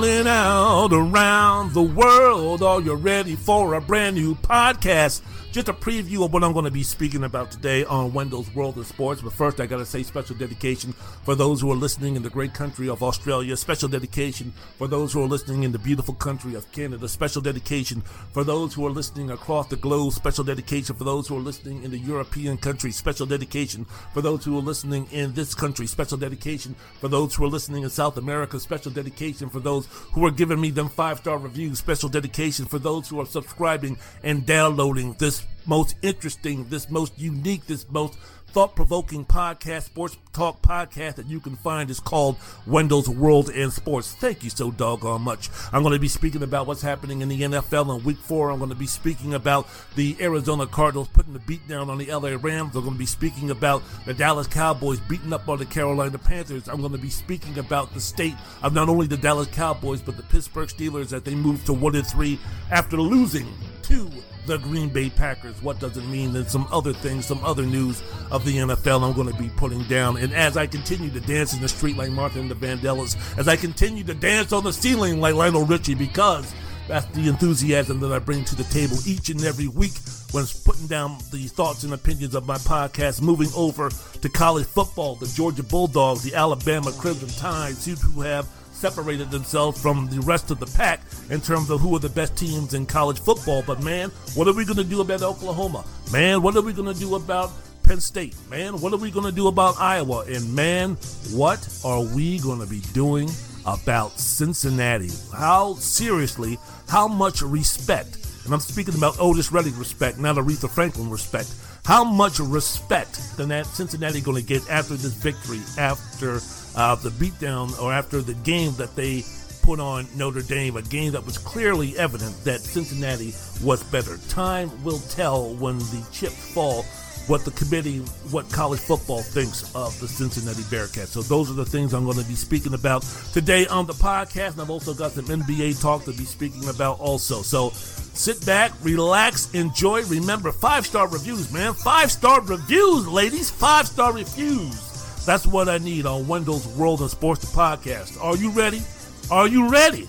calling 0.00 0.26
out 0.26 0.92
around 0.94 1.74
the 1.74 1.82
world. 1.82 2.62
Are 2.62 2.80
you 2.80 2.94
ready 2.94 3.36
for 3.36 3.74
a 3.74 3.82
brand 3.82 4.16
new 4.16 4.34
podcast? 4.34 5.20
Just 5.52 5.68
a 5.68 5.72
preview 5.72 6.24
of 6.24 6.32
what 6.32 6.44
I'm 6.44 6.52
going 6.52 6.64
to 6.64 6.70
be 6.70 6.84
speaking 6.84 7.24
about 7.24 7.50
today 7.50 7.84
on 7.84 8.12
Wendell's 8.12 8.54
World 8.54 8.78
of 8.78 8.86
Sports. 8.86 9.20
But 9.20 9.32
first, 9.32 9.58
I 9.58 9.66
got 9.66 9.78
to 9.78 9.84
say 9.84 10.04
special 10.04 10.36
dedication 10.36 10.92
for 11.24 11.34
those 11.34 11.60
who 11.60 11.72
are 11.72 11.76
listening 11.76 12.14
in 12.14 12.22
the 12.22 12.30
great 12.30 12.54
country 12.54 12.88
of 12.88 13.02
Australia. 13.02 13.56
Special 13.56 13.88
dedication 13.88 14.52
for 14.78 14.86
those 14.86 15.12
who 15.12 15.20
are 15.20 15.26
listening 15.26 15.64
in 15.64 15.72
the 15.72 15.78
beautiful 15.80 16.14
country 16.14 16.54
of 16.54 16.70
Canada. 16.70 17.08
Special 17.08 17.42
dedication 17.42 18.00
for 18.32 18.44
those 18.44 18.74
who 18.74 18.86
are 18.86 18.90
listening 18.90 19.32
across 19.32 19.66
the 19.66 19.74
globe. 19.74 20.12
Special 20.12 20.44
dedication 20.44 20.94
for 20.94 21.02
those 21.02 21.26
who 21.26 21.36
are 21.36 21.40
listening 21.40 21.82
in 21.82 21.90
the 21.90 21.98
European 21.98 22.56
countries. 22.56 22.94
Special 22.94 23.26
dedication 23.26 23.86
for 24.14 24.22
those 24.22 24.44
who 24.44 24.56
are 24.56 24.62
listening 24.62 25.08
in 25.10 25.34
this 25.34 25.52
country. 25.52 25.88
Special 25.88 26.16
dedication 26.16 26.76
for 27.00 27.08
those 27.08 27.34
who 27.34 27.44
are 27.44 27.48
listening 27.48 27.82
in 27.82 27.90
South 27.90 28.18
America. 28.18 28.60
Special 28.60 28.92
dedication 28.92 29.50
for 29.50 29.58
those 29.58 29.88
who 30.12 30.24
are 30.24 30.30
giving 30.30 30.60
me 30.60 30.70
them 30.70 30.88
five 30.88 31.18
star 31.18 31.38
reviews. 31.38 31.80
Special 31.80 32.08
dedication 32.08 32.66
for 32.66 32.78
those 32.78 33.08
who 33.08 33.18
are 33.20 33.26
subscribing 33.26 33.98
and 34.22 34.46
downloading 34.46 35.16
this 35.18 35.39
most 35.66 35.96
interesting, 36.02 36.68
this 36.68 36.90
most 36.90 37.18
unique, 37.18 37.66
this 37.66 37.88
most 37.90 38.16
thought 38.50 38.74
provoking 38.74 39.24
podcast, 39.24 39.82
sports 39.84 40.16
talk 40.32 40.60
podcast 40.60 41.14
that 41.14 41.26
you 41.26 41.38
can 41.38 41.54
find 41.54 41.88
is 41.88 42.00
called 42.00 42.36
Wendell's 42.66 43.08
World 43.08 43.48
in 43.48 43.70
Sports. 43.70 44.12
Thank 44.12 44.42
you 44.42 44.50
so 44.50 44.72
doggone 44.72 45.22
much. 45.22 45.48
I'm 45.72 45.82
going 45.82 45.94
to 45.94 46.00
be 46.00 46.08
speaking 46.08 46.42
about 46.42 46.66
what's 46.66 46.82
happening 46.82 47.22
in 47.22 47.28
the 47.28 47.40
NFL 47.42 47.96
in 47.96 48.04
week 48.04 48.18
four. 48.18 48.50
I'm 48.50 48.58
going 48.58 48.70
to 48.70 48.76
be 48.76 48.88
speaking 48.88 49.34
about 49.34 49.68
the 49.94 50.16
Arizona 50.20 50.66
Cardinals 50.66 51.08
putting 51.08 51.32
the 51.32 51.38
beat 51.40 51.66
down 51.68 51.90
on 51.90 51.98
the 51.98 52.12
LA 52.12 52.36
Rams. 52.40 52.74
I'm 52.74 52.82
going 52.82 52.94
to 52.94 52.98
be 52.98 53.06
speaking 53.06 53.50
about 53.50 53.84
the 54.04 54.14
Dallas 54.14 54.48
Cowboys 54.48 54.98
beating 55.00 55.32
up 55.32 55.48
on 55.48 55.58
the 55.58 55.66
Carolina 55.66 56.18
Panthers. 56.18 56.68
I'm 56.68 56.80
going 56.80 56.92
to 56.92 56.98
be 56.98 57.10
speaking 57.10 57.58
about 57.58 57.94
the 57.94 58.00
state 58.00 58.34
of 58.62 58.74
not 58.74 58.88
only 58.88 59.06
the 59.06 59.16
Dallas 59.16 59.48
Cowboys, 59.48 60.02
but 60.02 60.16
the 60.16 60.24
Pittsburgh 60.24 60.68
Steelers 60.68 61.12
as 61.12 61.22
they 61.22 61.36
move 61.36 61.64
to 61.66 61.72
one 61.72 61.94
and 61.94 62.06
three 62.06 62.38
after 62.70 62.96
losing 62.96 63.46
two 63.82 64.10
the 64.46 64.58
Green 64.58 64.88
Bay 64.88 65.10
Packers. 65.10 65.62
What 65.62 65.78
does 65.78 65.96
it 65.96 66.04
mean? 66.06 66.34
And 66.36 66.48
some 66.48 66.66
other 66.72 66.92
things, 66.92 67.26
some 67.26 67.42
other 67.44 67.62
news 67.62 68.02
of 68.30 68.44
the 68.44 68.56
NFL 68.56 69.02
I'm 69.02 69.12
going 69.12 69.32
to 69.32 69.38
be 69.38 69.48
putting 69.50 69.82
down. 69.84 70.16
And 70.16 70.32
as 70.32 70.56
I 70.56 70.66
continue 70.66 71.10
to 71.10 71.20
dance 71.20 71.54
in 71.54 71.60
the 71.60 71.68
street 71.68 71.96
like 71.96 72.10
Martha 72.10 72.40
and 72.40 72.50
the 72.50 72.54
Vandellas, 72.54 73.16
as 73.38 73.48
I 73.48 73.56
continue 73.56 74.04
to 74.04 74.14
dance 74.14 74.52
on 74.52 74.64
the 74.64 74.72
ceiling 74.72 75.20
like 75.20 75.34
Lionel 75.34 75.64
Richie, 75.64 75.94
because 75.94 76.52
that's 76.88 77.06
the 77.16 77.28
enthusiasm 77.28 78.00
that 78.00 78.12
I 78.12 78.18
bring 78.18 78.44
to 78.46 78.56
the 78.56 78.64
table 78.64 78.96
each 79.06 79.30
and 79.30 79.44
every 79.44 79.68
week 79.68 79.92
when 80.32 80.44
putting 80.64 80.86
down 80.86 81.18
the 81.30 81.46
thoughts 81.46 81.84
and 81.84 81.92
opinions 81.92 82.34
of 82.34 82.46
my 82.46 82.56
podcast. 82.56 83.22
Moving 83.22 83.48
over 83.56 83.90
to 83.90 84.28
college 84.28 84.66
football, 84.66 85.14
the 85.14 85.26
Georgia 85.26 85.62
Bulldogs, 85.62 86.22
the 86.22 86.34
Alabama 86.34 86.90
Crimson 86.92 87.28
Tide, 87.28 87.74
who 87.74 88.22
have 88.22 88.48
separated 88.80 89.30
themselves 89.30 89.80
from 89.80 90.08
the 90.08 90.20
rest 90.20 90.50
of 90.50 90.58
the 90.58 90.66
pack 90.66 91.00
in 91.28 91.40
terms 91.40 91.68
of 91.68 91.80
who 91.80 91.94
are 91.94 91.98
the 91.98 92.08
best 92.08 92.34
teams 92.34 92.72
in 92.72 92.86
college 92.86 93.20
football. 93.20 93.62
But 93.66 93.82
man, 93.82 94.10
what 94.34 94.48
are 94.48 94.54
we 94.54 94.64
going 94.64 94.78
to 94.78 94.84
do 94.84 95.02
about 95.02 95.22
Oklahoma? 95.22 95.84
Man, 96.10 96.40
what 96.40 96.56
are 96.56 96.62
we 96.62 96.72
going 96.72 96.92
to 96.92 96.98
do 96.98 97.14
about 97.14 97.50
Penn 97.82 98.00
State? 98.00 98.34
Man, 98.48 98.80
what 98.80 98.94
are 98.94 98.96
we 98.96 99.10
going 99.10 99.26
to 99.26 99.32
do 99.32 99.48
about 99.48 99.78
Iowa? 99.78 100.24
And 100.26 100.54
man, 100.54 100.96
what 101.30 101.68
are 101.84 102.02
we 102.02 102.38
going 102.38 102.60
to 102.60 102.66
be 102.66 102.80
doing 102.94 103.28
about 103.66 104.18
Cincinnati? 104.18 105.10
How 105.36 105.74
seriously, 105.74 106.58
how 106.88 107.06
much 107.06 107.42
respect, 107.42 108.16
and 108.46 108.54
I'm 108.54 108.60
speaking 108.60 108.94
about 108.94 109.20
Otis 109.20 109.52
Redding 109.52 109.78
respect, 109.78 110.18
not 110.18 110.36
Aretha 110.36 110.70
Franklin 110.70 111.10
respect. 111.10 111.54
How 111.84 112.04
much 112.04 112.38
respect 112.38 113.36
than 113.36 113.48
that 113.50 113.66
Cincinnati 113.66 114.20
going 114.20 114.36
to 114.36 114.46
get 114.46 114.68
after 114.70 114.94
this 114.94 115.12
victory, 115.12 115.60
after 115.78 116.40
uh, 116.76 116.94
the 116.96 117.10
beatdown 117.10 117.80
or 117.80 117.92
after 117.92 118.20
the 118.22 118.34
game 118.34 118.72
that 118.74 118.94
they 118.96 119.24
put 119.62 119.80
on 119.80 120.06
Notre 120.16 120.42
Dame, 120.42 120.76
a 120.76 120.82
game 120.82 121.12
that 121.12 121.24
was 121.24 121.38
clearly 121.38 121.96
evident 121.98 122.34
that 122.44 122.60
Cincinnati 122.60 123.34
was 123.62 123.82
better. 123.84 124.16
Time 124.28 124.70
will 124.82 124.98
tell 124.98 125.54
when 125.54 125.78
the 125.78 126.04
chips 126.12 126.52
fall 126.52 126.84
what 127.26 127.44
the 127.44 127.50
committee, 127.52 127.98
what 128.30 128.50
college 128.50 128.80
football 128.80 129.22
thinks 129.22 129.72
of 129.74 129.98
the 130.00 130.08
Cincinnati 130.08 130.62
Bearcats. 130.62 131.08
So 131.08 131.22
those 131.22 131.48
are 131.50 131.54
the 131.54 131.64
things 131.64 131.92
I'm 131.92 132.04
going 132.04 132.18
to 132.18 132.24
be 132.24 132.34
speaking 132.34 132.74
about 132.74 133.02
today 133.32 133.66
on 133.68 133.86
the 133.86 133.92
podcast. 133.92 134.52
And 134.52 134.62
I've 134.62 134.70
also 134.70 134.94
got 134.94 135.12
some 135.12 135.26
NBA 135.26 135.80
talk 135.80 136.04
to 136.04 136.12
be 136.12 136.24
speaking 136.24 136.68
about 136.68 136.98
also. 136.98 137.42
So 137.42 137.70
sit 137.70 138.44
back, 138.44 138.72
relax, 138.82 139.52
enjoy. 139.54 140.02
Remember, 140.06 140.50
five 140.50 140.86
star 140.86 141.06
reviews, 141.06 141.52
man. 141.52 141.74
Five 141.74 142.10
star 142.10 142.40
reviews, 142.40 143.06
ladies. 143.06 143.48
Five 143.50 143.86
star 143.86 144.12
reviews. 144.12 144.89
That's 145.26 145.46
what 145.46 145.68
I 145.68 145.78
need 145.78 146.06
on 146.06 146.26
Wendell's 146.26 146.66
World 146.76 147.02
of 147.02 147.10
Sports 147.10 147.44
podcast. 147.44 148.22
Are 148.22 148.36
you 148.36 148.50
ready? 148.50 148.82
Are 149.30 149.46
you 149.46 149.68
ready? 149.68 150.08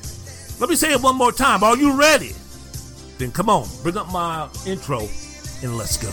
Let 0.59 0.69
me 0.69 0.75
say 0.75 0.93
it 0.93 1.01
one 1.01 1.17
more 1.17 1.31
time. 1.31 1.63
Are 1.63 1.75
you 1.75 1.99
ready? 1.99 2.33
Then 3.17 3.31
come 3.31 3.49
on, 3.49 3.67
bring 3.83 3.97
up 3.97 4.11
my 4.11 4.49
intro 4.65 5.07
and 5.61 5.77
let's 5.77 5.97
go. 5.97 6.09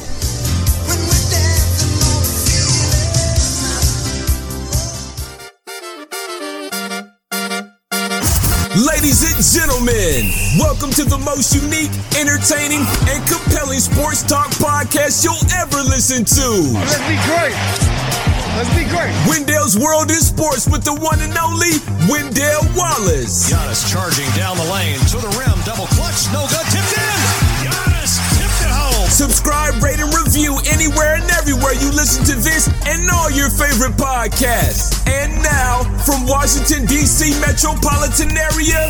Ladies 8.86 9.22
and 9.24 9.42
gentlemen, 9.42 10.30
welcome 10.58 10.90
to 10.90 11.04
the 11.04 11.18
most 11.24 11.54
unique, 11.54 11.90
entertaining, 12.18 12.84
and 13.08 13.26
compelling 13.26 13.80
sports 13.80 14.22
talk 14.22 14.48
podcast 14.58 15.24
you'll 15.24 15.38
ever 15.54 15.78
listen 15.88 16.24
to. 16.24 16.74
Let's 16.74 16.98
be 17.08 17.16
great. 17.26 18.07
Let's 18.56 18.72
be 18.74 18.88
great. 18.88 19.12
Wendell's 19.28 19.78
World 19.78 20.10
in 20.10 20.18
Sports 20.24 20.66
with 20.66 20.82
the 20.82 20.94
one 20.94 21.20
and 21.20 21.36
only 21.36 21.78
Wendell 22.08 22.64
Wallace. 22.74 23.46
Giannis 23.46 23.84
charging 23.86 24.26
down 24.34 24.56
the 24.56 24.66
lane 24.72 24.98
to 25.12 25.18
the 25.20 25.30
rim, 25.36 25.54
double 25.68 25.86
clutch, 25.94 26.26
no 26.32 26.48
good, 26.48 26.66
tipped 26.72 26.90
in. 26.96 27.18
Giannis 27.62 28.18
tipped 28.34 28.60
it 28.64 28.72
home. 28.72 29.06
Subscribe, 29.06 29.76
rate, 29.78 30.00
and 30.00 30.10
review 30.10 30.58
anywhere 30.72 31.20
and 31.20 31.28
everywhere 31.36 31.76
you 31.76 31.92
listen 31.92 32.24
to 32.24 32.34
this 32.34 32.66
and 32.88 33.04
all 33.12 33.30
your 33.30 33.52
favorite 33.52 33.94
podcasts. 34.00 34.96
And 35.06 35.38
now, 35.44 35.84
from 36.02 36.26
Washington, 36.26 36.86
D.C. 36.86 37.38
metropolitan 37.38 38.32
area, 38.32 38.80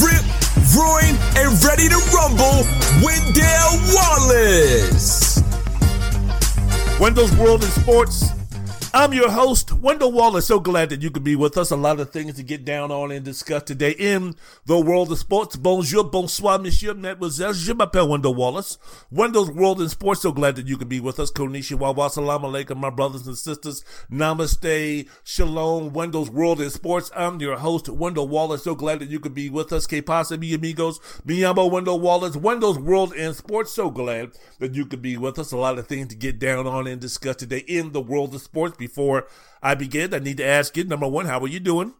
Rip, 0.00 0.24
Roy, 0.72 1.04
and 1.36 1.52
ready 1.66 1.90
to 1.90 2.00
rumble, 2.14 2.64
Wendell 3.02 3.72
Wallace. 3.92 5.42
Wendell's 6.96 7.34
World 7.36 7.62
in 7.62 7.70
Sports 7.70 8.37
I'm 8.94 9.12
your 9.12 9.30
host, 9.30 9.70
Wendell 9.70 10.12
Wallace. 10.12 10.46
So 10.46 10.60
glad 10.60 10.88
that 10.88 11.02
you 11.02 11.10
could 11.10 11.22
be 11.22 11.36
with 11.36 11.58
us. 11.58 11.70
A 11.70 11.76
lot 11.76 12.00
of 12.00 12.10
things 12.10 12.34
to 12.36 12.42
get 12.42 12.64
down 12.64 12.90
on 12.90 13.12
and 13.12 13.22
discuss 13.22 13.64
today 13.64 13.90
in 13.90 14.34
the 14.64 14.80
world 14.80 15.12
of 15.12 15.18
sports. 15.18 15.56
Bonjour, 15.56 16.04
bonsoir, 16.04 16.58
monsieur, 16.58 16.94
mademoiselle. 16.94 17.52
Je 17.52 17.74
m'appelle 17.74 18.08
Wendell 18.08 18.34
Wallace. 18.34 18.78
Wendell's 19.10 19.50
World 19.50 19.82
in 19.82 19.90
Sports. 19.90 20.22
So 20.22 20.32
glad 20.32 20.56
that 20.56 20.66
you 20.66 20.78
could 20.78 20.88
be 20.88 21.00
with 21.00 21.20
us. 21.20 21.30
Konnichiwa, 21.30 21.94
wa 21.94 22.08
salam 22.08 22.42
alaikum, 22.42 22.78
my 22.78 22.88
brothers 22.88 23.26
and 23.26 23.36
sisters. 23.36 23.84
Namaste, 24.10 25.06
shalom, 25.22 25.92
Wendell's 25.92 26.30
World 26.30 26.60
in 26.62 26.70
Sports. 26.70 27.10
I'm 27.14 27.40
your 27.42 27.58
host, 27.58 27.90
Wendell 27.90 28.28
Wallace. 28.28 28.64
So 28.64 28.74
glad 28.74 29.00
that 29.00 29.10
you 29.10 29.20
could 29.20 29.34
be 29.34 29.50
with 29.50 29.70
us. 29.70 29.86
Que 29.86 30.00
pasa, 30.00 30.38
mi 30.38 30.54
amigos? 30.54 30.98
Mi 31.26 31.44
amo 31.44 31.66
Wendell 31.66 32.00
Wallace. 32.00 32.36
Wendell's 32.36 32.78
World 32.78 33.12
in 33.12 33.34
Sports. 33.34 33.70
So 33.72 33.90
glad 33.90 34.30
that 34.60 34.74
you 34.74 34.86
could 34.86 35.02
be 35.02 35.18
with 35.18 35.38
us. 35.38 35.52
A 35.52 35.58
lot 35.58 35.78
of 35.78 35.86
things 35.86 36.08
to 36.08 36.16
get 36.16 36.38
down 36.38 36.66
on 36.66 36.86
and 36.86 36.98
discuss 36.98 37.36
today 37.36 37.64
in 37.68 37.92
the 37.92 38.00
world 38.00 38.34
of 38.34 38.40
sports 38.40 38.77
before 38.78 39.26
I 39.62 39.74
begin, 39.74 40.14
I 40.14 40.18
need 40.18 40.38
to 40.38 40.46
ask 40.46 40.76
you 40.76 40.84
number 40.84 41.08
one, 41.08 41.26
how 41.26 41.40
are 41.40 41.48
you 41.48 41.60
doing? 41.60 41.94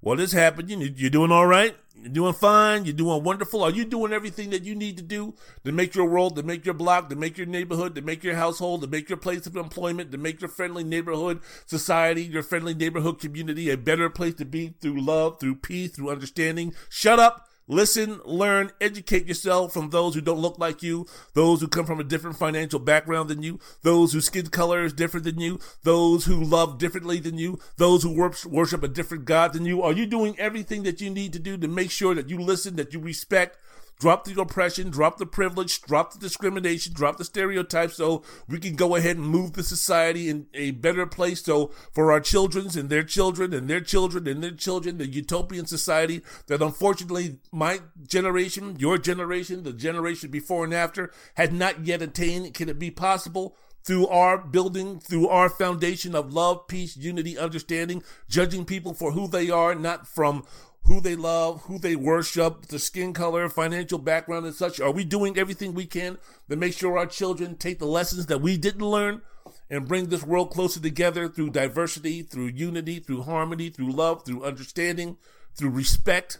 What 0.00 0.20
is 0.20 0.32
happening? 0.32 0.82
You, 0.82 1.06
are 1.06 1.10
doing 1.10 1.32
all 1.32 1.46
right? 1.46 1.74
You're 1.96 2.12
doing 2.12 2.34
fine? 2.34 2.84
You're 2.84 2.92
doing 2.92 3.22
wonderful? 3.24 3.62
Are 3.62 3.70
you 3.70 3.86
doing 3.86 4.12
everything 4.12 4.50
that 4.50 4.62
you 4.62 4.74
need 4.74 4.98
to 4.98 5.02
do 5.02 5.32
to 5.64 5.72
make 5.72 5.94
your 5.94 6.06
world, 6.06 6.36
to 6.36 6.42
make 6.42 6.66
your 6.66 6.74
block, 6.74 7.08
to 7.08 7.16
make 7.16 7.38
your 7.38 7.46
neighborhood, 7.46 7.94
to 7.94 8.02
make 8.02 8.22
your 8.22 8.34
household, 8.34 8.82
to 8.82 8.86
make 8.86 9.08
your 9.08 9.16
place 9.16 9.46
of 9.46 9.56
employment, 9.56 10.12
to 10.12 10.18
make 10.18 10.42
your 10.42 10.50
friendly 10.50 10.84
neighborhood 10.84 11.40
society, 11.64 12.22
your 12.22 12.42
friendly 12.42 12.74
neighborhood 12.74 13.18
community 13.18 13.70
a 13.70 13.78
better 13.78 14.10
place 14.10 14.34
to 14.34 14.44
be 14.44 14.74
through 14.80 15.00
love, 15.00 15.40
through 15.40 15.54
peace, 15.54 15.92
through 15.92 16.10
understanding? 16.10 16.74
Shut 16.90 17.18
up 17.18 17.48
Listen, 17.66 18.20
learn, 18.26 18.72
educate 18.78 19.26
yourself 19.26 19.72
from 19.72 19.88
those 19.88 20.14
who 20.14 20.20
don't 20.20 20.38
look 20.38 20.58
like 20.58 20.82
you, 20.82 21.06
those 21.32 21.62
who 21.62 21.68
come 21.68 21.86
from 21.86 21.98
a 21.98 22.04
different 22.04 22.36
financial 22.36 22.78
background 22.78 23.30
than 23.30 23.42
you, 23.42 23.58
those 23.80 24.12
whose 24.12 24.26
skin 24.26 24.48
color 24.48 24.84
is 24.84 24.92
different 24.92 25.24
than 25.24 25.40
you, 25.40 25.58
those 25.82 26.26
who 26.26 26.44
love 26.44 26.76
differently 26.76 27.20
than 27.20 27.38
you, 27.38 27.58
those 27.78 28.02
who 28.02 28.30
worship 28.46 28.82
a 28.82 28.88
different 28.88 29.24
God 29.24 29.54
than 29.54 29.64
you. 29.64 29.82
Are 29.82 29.92
you 29.94 30.04
doing 30.04 30.38
everything 30.38 30.82
that 30.82 31.00
you 31.00 31.08
need 31.08 31.32
to 31.32 31.38
do 31.38 31.56
to 31.56 31.66
make 31.66 31.90
sure 31.90 32.14
that 32.14 32.28
you 32.28 32.38
listen, 32.38 32.76
that 32.76 32.92
you 32.92 33.00
respect, 33.00 33.56
drop 33.98 34.24
the 34.24 34.40
oppression, 34.40 34.90
drop 34.90 35.18
the 35.18 35.26
privilege, 35.26 35.80
drop 35.82 36.12
the 36.12 36.18
discrimination, 36.18 36.92
drop 36.92 37.16
the 37.16 37.24
stereotypes 37.24 37.96
so 37.96 38.22
we 38.48 38.58
can 38.58 38.76
go 38.76 38.94
ahead 38.96 39.16
and 39.16 39.26
move 39.26 39.52
the 39.52 39.62
society 39.62 40.28
in 40.28 40.46
a 40.54 40.72
better 40.72 41.06
place 41.06 41.42
so 41.42 41.68
for 41.92 42.12
our 42.12 42.20
children's 42.20 42.76
and 42.76 42.90
their 42.90 43.02
children 43.02 43.52
and 43.52 43.68
their 43.68 43.80
children 43.80 44.26
and 44.26 44.42
their 44.42 44.50
children, 44.50 44.98
the 44.98 45.06
utopian 45.06 45.66
society 45.66 46.22
that 46.46 46.62
unfortunately 46.62 47.38
my 47.52 47.80
generation, 48.06 48.76
your 48.78 48.98
generation, 48.98 49.62
the 49.62 49.72
generation 49.72 50.30
before 50.30 50.64
and 50.64 50.74
after 50.74 51.10
had 51.34 51.52
not 51.52 51.86
yet 51.86 52.02
attained. 52.02 52.54
Can 52.54 52.68
it 52.68 52.78
be 52.78 52.90
possible? 52.90 53.56
through 53.84 54.06
our 54.08 54.38
building, 54.38 54.98
through 54.98 55.28
our 55.28 55.50
foundation 55.50 56.14
of 56.14 56.32
love, 56.32 56.66
peace, 56.66 56.96
unity, 56.96 57.36
understanding, 57.36 58.02
judging 58.28 58.64
people 58.64 58.94
for 58.94 59.12
who 59.12 59.28
they 59.28 59.50
are, 59.50 59.74
not 59.74 60.06
from 60.06 60.42
who 60.84 61.00
they 61.00 61.16
love, 61.16 61.62
who 61.62 61.78
they 61.78 61.96
worship, 61.96 62.66
the 62.66 62.78
skin 62.78 63.12
color, 63.12 63.48
financial 63.48 63.98
background, 63.98 64.46
and 64.46 64.54
such? 64.54 64.80
Are 64.80 64.90
we 64.90 65.04
doing 65.04 65.38
everything 65.38 65.74
we 65.74 65.86
can 65.86 66.18
to 66.48 66.56
make 66.56 66.74
sure 66.74 66.98
our 66.98 67.06
children 67.06 67.56
take 67.56 67.78
the 67.78 67.86
lessons 67.86 68.26
that 68.26 68.40
we 68.40 68.56
didn't 68.56 68.84
learn 68.84 69.22
and 69.70 69.88
bring 69.88 70.08
this 70.08 70.24
world 70.24 70.50
closer 70.50 70.80
together 70.80 71.28
through 71.28 71.50
diversity, 71.50 72.22
through 72.22 72.46
unity, 72.46 73.00
through 73.00 73.22
harmony, 73.22 73.70
through 73.70 73.92
love, 73.92 74.24
through 74.24 74.44
understanding, 74.44 75.16
through 75.54 75.70
respect? 75.70 76.38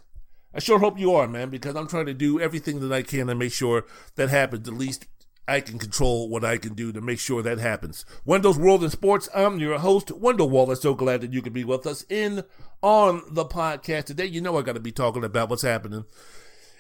I 0.55 0.61
sure 0.61 0.79
hope 0.79 0.99
you 0.99 1.15
are, 1.15 1.27
man, 1.27 1.49
because 1.49 1.75
I'm 1.75 1.89
trying 1.89 2.07
to 2.07 2.15
do 2.15 2.39
everything 2.39 2.81
that 2.81 2.93
I 2.93 3.03
can 3.03 3.27
to 3.27 3.35
make 3.35 3.53
sure 3.53 3.87
that 4.17 4.29
happens, 4.29 4.69
at 4.69 4.75
least 4.75 5.07
I 5.47 5.61
can 5.61 5.79
control 5.79 6.29
what 6.29 6.45
I 6.45 6.57
can 6.57 6.75
do 6.75 6.93
to 6.93 7.01
make 7.01 7.19
sure 7.19 7.43
that 7.43 7.59
happens. 7.59 8.07
Wendell's 8.25 8.59
World 8.59 8.83
in 8.83 8.91
Sports. 8.91 9.29
I'm 9.35 9.59
your 9.59 9.79
host, 9.79 10.11
Wendell 10.11 10.49
Wallace. 10.49 10.81
So 10.83 10.95
glad 10.95 11.21
that 11.21 11.33
you 11.33 11.43
can 11.43 11.53
be 11.53 11.65
with 11.65 11.87
us 11.87 12.05
in 12.09 12.45
on 12.85 13.23
the 13.31 13.47
podcast 13.47 14.05
today. 14.05 14.27
You 14.27 14.43
know 14.43 14.59
I 14.59 14.63
got 14.63 14.75
to 14.75 14.81
be 14.81 14.93
talking 14.93 15.25
about 15.25 15.49
what's 15.49 15.63
happening 15.63 16.05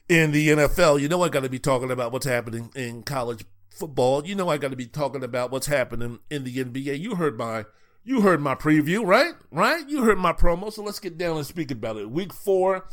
in 0.06 0.32
the 0.32 0.48
NFL. 0.48 1.00
You 1.00 1.08
know 1.08 1.22
I 1.22 1.30
got 1.30 1.44
to 1.44 1.48
be 1.48 1.58
talking 1.58 1.90
about 1.90 2.12
what's 2.12 2.26
happening 2.26 2.70
in 2.76 3.04
college 3.04 3.46
football. 3.70 4.26
You 4.26 4.34
know 4.34 4.50
I 4.50 4.58
got 4.58 4.70
to 4.70 4.76
be 4.76 4.84
talking 4.84 5.24
about 5.24 5.50
what's 5.50 5.66
happening 5.66 6.18
in 6.30 6.44
the 6.44 6.62
NBA. 6.62 7.00
You 7.00 7.14
heard 7.14 7.38
my 7.38 7.64
you 8.04 8.20
heard 8.20 8.42
my 8.42 8.54
preview, 8.54 9.02
right? 9.02 9.32
Right? 9.50 9.88
You 9.88 10.04
heard 10.04 10.18
my 10.18 10.34
promo. 10.34 10.70
So 10.70 10.82
let's 10.82 11.00
get 11.00 11.16
down 11.16 11.38
and 11.38 11.46
speak 11.46 11.70
about 11.70 11.96
it. 11.96 12.10
Week 12.10 12.34
four 12.34 12.86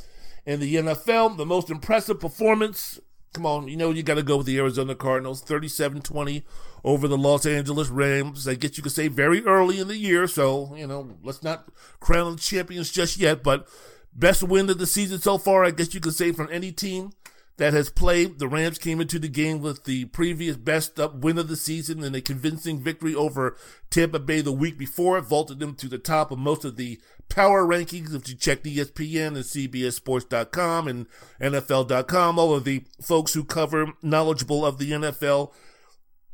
in 0.45 0.61
the 0.61 0.75
NFL, 0.75 1.35
the 1.35 1.45
most 1.45 1.69
impressive 1.69 2.17
performance 2.17 2.97
Come 3.33 3.45
on, 3.45 3.69
you 3.69 3.77
know 3.77 3.91
you 3.91 4.03
got 4.03 4.15
to 4.15 4.23
go 4.23 4.37
with 4.37 4.45
the 4.45 4.57
Arizona 4.57 4.93
Cardinals, 4.93 5.41
37-20 5.43 6.43
over 6.83 7.07
the 7.07 7.17
Los 7.17 7.45
Angeles 7.45 7.89
Rams. 7.89 8.47
I 8.47 8.55
guess 8.55 8.77
you 8.77 8.83
could 8.83 8.91
say 8.91 9.07
very 9.07 9.45
early 9.45 9.79
in 9.79 9.87
the 9.87 9.97
year, 9.97 10.27
so, 10.27 10.75
you 10.75 10.87
know, 10.87 11.17
let's 11.23 11.43
not 11.43 11.67
crown 11.99 12.37
champions 12.37 12.91
just 12.91 13.17
yet, 13.17 13.43
but 13.43 13.67
best 14.13 14.43
win 14.43 14.69
of 14.69 14.77
the 14.77 14.87
season 14.87 15.19
so 15.19 15.37
far, 15.37 15.63
I 15.63 15.71
guess 15.71 15.93
you 15.93 15.99
could 15.99 16.15
say 16.15 16.31
from 16.31 16.49
any 16.51 16.71
team 16.71 17.11
that 17.57 17.73
has 17.73 17.89
played. 17.89 18.39
The 18.39 18.47
Rams 18.47 18.77
came 18.79 18.99
into 18.99 19.19
the 19.19 19.27
game 19.27 19.61
with 19.61 19.83
the 19.83 20.05
previous 20.05 20.57
best 20.57 20.99
up 20.99 21.15
win 21.15 21.37
of 21.37 21.47
the 21.47 21.55
season 21.55 22.03
and 22.03 22.15
a 22.15 22.21
convincing 22.21 22.79
victory 22.79 23.13
over 23.13 23.55
Tampa 23.89 24.19
Bay 24.19 24.41
the 24.41 24.51
week 24.51 24.77
before, 24.77 25.17
It 25.17 25.25
vaulted 25.25 25.59
them 25.59 25.75
to 25.75 25.87
the 25.87 25.99
top 25.99 26.31
of 26.31 26.39
most 26.39 26.65
of 26.65 26.75
the 26.75 26.99
power 27.29 27.63
rankings. 27.63 28.15
If 28.15 28.27
you 28.27 28.35
check 28.35 28.63
ESPN 28.63 29.35
and 29.35 29.37
CBSSports.com 29.37 30.87
and 30.87 31.05
NFL.com, 31.39 32.39
all 32.39 32.55
of 32.55 32.63
the 32.63 32.83
folks 33.01 33.33
who 33.33 33.43
cover 33.43 33.93
knowledgeable 34.01 34.65
of 34.65 34.77
the 34.77 34.91
NFL 34.91 35.53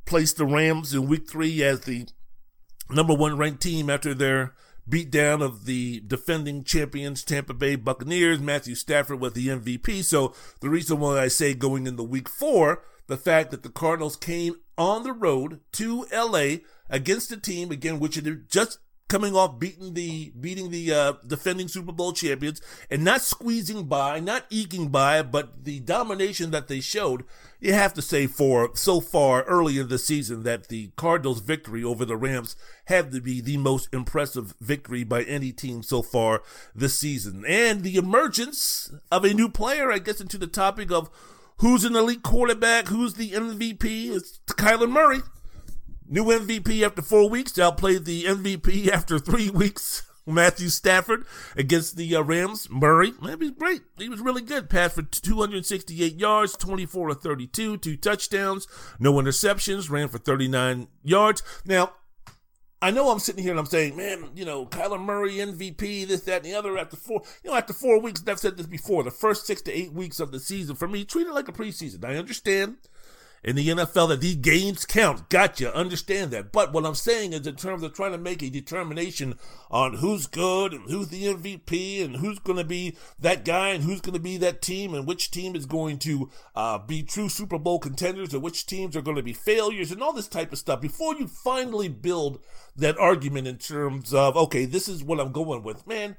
placed 0.07 0.37
the 0.37 0.45
Rams 0.45 0.93
in 0.93 1.07
week 1.07 1.29
three 1.29 1.61
as 1.63 1.81
the 1.81 2.07
number 2.89 3.13
one 3.13 3.37
ranked 3.37 3.61
team 3.61 3.89
after 3.89 4.13
their 4.13 4.55
beatdown 4.89 5.43
of 5.43 5.65
the 5.65 6.01
defending 6.07 6.63
champions 6.63 7.23
Tampa 7.23 7.53
Bay 7.53 7.75
Buccaneers. 7.75 8.39
Matthew 8.39 8.73
Stafford 8.73 9.19
was 9.19 9.33
the 9.33 9.47
MVP. 9.47 10.03
So 10.03 10.33
the 10.61 10.69
reason 10.69 10.99
why 10.99 11.19
I 11.19 11.27
say 11.27 11.53
going 11.53 11.85
into 11.85 12.03
week 12.03 12.29
four, 12.29 12.83
the 13.07 13.17
fact 13.17 13.51
that 13.51 13.63
the 13.63 13.69
Cardinals 13.69 14.15
came 14.15 14.55
on 14.77 15.03
the 15.03 15.13
road 15.13 15.59
to 15.73 16.07
LA 16.13 16.57
against 16.89 17.31
a 17.31 17.37
team 17.37 17.71
again 17.71 17.99
which 17.99 18.15
had 18.15 18.49
just 18.49 18.79
coming 19.07 19.35
off 19.35 19.59
beating 19.59 19.93
the 19.93 20.31
beating 20.39 20.69
the 20.69 20.93
uh, 20.93 21.13
defending 21.25 21.67
Super 21.67 21.91
Bowl 21.91 22.13
champions 22.13 22.61
and 22.89 23.03
not 23.03 23.21
squeezing 23.21 23.85
by, 23.85 24.19
not 24.19 24.45
eking 24.49 24.89
by, 24.89 25.21
but 25.21 25.65
the 25.65 25.79
domination 25.79 26.51
that 26.51 26.67
they 26.67 26.79
showed. 26.79 27.23
You 27.59 27.73
have 27.73 27.93
to 27.95 28.01
say 28.03 28.27
for 28.27 28.69
so 28.75 29.01
far 29.01 29.43
early 29.43 29.79
in 29.79 29.87
the 29.87 29.97
season 29.97 30.43
that 30.43 30.67
the 30.67 30.91
Cardinals' 30.95 31.41
victory 31.41 31.83
over 31.83 32.05
the 32.05 32.17
Rams 32.17 32.55
had 32.85 33.11
to 33.11 33.21
be 33.21 33.41
the 33.41 33.57
most 33.57 33.89
impressive 33.91 34.53
victory 34.61 35.03
by 35.03 35.23
any 35.23 35.51
team 35.51 35.81
so 35.81 36.03
far 36.03 36.43
this 36.75 36.99
season. 36.99 37.43
And 37.47 37.81
the 37.81 37.95
emergence 37.95 38.93
of 39.11 39.25
a 39.25 39.33
new 39.33 39.49
player, 39.49 39.91
I 39.91 39.97
guess, 39.97 40.21
into 40.21 40.37
the 40.37 40.45
topic 40.45 40.91
of 40.91 41.09
who's 41.57 41.83
an 41.83 41.95
elite 41.95 42.21
quarterback, 42.21 42.89
who's 42.89 43.15
the 43.15 43.31
MVP, 43.31 44.11
it's 44.15 44.39
Kyler 44.47 44.89
Murray. 44.89 45.21
New 46.09 46.25
MVP 46.25 46.85
after 46.85 47.01
four 47.01 47.29
weeks, 47.29 47.59
outplayed 47.59 48.05
the 48.05 48.23
MVP 48.23 48.87
after 48.91 49.19
three 49.19 49.49
weeks. 49.49 50.03
Matthew 50.27 50.67
Stafford 50.67 51.25
against 51.55 51.95
the 51.95 52.15
uh, 52.15 52.21
Rams. 52.21 52.69
Murray, 52.69 53.13
man, 53.21 53.39
he 53.39 53.47
was 53.47 53.51
great. 53.51 53.81
He 53.97 54.09
was 54.09 54.19
really 54.19 54.41
good. 54.41 54.69
Passed 54.69 54.95
for 54.95 55.01
268 55.01 56.15
yards, 56.15 56.57
24 56.57 57.09
to 57.09 57.15
32, 57.15 57.77
two 57.77 57.95
touchdowns, 57.95 58.67
no 58.99 59.13
interceptions, 59.13 59.89
ran 59.89 60.09
for 60.09 60.17
39 60.17 60.87
yards. 61.03 61.43
Now, 61.65 61.93
I 62.81 62.91
know 62.91 63.09
I'm 63.09 63.19
sitting 63.19 63.41
here 63.41 63.51
and 63.51 63.59
I'm 63.59 63.65
saying, 63.65 63.95
man, 63.95 64.29
you 64.35 64.45
know, 64.45 64.67
Kyler 64.67 65.01
Murray 65.01 65.35
MVP, 65.35 66.07
this, 66.07 66.21
that, 66.21 66.43
and 66.43 66.45
the 66.45 66.53
other. 66.53 66.77
After 66.77 66.95
four, 66.95 67.23
you 67.43 67.49
know, 67.49 67.57
after 67.57 67.73
four 67.73 67.99
weeks, 67.99 68.23
I've 68.27 68.39
said 68.39 68.57
this 68.57 68.67
before. 68.67 69.03
The 69.03 69.11
first 69.11 69.47
six 69.47 69.61
to 69.63 69.73
eight 69.73 69.93
weeks 69.93 70.19
of 70.19 70.31
the 70.31 70.39
season 70.39 70.75
for 70.75 70.87
me, 70.87 71.03
treat 71.03 71.25
it 71.25 71.33
like 71.33 71.47
a 71.47 71.53
preseason. 71.53 72.05
I 72.05 72.17
understand 72.17 72.77
in 73.47 73.55
the 73.55 73.69
NFL 73.69 74.09
that 74.09 74.19
these 74.19 74.35
games 74.35 74.85
count. 74.85 75.29
Gotcha. 75.29 75.73
Understand 75.73 76.31
that. 76.31 76.51
But 76.51 76.73
what 76.73 76.85
I'm 76.85 76.95
saying 76.95 77.31
is 77.31 77.47
in 77.47 77.55
terms 77.55 77.81
of 77.81 77.93
trying 77.93 78.11
to 78.11 78.17
make 78.17 78.43
a 78.43 78.49
determination 78.49 79.35
on 79.71 79.93
who's 79.93 80.27
good 80.27 80.73
and 80.73 80.89
who's 80.89 81.07
the 81.07 81.33
MVP 81.33 82.03
and 82.03 82.17
who's 82.17 82.39
going 82.39 82.57
to 82.57 82.65
be 82.65 82.97
that 83.17 83.45
guy 83.45 83.69
and 83.69 83.85
who's 83.85 84.01
going 84.01 84.15
to 84.15 84.19
be 84.19 84.35
that 84.35 84.61
team 84.61 84.93
and 84.93 85.07
which 85.07 85.31
team 85.31 85.55
is 85.55 85.65
going 85.65 85.97
to 85.99 86.29
uh, 86.57 86.77
be 86.77 87.01
true 87.01 87.29
Super 87.29 87.57
Bowl 87.57 87.79
contenders 87.79 88.33
and 88.33 88.43
which 88.43 88.65
teams 88.65 88.97
are 88.97 89.01
going 89.01 89.15
to 89.15 89.23
be 89.23 89.31
failures 89.31 89.93
and 89.93 90.03
all 90.03 90.11
this 90.11 90.27
type 90.27 90.51
of 90.51 90.59
stuff 90.59 90.81
before 90.81 91.15
you 91.15 91.25
finally 91.25 91.87
build 91.87 92.41
that 92.75 92.97
argument 92.97 93.47
in 93.47 93.57
terms 93.57 94.13
of, 94.13 94.35
okay, 94.35 94.65
this 94.65 94.89
is 94.89 95.05
what 95.05 95.21
I'm 95.21 95.31
going 95.31 95.63
with. 95.63 95.87
Man, 95.87 96.17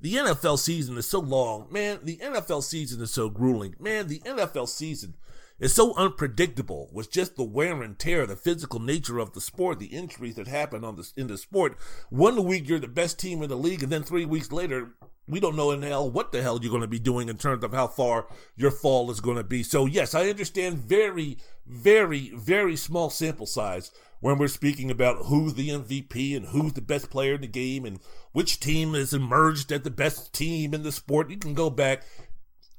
the 0.00 0.14
NFL 0.14 0.60
season 0.60 0.96
is 0.96 1.08
so 1.08 1.18
long. 1.18 1.66
Man, 1.72 1.98
the 2.04 2.18
NFL 2.18 2.62
season 2.62 3.02
is 3.02 3.10
so 3.10 3.28
grueling. 3.28 3.74
Man, 3.80 4.06
the 4.06 4.20
NFL 4.20 4.68
season 4.68 5.14
is 5.58 5.74
so 5.74 5.94
unpredictable 5.96 6.88
with 6.92 7.10
just 7.10 7.36
the 7.36 7.42
wear 7.42 7.82
and 7.82 7.98
tear, 7.98 8.26
the 8.26 8.36
physical 8.36 8.80
nature 8.80 9.18
of 9.18 9.32
the 9.32 9.40
sport, 9.40 9.78
the 9.78 9.86
injuries 9.86 10.36
that 10.36 10.46
happen 10.46 10.84
on 10.84 10.96
the 10.96 11.10
in 11.16 11.26
the 11.26 11.38
sport. 11.38 11.76
One 12.10 12.44
week 12.44 12.68
you're 12.68 12.78
the 12.78 12.88
best 12.88 13.18
team 13.18 13.42
in 13.42 13.48
the 13.48 13.56
league, 13.56 13.82
and 13.82 13.90
then 13.90 14.02
three 14.02 14.24
weeks 14.24 14.52
later, 14.52 14.94
we 15.26 15.40
don't 15.40 15.56
know 15.56 15.72
in 15.72 15.82
hell 15.82 16.10
what 16.10 16.32
the 16.32 16.42
hell 16.42 16.58
you're 16.60 16.70
going 16.70 16.82
to 16.82 16.88
be 16.88 16.98
doing 16.98 17.28
in 17.28 17.36
terms 17.36 17.62
of 17.62 17.72
how 17.72 17.86
far 17.86 18.28
your 18.56 18.70
fall 18.70 19.10
is 19.10 19.20
going 19.20 19.36
to 19.36 19.44
be. 19.44 19.62
So 19.62 19.86
yes, 19.86 20.14
I 20.14 20.28
understand 20.28 20.78
very, 20.78 21.38
very, 21.66 22.30
very 22.34 22.76
small 22.76 23.10
sample 23.10 23.46
size 23.46 23.90
when 24.20 24.38
we're 24.38 24.48
speaking 24.48 24.90
about 24.90 25.26
who's 25.26 25.54
the 25.54 25.68
MVP 25.68 26.36
and 26.36 26.46
who's 26.46 26.72
the 26.72 26.80
best 26.80 27.10
player 27.10 27.34
in 27.34 27.42
the 27.42 27.46
game 27.46 27.84
and 27.84 28.00
which 28.32 28.58
team 28.58 28.94
has 28.94 29.12
emerged 29.12 29.70
as 29.70 29.82
the 29.82 29.90
best 29.90 30.32
team 30.32 30.74
in 30.74 30.82
the 30.82 30.92
sport. 30.92 31.30
You 31.30 31.36
can 31.36 31.54
go 31.54 31.70
back 31.70 32.04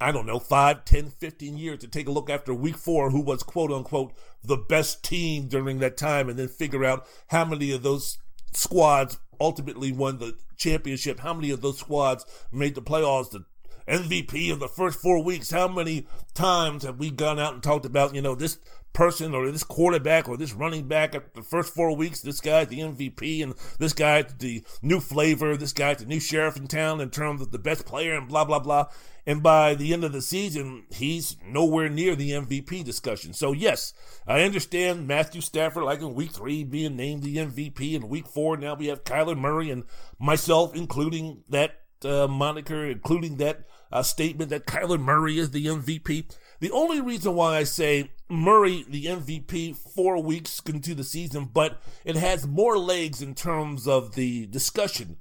I 0.01 0.11
don't 0.11 0.25
know, 0.25 0.39
5, 0.39 0.85
10, 0.85 1.09
15 1.09 1.57
years 1.57 1.79
to 1.79 1.87
take 1.87 2.07
a 2.07 2.11
look 2.11 2.29
after 2.29 2.53
week 2.53 2.77
four 2.77 3.11
who 3.11 3.21
was 3.21 3.43
quote 3.43 3.71
unquote 3.71 4.13
the 4.43 4.57
best 4.57 5.03
team 5.03 5.47
during 5.47 5.79
that 5.79 5.97
time 5.97 6.29
and 6.29 6.39
then 6.39 6.47
figure 6.47 6.85
out 6.85 7.05
how 7.27 7.43
many 7.43 7.71
of 7.71 7.83
those 7.83 8.17
squads 8.53 9.19
ultimately 9.41 9.91
won 9.91 10.19
the 10.19 10.37
championship, 10.57 11.19
how 11.19 11.33
many 11.33 11.51
of 11.51 11.61
those 11.61 11.79
squads 11.79 12.25
made 12.51 12.75
the 12.75 12.81
playoffs, 12.81 13.31
the 13.31 13.43
MVP 13.89 14.51
of 14.51 14.59
the 14.59 14.67
first 14.67 14.99
four 15.01 15.23
weeks. 15.23 15.49
How 15.51 15.67
many 15.67 16.05
times 16.33 16.83
have 16.83 16.99
we 16.99 17.09
gone 17.09 17.39
out 17.39 17.53
and 17.53 17.63
talked 17.63 17.85
about, 17.85 18.13
you 18.13 18.21
know, 18.21 18.35
this 18.35 18.59
person 18.93 19.33
or 19.33 19.51
this 19.51 19.63
quarterback 19.63 20.27
or 20.29 20.37
this 20.37 20.53
running 20.53 20.87
back 20.87 21.15
after 21.15 21.29
the 21.33 21.43
first 21.43 21.73
four 21.73 21.95
weeks, 21.95 22.21
this 22.21 22.39
guy's 22.39 22.67
the 22.67 22.79
MVP 22.79 23.41
and 23.43 23.55
this 23.79 23.93
guy's 23.93 24.33
the 24.37 24.63
new 24.81 24.99
flavor, 24.99 25.57
this 25.57 25.73
guy's 25.73 25.97
the 25.97 26.05
new 26.05 26.19
sheriff 26.19 26.57
in 26.57 26.67
town 26.67 27.01
in 27.01 27.09
terms 27.09 27.41
of 27.41 27.51
the 27.51 27.59
best 27.59 27.85
player 27.85 28.15
and 28.15 28.27
blah, 28.27 28.45
blah, 28.45 28.59
blah. 28.59 28.85
And 29.29 29.43
by 29.43 29.75
the 29.75 29.93
end 29.93 30.03
of 30.03 30.11
the 30.11 30.23
season, 30.23 30.85
he's 30.89 31.37
nowhere 31.45 31.87
near 31.87 32.15
the 32.15 32.31
MVP 32.31 32.83
discussion. 32.83 33.31
So, 33.31 33.51
yes, 33.51 33.93
I 34.25 34.41
understand 34.41 35.07
Matthew 35.07 35.41
Stafford, 35.41 35.83
like 35.83 35.99
in 35.99 36.15
week 36.15 36.31
three, 36.31 36.63
being 36.63 36.95
named 36.95 37.21
the 37.21 37.35
MVP. 37.35 37.93
In 37.93 38.09
week 38.09 38.25
four, 38.25 38.57
now 38.57 38.73
we 38.73 38.87
have 38.87 39.03
Kyler 39.03 39.37
Murray 39.37 39.69
and 39.69 39.83
myself, 40.17 40.75
including 40.75 41.43
that 41.47 41.81
uh, 42.03 42.25
moniker, 42.27 42.83
including 42.83 43.37
that 43.37 43.67
uh, 43.91 44.01
statement 44.01 44.49
that 44.49 44.65
Kyler 44.65 44.99
Murray 44.99 45.37
is 45.37 45.51
the 45.51 45.63
MVP. 45.63 46.35
The 46.59 46.71
only 46.71 46.99
reason 46.99 47.35
why 47.35 47.57
I 47.57 47.65
say 47.65 48.09
Murray 48.29 48.83
the 48.89 49.05
MVP 49.05 49.75
four 49.75 50.23
weeks 50.23 50.59
into 50.65 50.95
the 50.95 51.03
season, 51.03 51.51
but 51.53 51.79
it 52.03 52.15
has 52.15 52.47
more 52.47 52.79
legs 52.79 53.21
in 53.21 53.35
terms 53.35 53.87
of 53.87 54.15
the 54.15 54.47
discussion, 54.47 55.17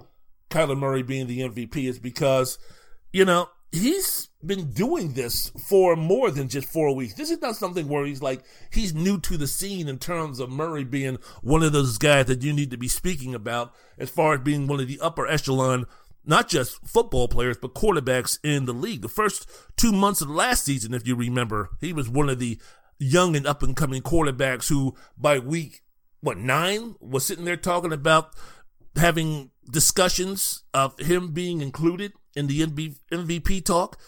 Kyler 0.49 0.79
Murray 0.79 1.03
being 1.03 1.27
the 1.27 1.41
MVP, 1.41 1.87
is 1.87 1.99
because, 1.99 2.57
you 3.13 3.27
know, 3.27 3.51
he's 3.73 4.29
been 4.45 4.71
doing 4.71 5.13
this 5.13 5.51
for 5.69 5.97
more 5.97 6.31
than 6.31 6.49
just 6.49 6.69
four 6.69 6.95
weeks. 6.95 7.15
This 7.15 7.31
is 7.31 7.41
not 7.41 7.57
something 7.57 7.89
where 7.89 8.07
he's 8.07 8.23
like, 8.23 8.43
he's 8.73 8.95
new 8.95 9.21
to 9.21 9.37
the 9.37 9.47
scene 9.47 9.89
in 9.89 9.99
terms 9.99 10.41
of 10.41 10.51
Murray 10.51 10.85
being 10.85 11.19
one 11.43 11.63
of 11.63 11.73
those 11.73 11.99
guys 11.99 12.27
that 12.27 12.43
you 12.43 12.53
need 12.53 12.71
to 12.71 12.77
be 12.77 12.89
speaking 12.89 13.35
about 13.35 13.75
as 13.99 14.11
far 14.11 14.35
as 14.35 14.41
being 14.41 14.67
one 14.67 14.81
of 14.81 14.89
the 14.89 15.01
upper 15.01 15.27
echelon 15.27 15.87
not 16.29 16.47
just 16.47 16.87
football 16.87 17.27
players, 17.27 17.57
but 17.57 17.75
quarterbacks 17.75 18.39
in 18.45 18.67
the 18.67 18.73
league. 18.75 19.01
The 19.01 19.09
first 19.09 19.51
two 19.79 19.93
months 19.93 20.21
of 20.21 20.29
last 20.29 20.67
season, 20.67 20.93
if 20.93 21.09
you 21.09 21.17
remember, 21.17 21.71
he 21.81 21.95
was 21.95 22.09
one 22.09 22.29
of 22.29 22.39
the 22.39 22.59
young 22.99 23.35
and 23.35 23.47
up 23.47 23.63
and 23.63 23.75
coming 23.75 24.03
quarterbacks 24.03 24.69
who, 24.69 24.95
by 25.17 25.39
week, 25.39 25.83
what, 26.21 26.37
nine, 26.37 26.97
was 27.01 27.25
sitting 27.25 27.47
there 27.47 27.57
talking 27.57 27.95
about 27.95 28.35
having 28.95 29.53
discussions 29.71 30.65
of 30.75 30.99
him 30.99 31.33
being 31.33 31.63
included 31.63 32.13
in 32.39 32.47
the 32.47 32.61
MVP 32.61 33.65
talk. 33.65 33.99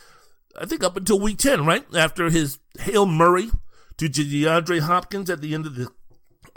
I 0.61 0.67
think 0.67 0.83
up 0.83 0.97
until 0.97 1.21
week 1.21 1.39
10, 1.39 1.65
right? 1.67 1.85
After 1.95 2.31
his 2.31 2.59
Hail 2.79 3.07
Murray 3.07 3.51
to 3.99 4.09
DeAndre 4.09 4.81
Hopkins 4.81 5.29
at 5.31 5.41
the 5.41 5.55
end 5.55 5.67
of 5.67 5.75
the, 5.75 5.89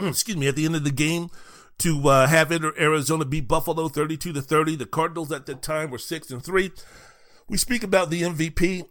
excuse 0.00 0.36
me, 0.36 0.48
at 0.48 0.56
the 0.56 0.64
end 0.64 0.76
of 0.76 0.84
the 0.84 0.90
game 0.90 1.30
to 1.78 2.08
uh, 2.08 2.26
have 2.26 2.52
Arizona 2.52 3.24
beat 3.24 3.48
Buffalo 3.48 3.88
32 3.88 4.32
to 4.32 4.42
30. 4.42 4.76
The 4.76 4.86
Cardinals 4.86 5.32
at 5.32 5.46
that 5.46 5.62
time 5.62 5.90
were 5.90 5.98
6 5.98 6.30
and 6.30 6.42
3. 6.42 6.72
We 7.48 7.56
speak 7.56 7.82
about 7.82 8.10
the 8.10 8.22
MVP. 8.22 8.84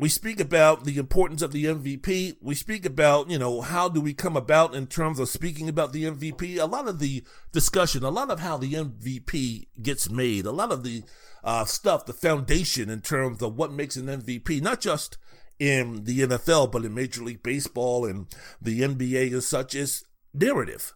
We 0.00 0.08
speak 0.08 0.40
about 0.40 0.84
the 0.84 0.96
importance 0.96 1.42
of 1.42 1.52
the 1.52 1.66
MVP. 1.66 2.36
We 2.40 2.54
speak 2.54 2.86
about, 2.86 3.28
you 3.28 3.38
know, 3.38 3.60
how 3.60 3.86
do 3.86 4.00
we 4.00 4.14
come 4.14 4.34
about 4.34 4.74
in 4.74 4.86
terms 4.86 5.18
of 5.18 5.28
speaking 5.28 5.68
about 5.68 5.92
the 5.92 6.04
MVP. 6.04 6.58
A 6.58 6.64
lot 6.64 6.88
of 6.88 7.00
the 7.00 7.22
discussion, 7.52 8.02
a 8.02 8.08
lot 8.08 8.30
of 8.30 8.40
how 8.40 8.56
the 8.56 8.72
MVP 8.72 9.66
gets 9.82 10.08
made, 10.08 10.46
a 10.46 10.52
lot 10.52 10.72
of 10.72 10.84
the 10.84 11.02
uh, 11.44 11.66
stuff, 11.66 12.06
the 12.06 12.14
foundation 12.14 12.88
in 12.88 13.02
terms 13.02 13.42
of 13.42 13.56
what 13.56 13.74
makes 13.74 13.96
an 13.96 14.06
MVP, 14.06 14.62
not 14.62 14.80
just 14.80 15.18
in 15.58 16.04
the 16.04 16.20
NFL, 16.20 16.72
but 16.72 16.86
in 16.86 16.94
Major 16.94 17.22
League 17.22 17.42
Baseball 17.42 18.06
and 18.06 18.26
the 18.58 18.80
NBA 18.80 19.32
and 19.32 19.44
such, 19.44 19.74
is 19.74 20.02
narrative. 20.32 20.94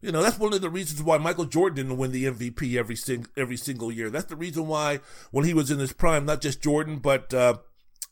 You 0.00 0.12
know, 0.12 0.22
that's 0.22 0.38
one 0.38 0.54
of 0.54 0.62
the 0.62 0.70
reasons 0.70 1.02
why 1.02 1.18
Michael 1.18 1.44
Jordan 1.44 1.76
didn't 1.76 1.98
win 1.98 2.12
the 2.12 2.24
MVP 2.24 2.78
every 2.78 2.96
sing- 2.96 3.26
every 3.36 3.58
single 3.58 3.92
year. 3.92 4.08
That's 4.08 4.26
the 4.30 4.36
reason 4.36 4.66
why 4.66 5.00
when 5.30 5.44
he 5.44 5.52
was 5.52 5.70
in 5.70 5.78
his 5.78 5.92
prime, 5.92 6.24
not 6.24 6.40
just 6.40 6.62
Jordan, 6.62 7.00
but 7.00 7.34
uh, 7.34 7.58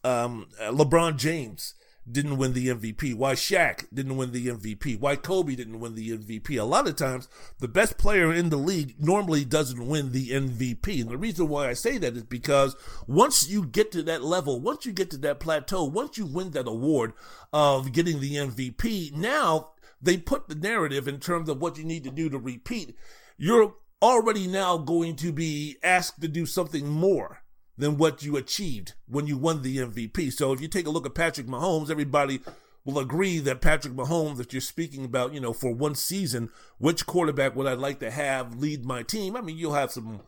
um, 0.05 0.47
LeBron 0.61 1.17
James 1.17 1.75
didn't 2.11 2.37
win 2.37 2.53
the 2.53 2.69
MVP, 2.69 3.15
why 3.15 3.33
Shaq 3.33 3.87
didn't 3.93 4.17
win 4.17 4.33
the 4.33 4.49
MVP, 4.49 5.01
why 5.01 5.17
Kobe 5.17 5.57
didn't 5.57 5.81
win 5.81 5.95
the 5.95 6.11
MVP. 6.11 6.61
A 6.61 6.65
lot 6.65 6.87
of 6.87 6.97
times, 6.97 7.29
the 7.61 7.69
best 7.69 7.97
player 7.97 8.33
in 8.33 8.51
the 8.51 8.59
league 8.59 8.97
normally 8.99 9.45
doesn't 9.45 9.87
win 9.87 10.13
the 10.13 10.31
MVP. 10.31 11.01
And 11.01 11.11
the 11.11 11.17
reason 11.17 11.49
why 11.49 11.69
I 11.69 11.73
say 11.73 11.97
that 11.99 12.15
is 12.15 12.25
because 12.25 12.77
once 13.07 13.49
you 13.49 13.65
get 13.65 13.91
to 13.93 14.03
that 14.03 14.23
level, 14.23 14.61
once 14.61 14.85
you 14.85 14.93
get 14.93 15.11
to 15.13 15.19
that 15.19 15.41
plateau, 15.41 15.85
once 15.85 16.19
you 16.19 16.27
win 16.27 16.51
that 16.51 16.69
award 16.69 17.15
of 17.53 17.93
getting 17.93 18.21
the 18.21 18.35
MVP, 18.35 19.13
now 19.13 19.71
they 20.03 20.19
put 20.19 20.49
the 20.49 20.55
narrative 20.55 21.09
in 21.09 21.21
terms 21.21 21.49
of 21.49 21.61
what 21.63 21.79
you 21.79 21.85
need 21.85 22.05
to 22.05 22.11
do 22.11 22.29
to 22.29 22.39
repeat. 22.39 22.95
You're 23.39 23.75
already 24.03 24.47
now 24.47 24.77
going 24.77 25.17
to 25.17 25.33
be 25.33 25.79
asked 25.83 26.21
to 26.21 26.29
do 26.29 26.45
something 26.45 26.87
more 26.87 27.44
than 27.77 27.97
what 27.97 28.23
you 28.23 28.37
achieved 28.37 28.95
when 29.07 29.27
you 29.27 29.37
won 29.37 29.63
the 29.63 29.79
MVP. 29.79 30.33
So 30.33 30.53
if 30.53 30.61
you 30.61 30.69
take 30.69 30.87
a 30.87 30.91
look 30.91 31.07
at 31.07 31.15
Patrick 31.15 31.47
Mahomes, 31.47 31.91
everybody 31.91 32.41
will 32.85 32.99
agree 32.99 33.39
that 33.39 33.61
Patrick 33.61 33.95
Mahomes, 33.95 34.37
that 34.37 34.53
you're 34.53 34.61
speaking 34.61 35.05
about, 35.05 35.33
you 35.33 35.41
know, 35.41 35.53
for 35.53 35.73
one 35.73 35.95
season, 35.95 36.51
which 36.79 37.07
quarterback 37.07 37.57
would 37.57 37.67
I 37.67 37.75
like 37.75 37.99
to 38.01 38.11
have 38.11 38.59
lead 38.59 38.85
my 38.85 39.03
team? 39.03 39.37
I 39.37 39.41
mean, 39.41 39.57
you'll 39.57 39.75
have 39.75 39.91
some 39.91 40.21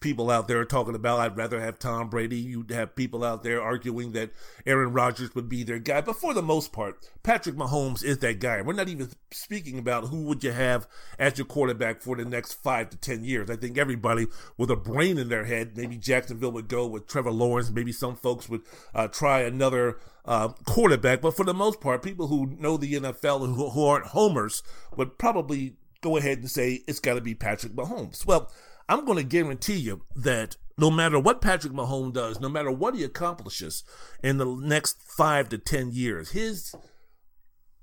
people 0.00 0.30
out 0.30 0.46
there 0.48 0.64
talking 0.64 0.94
about 0.94 1.20
I'd 1.20 1.36
rather 1.36 1.60
have 1.60 1.78
Tom 1.78 2.08
Brady. 2.08 2.36
You'd 2.36 2.70
have 2.70 2.96
people 2.96 3.24
out 3.24 3.42
there 3.42 3.62
arguing 3.62 4.12
that 4.12 4.30
Aaron 4.66 4.92
Rodgers 4.92 5.34
would 5.34 5.48
be 5.48 5.62
their 5.62 5.78
guy. 5.78 6.00
But 6.00 6.16
for 6.16 6.34
the 6.34 6.42
most 6.42 6.72
part, 6.72 7.08
Patrick 7.22 7.56
Mahomes 7.56 8.04
is 8.04 8.18
that 8.18 8.38
guy. 8.38 8.60
We're 8.62 8.74
not 8.74 8.88
even 8.88 9.10
speaking 9.30 9.78
about 9.78 10.08
who 10.08 10.24
would 10.24 10.44
you 10.44 10.52
have 10.52 10.86
as 11.18 11.38
your 11.38 11.46
quarterback 11.46 12.02
for 12.02 12.16
the 12.16 12.24
next 12.24 12.54
five 12.54 12.90
to 12.90 12.96
ten 12.96 13.24
years. 13.24 13.50
I 13.50 13.56
think 13.56 13.78
everybody 13.78 14.26
with 14.56 14.70
a 14.70 14.76
brain 14.76 15.18
in 15.18 15.28
their 15.28 15.44
head, 15.44 15.76
maybe 15.76 15.96
Jacksonville 15.96 16.52
would 16.52 16.68
go 16.68 16.86
with 16.86 17.06
Trevor 17.06 17.32
Lawrence. 17.32 17.70
Maybe 17.70 17.92
some 17.92 18.16
folks 18.16 18.48
would 18.48 18.62
uh, 18.94 19.08
try 19.08 19.40
another 19.40 19.98
uh, 20.24 20.48
quarterback. 20.66 21.20
But 21.20 21.36
for 21.36 21.44
the 21.44 21.54
most 21.54 21.80
part, 21.80 22.02
people 22.02 22.26
who 22.28 22.54
know 22.58 22.76
the 22.76 22.94
NFL 22.94 23.44
and 23.44 23.56
who, 23.56 23.70
who 23.70 23.84
aren't 23.84 24.06
homers 24.06 24.62
would 24.96 25.18
probably 25.18 25.76
go 26.00 26.16
ahead 26.16 26.38
and 26.38 26.50
say 26.50 26.82
it's 26.86 27.00
got 27.00 27.14
to 27.14 27.20
be 27.20 27.34
Patrick 27.34 27.74
Mahomes. 27.74 28.26
Well, 28.26 28.50
I'm 28.88 29.04
going 29.04 29.18
to 29.18 29.24
guarantee 29.24 29.76
you 29.76 30.02
that 30.14 30.56
no 30.78 30.90
matter 30.90 31.18
what 31.18 31.40
Patrick 31.40 31.72
Mahomes 31.72 32.12
does, 32.12 32.40
no 32.40 32.48
matter 32.48 32.70
what 32.70 32.94
he 32.94 33.02
accomplishes 33.02 33.82
in 34.22 34.38
the 34.38 34.46
next 34.46 35.02
five 35.02 35.48
to 35.48 35.58
10 35.58 35.90
years, 35.92 36.30
his 36.30 36.74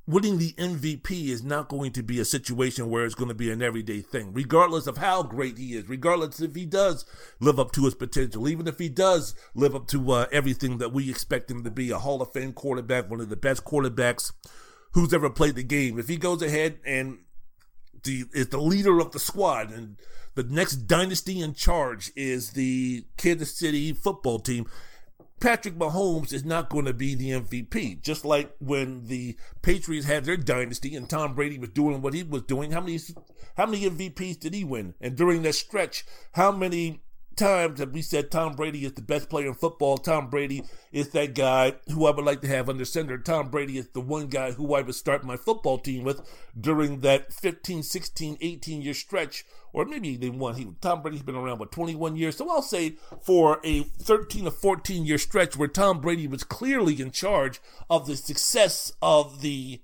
winning 0.06 0.38
the 0.38 0.54
MVP 0.54 1.30
is 1.30 1.44
not 1.44 1.70
going 1.70 1.92
to 1.94 2.04
be 2.04 2.20
a 2.20 2.26
situation 2.26 2.90
where 2.90 3.06
it's 3.06 3.16
going 3.16 3.30
to 3.30 3.36
be 3.36 3.52
an 3.52 3.62
everyday 3.62 4.02
thing, 4.02 4.34
regardless 4.34 4.86
of 4.86 4.98
how 4.98 5.24
great 5.24 5.58
he 5.58 5.76
is, 5.76 5.88
regardless 5.88 6.42
if 6.42 6.56
he 6.56 6.66
does 6.66 7.06
live 7.40 7.60
up 7.60 7.72
to 7.72 7.86
his 7.86 7.96
potential, 7.96 8.48
even 8.48 8.68
if 8.68 8.80
he 8.80 8.90
does 8.90 9.34
live 9.56 9.76
up 9.76 9.88
to 9.88 10.12
uh, 10.12 10.26
everything 10.32 10.78
that 10.78 10.94
we 10.94 11.10
expect 11.10 11.50
him 11.50 11.64
to 11.64 11.72
be 11.72 11.90
a 11.90 12.00
Hall 12.00 12.22
of 12.22 12.34
Fame 12.34 12.54
quarterback, 12.54 13.10
one 13.10 13.22
of 13.22 13.30
the 13.30 13.36
best 13.36 13.64
quarterbacks 13.64 14.32
who's 14.92 15.14
ever 15.14 15.30
played 15.30 15.56
the 15.56 15.64
game. 15.64 15.98
If 15.98 16.08
he 16.08 16.18
goes 16.18 16.42
ahead 16.42 16.80
and 16.86 17.20
the, 18.04 18.26
is 18.34 18.50
the 18.50 18.62
leader 18.62 19.00
of 19.00 19.12
the 19.12 19.20
squad 19.20 19.72
and 19.72 19.98
the 20.36 20.44
next 20.44 20.88
dynasty 20.88 21.42
in 21.42 21.54
charge 21.54 22.12
is 22.16 22.52
the 22.52 23.06
Kansas 23.18 23.58
City 23.58 23.94
football 23.94 24.40
team. 24.40 24.66
Patrick 25.40 25.76
Mahomes 25.76 26.32
is 26.32 26.46
not 26.46 26.70
going 26.70 26.86
to 26.86 26.94
be 26.94 27.16
the 27.16 27.32
MVP. 27.32 28.02
Just 28.02 28.24
like 28.24 28.56
when 28.60 29.08
the 29.08 29.38
Patriots 29.62 30.06
had 30.08 30.24
their 30.24 30.38
dynasty 30.38 30.96
and 30.96 31.10
Tom 31.10 31.36
Brady 31.36 31.60
was 31.60 31.70
doing 31.70 32.02
what 32.02 32.14
he 32.14 32.24
was 32.24 32.44
doing, 32.44 32.72
how 32.72 32.80
many 32.80 32.98
how 33.58 33.66
many 33.66 33.90
MVPs 33.90 34.40
did 34.40 34.54
he 34.54 34.64
win? 34.64 34.94
And 35.02 35.18
during 35.18 35.42
that 35.42 35.56
stretch, 35.56 36.06
how 36.32 36.52
many 36.52 37.03
times 37.36 37.80
that 37.80 37.92
we 37.92 38.02
said 38.02 38.32
Tom 38.32 38.54
Brady 38.54 38.86
is 38.86 38.94
the 38.94 39.02
best 39.02 39.30
player 39.30 39.48
in 39.48 39.54
football. 39.54 39.98
Tom 39.98 40.30
Brady 40.30 40.64
is 40.92 41.10
that 41.10 41.36
guy 41.36 41.76
who 41.92 42.06
I 42.06 42.12
would 42.12 42.26
like 42.26 42.42
to 42.42 42.48
have 42.48 42.70
under 42.70 42.86
center. 42.86 43.18
Tom 43.18 43.50
Brady 43.50 43.78
is 43.78 43.90
the 43.90 44.02
one 44.02 44.28
guy 44.28 44.52
who 44.52 44.74
I 44.74 44.82
would 44.82 44.96
start 44.96 45.24
my 45.24 45.38
football 45.38 45.78
team 45.78 46.04
with 46.04 46.22
during 46.60 47.02
that 47.02 47.34
15, 47.34 47.84
16, 47.84 48.38
18 48.40 48.82
year 48.82 48.94
stretch. 48.94 49.46
Or 49.74 49.86
maybe 49.86 50.10
even 50.10 50.38
one. 50.38 50.56
He 50.56 50.68
Tom 50.82 51.02
Brady's 51.02 51.24
been 51.24 51.36
around 51.36 51.58
for 51.58 51.66
21 51.66 52.16
years. 52.16 52.38
So 52.38 52.50
I'll 52.50 52.62
say 52.62 52.98
for 53.24 53.60
a 53.64 53.84
13 53.84 54.48
or 54.48 54.52
14 54.52 55.06
year 55.06 55.18
stretch 55.18 55.58
where 55.58 55.68
Tom 55.68 56.00
Brady 56.00 56.28
was 56.28 56.44
clearly 56.44 57.02
in 57.02 57.12
charge 57.12 57.60
of 57.90 58.06
the 58.06 58.16
success 58.16 58.94
of 59.02 59.42
the 59.42 59.82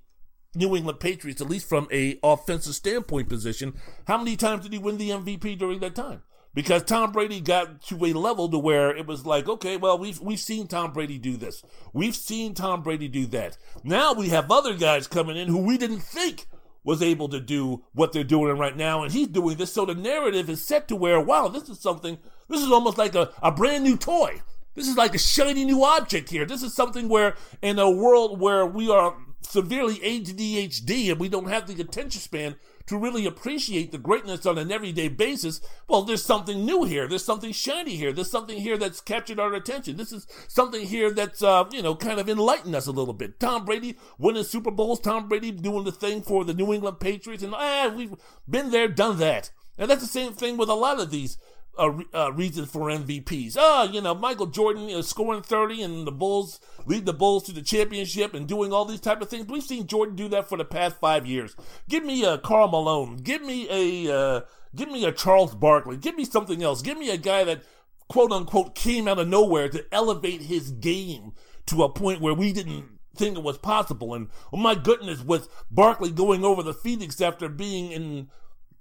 New 0.54 0.74
England 0.74 0.98
Patriots, 0.98 1.40
at 1.40 1.48
least 1.48 1.68
from 1.68 1.86
a 1.92 2.18
offensive 2.22 2.74
standpoint 2.74 3.28
position. 3.28 3.74
How 4.06 4.18
many 4.18 4.36
times 4.36 4.64
did 4.64 4.72
he 4.72 4.78
win 4.78 4.98
the 4.98 5.10
MVP 5.10 5.58
during 5.58 5.78
that 5.80 5.94
time? 5.94 6.22
Because 6.54 6.82
Tom 6.82 7.12
Brady 7.12 7.40
got 7.40 7.82
to 7.84 8.04
a 8.04 8.12
level 8.12 8.48
to 8.48 8.58
where 8.58 8.94
it 8.94 9.06
was 9.06 9.24
like, 9.26 9.48
okay, 9.48 9.76
well, 9.76 9.98
we've 9.98 10.20
we've 10.20 10.40
seen 10.40 10.66
Tom 10.66 10.92
Brady 10.92 11.18
do 11.18 11.36
this, 11.36 11.62
we've 11.92 12.16
seen 12.16 12.54
Tom 12.54 12.82
Brady 12.82 13.08
do 13.08 13.26
that. 13.26 13.56
Now 13.84 14.12
we 14.12 14.28
have 14.28 14.50
other 14.50 14.74
guys 14.74 15.06
coming 15.06 15.36
in 15.36 15.48
who 15.48 15.58
we 15.58 15.78
didn't 15.78 16.00
think 16.00 16.46
was 16.82 17.02
able 17.02 17.28
to 17.28 17.40
do 17.40 17.84
what 17.92 18.12
they're 18.12 18.24
doing 18.24 18.56
right 18.56 18.76
now, 18.76 19.02
and 19.02 19.12
he's 19.12 19.28
doing 19.28 19.56
this. 19.56 19.72
So 19.72 19.84
the 19.84 19.94
narrative 19.94 20.48
is 20.48 20.64
set 20.64 20.88
to 20.88 20.96
where, 20.96 21.20
wow, 21.20 21.48
this 21.48 21.68
is 21.68 21.78
something. 21.78 22.18
This 22.48 22.62
is 22.62 22.72
almost 22.72 22.98
like 22.98 23.14
a, 23.14 23.30
a 23.42 23.52
brand 23.52 23.84
new 23.84 23.96
toy. 23.96 24.40
This 24.74 24.88
is 24.88 24.96
like 24.96 25.14
a 25.14 25.18
shiny 25.18 25.64
new 25.64 25.84
object 25.84 26.30
here. 26.30 26.46
This 26.46 26.62
is 26.62 26.74
something 26.74 27.08
where, 27.08 27.34
in 27.60 27.78
a 27.78 27.90
world 27.90 28.40
where 28.40 28.64
we 28.64 28.90
are 28.90 29.16
severely 29.42 29.96
ADHD 29.96 31.10
and 31.10 31.20
we 31.20 31.28
don't 31.28 31.48
have 31.48 31.66
the 31.66 31.80
attention 31.82 32.20
span 32.20 32.56
to 32.90 32.98
really 32.98 33.24
appreciate 33.24 33.92
the 33.92 33.98
greatness 33.98 34.44
on 34.44 34.58
an 34.58 34.72
everyday 34.72 35.06
basis, 35.06 35.60
well, 35.86 36.02
there's 36.02 36.24
something 36.24 36.66
new 36.66 36.82
here. 36.82 37.06
There's 37.06 37.24
something 37.24 37.52
shiny 37.52 37.94
here. 37.94 38.12
There's 38.12 38.32
something 38.32 38.58
here 38.58 38.76
that's 38.76 39.00
captured 39.00 39.38
our 39.38 39.54
attention. 39.54 39.96
This 39.96 40.10
is 40.10 40.26
something 40.48 40.84
here 40.84 41.12
that's, 41.12 41.40
uh, 41.40 41.66
you 41.70 41.82
know, 41.82 41.94
kind 41.94 42.18
of 42.18 42.28
enlightened 42.28 42.74
us 42.74 42.88
a 42.88 42.92
little 42.92 43.14
bit. 43.14 43.38
Tom 43.38 43.64
Brady 43.64 43.96
winning 44.18 44.42
Super 44.42 44.72
Bowls, 44.72 44.98
Tom 44.98 45.28
Brady 45.28 45.52
doing 45.52 45.84
the 45.84 45.92
thing 45.92 46.20
for 46.20 46.44
the 46.44 46.52
New 46.52 46.72
England 46.72 46.98
Patriots, 46.98 47.44
and 47.44 47.54
ah, 47.54 47.92
we've 47.94 48.16
been 48.48 48.72
there, 48.72 48.88
done 48.88 49.20
that. 49.20 49.52
And 49.78 49.88
that's 49.88 50.02
the 50.02 50.08
same 50.08 50.32
thing 50.32 50.56
with 50.56 50.68
a 50.68 50.74
lot 50.74 50.98
of 50.98 51.12
these 51.12 51.38
a, 51.78 51.92
a 52.12 52.32
reason 52.32 52.66
for 52.66 52.88
MVPs. 52.88 53.56
Oh, 53.58 53.88
you 53.90 54.00
know, 54.00 54.14
Michael 54.14 54.46
Jordan 54.46 54.88
is 54.88 55.08
scoring 55.08 55.42
30 55.42 55.82
and 55.82 56.06
the 56.06 56.12
Bulls 56.12 56.60
lead 56.86 57.06
the 57.06 57.12
Bulls 57.12 57.44
to 57.44 57.52
the 57.52 57.62
championship 57.62 58.34
and 58.34 58.46
doing 58.46 58.72
all 58.72 58.84
these 58.84 59.00
type 59.00 59.20
of 59.22 59.28
things. 59.28 59.46
We've 59.46 59.62
seen 59.62 59.86
Jordan 59.86 60.16
do 60.16 60.28
that 60.28 60.48
for 60.48 60.58
the 60.58 60.64
past 60.64 60.96
five 61.00 61.26
years. 61.26 61.56
Give 61.88 62.04
me 62.04 62.24
a 62.24 62.38
Karl 62.38 62.68
Malone. 62.68 63.16
Give 63.18 63.42
me 63.42 63.68
a, 63.70 64.14
uh, 64.14 64.40
give 64.74 64.90
me 64.90 65.04
a 65.04 65.12
Charles 65.12 65.54
Barkley. 65.54 65.96
Give 65.96 66.16
me 66.16 66.24
something 66.24 66.62
else. 66.62 66.82
Give 66.82 66.98
me 66.98 67.10
a 67.10 67.16
guy 67.16 67.44
that 67.44 67.62
quote 68.08 68.32
unquote 68.32 68.74
came 68.74 69.06
out 69.08 69.18
of 69.18 69.28
nowhere 69.28 69.68
to 69.68 69.84
elevate 69.92 70.42
his 70.42 70.70
game 70.72 71.32
to 71.66 71.84
a 71.84 71.88
point 71.88 72.20
where 72.20 72.34
we 72.34 72.52
didn't 72.52 72.98
think 73.14 73.36
it 73.36 73.42
was 73.42 73.58
possible. 73.58 74.14
And 74.14 74.28
oh 74.52 74.56
my 74.56 74.74
goodness, 74.74 75.22
with 75.22 75.48
Barkley 75.70 76.10
going 76.10 76.44
over 76.44 76.62
the 76.62 76.74
Phoenix 76.74 77.20
after 77.20 77.48
being 77.48 77.92
in 77.92 78.28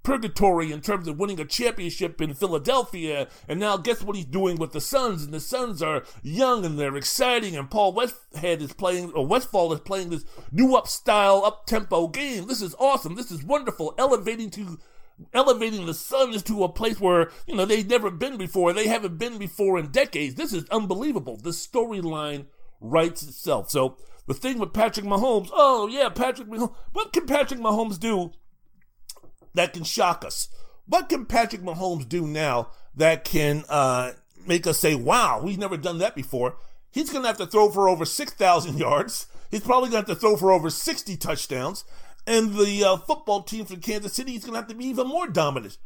purgatory 0.04 0.72
in 0.72 0.82
terms 0.82 1.08
of 1.08 1.20
winning 1.20 1.40
a 1.40 1.46
championship 1.46 2.22
in 2.22 2.34
Philadelphia. 2.34 3.28
And 3.48 3.60
now 3.60 3.78
guess 3.78 4.02
what 4.02 4.16
he's 4.16 4.26
doing 4.26 4.58
with 4.58 4.72
the 4.72 4.82
Suns? 4.82 5.24
And 5.24 5.34
the 5.34 5.40
Suns 5.40 5.82
are 5.82 6.04
young 6.24 6.66
and 6.66 6.80
they're 6.80 6.96
exciting. 6.96 7.56
And 7.56 7.70
Paul 7.70 7.94
Westhead 7.94 8.62
is 8.62 8.74
playing, 8.74 9.12
or 9.14 9.26
Westphal 9.26 9.74
is 9.74 9.80
playing 9.82 10.10
this 10.10 10.26
new 10.52 10.76
up 10.76 10.88
style, 10.88 11.44
up 11.46 11.66
tempo 11.66 12.08
game. 12.08 12.48
This 12.48 12.62
is 12.62 12.76
awesome. 12.80 13.16
This 13.16 13.32
is 13.32 13.44
wonderful. 13.44 13.94
Elevating 13.98 14.50
to 14.52 14.80
elevating 15.34 15.86
the 15.86 15.94
Suns 15.94 16.42
to 16.44 16.64
a 16.64 16.70
place 16.70 17.00
where, 17.00 17.30
you 17.46 17.56
know, 17.56 17.66
they've 17.66 17.90
never 17.90 18.10
been 18.10 18.38
before. 18.38 18.72
They 18.72 18.88
haven't 18.88 19.18
been 19.18 19.38
before 19.38 19.78
in 19.78 19.92
decades. 19.92 20.36
This 20.36 20.54
is 20.54 20.64
unbelievable. 20.70 21.38
The 21.38 21.50
storyline 21.50 22.46
writes 22.80 23.24
itself. 23.24 23.70
So 23.70 23.98
the 24.28 24.34
thing 24.34 24.60
with 24.60 24.74
Patrick 24.74 25.06
Mahomes, 25.06 25.50
oh 25.52 25.88
yeah, 25.88 26.10
Patrick 26.10 26.48
Mahomes, 26.48 26.74
what 26.94 27.12
can 27.12 27.26
Patrick 27.26 27.60
Mahomes 27.60 28.00
do 28.00 28.32
that 29.60 29.74
can 29.74 29.84
shock 29.84 30.24
us? 30.24 30.48
What 30.86 31.10
can 31.10 31.26
Patrick 31.26 31.62
Mahomes 31.62 32.08
do 32.08 32.26
now 32.26 32.70
that 32.96 33.26
can 33.26 33.66
uh, 33.68 34.14
make 34.48 34.66
us 34.66 34.80
say, 34.80 34.96
wow, 34.96 35.42
we've 35.44 35.58
never 35.58 35.76
done 35.76 35.98
that 35.98 36.16
before. 36.16 36.56
He's 36.90 37.10
going 37.12 37.24
to 37.24 37.28
have 37.28 37.38
to 37.40 37.46
throw 37.46 37.70
for 37.70 37.90
over 37.90 38.06
6,000 38.06 38.78
yards. 38.80 39.28
He's 39.52 39.60
probably 39.60 39.90
going 39.90 40.06
to 40.06 40.12
have 40.12 40.18
to 40.18 40.22
throw 40.22 40.38
for 40.38 40.54
over 40.54 40.70
60 40.70 41.18
touchdowns. 41.18 41.84
And 42.26 42.56
the 42.56 42.86
uh, 42.86 42.98
football 42.98 43.44
team 43.44 43.66
from 43.66 43.82
Kansas 43.82 44.14
City 44.14 44.36
is 44.36 44.46
going 44.46 44.54
to 44.54 44.60
have 44.60 44.70
to 44.70 44.76
be 44.76 44.86
even 44.86 45.08
more 45.08 45.28
dominant 45.28 45.78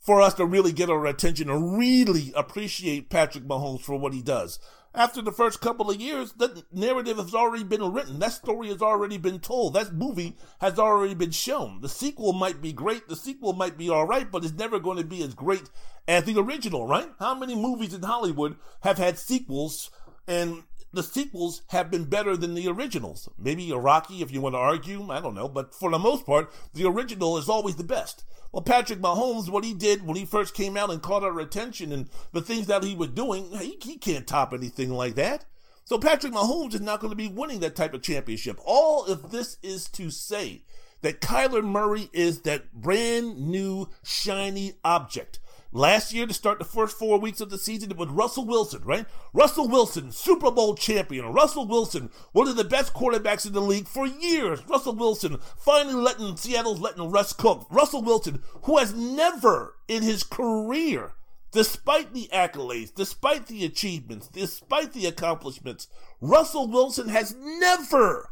for 0.00 0.20
us 0.20 0.34
to 0.34 0.44
really 0.44 0.72
get 0.72 0.90
our 0.90 1.06
attention 1.06 1.50
and 1.50 1.78
really 1.78 2.32
appreciate 2.34 3.10
Patrick 3.10 3.44
Mahomes 3.44 3.82
for 3.82 3.96
what 3.96 4.12
he 4.12 4.22
does. 4.22 4.58
After 4.94 5.20
the 5.20 5.32
first 5.32 5.60
couple 5.60 5.90
of 5.90 6.00
years, 6.00 6.32
the 6.32 6.64
narrative 6.72 7.18
has 7.18 7.34
already 7.34 7.64
been 7.64 7.92
written. 7.92 8.18
That 8.18 8.32
story 8.32 8.68
has 8.68 8.80
already 8.80 9.18
been 9.18 9.38
told. 9.38 9.74
That 9.74 9.92
movie 9.92 10.36
has 10.60 10.78
already 10.78 11.14
been 11.14 11.30
shown. 11.30 11.80
The 11.82 11.88
sequel 11.88 12.32
might 12.32 12.62
be 12.62 12.72
great. 12.72 13.06
The 13.08 13.16
sequel 13.16 13.52
might 13.52 13.76
be 13.76 13.90
all 13.90 14.06
right, 14.06 14.30
but 14.30 14.44
it's 14.44 14.54
never 14.54 14.78
going 14.80 14.98
to 14.98 15.04
be 15.04 15.22
as 15.22 15.34
great 15.34 15.70
as 16.08 16.24
the 16.24 16.38
original, 16.38 16.86
right? 16.86 17.10
How 17.18 17.34
many 17.34 17.54
movies 17.54 17.92
in 17.92 18.02
Hollywood 18.02 18.56
have 18.80 18.98
had 18.98 19.18
sequels 19.18 19.90
and 20.26 20.64
the 20.92 21.02
sequels 21.02 21.62
have 21.68 21.90
been 21.90 22.04
better 22.04 22.36
than 22.36 22.54
the 22.54 22.68
originals. 22.68 23.28
Maybe 23.38 23.72
Rocky, 23.72 24.22
if 24.22 24.30
you 24.30 24.40
want 24.40 24.54
to 24.54 24.58
argue, 24.58 25.10
I 25.10 25.20
don't 25.20 25.34
know. 25.34 25.48
But 25.48 25.74
for 25.74 25.90
the 25.90 25.98
most 25.98 26.24
part, 26.24 26.52
the 26.74 26.86
original 26.86 27.36
is 27.38 27.48
always 27.48 27.76
the 27.76 27.84
best. 27.84 28.24
Well, 28.52 28.62
Patrick 28.62 29.00
Mahomes, 29.00 29.50
what 29.50 29.64
he 29.64 29.74
did 29.74 30.06
when 30.06 30.16
he 30.16 30.24
first 30.24 30.54
came 30.54 30.76
out 30.76 30.90
and 30.90 31.02
caught 31.02 31.22
our 31.22 31.38
attention 31.38 31.92
and 31.92 32.08
the 32.32 32.40
things 32.40 32.66
that 32.66 32.82
he 32.82 32.94
was 32.94 33.10
doing, 33.10 33.50
he, 33.58 33.78
he 33.82 33.98
can't 33.98 34.26
top 34.26 34.54
anything 34.54 34.90
like 34.90 35.16
that. 35.16 35.44
So 35.84 35.98
Patrick 35.98 36.32
Mahomes 36.32 36.74
is 36.74 36.80
not 36.80 37.00
going 37.00 37.10
to 37.10 37.16
be 37.16 37.28
winning 37.28 37.60
that 37.60 37.76
type 37.76 37.94
of 37.94 38.02
championship. 38.02 38.58
All 38.64 39.04
of 39.04 39.30
this 39.30 39.58
is 39.62 39.88
to 39.90 40.10
say 40.10 40.64
that 41.02 41.20
Kyler 41.20 41.64
Murray 41.64 42.10
is 42.12 42.42
that 42.42 42.72
brand 42.72 43.38
new 43.38 43.88
shiny 44.02 44.74
object 44.84 45.38
Last 45.70 46.14
year, 46.14 46.26
to 46.26 46.32
start 46.32 46.58
the 46.58 46.64
first 46.64 46.96
four 46.96 47.18
weeks 47.18 47.42
of 47.42 47.50
the 47.50 47.58
season, 47.58 47.90
it 47.90 47.98
was 47.98 48.08
Russell 48.08 48.46
Wilson, 48.46 48.82
right? 48.84 49.04
Russell 49.34 49.68
Wilson, 49.68 50.10
Super 50.10 50.50
Bowl 50.50 50.74
champion. 50.74 51.26
Russell 51.26 51.66
Wilson, 51.66 52.08
one 52.32 52.48
of 52.48 52.56
the 52.56 52.64
best 52.64 52.94
quarterbacks 52.94 53.46
in 53.46 53.52
the 53.52 53.60
league 53.60 53.86
for 53.86 54.06
years. 54.06 54.66
Russell 54.66 54.94
Wilson 54.94 55.38
finally 55.58 55.94
letting 55.94 56.36
Seattle's 56.36 56.80
letting 56.80 57.10
Russ 57.10 57.34
cook. 57.34 57.66
Russell 57.70 58.02
Wilson, 58.02 58.42
who 58.62 58.78
has 58.78 58.94
never 58.94 59.74
in 59.88 60.02
his 60.02 60.22
career, 60.22 61.12
despite 61.52 62.14
the 62.14 62.30
accolades, 62.32 62.94
despite 62.94 63.46
the 63.46 63.66
achievements, 63.66 64.26
despite 64.28 64.94
the 64.94 65.04
accomplishments, 65.04 65.86
Russell 66.22 66.66
Wilson 66.66 67.10
has 67.10 67.36
never 67.38 68.30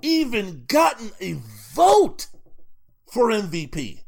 even 0.00 0.64
gotten 0.66 1.10
a 1.20 1.34
vote 1.74 2.28
for 3.12 3.28
MVP. 3.28 4.04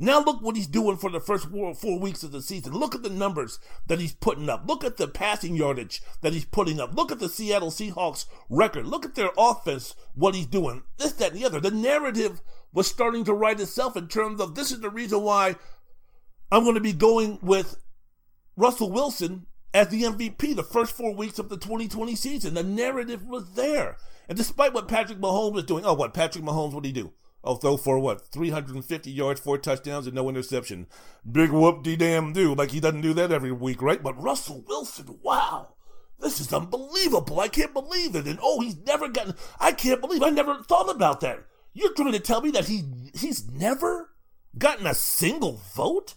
Now 0.00 0.22
look 0.22 0.40
what 0.40 0.54
he's 0.54 0.68
doing 0.68 0.96
for 0.96 1.10
the 1.10 1.18
first 1.18 1.50
four, 1.50 1.74
four, 1.74 1.98
weeks 1.98 2.22
of 2.22 2.30
the 2.30 2.40
season. 2.40 2.72
Look 2.72 2.94
at 2.94 3.02
the 3.02 3.10
numbers 3.10 3.58
that 3.88 3.98
he's 3.98 4.12
putting 4.12 4.48
up. 4.48 4.62
Look 4.64 4.84
at 4.84 4.96
the 4.96 5.08
passing 5.08 5.56
yardage 5.56 6.00
that 6.22 6.32
he's 6.32 6.44
putting 6.44 6.78
up. 6.78 6.94
Look 6.94 7.10
at 7.10 7.18
the 7.18 7.28
Seattle 7.28 7.72
Seahawks 7.72 8.26
record. 8.48 8.86
Look 8.86 9.04
at 9.04 9.16
their 9.16 9.30
offense, 9.36 9.96
what 10.14 10.36
he's 10.36 10.46
doing. 10.46 10.84
This, 10.98 11.12
that, 11.14 11.32
and 11.32 11.40
the 11.40 11.44
other. 11.44 11.58
The 11.58 11.72
narrative 11.72 12.40
was 12.72 12.86
starting 12.86 13.24
to 13.24 13.34
write 13.34 13.58
itself 13.58 13.96
in 13.96 14.06
terms 14.06 14.40
of 14.40 14.54
this 14.54 14.70
is 14.70 14.80
the 14.80 14.90
reason 14.90 15.22
why 15.22 15.56
I'm 16.52 16.62
going 16.62 16.76
to 16.76 16.80
be 16.80 16.92
going 16.92 17.40
with 17.42 17.76
Russell 18.56 18.92
Wilson 18.92 19.46
as 19.74 19.88
the 19.88 20.04
MVP 20.04 20.54
the 20.54 20.62
first 20.62 20.92
four 20.92 21.12
weeks 21.12 21.40
of 21.40 21.48
the 21.48 21.56
2020 21.56 22.14
season. 22.14 22.54
The 22.54 22.62
narrative 22.62 23.26
was 23.26 23.54
there. 23.54 23.96
And 24.28 24.38
despite 24.38 24.74
what 24.74 24.86
Patrick 24.86 25.18
Mahomes 25.18 25.58
is 25.58 25.64
doing, 25.64 25.84
oh, 25.84 25.94
what 25.94 26.14
Patrick 26.14 26.44
Mahomes, 26.44 26.72
what 26.72 26.84
did 26.84 26.94
he 26.94 27.02
do? 27.02 27.12
Throw 27.44 27.76
for 27.76 27.98
what? 27.98 28.26
350 28.32 29.10
yards, 29.10 29.40
four 29.40 29.58
touchdowns, 29.58 30.06
and 30.06 30.14
no 30.14 30.28
interception. 30.28 30.86
Big 31.30 31.50
whoop 31.50 31.82
de 31.82 31.96
damn 31.96 32.32
do. 32.32 32.54
Like 32.54 32.72
he 32.72 32.80
doesn't 32.80 33.00
do 33.00 33.14
that 33.14 33.32
every 33.32 33.52
week, 33.52 33.80
right? 33.80 34.02
But 34.02 34.20
Russell 34.20 34.64
Wilson, 34.66 35.18
wow. 35.22 35.74
This 36.20 36.40
is 36.40 36.52
unbelievable. 36.52 37.38
I 37.40 37.48
can't 37.48 37.72
believe 37.72 38.16
it. 38.16 38.26
And 38.26 38.38
oh, 38.42 38.60
he's 38.60 38.76
never 38.78 39.08
gotten 39.08 39.34
I 39.60 39.72
can't 39.72 40.00
believe 40.00 40.22
I 40.22 40.30
never 40.30 40.62
thought 40.62 40.90
about 40.90 41.20
that. 41.20 41.44
You're 41.72 41.94
trying 41.94 42.12
to 42.12 42.20
tell 42.20 42.40
me 42.40 42.50
that 42.50 42.66
he 42.66 42.82
he's 43.14 43.48
never 43.48 44.10
gotten 44.56 44.86
a 44.86 44.94
single 44.94 45.60
vote 45.74 46.14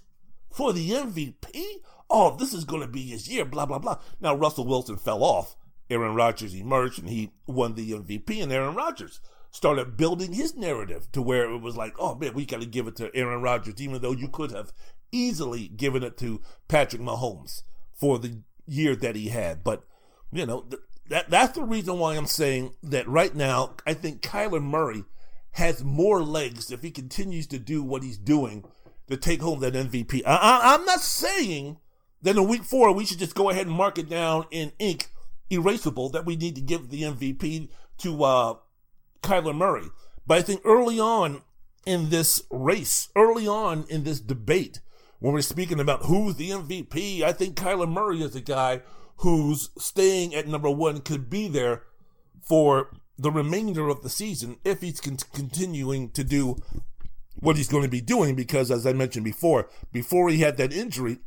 for 0.50 0.74
the 0.74 0.90
MVP? 0.90 1.62
Oh, 2.10 2.36
this 2.36 2.54
is 2.54 2.66
gonna 2.66 2.88
be 2.88 3.04
his 3.04 3.28
year, 3.28 3.46
blah 3.46 3.66
blah 3.66 3.80
blah. 3.80 4.00
Now 4.20 4.36
Russell 4.36 4.66
Wilson 4.66 4.98
fell 4.98 5.24
off. 5.24 5.56
Aaron 5.90 6.16
Rodgers 6.16 6.56
emerged 6.56 7.00
and 7.00 7.10
he 7.10 7.32
won 7.46 7.76
the 7.76 7.92
MVP, 7.92 8.42
and 8.42 8.52
Aaron 8.52 8.76
Rodgers 8.76 9.20
started 9.52 9.98
building 9.98 10.34
his 10.34 10.56
narrative 10.56 11.12
to 11.12 11.22
where 11.22 11.52
it 11.52 11.60
was 11.60 11.76
like, 11.76 11.94
oh 12.00 12.16
man, 12.16 12.34
we 12.34 12.46
got 12.46 12.62
to 12.62 12.68
give 12.68 12.88
it 12.88 12.96
to 12.96 13.14
Aaron 13.16 13.42
Rodgers, 13.42 13.82
even 13.82 14.02
though 14.02 14.14
you 14.14 14.30
could 14.30 14.52
have 14.52 14.72
easily 15.12 15.68
given 15.68 16.04
it 16.04 16.18
to 16.18 16.42
Patrick 16.68 17.02
Mahomes 17.02 17.64
for 17.94 18.18
the 18.18 18.42
year 18.66 18.96
that 18.96 19.16
he 19.16 19.28
had. 19.28 19.64
But, 19.64 19.84
you 20.32 20.46
know, 20.46 20.62
th- 20.62 20.82
that, 21.10 21.30
that's 21.30 21.54
the 21.54 21.64
reason 21.64 22.00
why 22.00 22.16
I'm 22.16 22.28
saying 22.28 22.74
that 22.84 23.08
right 23.08 23.36
now, 23.36 23.76
I 23.86 23.94
think 23.94 24.22
Kyler 24.22 24.64
Murray 24.64 25.04
has 25.52 25.84
more 25.84 26.24
legs 26.24 26.72
if 26.72 26.82
he 26.82 26.92
continues 26.92 27.46
to 27.48 27.60
do 27.60 27.84
what 27.84 28.04
he's 28.04 28.18
doing 28.18 28.64
to 29.10 29.18
take 29.18 29.42
home 29.42 29.60
that 29.60 29.74
MVP. 29.74 30.22
I, 30.26 30.76
I'm 30.76 30.86
not 30.86 31.02
saying 31.02 31.78
that 32.22 32.38
in 32.38 32.48
week 32.48 32.64
four 32.64 32.94
we 32.94 33.06
should 33.06 33.20
just 33.20 33.36
go 33.36 33.50
ahead 33.50 33.68
and 33.68 33.76
mark 33.76 33.98
it 33.98 34.08
down 34.08 34.46
in 34.50 34.72
ink, 34.80 35.10
erasable, 35.52 36.12
that 36.14 36.26
we 36.26 36.38
need 36.38 36.56
to 36.56 36.62
give 36.62 36.90
the 36.90 37.02
MVP 37.02 37.68
to 37.98 38.24
uh, 38.24 38.54
Kyler 39.22 39.56
Murray. 39.56 39.88
But 40.26 40.38
I 40.38 40.42
think 40.42 40.62
early 40.64 41.00
on 41.00 41.42
in 41.86 42.10
this 42.10 42.44
race, 42.50 43.10
early 43.16 43.48
on 43.48 43.86
in 43.90 44.04
this 44.04 44.20
debate, 44.20 44.82
when 45.20 45.34
we're 45.34 45.42
speaking 45.42 45.80
about 45.80 46.06
who's 46.06 46.36
the 46.36 46.50
MVP, 46.50 47.22
I 47.22 47.32
think 47.32 47.56
Kyler 47.56 47.90
Murray 47.90 48.22
is 48.22 48.36
a 48.36 48.42
guy 48.42 48.82
who's 49.18 49.70
staying 49.78 50.34
at 50.34 50.48
number 50.48 50.70
one 50.70 51.02
could 51.02 51.30
be 51.30 51.48
there 51.48 51.84
for 52.42 52.92
the 53.18 53.32
remainder 53.32 53.88
of 53.88 54.02
the 54.02 54.10
season 54.10 54.58
if 54.66 54.82
he's 54.82 55.00
con- 55.00 55.18
continuing 55.34 56.10
to 56.10 56.24
do 56.24 56.58
what 57.36 57.56
he's 57.56 57.68
going 57.68 57.84
to 57.84 57.90
be 57.90 58.02
doing. 58.02 58.36
Because 58.36 58.72
as 58.72 58.88
I 58.88 58.94
mentioned 58.94 59.26
before, 59.26 59.70
before 59.92 60.30
he 60.30 60.40
had 60.40 60.58
that 60.58 60.74
injury, 60.74 61.20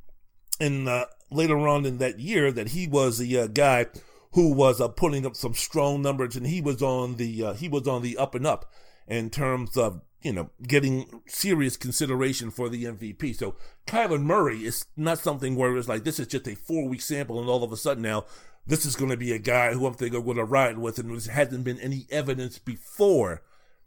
and 0.60 0.88
uh, 0.88 1.06
later 1.30 1.58
on 1.68 1.86
in 1.86 1.98
that 1.98 2.18
year, 2.18 2.50
that 2.50 2.68
he 2.68 2.86
was 2.86 3.18
the 3.18 3.38
uh, 3.38 3.46
guy 3.46 3.86
who 4.34 4.52
was 4.52 4.80
uh, 4.80 4.88
putting 4.88 5.24
up 5.24 5.36
some 5.36 5.54
strong 5.54 6.02
numbers, 6.02 6.36
and 6.36 6.46
he 6.46 6.60
was 6.60 6.82
on 6.82 7.16
the 7.16 7.44
uh, 7.44 7.52
he 7.54 7.68
was 7.68 7.88
on 7.88 8.02
the 8.02 8.18
up 8.18 8.34
and 8.34 8.46
up 8.46 8.70
in 9.06 9.30
terms 9.30 9.76
of 9.76 10.00
you 10.22 10.32
know 10.32 10.50
getting 10.66 11.22
serious 11.26 11.76
consideration 11.76 12.50
for 12.50 12.68
the 12.68 12.84
MVP. 12.84 13.36
So 13.36 13.54
Kyler 13.86 14.20
Murray 14.20 14.64
is 14.64 14.86
not 14.96 15.18
something 15.18 15.56
where 15.56 15.76
it's 15.76 15.88
like 15.88 16.04
this 16.04 16.18
is 16.18 16.26
just 16.26 16.48
a 16.48 16.56
four 16.56 16.88
week 16.88 17.00
sample, 17.00 17.40
and 17.40 17.48
all 17.48 17.64
of 17.64 17.72
a 17.72 17.76
sudden 17.76 18.02
now 18.02 18.24
this 18.66 18.84
is 18.84 18.96
going 18.96 19.10
to 19.10 19.16
be 19.16 19.32
a 19.32 19.38
guy 19.38 19.72
who 19.72 19.86
I'm 19.86 19.94
thinking 19.94 20.18
I'm 20.18 20.24
going 20.24 20.36
to 20.36 20.44
ride 20.44 20.78
with, 20.78 20.98
and 20.98 21.10
there 21.10 21.34
hasn't 21.34 21.64
been 21.64 21.80
any 21.80 22.06
evidence 22.10 22.58
before 22.58 23.42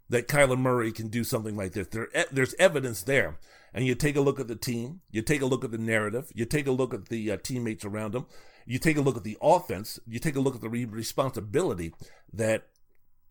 that 0.08 0.28
Kyler 0.28 0.58
Murray 0.58 0.92
can 0.92 1.08
do 1.08 1.24
something 1.24 1.56
like 1.56 1.72
this. 1.72 1.88
There, 1.88 2.08
there's 2.32 2.54
evidence 2.58 3.02
there. 3.02 3.38
And 3.74 3.86
you 3.86 3.94
take 3.94 4.16
a 4.16 4.22
look 4.22 4.40
at 4.40 4.48
the 4.48 4.56
team, 4.56 5.02
you 5.10 5.20
take 5.20 5.42
a 5.42 5.46
look 5.46 5.62
at 5.62 5.70
the 5.70 5.78
narrative, 5.78 6.32
you 6.34 6.46
take 6.46 6.66
a 6.66 6.72
look 6.72 6.94
at 6.94 7.10
the 7.10 7.32
uh, 7.32 7.36
teammates 7.36 7.84
around 7.84 8.14
him, 8.14 8.24
you 8.68 8.78
take 8.78 8.98
a 8.98 9.00
look 9.00 9.16
at 9.16 9.24
the 9.24 9.38
offense, 9.40 9.98
you 10.06 10.18
take 10.18 10.36
a 10.36 10.40
look 10.40 10.54
at 10.54 10.60
the 10.60 10.68
responsibility 10.68 11.94
that 12.30 12.66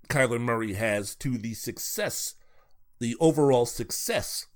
Kyler 0.10 0.42
Murray 0.42 0.74
has 0.74 1.14
to 1.18 1.38
the 1.38 1.54
success, 1.54 2.34
the 3.00 3.16
overall 3.20 3.68
success 3.68 4.48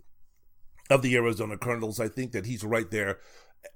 of 0.89 1.03
the 1.03 1.15
Arizona 1.15 1.55
Cardinals. 1.55 1.99
I 1.99 2.07
think 2.07 2.31
that 2.31 2.47
he's 2.47 2.63
right 2.63 2.89
there 2.89 3.19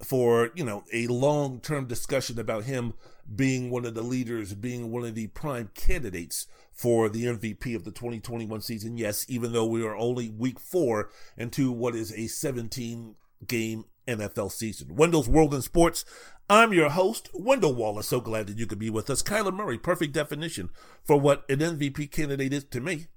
for, 0.04 0.50
you 0.56 0.66
know, 0.66 0.84
a 0.92 1.06
long 1.06 1.60
term 1.60 1.86
discussion 1.86 2.40
about 2.40 2.64
him 2.64 2.96
being 3.36 3.70
one 3.70 3.86
of 3.86 3.94
the 3.94 4.02
leaders, 4.02 4.56
being 4.56 4.92
one 4.92 5.06
of 5.06 5.14
the 5.14 5.28
prime 5.28 5.70
candidates 5.76 6.48
for 6.72 7.08
the 7.08 7.26
MVP 7.26 7.76
of 7.76 7.84
the 7.84 7.92
2021 7.92 8.62
season. 8.62 8.98
Yes, 8.98 9.28
even 9.30 9.54
though 9.54 9.68
we 9.68 9.86
are 9.86 9.96
only 9.96 10.30
week 10.30 10.60
four 10.60 11.12
into 11.38 11.72
what 11.72 11.94
is 11.94 12.12
a 12.14 12.26
17 12.26 13.14
game 13.48 13.86
NFL 14.08 14.52
season. 14.52 14.96
Wendell's 14.96 15.30
World 15.30 15.54
in 15.54 15.62
Sports. 15.62 16.06
I'm 16.50 16.74
your 16.74 16.90
host, 16.90 17.30
Wendell 17.34 17.74
Wallace. 17.74 18.08
So 18.08 18.22
glad 18.22 18.48
that 18.48 18.58
you 18.58 18.68
could 18.68 18.80
be 18.80 18.90
with 18.90 19.10
us. 19.10 19.24
Kyler 19.24 19.54
Murray, 19.54 19.78
perfect 19.78 20.14
definition 20.14 20.70
for 21.04 21.20
what 21.20 21.44
an 21.50 21.60
MVP 21.60 22.12
candidate 22.12 22.54
is 22.54 22.66
to 22.66 22.80
me. 22.80 23.08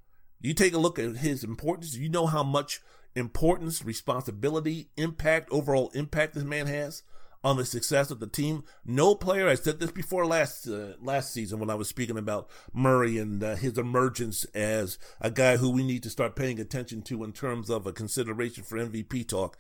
You 0.40 0.55
take 0.55 0.72
a 0.72 0.79
look 0.79 0.98
at 0.98 1.16
his 1.16 1.44
importance, 1.44 1.96
you 1.96 2.09
know 2.09 2.27
how 2.27 2.42
much 2.42 2.81
importance, 3.14 3.85
responsibility, 3.85 4.88
impact, 4.96 5.48
overall 5.51 5.90
impact 5.94 6.35
this 6.35 6.44
man 6.44 6.66
has 6.66 7.03
on 7.44 7.57
the 7.57 7.64
success 7.64 8.11
of 8.11 8.20
the 8.20 8.27
team. 8.27 8.64
No 8.85 9.14
player, 9.14 9.48
I 9.48 9.55
said 9.55 9.81
this 9.81 9.90
before 9.90 10.27
last 10.27 10.66
uh, 10.66 10.94
last 11.01 11.33
season 11.33 11.59
when 11.59 11.70
I 11.70 11.74
was 11.74 11.88
speaking 11.88 12.18
about 12.18 12.48
Murray 12.72 13.18
and 13.18 13.42
uh, 13.42 13.57
his 13.57 13.79
emergence 13.79 14.44
as 14.55 14.98
a 15.20 15.31
guy 15.31 15.57
who 15.57 15.70
we 15.70 15.85
need 15.85 16.03
to 16.05 16.11
start 16.11 16.37
paying 16.37 16.59
attention 16.59 17.03
to 17.03 17.24
in 17.24 17.33
terms 17.33 17.70
of 17.70 17.87
a 17.87 17.92
consideration 17.92 18.64
for 18.64 18.79
MVP 18.79 19.29
talk. 19.29 19.57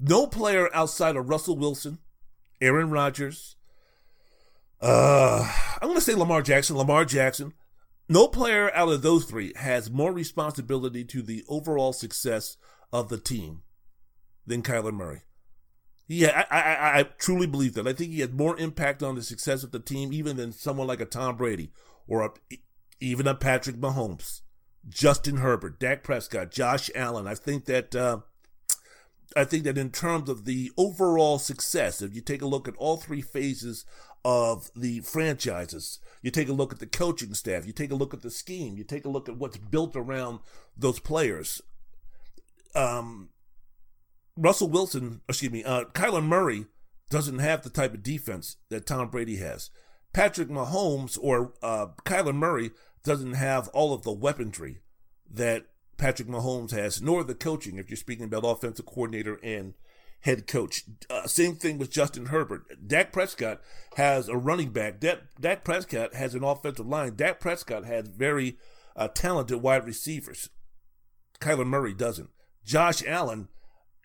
No 0.00 0.26
player 0.26 0.68
outside 0.74 1.14
of 1.14 1.28
Russell 1.28 1.56
Wilson, 1.56 1.98
Aaron 2.60 2.90
Rodgers, 2.90 3.56
uh, 4.80 5.46
I'm 5.80 5.88
going 5.88 5.96
to 5.96 6.00
say 6.00 6.14
Lamar 6.14 6.42
Jackson. 6.42 6.76
Lamar 6.76 7.04
Jackson. 7.04 7.52
No 8.08 8.26
player 8.26 8.74
out 8.74 8.88
of 8.88 9.02
those 9.02 9.24
three 9.24 9.52
has 9.56 9.90
more 9.90 10.12
responsibility 10.12 11.04
to 11.04 11.22
the 11.22 11.44
overall 11.48 11.92
success 11.92 12.56
of 12.92 13.08
the 13.08 13.18
team 13.18 13.62
than 14.46 14.62
Kyler 14.62 14.92
Murray. 14.92 15.22
Yeah, 16.08 16.44
I, 16.50 16.60
I, 16.60 16.98
I 17.00 17.02
truly 17.18 17.46
believe 17.46 17.74
that. 17.74 17.86
I 17.86 17.92
think 17.92 18.10
he 18.10 18.20
had 18.20 18.34
more 18.34 18.58
impact 18.58 19.00
on 19.02 19.14
the 19.14 19.22
success 19.22 19.62
of 19.62 19.70
the 19.70 19.78
team 19.78 20.12
even 20.12 20.36
than 20.36 20.50
someone 20.50 20.88
like 20.88 21.00
a 21.00 21.04
Tom 21.04 21.36
Brady 21.36 21.70
or 22.08 22.22
a, 22.22 22.30
even 22.98 23.28
a 23.28 23.34
Patrick 23.36 23.76
Mahomes, 23.76 24.40
Justin 24.88 25.36
Herbert, 25.36 25.78
Dak 25.78 26.02
Prescott, 26.02 26.50
Josh 26.50 26.90
Allen. 26.96 27.28
I 27.28 27.36
think 27.36 27.66
that 27.66 27.94
uh, 27.94 28.18
I 29.36 29.44
think 29.44 29.64
that 29.64 29.78
in 29.78 29.90
terms 29.90 30.28
of 30.28 30.44
the 30.44 30.72
overall 30.76 31.38
success, 31.38 32.02
if 32.02 32.14
you 32.14 32.20
take 32.20 32.42
a 32.42 32.46
look 32.46 32.66
at 32.66 32.76
all 32.76 32.96
three 32.96 33.20
phases 33.20 33.84
of 34.24 34.70
the 34.74 35.00
franchises, 35.00 36.00
you 36.20 36.30
take 36.30 36.48
a 36.48 36.52
look 36.52 36.72
at 36.72 36.80
the 36.80 36.86
coaching 36.86 37.34
staff, 37.34 37.66
you 37.66 37.72
take 37.72 37.92
a 37.92 37.96
look 37.96 38.12
at 38.12 38.22
the 38.22 38.30
scheme, 38.30 38.76
you 38.76 38.84
take 38.84 39.04
a 39.04 39.10
look 39.10 39.28
at 39.28 39.36
what's 39.36 39.56
built 39.56 39.94
around 39.94 40.40
those 40.76 40.98
players. 40.98 41.62
Um, 42.74 43.30
Russell 44.36 44.68
Wilson, 44.68 45.20
excuse 45.28 45.52
me, 45.52 45.64
uh, 45.64 45.84
Kyler 45.84 46.24
Murray 46.24 46.66
doesn't 47.08 47.38
have 47.38 47.62
the 47.62 47.70
type 47.70 47.94
of 47.94 48.02
defense 48.02 48.56
that 48.68 48.86
Tom 48.86 49.10
Brady 49.10 49.36
has. 49.36 49.70
Patrick 50.12 50.48
Mahomes 50.48 51.18
or 51.20 51.52
uh, 51.62 51.88
Kyler 52.04 52.34
Murray 52.34 52.70
doesn't 53.04 53.34
have 53.34 53.68
all 53.68 53.92
of 53.92 54.02
the 54.02 54.12
weaponry 54.12 54.80
that 55.30 55.66
Patrick 56.00 56.28
Mahomes 56.28 56.70
has, 56.70 57.02
nor 57.02 57.22
the 57.22 57.34
coaching, 57.34 57.76
if 57.76 57.90
you're 57.90 57.96
speaking 57.96 58.24
about 58.24 58.44
offensive 58.44 58.86
coordinator 58.86 59.38
and 59.42 59.74
head 60.20 60.46
coach. 60.46 60.84
Uh, 61.10 61.26
same 61.26 61.56
thing 61.56 61.76
with 61.76 61.90
Justin 61.90 62.26
Herbert. 62.26 62.62
Dak 62.86 63.12
Prescott 63.12 63.60
has 63.96 64.26
a 64.28 64.36
running 64.36 64.70
back. 64.70 64.98
Dak, 64.98 65.18
Dak 65.38 65.62
Prescott 65.62 66.14
has 66.14 66.34
an 66.34 66.42
offensive 66.42 66.86
line. 66.86 67.16
Dak 67.16 67.38
Prescott 67.38 67.84
has 67.84 68.08
very 68.08 68.56
uh, 68.96 69.08
talented 69.08 69.60
wide 69.60 69.86
receivers. 69.86 70.48
Kyler 71.38 71.66
Murray 71.66 71.92
doesn't. 71.92 72.30
Josh 72.64 73.04
Allen 73.06 73.48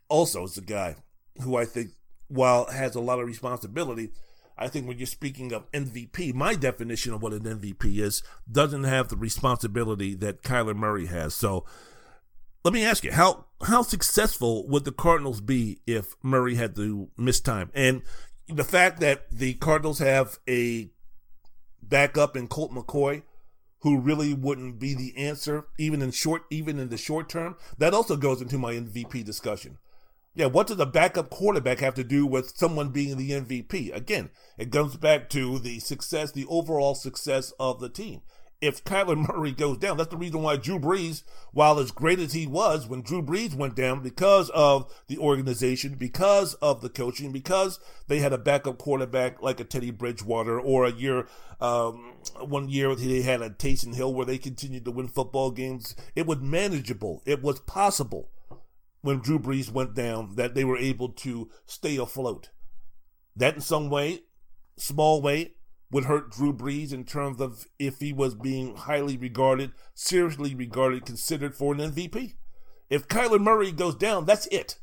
also 0.10 0.44
is 0.44 0.58
a 0.58 0.62
guy 0.62 0.96
who 1.42 1.56
I 1.56 1.64
think, 1.64 1.92
while 2.28 2.66
has 2.66 2.96
a 2.96 3.02
lot 3.02 3.20
of 3.20 3.28
responsibility, 3.28 4.12
I 4.58 4.68
think 4.68 4.88
when 4.88 4.98
you're 4.98 5.08
speaking 5.08 5.52
of 5.52 5.70
MVP, 5.72 6.34
my 6.34 6.56
definition 6.56 7.14
of 7.14 7.22
what 7.22 7.34
an 7.34 7.44
MVP 7.44 7.98
is 7.98 8.24
doesn't 8.50 8.86
have 8.86 9.10
the 9.10 9.18
responsibility 9.18 10.16
that 10.16 10.44
Kyler 10.44 10.76
Murray 10.76 11.08
has. 11.08 11.34
So 11.34 11.66
let 12.64 12.74
me 12.74 12.84
ask 12.84 13.04
you, 13.04 13.12
how 13.12 13.46
how 13.64 13.82
successful 13.82 14.68
would 14.68 14.86
the 14.86 14.92
Cardinals 14.92 15.42
be 15.42 15.82
if 15.86 16.16
Murray 16.24 16.56
had 16.56 16.76
to 16.78 17.10
miss 17.18 17.40
time? 17.40 17.70
And 17.74 18.02
the 18.48 18.64
fact 18.64 19.00
that 19.02 19.30
the 19.30 19.56
Cardinals 19.56 20.00
have 20.00 20.40
a 20.48 20.90
backup 21.82 22.36
in 22.36 22.48
Colt 22.48 22.72
McCoy 22.72 23.24
who 23.82 24.00
really 24.00 24.34
wouldn't 24.34 24.80
be 24.80 24.96
the 24.96 25.16
answer 25.16 25.68
even 25.78 26.02
in 26.02 26.12
short 26.12 26.44
even 26.50 26.80
in 26.80 26.90
the 26.90 26.98
short 26.98 27.30
term, 27.30 27.56
that 27.78 27.94
also 27.94 28.16
goes 28.16 28.42
into 28.42 28.58
my 28.58 28.74
MVP 28.74 29.24
discussion. 29.24 29.78
Yeah, 30.38 30.48
what 30.48 30.68
does 30.68 30.82
a 30.82 30.86
backup 30.86 31.30
quarterback 31.30 31.80
have 31.80 31.94
to 31.94 32.04
do 32.04 32.26
with 32.26 32.58
someone 32.58 32.90
being 32.90 33.16
the 33.16 33.32
MVP? 33.32 33.96
Again, 33.96 34.32
it 34.58 34.70
comes 34.70 34.98
back 34.98 35.30
to 35.30 35.60
the 35.60 35.80
success, 35.80 36.34
the 36.34 36.46
overall 36.48 36.94
success 36.94 37.54
of 37.58 37.80
the 37.80 37.88
team. 37.88 38.22
If 38.60 38.84
Kyler 38.84 39.16
Murray 39.30 39.54
goes 39.54 39.78
down, 39.78 39.96
that's 39.96 40.10
the 40.10 40.18
reason 40.18 40.42
why 40.42 40.58
Drew 40.58 40.78
Brees, 40.78 41.24
while 41.54 41.80
as 41.80 41.92
great 41.92 42.20
as 42.20 42.34
he 42.34 42.48
was 42.48 42.86
when 42.86 43.02
Drew 43.02 43.22
Brees 43.22 43.56
went 43.56 43.78
down, 43.78 44.04
because 44.04 44.50
of 44.50 44.94
the 45.08 45.18
organization, 45.20 45.96
because 45.96 46.56
of 46.56 46.82
the 46.82 46.90
coaching, 46.90 47.32
because 47.32 47.80
they 48.08 48.20
had 48.20 48.34
a 48.34 48.38
backup 48.38 48.78
quarterback 48.78 49.42
like 49.42 49.62
a 49.62 49.64
Teddy 49.64 49.92
Bridgewater, 49.92 50.60
or 50.60 50.84
a 50.84 50.92
year, 50.92 51.30
um, 51.62 52.12
one 52.42 52.68
year 52.68 52.94
they 52.94 53.22
had 53.22 53.42
a 53.42 53.52
Taysom 53.52 53.96
Hill 53.96 54.14
where 54.14 54.26
they 54.26 54.38
continued 54.38 54.84
to 54.84 54.92
win 54.92 55.08
football 55.08 55.52
games. 55.52 55.96
It 56.14 56.28
was 56.28 56.40
manageable. 56.40 57.24
It 57.26 57.42
was 57.42 57.62
possible 57.62 58.32
when 59.06 59.20
Drew 59.20 59.38
Brees 59.38 59.72
went 59.72 59.94
down 59.94 60.36
that 60.36 60.56
they 60.56 60.66
were 60.66 60.78
able 60.78 61.10
to 61.10 61.50
stay 61.66 61.96
afloat. 61.96 62.50
That 63.36 63.56
in 63.56 63.62
some 63.62 63.90
way, 63.90 64.24
small 64.78 65.22
way, 65.22 65.54
would 65.92 66.06
hurt 66.06 66.32
Drew 66.32 66.52
Brees 66.52 66.92
in 66.92 67.06
terms 67.06 67.40
of 67.40 67.68
if 67.78 68.00
he 68.00 68.12
was 68.12 68.34
being 68.34 68.76
highly 68.76 69.16
regarded, 69.16 69.72
seriously 69.94 70.56
regarded, 70.56 71.06
considered 71.06 71.56
for 71.56 71.74
an 71.74 71.80
MVP. 71.80 72.34
If 72.90 73.08
Kyler 73.08 73.40
Murray 73.40 73.72
goes 73.72 73.96
down, 73.96 74.26
that's 74.26 74.48
it. 74.48 74.80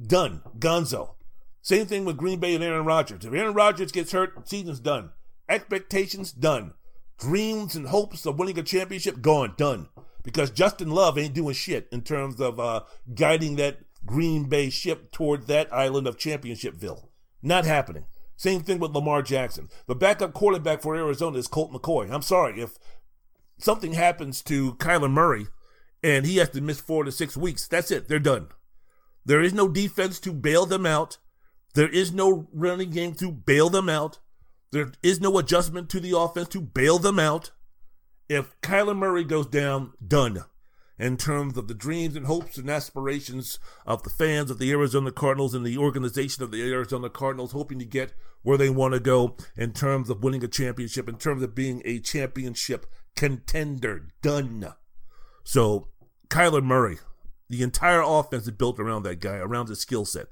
Done. 0.00 0.42
Gonzo. 0.58 1.16
Same 1.60 1.86
thing 1.86 2.04
with 2.06 2.16
Green 2.16 2.40
Bay 2.40 2.54
and 2.54 2.64
Aaron 2.64 2.86
Rodgers. 2.86 3.24
If 3.24 3.32
Aaron 3.32 3.54
Rodgers 3.54 3.92
gets 3.92 4.12
hurt, 4.12 4.48
season's 4.48 4.80
done. 4.80 5.10
Expectations 5.48 6.32
done. 6.32 6.74
Dreams 7.18 7.76
and 7.76 7.88
hopes 7.88 8.24
of 8.24 8.38
winning 8.38 8.58
a 8.58 8.62
championship 8.62 9.20
gone. 9.20 9.54
Done 9.58 9.88
because 10.24 10.50
Justin 10.50 10.90
Love 10.90 11.16
ain't 11.16 11.34
doing 11.34 11.54
shit 11.54 11.86
in 11.92 12.02
terms 12.02 12.40
of 12.40 12.58
uh, 12.58 12.80
guiding 13.14 13.54
that 13.56 13.78
Green 14.04 14.48
Bay 14.48 14.70
ship 14.70 15.12
toward 15.12 15.46
that 15.46 15.72
island 15.72 16.08
of 16.08 16.18
Championshipville. 16.18 17.08
Not 17.42 17.64
happening. 17.64 18.06
Same 18.36 18.62
thing 18.62 18.80
with 18.80 18.92
Lamar 18.92 19.22
Jackson. 19.22 19.68
The 19.86 19.94
backup 19.94 20.32
quarterback 20.32 20.82
for 20.82 20.96
Arizona 20.96 21.38
is 21.38 21.46
Colt 21.46 21.72
McCoy. 21.72 22.10
I'm 22.10 22.22
sorry 22.22 22.60
if 22.60 22.78
something 23.58 23.92
happens 23.92 24.42
to 24.42 24.74
Kyler 24.74 25.10
Murray 25.10 25.46
and 26.02 26.26
he 26.26 26.38
has 26.38 26.48
to 26.50 26.60
miss 26.60 26.80
four 26.80 27.04
to 27.04 27.12
six 27.12 27.36
weeks. 27.36 27.68
That's 27.68 27.90
it. 27.90 28.08
They're 28.08 28.18
done. 28.18 28.48
There 29.24 29.42
is 29.42 29.54
no 29.54 29.68
defense 29.68 30.18
to 30.20 30.32
bail 30.32 30.66
them 30.66 30.84
out. 30.84 31.18
There 31.74 31.88
is 31.88 32.12
no 32.12 32.48
running 32.52 32.90
game 32.90 33.14
to 33.14 33.30
bail 33.30 33.70
them 33.70 33.88
out. 33.88 34.18
There 34.72 34.92
is 35.02 35.20
no 35.20 35.38
adjustment 35.38 35.88
to 35.90 36.00
the 36.00 36.16
offense 36.16 36.48
to 36.48 36.60
bail 36.60 36.98
them 36.98 37.18
out 37.18 37.52
if 38.28 38.58
Kyler 38.60 38.96
Murray 38.96 39.24
goes 39.24 39.46
down, 39.46 39.92
done 40.06 40.44
in 40.98 41.16
terms 41.16 41.56
of 41.56 41.66
the 41.66 41.74
dreams 41.74 42.14
and 42.14 42.26
hopes 42.26 42.56
and 42.56 42.70
aspirations 42.70 43.58
of 43.84 44.02
the 44.02 44.10
fans 44.10 44.50
of 44.50 44.58
the 44.58 44.70
Arizona 44.70 45.10
Cardinals 45.10 45.54
and 45.54 45.66
the 45.66 45.78
organization 45.78 46.42
of 46.42 46.50
the 46.50 46.62
Arizona 46.62 47.10
Cardinals, 47.10 47.52
hoping 47.52 47.78
to 47.80 47.84
get 47.84 48.12
where 48.42 48.58
they 48.58 48.70
want 48.70 48.94
to 48.94 49.00
go 49.00 49.36
in 49.56 49.72
terms 49.72 50.08
of 50.08 50.22
winning 50.22 50.44
a 50.44 50.48
championship, 50.48 51.08
in 51.08 51.16
terms 51.16 51.42
of 51.42 51.54
being 51.54 51.82
a 51.84 51.98
championship 51.98 52.86
contender. 53.16 54.08
Done. 54.22 54.74
So, 55.42 55.88
Kyler 56.28 56.62
Murray, 56.62 56.98
the 57.48 57.62
entire 57.62 58.02
offense 58.02 58.44
is 58.44 58.52
built 58.52 58.78
around 58.78 59.02
that 59.02 59.20
guy, 59.20 59.36
around 59.36 59.68
his 59.68 59.80
skill 59.80 60.04
set. 60.04 60.26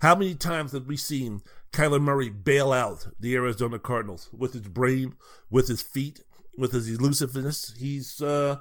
How 0.00 0.14
many 0.14 0.34
times 0.34 0.72
have 0.72 0.86
we 0.86 0.96
seen 0.96 1.42
Kyler 1.72 2.00
Murray 2.00 2.30
bail 2.30 2.72
out 2.72 3.08
the 3.18 3.34
Arizona 3.34 3.78
Cardinals 3.78 4.28
with 4.32 4.52
his 4.52 4.68
brain, 4.68 5.14
with 5.50 5.68
his 5.68 5.82
feet, 5.82 6.20
with 6.58 6.72
his 6.72 6.88
elusiveness. 6.88 7.74
He's, 7.78 8.20
uh, 8.20 8.56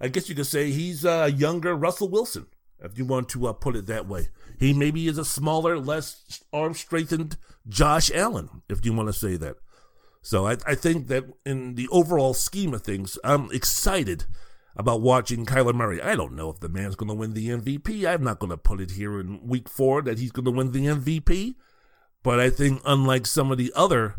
I 0.00 0.08
guess 0.08 0.28
you 0.28 0.34
could 0.34 0.46
say, 0.46 0.70
he's 0.70 1.04
a 1.04 1.30
younger 1.30 1.74
Russell 1.74 2.08
Wilson, 2.08 2.46
if 2.80 2.96
you 2.98 3.04
want 3.04 3.28
to 3.30 3.48
uh, 3.48 3.52
put 3.52 3.76
it 3.76 3.86
that 3.86 4.06
way. 4.06 4.28
He 4.60 4.72
maybe 4.72 5.08
is 5.08 5.18
a 5.18 5.24
smaller, 5.24 5.78
less 5.78 6.42
arm 6.52 6.74
strengthened 6.74 7.36
Josh 7.68 8.10
Allen, 8.12 8.62
if 8.68 8.84
you 8.84 8.92
want 8.92 9.08
to 9.08 9.12
say 9.12 9.36
that. 9.36 9.56
So 10.22 10.46
I, 10.46 10.56
I 10.66 10.74
think 10.74 11.08
that 11.08 11.24
in 11.46 11.74
the 11.74 11.88
overall 11.88 12.34
scheme 12.34 12.74
of 12.74 12.82
things, 12.82 13.18
I'm 13.24 13.50
excited 13.52 14.24
about 14.76 15.00
watching 15.00 15.46
Kyler 15.46 15.74
Murray. 15.74 16.00
I 16.00 16.14
don't 16.14 16.34
know 16.34 16.50
if 16.50 16.60
the 16.60 16.68
man's 16.68 16.96
going 16.96 17.08
to 17.08 17.14
win 17.14 17.34
the 17.34 17.48
MVP. 17.48 18.06
I'm 18.06 18.22
not 18.22 18.38
going 18.38 18.50
to 18.50 18.56
put 18.56 18.80
it 18.80 18.92
here 18.92 19.20
in 19.20 19.46
week 19.46 19.68
four 19.68 20.02
that 20.02 20.18
he's 20.18 20.30
going 20.30 20.44
to 20.44 20.50
win 20.50 20.72
the 20.72 20.86
MVP. 20.86 21.54
But 22.22 22.40
I 22.40 22.50
think, 22.50 22.82
unlike 22.84 23.26
some 23.26 23.50
of 23.50 23.58
the 23.58 23.72
other 23.74 24.16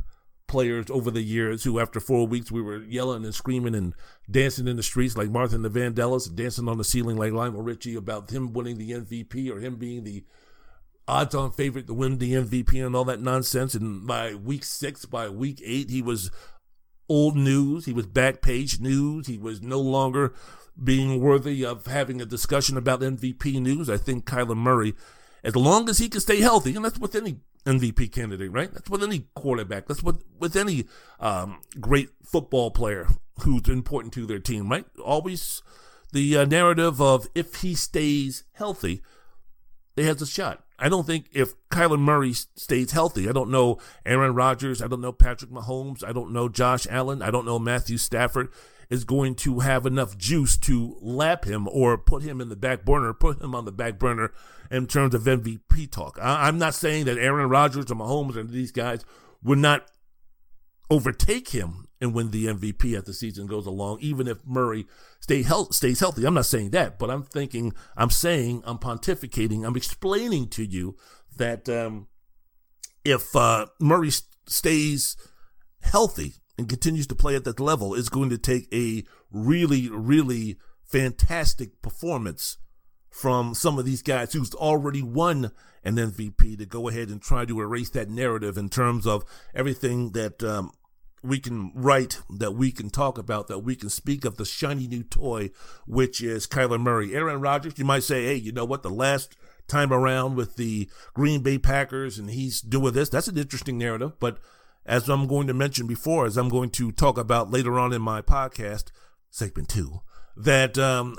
players 0.50 0.88
over 0.90 1.10
the 1.10 1.22
years 1.22 1.64
who, 1.64 1.80
after 1.80 2.02
four 2.02 2.28
weeks, 2.28 2.52
we 2.52 2.62
were 2.62 2.84
yelling 2.84 3.24
and 3.24 3.34
screaming 3.34 3.76
and 3.76 3.94
dancing 4.30 4.68
in 4.68 4.76
the 4.76 4.84
streets 4.84 5.16
like 5.16 5.30
Martha 5.30 5.56
and 5.56 5.64
the 5.64 5.70
Vandellas, 5.70 6.34
dancing 6.34 6.68
on 6.68 6.78
the 6.78 6.84
ceiling 6.84 7.16
like 7.16 7.32
Lionel 7.32 7.62
Richie 7.62 7.96
about 7.96 8.32
him 8.32 8.52
winning 8.52 8.78
the 8.78 8.92
MVP 8.92 9.50
or 9.50 9.60
him 9.60 9.78
being 9.78 10.04
the 10.04 10.26
odds 11.08 11.34
on 11.34 11.52
favorite 11.52 11.88
to 11.88 11.94
win 11.94 12.18
the 12.18 12.34
MVP 12.34 12.86
and 12.86 12.96
all 12.96 13.06
that 13.06 13.22
nonsense. 13.22 13.74
And 13.74 14.06
by 14.06 14.36
week 14.36 14.66
six, 14.66 15.06
by 15.06 15.30
week 15.30 15.62
eight, 15.64 15.90
he 15.90 16.02
was 16.02 16.30
old 17.08 17.36
news. 17.36 17.86
He 17.86 17.94
was 17.94 18.06
back 18.06 18.42
page 18.42 18.80
news. 18.80 19.28
He 19.28 19.38
was 19.38 19.62
no 19.62 19.80
longer 19.80 20.34
being 20.82 21.20
worthy 21.20 21.66
of 21.66 21.88
having 21.88 22.22
a 22.22 22.26
discussion 22.26 22.78
about 22.78 23.02
MVP 23.02 23.62
news. 23.62 23.90
I 23.90 23.98
think 23.98 24.26
Kyler 24.26 24.56
Murray, 24.56 24.94
as 25.44 25.56
long 25.56 25.90
as 25.90 25.98
he 25.98 26.10
can 26.10 26.22
stay 26.22 26.42
healthy, 26.42 26.76
and 26.76 26.84
that's 26.84 27.00
with 27.00 27.16
any 27.16 27.38
MVP 27.66 28.12
candidate, 28.12 28.52
right? 28.52 28.72
That's 28.74 28.90
with 28.90 29.04
any 29.04 29.28
quarterback. 29.36 29.88
That's 29.88 30.04
with 30.04 30.24
with 30.38 30.56
any 30.56 30.86
um, 31.20 31.60
great 31.80 32.10
football 32.24 32.72
player 32.72 33.08
who's 33.44 33.70
important 33.70 34.14
to 34.14 34.26
their 34.26 34.40
team, 34.40 34.70
right? 34.70 34.86
Always 35.04 35.62
the 36.12 36.38
uh, 36.38 36.46
narrative 36.46 37.02
of 37.02 37.28
if 37.36 37.56
he 37.56 37.76
stays 37.76 38.44
healthy, 38.54 39.02
they 39.96 40.04
has 40.04 40.22
a 40.22 40.28
shot. 40.28 40.64
I 40.82 40.88
don't 40.88 41.06
think 41.06 41.28
if 41.34 41.54
Kyler 41.70 42.00
Murray 42.00 42.34
stays 42.34 42.92
healthy, 42.92 43.28
I 43.28 43.34
don't 43.34 43.52
know 43.52 43.80
Aaron 44.06 44.34
Rodgers, 44.34 44.82
I 44.82 44.88
don't 44.88 45.02
know 45.02 45.12
Patrick 45.12 45.52
Mahomes, 45.52 46.04
I 46.04 46.14
don't 46.14 46.32
know 46.32 46.48
Josh 46.48 46.88
Allen, 46.90 47.22
I 47.22 47.32
don't 47.32 47.46
know 47.46 47.60
Matthew 47.60 47.98
Stafford 47.98 48.50
is 48.90 49.04
going 49.04 49.36
to 49.36 49.60
have 49.60 49.86
enough 49.86 50.18
juice 50.18 50.58
to 50.58 50.98
lap 51.02 51.46
him 51.46 51.68
or 51.72 51.98
put 51.98 52.24
him 52.24 52.42
in 52.42 52.50
the 52.50 52.56
back 52.56 52.84
burner, 52.84 53.14
put 53.14 53.42
him 53.42 53.54
on 53.54 53.66
the 53.66 53.72
back 53.72 54.00
burner 54.00 54.34
in 54.72 54.88
terms 54.88 55.14
of 55.14 55.24
MVP 55.24 55.92
talk. 55.92 56.18
I, 56.22 56.48
am 56.48 56.58
not 56.58 56.74
saying 56.74 57.06
that 57.06 57.18
Aaron 57.18 57.50
Rodgers 57.50 57.92
or 57.92 57.96
Mahomes 57.96 58.36
and 58.36 58.50
these 58.50 58.72
guys 58.72 59.06
would 59.44 59.60
not 59.60 59.86
overtake 60.90 61.50
him 61.50 61.88
and 62.02 62.14
win 62.14 62.32
the 62.32 62.48
MVP 62.48 62.98
as 62.98 63.04
the 63.04 63.14
season 63.14 63.46
goes 63.46 63.68
along, 63.68 64.00
even 64.02 64.28
if 64.28 64.46
Murray 64.46 64.88
stay 65.20 65.44
health, 65.44 65.76
stays 65.76 66.00
healthy. 66.00 66.26
I'm 66.26 66.34
not 66.34 66.46
saying 66.46 66.72
that, 66.72 66.98
but 66.98 67.12
I'm 67.12 67.24
thinking, 67.24 67.74
I'm 67.96 68.10
saying, 68.10 68.64
I'm 68.66 68.80
pontificating, 68.80 69.66
I'm 69.66 69.76
explaining 69.76 70.48
to 70.50 70.64
you 70.64 70.96
that 71.38 71.70
um, 71.70 72.08
if 73.06 73.36
uh, 73.36 73.68
Murray 73.80 74.12
stays 74.48 75.16
healthy 75.82 76.36
and 76.60 76.68
continues 76.68 77.08
to 77.08 77.16
play 77.16 77.38
at 77.38 77.46
that 77.46 77.60
level, 77.60 77.96
it's 77.96 78.10
going 78.10 78.30
to 78.30 78.38
take 78.38 78.68
a 78.74 79.06
really, 79.32 79.90
really 79.90 80.58
fantastic 80.84 81.82
performance 81.82 82.58
from 83.10 83.56
some 83.56 83.80
of 83.80 83.86
these 83.86 84.02
guys 84.02 84.34
who's 84.34 84.54
already 84.54 85.02
won 85.02 85.52
an 85.86 85.96
MVP 85.96 86.58
to 86.58 86.66
go 86.66 86.90
ahead 86.90 87.08
and 87.08 87.22
try 87.22 87.46
to 87.46 87.62
erase 87.62 87.90
that 87.92 88.10
narrative 88.10 88.58
in 88.58 88.68
terms 88.68 89.08
of 89.08 89.24
everything 89.56 90.12
that 90.12 90.44
um, 90.44 90.72
we 91.24 91.40
can 91.40 91.72
write, 91.74 92.20
that 92.30 92.52
we 92.52 92.74
can 92.74 92.90
talk 92.90 93.18
about, 93.18 93.48
that 93.48 93.60
we 93.60 93.78
can 93.78 93.90
speak 93.90 94.26
of 94.26 94.36
the 94.36 94.44
shiny 94.44 94.86
new 94.86 95.04
toy, 95.04 95.52
which 95.88 96.22
is 96.22 96.46
Kyler 96.46 96.80
Murray. 96.80 97.16
Aaron 97.16 97.40
Rodgers, 97.40 97.80
you 97.80 97.86
might 97.86 98.04
say, 98.04 98.26
hey, 98.26 98.36
you 98.36 98.52
know 98.52 98.66
what? 98.66 98.84
The 98.84 98.90
last 98.90 99.38
time 99.70 99.94
around 99.94 100.36
with 100.36 100.58
the 100.58 100.90
Green 101.14 101.42
Bay 101.42 101.58
Packers 101.58 102.20
and 102.20 102.30
he's 102.30 102.60
doing 102.60 102.92
this, 102.92 103.08
that's 103.08 103.30
an 103.30 103.38
interesting 103.38 103.78
narrative. 103.78 104.20
But 104.20 104.40
as 104.86 105.10
I'm 105.10 105.28
going 105.28 105.48
to 105.48 105.54
mention 105.54 105.88
before, 105.88 106.26
as 106.26 106.38
I'm 106.38 106.50
going 106.50 106.70
to 106.72 106.92
talk 106.92 107.18
about 107.18 107.52
later 107.52 107.80
on 107.80 107.94
in 107.94 108.02
my 108.02 108.22
podcast, 108.22 108.92
segment 109.30 109.70
two, 109.70 110.02
that 110.36 110.78
um, 110.78 111.18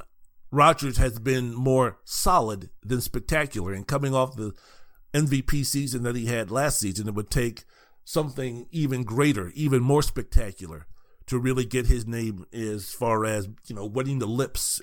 Rodgers 0.51 0.96
has 0.96 1.18
been 1.18 1.55
more 1.55 1.99
solid 2.05 2.70
than 2.83 3.01
spectacular. 3.01 3.73
And 3.73 3.87
coming 3.87 4.14
off 4.14 4.37
the 4.37 4.53
MVP 5.14 5.64
season 5.64 6.03
that 6.03 6.16
he 6.16 6.27
had 6.27 6.51
last 6.51 6.79
season, 6.79 7.09
it 7.09 7.14
would 7.14 7.31
take 7.31 7.64
something 8.05 8.66
even 8.70 9.05
greater, 9.05 9.53
even 9.55 9.83
more 9.83 10.03
spectacular 10.03 10.87
to 11.27 11.38
really 11.38 11.64
get 11.64 11.87
his 11.87 12.07
name 12.07 12.44
as 12.53 12.92
far 12.92 13.25
as, 13.25 13.49
you 13.66 13.75
know, 13.75 13.87
wetting 13.87 14.18
the 14.18 14.27
lips 14.27 14.81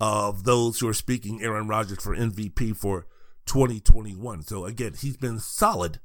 of 0.00 0.44
those 0.44 0.80
who 0.80 0.88
are 0.88 0.94
speaking 0.94 1.42
Aaron 1.42 1.68
Rodgers 1.68 2.02
for 2.02 2.16
MVP 2.16 2.76
for 2.76 3.06
2021. 3.46 4.42
So 4.42 4.64
again, 4.64 4.94
he's 4.98 5.16
been 5.16 5.38
solid, 5.38 6.00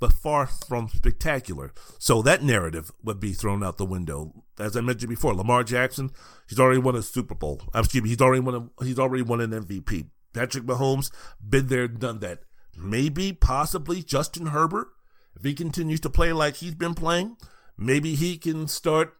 but 0.00 0.14
far 0.14 0.46
from 0.46 0.88
spectacular. 0.88 1.72
So 1.98 2.22
that 2.22 2.42
narrative 2.42 2.90
would 3.04 3.20
be 3.20 3.32
thrown 3.32 3.62
out 3.62 3.76
the 3.76 3.84
window. 3.84 4.32
As 4.58 4.76
I 4.76 4.80
mentioned 4.80 5.10
before, 5.10 5.34
Lamar 5.34 5.62
Jackson, 5.62 6.10
he's 6.48 6.58
already 6.58 6.80
won 6.80 6.96
a 6.96 7.02
Super 7.02 7.34
Bowl. 7.34 7.62
Excuse 7.74 8.02
me, 8.02 8.08
he's 8.08 8.20
already 8.20 8.40
won 8.40 8.54
a, 8.80 8.84
he's 8.84 8.98
already 8.98 9.22
won 9.22 9.40
an 9.40 9.50
MVP. 9.50 10.08
Patrick 10.32 10.64
Mahomes, 10.64 11.10
been 11.46 11.66
there, 11.66 11.86
done 11.86 12.20
that. 12.20 12.40
Maybe, 12.76 13.32
possibly 13.32 14.02
Justin 14.02 14.46
Herbert, 14.46 14.88
if 15.36 15.44
he 15.44 15.54
continues 15.54 16.00
to 16.00 16.10
play 16.10 16.32
like 16.32 16.56
he's 16.56 16.74
been 16.74 16.94
playing, 16.94 17.36
maybe 17.76 18.14
he 18.14 18.38
can 18.38 18.68
start 18.68 19.16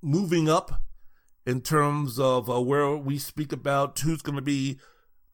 moving 0.00 0.48
up 0.48 0.82
in 1.44 1.60
terms 1.60 2.20
of 2.20 2.48
uh, 2.48 2.60
where 2.60 2.94
we 2.96 3.18
speak 3.18 3.52
about 3.52 3.98
who's 3.98 4.22
going 4.22 4.36
to 4.36 4.42
be 4.42 4.78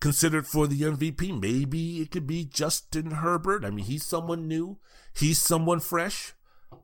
considered 0.05 0.47
for 0.47 0.67
the 0.67 0.83
MVP. 0.83 1.41
Maybe 1.41 2.03
it 2.03 2.11
could 2.11 2.27
be 2.27 2.45
Justin 2.45 3.11
Herbert. 3.13 3.65
I 3.65 3.71
mean, 3.71 3.87
he's 3.87 4.05
someone 4.05 4.47
new, 4.47 4.77
he's 5.15 5.39
someone 5.39 5.81
fresh. 5.81 6.35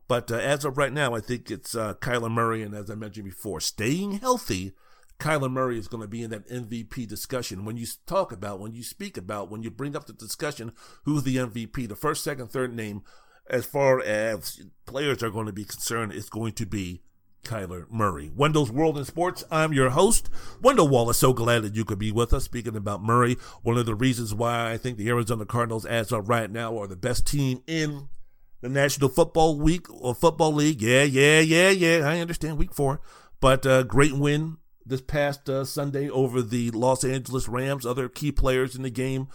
But 0.07 0.31
uh, 0.31 0.37
as 0.37 0.65
of 0.65 0.75
right 0.75 0.91
now, 0.91 1.13
I 1.13 1.19
think 1.19 1.51
it's 1.51 1.75
uh, 1.75 1.93
Kyler 2.01 2.31
Murray. 2.31 2.63
And 2.63 2.73
as 2.73 2.89
I 2.89 2.95
mentioned 2.95 3.25
before, 3.25 3.59
staying 3.59 4.13
healthy, 4.13 4.73
Kyler 5.19 5.51
Murray 5.51 5.77
is 5.77 5.87
going 5.87 6.01
to 6.01 6.07
be 6.07 6.23
in 6.23 6.31
that 6.31 6.49
MVP 6.49 7.07
discussion. 7.07 7.63
When 7.63 7.77
you 7.77 7.85
talk 8.07 8.31
about, 8.31 8.59
when 8.59 8.73
you 8.73 8.81
speak 8.81 9.17
about, 9.17 9.51
when 9.51 9.61
you 9.61 9.69
bring 9.69 9.95
up 9.95 10.07
the 10.07 10.13
discussion, 10.13 10.71
who's 11.05 11.21
the 11.21 11.35
MVP, 11.35 11.87
the 11.87 11.95
first, 11.95 12.23
second, 12.23 12.47
third 12.47 12.75
name, 12.75 13.03
as 13.47 13.67
far 13.67 14.01
as 14.01 14.63
players 14.87 15.21
are 15.21 15.29
going 15.29 15.45
to 15.45 15.53
be 15.53 15.65
concerned, 15.65 16.11
is 16.11 16.27
going 16.27 16.53
to 16.53 16.65
be 16.65 17.03
Kyler 17.43 17.89
Murray. 17.89 18.31
Wendell's 18.35 18.71
World 18.71 18.97
in 18.97 19.05
Sports. 19.05 19.43
I'm 19.51 19.73
your 19.73 19.91
host, 19.91 20.29
Wendell 20.61 20.87
Wallace. 20.87 21.17
So 21.17 21.33
glad 21.33 21.63
that 21.63 21.75
you 21.75 21.85
could 21.85 21.99
be 21.99 22.11
with 22.11 22.33
us. 22.33 22.43
Speaking 22.43 22.75
about 22.75 23.03
Murray, 23.03 23.37
one 23.61 23.77
of 23.77 23.85
the 23.85 23.95
reasons 23.95 24.33
why 24.33 24.71
I 24.71 24.77
think 24.77 24.97
the 24.97 25.09
Arizona 25.09 25.45
Cardinals, 25.45 25.85
as 25.85 26.11
of 26.11 26.29
right 26.29 26.49
now, 26.49 26.77
are 26.79 26.87
the 26.87 26.95
best 26.95 27.27
team 27.27 27.61
in 27.67 28.09
the 28.61 28.69
National 28.69 29.09
Football 29.09 29.59
Week 29.59 29.87
or 29.91 30.13
Football 30.13 30.53
League. 30.53 30.81
Yeah, 30.81 31.03
yeah, 31.03 31.39
yeah, 31.39 31.69
yeah. 31.69 32.07
I 32.07 32.19
understand 32.19 32.57
week 32.57 32.73
four, 32.73 33.01
but 33.39 33.65
uh, 33.65 33.83
great 33.83 34.13
win 34.13 34.57
this 34.85 35.01
past 35.01 35.49
uh, 35.49 35.65
Sunday 35.65 36.09
over 36.09 36.41
the 36.41 36.71
Los 36.71 37.03
Angeles 37.03 37.47
Rams. 37.47 37.85
Other 37.85 38.07
key 38.07 38.31
players 38.31 38.75
in 38.75 38.83
the 38.83 38.89
game 38.89 39.27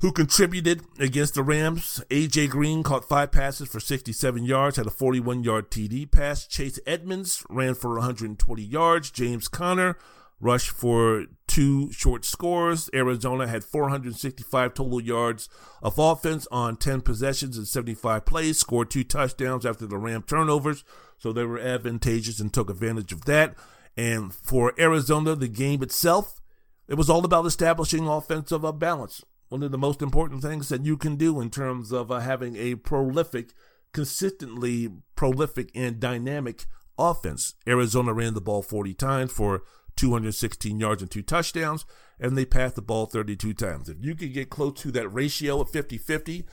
who 0.00 0.12
contributed 0.12 0.82
against 0.98 1.34
the 1.34 1.42
Rams. 1.42 2.02
AJ 2.10 2.50
Green 2.50 2.82
caught 2.82 3.08
five 3.08 3.32
passes 3.32 3.68
for 3.68 3.80
67 3.80 4.44
yards, 4.44 4.76
had 4.76 4.86
a 4.86 4.90
41 4.90 5.42
yard 5.42 5.70
TD 5.70 6.10
pass. 6.10 6.46
Chase 6.46 6.78
Edmonds 6.86 7.44
ran 7.48 7.74
for 7.74 7.94
120 7.94 8.62
yards. 8.62 9.10
James 9.10 9.48
Conner 9.48 9.96
rushed 10.38 10.70
for 10.70 11.24
two 11.46 11.90
short 11.92 12.24
scores. 12.26 12.90
Arizona 12.92 13.46
had 13.46 13.64
465 13.64 14.74
total 14.74 15.00
yards 15.00 15.48
of 15.82 15.98
offense 15.98 16.46
on 16.50 16.76
10 16.76 17.00
possessions 17.00 17.56
and 17.56 17.66
75 17.66 18.26
plays, 18.26 18.58
scored 18.58 18.90
two 18.90 19.04
touchdowns 19.04 19.64
after 19.64 19.86
the 19.86 19.96
Ram 19.96 20.22
turnovers, 20.22 20.84
so 21.18 21.32
they 21.32 21.44
were 21.44 21.58
advantageous 21.58 22.38
and 22.38 22.52
took 22.52 22.68
advantage 22.68 23.12
of 23.12 23.24
that. 23.24 23.54
And 23.96 24.34
for 24.34 24.74
Arizona, 24.78 25.34
the 25.34 25.48
game 25.48 25.82
itself, 25.82 26.42
it 26.86 26.96
was 26.96 27.08
all 27.08 27.24
about 27.24 27.46
establishing 27.46 28.06
offensive 28.06 28.78
balance 28.78 29.24
one 29.48 29.62
of 29.62 29.70
the 29.70 29.78
most 29.78 30.02
important 30.02 30.42
things 30.42 30.68
that 30.68 30.84
you 30.84 30.96
can 30.96 31.16
do 31.16 31.40
in 31.40 31.50
terms 31.50 31.92
of 31.92 32.10
uh, 32.10 32.20
having 32.20 32.56
a 32.56 32.74
prolific, 32.74 33.52
consistently 33.92 34.88
prolific 35.14 35.70
and 35.74 36.00
dynamic 36.00 36.66
offense. 36.98 37.54
Arizona 37.66 38.12
ran 38.12 38.34
the 38.34 38.40
ball 38.40 38.62
40 38.62 38.94
times 38.94 39.32
for 39.32 39.62
216 39.96 40.78
yards 40.78 41.02
and 41.02 41.10
two 41.10 41.22
touchdowns, 41.22 41.84
and 42.18 42.36
they 42.36 42.44
passed 42.44 42.74
the 42.74 42.82
ball 42.82 43.06
32 43.06 43.54
times. 43.54 43.88
If 43.88 43.98
you 44.00 44.14
can 44.14 44.32
get 44.32 44.50
close 44.50 44.80
to 44.80 44.90
that 44.92 45.08
ratio 45.08 45.60
of 45.60 45.70
50 45.70 45.98
50, 45.98 46.44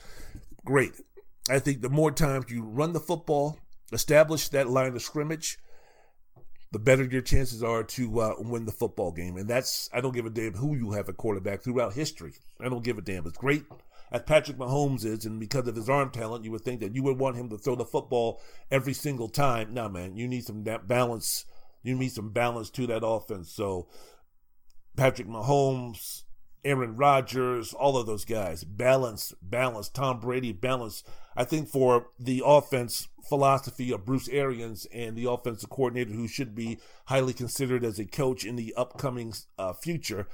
great. 0.64 0.92
I 1.50 1.58
think 1.58 1.82
the 1.82 1.90
more 1.90 2.10
times 2.10 2.46
you 2.48 2.62
run 2.62 2.92
the 2.92 3.00
football, 3.00 3.58
establish 3.92 4.48
that 4.48 4.70
line 4.70 4.96
of 4.96 5.02
scrimmage, 5.02 5.58
the 6.74 6.78
better 6.80 7.04
your 7.04 7.22
chances 7.22 7.62
are 7.62 7.84
to 7.84 8.20
uh, 8.20 8.34
win 8.40 8.66
the 8.66 8.72
football 8.72 9.12
game. 9.12 9.36
And 9.36 9.48
that's, 9.48 9.88
I 9.92 10.00
don't 10.00 10.12
give 10.12 10.26
a 10.26 10.30
damn 10.30 10.54
who 10.54 10.74
you 10.74 10.90
have 10.90 11.08
a 11.08 11.12
quarterback 11.12 11.62
throughout 11.62 11.92
history. 11.92 12.32
I 12.60 12.68
don't 12.68 12.82
give 12.82 12.98
a 12.98 13.00
damn. 13.00 13.24
It's 13.28 13.38
great 13.38 13.62
as 14.10 14.22
Patrick 14.22 14.56
Mahomes 14.56 15.04
is, 15.04 15.24
and 15.24 15.38
because 15.38 15.68
of 15.68 15.76
his 15.76 15.88
arm 15.88 16.10
talent, 16.10 16.44
you 16.44 16.50
would 16.50 16.62
think 16.62 16.80
that 16.80 16.92
you 16.92 17.04
would 17.04 17.16
want 17.16 17.36
him 17.36 17.48
to 17.50 17.58
throw 17.58 17.76
the 17.76 17.84
football 17.84 18.40
every 18.72 18.92
single 18.92 19.28
time. 19.28 19.72
Nah, 19.72 19.88
man, 19.88 20.16
you 20.16 20.26
need 20.26 20.44
some 20.44 20.64
balance. 20.64 21.44
You 21.84 21.94
need 21.94 22.10
some 22.10 22.30
balance 22.30 22.70
to 22.70 22.88
that 22.88 23.06
offense. 23.06 23.52
So, 23.52 23.86
Patrick 24.96 25.28
Mahomes, 25.28 26.23
Aaron 26.64 26.96
Rodgers, 26.96 27.72
all 27.72 27.96
of 27.96 28.06
those 28.06 28.24
guys, 28.24 28.64
balance, 28.64 29.32
balance. 29.42 29.88
Tom 29.88 30.20
Brady, 30.20 30.52
balance. 30.52 31.04
I 31.36 31.44
think 31.44 31.68
for 31.68 32.08
the 32.18 32.42
offense, 32.44 33.08
philosophy 33.28 33.92
of 33.92 34.04
Bruce 34.04 34.28
Arians 34.28 34.86
and 34.92 35.16
the 35.16 35.30
offensive 35.30 35.70
coordinator 35.70 36.12
who 36.12 36.28
should 36.28 36.54
be 36.54 36.78
highly 37.06 37.32
considered 37.32 37.84
as 37.84 37.98
a 37.98 38.04
coach 38.04 38.44
in 38.44 38.56
the 38.56 38.74
upcoming 38.76 39.32
uh, 39.58 39.72
future, 39.72 40.28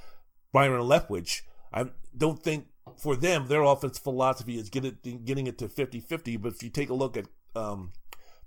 Byron 0.51 0.81
Leftwich. 0.81 1.41
I 1.73 1.85
don't 2.15 2.41
think 2.41 2.67
for 2.97 3.15
them, 3.15 3.47
their 3.47 3.63
offense 3.63 3.97
philosophy 3.97 4.57
is 4.57 4.69
get 4.69 4.85
it, 4.85 5.25
getting 5.25 5.47
it 5.47 5.57
to 5.59 5.69
50 5.69 5.99
50. 5.99 6.37
But 6.37 6.53
if 6.53 6.63
you 6.63 6.69
take 6.69 6.89
a 6.89 6.95
look 6.95 7.15
at 7.17 7.25
um, 7.55 7.93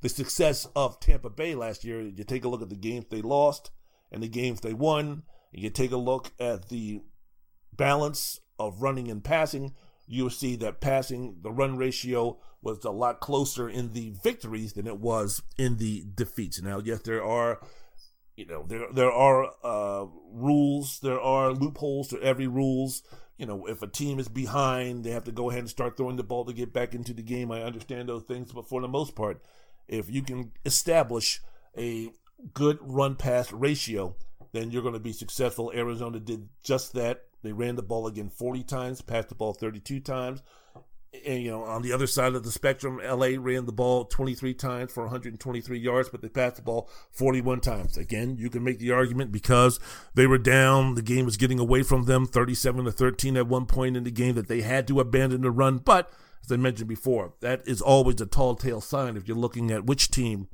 the 0.01 0.09
success 0.09 0.69
of 0.77 1.01
Tampa 1.01 1.31
Bay 1.31 1.55
last 1.55 1.85
year, 1.85 2.03
you 2.03 2.25
take 2.25 2.45
a 2.45 2.49
look 2.49 2.63
at 2.63 2.69
the 2.69 2.77
games 2.77 3.07
they 3.09 3.23
lost 3.23 3.71
and 4.13 4.23
the 4.23 4.29
games 4.29 4.61
they 4.61 4.75
won, 4.75 5.23
and 5.53 5.63
you 5.63 5.71
take 5.71 5.93
a 5.93 5.97
look 5.97 6.33
at 6.39 6.69
the 6.69 7.01
balance 7.77 8.41
of 8.59 8.83
running 8.83 9.11
and 9.11 9.23
passing, 9.23 9.75
you'll 10.07 10.31
see 10.31 10.57
that 10.57 10.81
passing, 10.81 11.37
the 11.43 11.51
run 11.51 11.77
ratio 11.77 12.39
was 12.63 12.85
a 12.85 12.91
lot 12.91 13.21
closer 13.21 13.69
in 13.69 13.93
the 13.93 14.15
victories 14.23 14.73
than 14.73 14.87
it 14.87 14.99
was 14.99 15.43
in 15.59 15.77
the 15.77 16.05
defeats. 16.15 16.63
Now, 16.63 16.79
yes, 16.79 17.01
there 17.03 17.23
are, 17.25 17.61
you 18.37 18.47
know, 18.47 18.65
there 18.67 18.87
there 18.93 19.13
are 19.13 19.51
uh, 19.63 20.07
rules, 20.33 21.01
there 21.01 21.21
are 21.21 21.53
loopholes 21.53 22.09
to 22.09 22.21
every 22.23 22.47
rules. 22.47 23.03
You 23.37 23.47
know, 23.47 23.67
if 23.67 23.83
a 23.83 23.87
team 23.87 24.19
is 24.19 24.29
behind, 24.29 25.05
they 25.05 25.11
have 25.11 25.25
to 25.25 25.33
go 25.33 25.51
ahead 25.51 25.61
and 25.61 25.69
start 25.69 25.97
throwing 25.97 26.17
the 26.17 26.23
ball 26.23 26.45
to 26.45 26.53
get 26.53 26.73
back 26.73 26.95
into 26.95 27.13
the 27.13 27.23
game. 27.23 27.51
I 27.51 27.63
understand 27.63 28.09
those 28.09 28.23
things, 28.23 28.53
but 28.53 28.69
for 28.69 28.81
the 28.81 28.89
most 28.89 29.15
part, 29.15 29.43
if 29.89 30.09
you 30.09 30.23
can 30.23 30.53
establish 30.65 31.43
a 31.77 32.11
good 32.53 32.79
run 32.81 33.17
pass 33.17 33.53
ratio, 33.53 34.17
then 34.53 34.71
you're 34.71 34.83
going 34.83 34.95
to 34.95 35.01
be 35.01 35.13
successful. 35.13 35.73
Arizona 35.75 36.21
did 36.21 36.49
just 36.63 36.93
that. 36.95 37.25
They 37.45 37.53
ran 37.53 37.77
the 37.77 37.83
ball 37.83 38.09
again 38.09 38.31
40 38.31 38.65
times, 38.65 39.01
passed 39.01 39.29
the 39.29 39.37
ball 39.37 39.53
32 39.53 40.01
times 40.01 40.43
and 41.27 41.43
you 41.43 41.51
know, 41.51 41.63
on 41.63 41.83
the 41.83 41.93
other 41.93 42.07
side 42.07 42.35
of 42.35 42.43
the 42.43 42.51
spectrum, 42.51 43.01
LA 43.05 43.33
ran 43.39 43.67
the 43.67 43.73
ball 43.73 44.05
23 44.05 44.55
times 44.55 44.93
for 44.93 45.05
123 45.05 45.79
yards, 45.79 46.09
but 46.09 46.23
they 46.23 46.29
passed 46.29 46.57
the 46.57 46.63
ball 46.63 46.89
41 47.13 47.61
times. 47.61 47.97
Again, 47.97 48.37
you 48.39 48.51
can 48.51 48.65
make 48.65 48.79
the 48.79 48.91
argument 48.91 49.33
because 49.33 49.79
they 50.15 50.27
were 50.27 50.39
down, 50.39 50.95
the 50.95 51.03
game 51.03 51.25
was 51.25 51.37
getting 51.37 51.59
away 51.59 51.83
from 51.83 52.05
them 52.05 52.27
37 52.27 52.85
to 52.85 52.93
13 52.93 53.37
at 53.37 53.47
one 53.47 53.67
point 53.67 53.97
in 53.97 54.05
the 54.05 54.11
game 54.11 54.35
that 54.35 54.49
they 54.49 54.63
had 54.63 54.87
to 54.89 55.01
abandon 55.01 55.43
the 55.43 55.51
run. 55.51 55.79
But 55.79 56.11
as 56.45 56.51
I 56.51 56.57
mentioned 56.57 56.89
before, 56.89 57.35
that 57.41 57.63
is 57.67 57.81
always 57.81 58.21
a 58.21 58.27
tall 58.27 58.55
tale 58.57 58.81
sign 58.81 59.17
if 59.17 59.29
you're 59.29 59.37
looking 59.37 59.71
at 59.71 59.87
which 59.87 60.11
team 60.11 60.49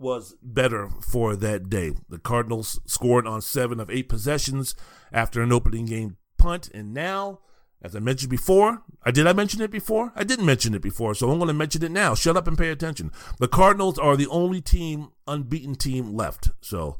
was 0.00 0.34
better 0.42 0.88
for 0.88 1.36
that 1.36 1.68
day. 1.70 1.92
The 2.08 2.18
Cardinals 2.18 2.80
scored 2.86 3.26
on 3.26 3.40
seven 3.42 3.78
of 3.80 3.90
eight 3.90 4.08
possessions 4.08 4.74
after 5.12 5.42
an 5.42 5.52
opening 5.52 5.86
game 5.86 6.16
punt, 6.38 6.70
and 6.72 6.94
now 6.94 7.40
As 7.82 7.96
I 7.96 7.98
mentioned 7.98 8.30
before, 8.30 8.82
I 9.04 9.10
did 9.10 9.26
I 9.26 9.32
mention 9.32 9.62
it 9.62 9.70
before? 9.70 10.12
I 10.14 10.22
didn't 10.22 10.44
mention 10.44 10.74
it 10.74 10.82
before, 10.82 11.14
so 11.14 11.30
I'm 11.30 11.38
going 11.38 11.48
to 11.48 11.54
mention 11.54 11.82
it 11.82 11.90
now. 11.90 12.14
Shut 12.14 12.36
up 12.36 12.46
and 12.46 12.58
pay 12.58 12.68
attention. 12.68 13.10
The 13.38 13.48
Cardinals 13.48 13.98
are 13.98 14.16
the 14.16 14.26
only 14.26 14.60
team, 14.60 15.08
unbeaten 15.26 15.76
team 15.76 16.14
left. 16.14 16.50
So 16.60 16.98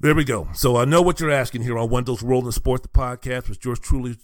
there 0.00 0.14
we 0.14 0.24
go. 0.24 0.48
So 0.54 0.76
I 0.76 0.86
know 0.86 1.02
what 1.02 1.20
you're 1.20 1.30
asking 1.30 1.62
here 1.62 1.78
on 1.78 1.88
Wendell's 1.88 2.22
World 2.22 2.46
in 2.46 2.52
Sports, 2.52 2.82
the 2.82 2.88
podcast 2.88 3.48
with 3.48 3.60
George 3.60 3.80
Truly, 3.80 4.16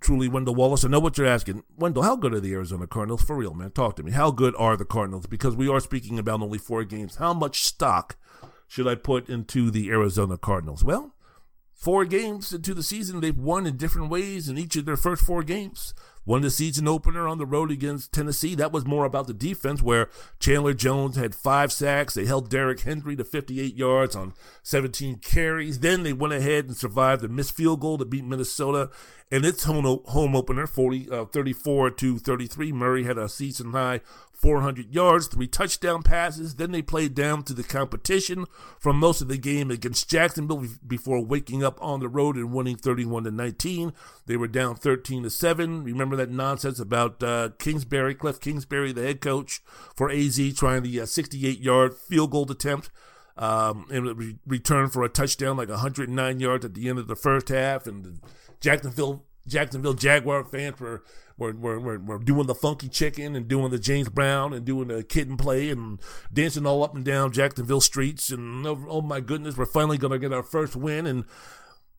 truly 0.00 0.28
Wendell 0.28 0.54
Wallace. 0.54 0.84
I 0.84 0.88
know 0.88 1.00
what 1.00 1.18
you're 1.18 1.26
asking. 1.26 1.64
Wendell, 1.76 2.02
how 2.02 2.16
good 2.16 2.34
are 2.34 2.40
the 2.40 2.52
Arizona 2.52 2.86
Cardinals? 2.86 3.22
For 3.22 3.36
real, 3.36 3.54
man. 3.54 3.70
Talk 3.70 3.96
to 3.96 4.02
me. 4.02 4.12
How 4.12 4.30
good 4.30 4.54
are 4.56 4.76
the 4.76 4.84
Cardinals? 4.84 5.26
Because 5.26 5.56
we 5.56 5.68
are 5.68 5.80
speaking 5.80 6.18
about 6.18 6.42
only 6.42 6.58
four 6.58 6.84
games. 6.84 7.16
How 7.16 7.34
much 7.34 7.62
stock 7.62 8.16
should 8.66 8.86
I 8.86 8.94
put 8.94 9.28
into 9.28 9.70
the 9.70 9.90
Arizona 9.90 10.38
Cardinals? 10.38 10.84
Well, 10.84 11.14
four 11.74 12.04
games 12.04 12.52
into 12.52 12.74
the 12.74 12.82
season, 12.82 13.20
they've 13.20 13.36
won 13.36 13.66
in 13.66 13.76
different 13.76 14.10
ways 14.10 14.48
in 14.48 14.58
each 14.58 14.76
of 14.76 14.84
their 14.84 14.96
first 14.96 15.22
four 15.22 15.42
games. 15.42 15.94
Won 16.26 16.42
the 16.42 16.50
season 16.50 16.86
opener 16.86 17.26
on 17.26 17.38
the 17.38 17.46
road 17.46 17.70
against 17.70 18.12
Tennessee. 18.12 18.54
That 18.54 18.72
was 18.72 18.84
more 18.84 19.04
about 19.04 19.26
the 19.26 19.34
defense, 19.34 19.82
where 19.82 20.10
Chandler 20.38 20.74
Jones 20.74 21.16
had 21.16 21.34
five 21.34 21.72
sacks. 21.72 22.14
They 22.14 22.26
held 22.26 22.50
Derrick 22.50 22.80
Henry 22.80 23.16
to 23.16 23.24
58 23.24 23.74
yards 23.74 24.14
on 24.14 24.34
17 24.62 25.16
carries. 25.16 25.80
Then 25.80 26.02
they 26.02 26.12
went 26.12 26.34
ahead 26.34 26.66
and 26.66 26.76
survived 26.76 27.24
a 27.24 27.28
missed 27.28 27.56
field 27.56 27.80
goal 27.80 27.98
to 27.98 28.04
beat 28.04 28.24
Minnesota 28.24 28.90
And 29.32 29.44
its 29.44 29.64
home, 29.64 29.84
home 30.06 30.34
opener, 30.34 30.66
40, 30.66 31.10
uh, 31.10 31.24
34 31.26 31.90
to 31.92 32.18
33. 32.18 32.72
Murray 32.72 33.04
had 33.04 33.16
a 33.16 33.28
season 33.28 33.72
high 33.72 34.00
400 34.40 34.94
yards, 34.94 35.26
three 35.26 35.46
touchdown 35.46 36.02
passes. 36.02 36.54
Then 36.54 36.72
they 36.72 36.80
played 36.80 37.14
down 37.14 37.42
to 37.44 37.52
the 37.52 37.62
competition 37.62 38.46
from 38.78 38.96
most 38.96 39.20
of 39.20 39.28
the 39.28 39.36
game 39.36 39.70
against 39.70 40.08
Jacksonville 40.08 40.66
before 40.86 41.22
waking 41.22 41.62
up 41.62 41.78
on 41.82 42.00
the 42.00 42.08
road 42.08 42.36
and 42.36 42.52
winning 42.52 42.76
31 42.76 43.24
to 43.24 43.30
19. 43.30 43.92
They 44.26 44.38
were 44.38 44.48
down 44.48 44.76
13 44.76 45.24
to 45.24 45.30
7. 45.30 45.84
Remember 45.84 46.16
that 46.16 46.30
nonsense 46.30 46.80
about 46.80 47.22
uh, 47.22 47.50
Kingsbury, 47.58 48.14
Kliff 48.14 48.40
Kingsbury, 48.40 48.92
the 48.92 49.02
head 49.02 49.20
coach 49.20 49.60
for 49.94 50.10
AZ, 50.10 50.54
trying 50.54 50.84
the 50.84 51.02
uh, 51.02 51.06
68 51.06 51.60
yard 51.60 51.94
field 51.94 52.30
goal 52.30 52.50
attempt. 52.50 52.90
Um, 53.36 53.86
and 53.90 54.18
re- 54.18 54.36
return 54.46 54.90
for 54.90 55.02
a 55.02 55.08
touchdown, 55.08 55.56
like 55.56 55.70
109 55.70 56.40
yards 56.40 56.64
at 56.64 56.74
the 56.74 56.88
end 56.90 56.98
of 56.98 57.06
the 57.06 57.16
first 57.16 57.48
half, 57.48 57.86
and 57.86 58.20
Jacksonville 58.60 59.24
Jacksonville 59.46 59.94
Jaguar 59.94 60.44
fans 60.44 60.80
were 60.80 61.02
were, 61.40 61.52
were, 61.52 61.98
were, 61.98 62.18
doing 62.18 62.46
the 62.46 62.54
funky 62.54 62.88
chicken 62.88 63.34
and 63.34 63.48
doing 63.48 63.70
the 63.70 63.78
James 63.78 64.10
Brown 64.10 64.52
and 64.52 64.64
doing 64.64 64.88
the 64.88 65.02
and 65.28 65.38
play 65.38 65.70
and 65.70 65.98
dancing 66.30 66.66
all 66.66 66.84
up 66.84 66.94
and 66.94 67.04
down 67.04 67.32
Jacksonville 67.32 67.80
streets. 67.80 68.30
And 68.30 68.66
oh, 68.66 68.84
oh 68.88 69.00
my 69.00 69.20
goodness, 69.20 69.56
we're 69.56 69.64
finally 69.64 69.96
to 70.12 70.18
get 70.18 70.34
our 70.34 70.42
first 70.42 70.76
win. 70.76 71.06
And 71.06 71.24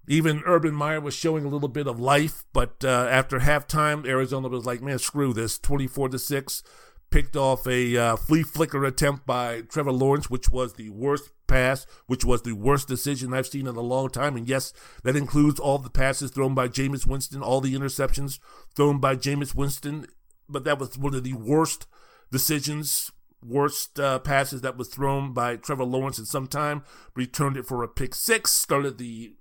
even 0.08 0.43
Urban 0.45 0.75
Meyer 0.75 1.01
was 1.01 1.15
showing 1.15 1.43
a 1.43 1.47
little 1.47 1.69
bit 1.69 1.88
of 1.88 1.99
life. 1.99 2.43
But 2.54 2.84
uh, 2.84 3.08
after 3.10 3.39
halftime, 3.39 4.06
Arizona 4.06 4.47
was 4.47 4.65
like, 4.65 4.84
man, 4.84 4.99
screw 4.99 5.34
this 5.34 5.58
24 5.58 6.10
to 6.10 6.19
6 6.19 6.63
picked 7.12 7.36
off 7.36 7.67
a 7.67 7.97
uh, 7.97 8.15
flea 8.15 8.41
flicker 8.41 8.84
attempt 8.86 9.26
by 9.26 9.62
Trevor 9.62 9.91
Lawrence, 9.91 10.30
which 10.30 10.50
was 10.50 10.74
the 10.74 10.89
worst 10.89 11.30
pass, 11.45 11.86
which 12.08 12.24
was 12.24 12.41
the 12.41 12.54
worst 12.54 12.88
decision 12.88 13.34
I've 13.34 13.47
seen 13.47 13.67
in 13.67 13.76
a 13.76 13.82
long 13.82 14.10
time. 14.10 14.38
And 14.38 14.47
yes, 14.47 14.74
that 15.04 15.17
includes 15.17 15.60
all 15.60 15.78
the 15.78 15.89
passes 15.89 16.32
thrown 16.32 16.56
by 16.56 16.69
Jameis 16.69 17.06
Winston, 17.06 17.43
all 17.43 17.62
the 17.62 17.76
interceptions 17.76 18.39
thrown 18.76 19.00
by 19.00 19.15
Jameis 19.15 19.54
Winston. 19.54 20.08
But 20.50 20.63
that 20.63 20.80
was 20.80 20.97
one 20.97 21.13
of 21.13 21.24
the 21.24 21.34
worst 21.34 21.86
decisions, 22.32 23.12
worst 23.45 24.00
uh, 24.00 24.19
passes 24.19 24.62
that 24.62 24.78
was 24.78 24.88
thrown 24.88 25.34
by 25.34 25.58
Trevor 25.58 25.84
Lawrence 25.84 26.17
in 26.17 26.26
some 26.26 26.47
time. 26.47 26.84
Returned 27.15 27.58
it 27.58 27.65
for 27.65 27.84
a 27.84 27.88
pick 27.88 28.15
six. 28.15 28.52
Started 28.52 28.97
the 28.97 29.36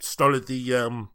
started 0.00 0.46
the 0.46 0.74
um, 0.74 1.10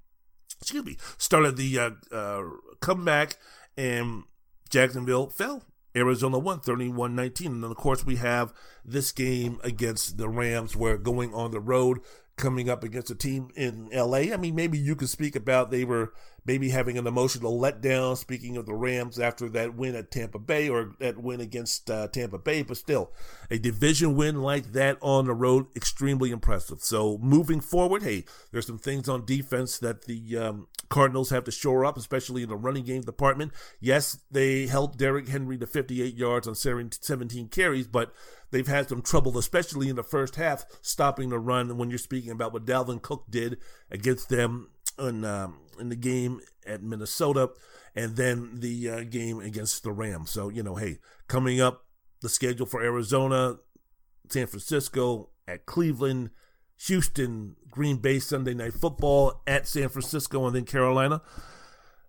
excuse 0.61 0.85
me 0.85 0.97
started 1.17 1.55
the 1.57 1.79
uh, 1.79 1.89
uh, 2.11 2.43
comeback 2.81 3.37
and 3.77 4.23
Jacksonville 4.73 5.29
fell. 5.29 5.61
Arizona 5.95 6.39
won 6.39 6.59
31 6.59 7.15
19. 7.15 7.51
And 7.51 7.63
then, 7.63 7.69
of 7.69 7.77
course, 7.77 8.03
we 8.03 8.15
have 8.15 8.51
this 8.83 9.11
game 9.11 9.59
against 9.63 10.17
the 10.17 10.27
Rams 10.27 10.75
where 10.75 10.97
going 10.97 11.31
on 11.31 11.51
the 11.51 11.59
road, 11.59 11.99
coming 12.35 12.69
up 12.69 12.83
against 12.83 13.11
a 13.11 13.15
team 13.15 13.49
in 13.55 13.89
LA. 13.93 14.33
I 14.33 14.37
mean, 14.37 14.55
maybe 14.55 14.77
you 14.77 14.95
could 14.95 15.09
speak 15.09 15.35
about 15.35 15.69
they 15.69 15.83
were 15.83 16.13
maybe 16.45 16.69
having 16.69 16.97
an 16.97 17.07
emotional 17.07 17.59
letdown. 17.59 18.17
Speaking 18.17 18.57
of 18.57 18.65
the 18.65 18.73
Rams 18.73 19.19
after 19.19 19.47
that 19.49 19.75
win 19.75 19.95
at 19.95 20.11
Tampa 20.11 20.39
Bay 20.39 20.67
or 20.67 20.93
that 20.99 21.17
win 21.17 21.39
against 21.39 21.89
uh, 21.89 22.07
Tampa 22.07 22.37
Bay, 22.37 22.63
but 22.63 22.77
still 22.77 23.11
a 23.51 23.57
division 23.57 24.15
win 24.15 24.41
like 24.41 24.73
that 24.73 24.97
on 25.01 25.25
the 25.25 25.33
road, 25.33 25.67
extremely 25.75 26.31
impressive. 26.31 26.81
So 26.81 27.17
moving 27.19 27.61
forward, 27.61 28.03
hey, 28.03 28.25
there's 28.51 28.67
some 28.67 28.79
things 28.79 29.07
on 29.07 29.25
defense 29.25 29.77
that 29.79 30.05
the 30.05 30.37
um, 30.37 30.67
Cardinals 30.89 31.29
have 31.29 31.43
to 31.45 31.51
shore 31.51 31.85
up, 31.85 31.97
especially 31.97 32.43
in 32.43 32.49
the 32.49 32.55
running 32.55 32.83
game 32.83 33.01
department. 33.01 33.53
Yes, 33.79 34.19
they 34.29 34.67
held 34.67 34.97
Derrick 34.97 35.27
Henry 35.27 35.57
to 35.57 35.67
58 35.67 36.15
yards 36.15 36.47
on 36.47 36.55
17 36.55 37.47
carries, 37.49 37.87
but 37.87 38.13
they've 38.53 38.67
had 38.67 38.87
some 38.87 39.01
trouble, 39.01 39.37
especially 39.37 39.89
in 39.89 39.97
the 39.97 40.03
first 40.03 40.35
half, 40.35 40.65
stopping 40.81 41.29
the 41.29 41.39
run. 41.39 41.75
When 41.77 41.89
you're 41.89 41.97
speaking 41.97 42.31
about 42.31 42.53
what 42.53 42.65
Dalvin 42.65 43.01
Cook 43.01 43.25
did 43.29 43.57
against 43.91 44.29
them 44.29 44.69
in 44.97 45.25
um, 45.25 45.59
in 45.79 45.89
the 45.89 45.97
game 45.97 46.39
at 46.65 46.81
Minnesota, 46.81 47.49
and 47.95 48.15
then 48.15 48.59
the 48.59 48.89
uh, 48.89 49.03
game 49.03 49.39
against 49.39 49.83
the 49.83 49.91
Rams. 49.91 50.31
So 50.31 50.47
you 50.47 50.63
know, 50.63 50.75
hey, 50.75 50.99
coming 51.27 51.59
up, 51.59 51.85
the 52.21 52.29
schedule 52.29 52.65
for 52.65 52.81
Arizona, 52.81 53.57
San 54.29 54.47
Francisco, 54.47 55.31
at 55.47 55.65
Cleveland, 55.65 56.29
Houston, 56.87 57.55
Green 57.69 57.97
Bay 57.97 58.19
Sunday 58.19 58.53
Night 58.53 58.73
Football 58.73 59.41
at 59.47 59.67
San 59.67 59.89
Francisco, 59.89 60.45
and 60.45 60.55
then 60.55 60.65
Carolina. 60.65 61.21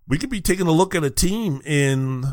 We 0.07 0.19
could 0.19 0.31
be 0.31 0.43
taking 0.43 0.67
a 0.67 0.73
look 0.73 0.95
at 0.95 1.03
a 1.03 1.11
team 1.11 1.63
in 1.65 2.25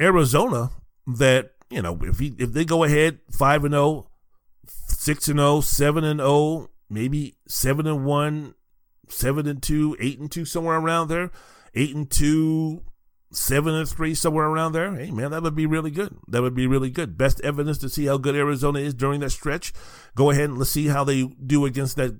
Arizona 0.00 0.70
that 1.06 1.52
you 1.70 1.82
know 1.82 1.98
if 2.02 2.18
he, 2.18 2.34
if 2.38 2.52
they 2.52 2.64
go 2.64 2.84
ahead 2.84 3.18
five 3.30 3.64
and 3.64 3.72
0, 3.72 4.10
6 4.66 5.28
and 5.28 5.38
0, 5.38 5.60
7 5.60 6.04
and 6.04 6.20
0, 6.20 6.70
maybe 6.90 7.36
seven 7.46 7.86
and 7.86 8.04
one 8.04 8.54
seven 9.10 9.46
and 9.46 9.62
two, 9.62 9.96
eight 10.00 10.18
and 10.18 10.30
two, 10.30 10.44
somewhere 10.44 10.78
around 10.78 11.08
there, 11.08 11.30
eight 11.74 11.94
and 11.94 12.10
two, 12.10 12.82
seven 13.32 13.74
and 13.74 13.88
three, 13.88 14.14
somewhere 14.14 14.46
around 14.46 14.72
there. 14.72 14.94
Hey 14.94 15.10
man, 15.10 15.30
that 15.30 15.42
would 15.42 15.56
be 15.56 15.66
really 15.66 15.90
good. 15.90 16.16
That 16.28 16.42
would 16.42 16.54
be 16.54 16.66
really 16.66 16.90
good. 16.90 17.16
Best 17.16 17.40
evidence 17.42 17.78
to 17.78 17.88
see 17.88 18.06
how 18.06 18.18
good 18.18 18.36
Arizona 18.36 18.80
is 18.80 18.94
during 18.94 19.20
that 19.20 19.30
stretch. 19.30 19.72
Go 20.14 20.30
ahead 20.30 20.50
and 20.50 20.58
let's 20.58 20.70
see 20.70 20.88
how 20.88 21.04
they 21.04 21.24
do 21.24 21.64
against 21.64 21.96
that 21.96 22.18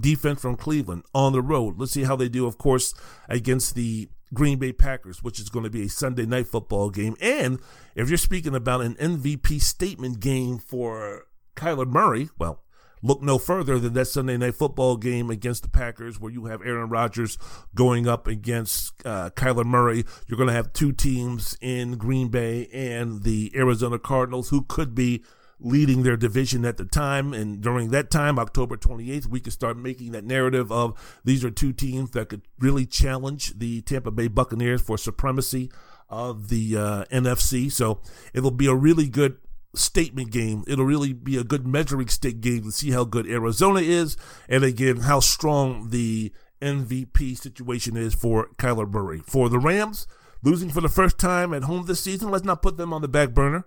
defense 0.00 0.40
from 0.40 0.56
Cleveland 0.56 1.04
on 1.14 1.32
the 1.32 1.42
road. 1.42 1.78
Let's 1.78 1.92
see 1.92 2.04
how 2.04 2.16
they 2.16 2.28
do, 2.28 2.46
of 2.46 2.58
course, 2.58 2.94
against 3.28 3.74
the 3.74 4.08
Green 4.34 4.58
Bay 4.58 4.72
Packers, 4.72 5.22
which 5.22 5.40
is 5.40 5.48
going 5.48 5.64
to 5.64 5.70
be 5.70 5.84
a 5.84 5.88
Sunday 5.88 6.26
night 6.26 6.46
football 6.46 6.90
game. 6.90 7.16
And 7.20 7.60
if 7.94 8.08
you're 8.08 8.18
speaking 8.18 8.54
about 8.54 8.82
an 8.82 8.94
MVP 8.96 9.60
statement 9.62 10.20
game 10.20 10.58
for 10.58 11.26
Kyler 11.56 11.86
Murray, 11.86 12.28
well, 12.38 12.62
look 13.02 13.22
no 13.22 13.38
further 13.38 13.78
than 13.78 13.92
that 13.94 14.06
Sunday 14.06 14.36
night 14.36 14.54
football 14.54 14.96
game 14.96 15.30
against 15.30 15.62
the 15.62 15.68
Packers, 15.68 16.18
where 16.18 16.32
you 16.32 16.46
have 16.46 16.62
Aaron 16.62 16.88
Rodgers 16.88 17.38
going 17.74 18.08
up 18.08 18.26
against 18.26 18.94
uh, 19.06 19.30
Kyler 19.30 19.64
Murray. 19.64 20.04
You're 20.26 20.38
going 20.38 20.48
to 20.48 20.54
have 20.54 20.72
two 20.72 20.92
teams 20.92 21.56
in 21.60 21.96
Green 21.96 22.28
Bay 22.28 22.68
and 22.72 23.22
the 23.22 23.52
Arizona 23.54 23.98
Cardinals 23.98 24.48
who 24.48 24.62
could 24.62 24.94
be 24.94 25.22
leading 25.60 26.02
their 26.02 26.16
division 26.16 26.64
at 26.64 26.76
the 26.76 26.84
time. 26.84 27.32
And 27.32 27.60
during 27.60 27.90
that 27.90 28.10
time, 28.10 28.38
October 28.38 28.76
28th, 28.76 29.26
we 29.26 29.40
could 29.40 29.52
start 29.52 29.76
making 29.76 30.12
that 30.12 30.24
narrative 30.24 30.70
of 30.70 31.20
these 31.24 31.44
are 31.44 31.50
two 31.50 31.72
teams 31.72 32.10
that 32.12 32.28
could 32.28 32.42
really 32.58 32.86
challenge 32.86 33.58
the 33.58 33.82
Tampa 33.82 34.10
Bay 34.10 34.28
Buccaneers 34.28 34.82
for 34.82 34.98
supremacy 34.98 35.70
of 36.08 36.48
the 36.48 36.76
uh, 36.76 37.04
NFC. 37.12 37.70
So 37.70 38.00
it'll 38.32 38.50
be 38.50 38.66
a 38.66 38.74
really 38.74 39.08
good 39.08 39.38
statement 39.74 40.30
game. 40.30 40.64
It'll 40.66 40.84
really 40.84 41.12
be 41.12 41.36
a 41.36 41.44
good 41.44 41.66
measuring 41.66 42.08
stick 42.08 42.40
game 42.40 42.64
to 42.64 42.72
see 42.72 42.90
how 42.90 43.04
good 43.04 43.26
Arizona 43.26 43.80
is, 43.80 44.16
and 44.48 44.64
again 44.64 44.98
how 44.98 45.20
strong 45.20 45.90
the 45.90 46.32
MVP 46.62 47.36
situation 47.36 47.96
is 47.96 48.14
for 48.14 48.48
Kyler 48.56 48.90
Murray. 48.90 49.22
For 49.26 49.48
the 49.48 49.58
Rams, 49.58 50.06
losing 50.42 50.70
for 50.70 50.80
the 50.80 50.88
first 50.88 51.18
time 51.18 51.52
at 51.52 51.64
home 51.64 51.86
this 51.86 52.02
season, 52.02 52.30
let's 52.30 52.44
not 52.44 52.62
put 52.62 52.76
them 52.76 52.92
on 52.92 53.02
the 53.02 53.08
back 53.08 53.30
burner. 53.30 53.66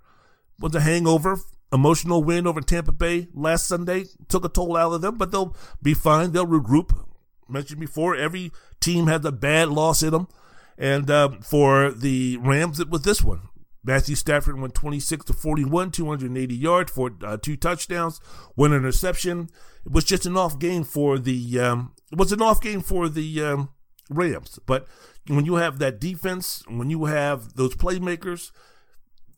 Was 0.60 0.74
a 0.74 0.82
hangover. 0.82 1.40
Emotional 1.74 2.24
win 2.24 2.48
over 2.48 2.62
Tampa 2.62 2.92
Bay 2.92 3.28
last 3.34 3.68
Sunday 3.68 4.06
took 4.30 4.46
a 4.46 4.50
toll 4.50 4.78
out 4.78 4.94
of 4.94 5.02
them, 5.02 5.18
but 5.18 5.32
they'll 5.32 5.56
be 5.82 5.94
fine. 5.94 6.32
They'll 6.32 6.48
regroup. 6.48 6.98
Mentioned 7.50 7.80
before, 7.80 8.16
every 8.16 8.52
team 8.80 9.08
has 9.08 9.24
a 9.26 9.32
bad 9.32 9.70
loss 9.70 10.04
in 10.04 10.12
them. 10.12 10.28
And 10.78 11.10
um, 11.10 11.42
for 11.42 11.92
the 11.92 12.38
Rams, 12.38 12.80
it 12.80 12.90
was 12.90 13.02
this 13.02 13.22
one. 13.22 13.50
Matthew 13.84 14.16
Stafford 14.16 14.60
went 14.60 14.76
26 14.76 15.26
to 15.26 15.34
41, 15.34 15.92
280 15.92 16.56
yards 16.56 16.92
for 16.92 17.12
uh, 17.24 17.38
two 17.38 17.56
touchdowns, 17.56 18.20
one 18.56 18.74
interception. 18.74 19.50
It 19.86 19.92
was 19.94 20.04
just 20.04 20.26
an 20.26 20.36
off 20.36 20.60
game 20.60 20.84
for 20.84 21.18
the 21.18 21.60
um, 21.60 21.94
it 22.12 22.18
was 22.18 22.34
an 22.34 22.42
off 22.42 22.60
game 22.60 22.82
for 22.82 23.08
the 23.08 23.42
um, 23.42 23.70
Rams. 24.10 24.60
But 24.66 24.88
when 25.28 25.46
you 25.46 25.56
have 25.56 25.80
that 25.80 26.02
defense, 26.02 26.64
when 26.68 26.90
you 26.90 27.06
have 27.06 27.54
those 27.56 27.76
playmakers, 27.76 28.52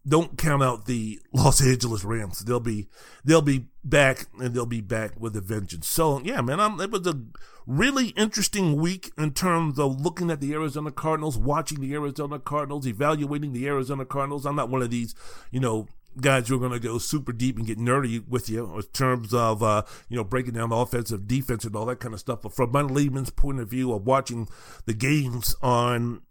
don't 0.10 0.38
count 0.38 0.64
out 0.64 0.86
the 0.86 1.20
Los 1.34 1.62
Angeles 1.62 2.04
Rams. 2.04 2.40
They'll 2.40 2.60
be 2.60 2.88
they'll 3.24 3.42
be 3.42 3.68
back 3.84 4.26
and 4.40 4.54
they'll 4.54 4.66
be 4.66 4.82
back 4.82 5.20
with 5.20 5.36
a 5.36 5.42
vengeance. 5.42 5.88
So 5.88 6.20
yeah, 6.20 6.42
man, 6.42 6.60
I'm, 6.60 6.80
it 6.82 6.92
was 6.92 7.08
a 7.08 7.22
really 7.66 8.08
interesting 8.10 8.78
week 8.78 9.12
in 9.18 9.32
terms 9.32 9.78
of 9.80 10.02
looking 10.02 10.32
at 10.32 10.42
the 10.42 10.54
Arizona 10.54 10.92
Cardinals, 10.92 11.38
watching 11.38 11.80
the 11.80 11.94
Arizona 11.94 12.40
Cardinals, 12.40 12.88
evaluating 12.88 13.54
the 13.54 13.68
Arizona 13.68 14.06
Cardinals. 14.06 14.46
I'm 14.46 14.56
not 14.56 14.70
one 14.70 14.82
of 14.82 14.90
these, 14.90 15.14
you 15.52 15.60
know, 15.60 15.88
guys 16.20 16.48
who 16.48 16.56
are 16.56 16.60
going 16.60 16.72
to 16.72 16.80
go 16.80 16.98
super 16.98 17.32
deep 17.32 17.58
and 17.58 17.68
get 17.68 17.78
nerdy 17.78 18.28
with 18.28 18.50
you 18.50 18.76
in 18.76 18.82
terms 18.94 19.34
of 19.34 19.62
uh, 19.62 19.84
you 20.10 20.18
know 20.18 20.24
breaking 20.24 20.54
down 20.54 20.70
the 20.70 20.76
offensive 20.76 21.28
defense 21.28 21.64
and 21.64 21.76
all 21.76 21.86
that 21.86 22.00
kind 22.00 22.14
of 22.14 22.20
stuff. 22.20 22.42
But 22.42 22.54
from 22.54 22.72
my 22.72 22.82
layman's 22.82 23.30
point 23.30 23.60
of 23.60 23.70
view 23.70 23.94
of 23.94 24.06
watching 24.06 24.48
the 24.86 24.94
games 24.94 25.56
on 25.62 26.22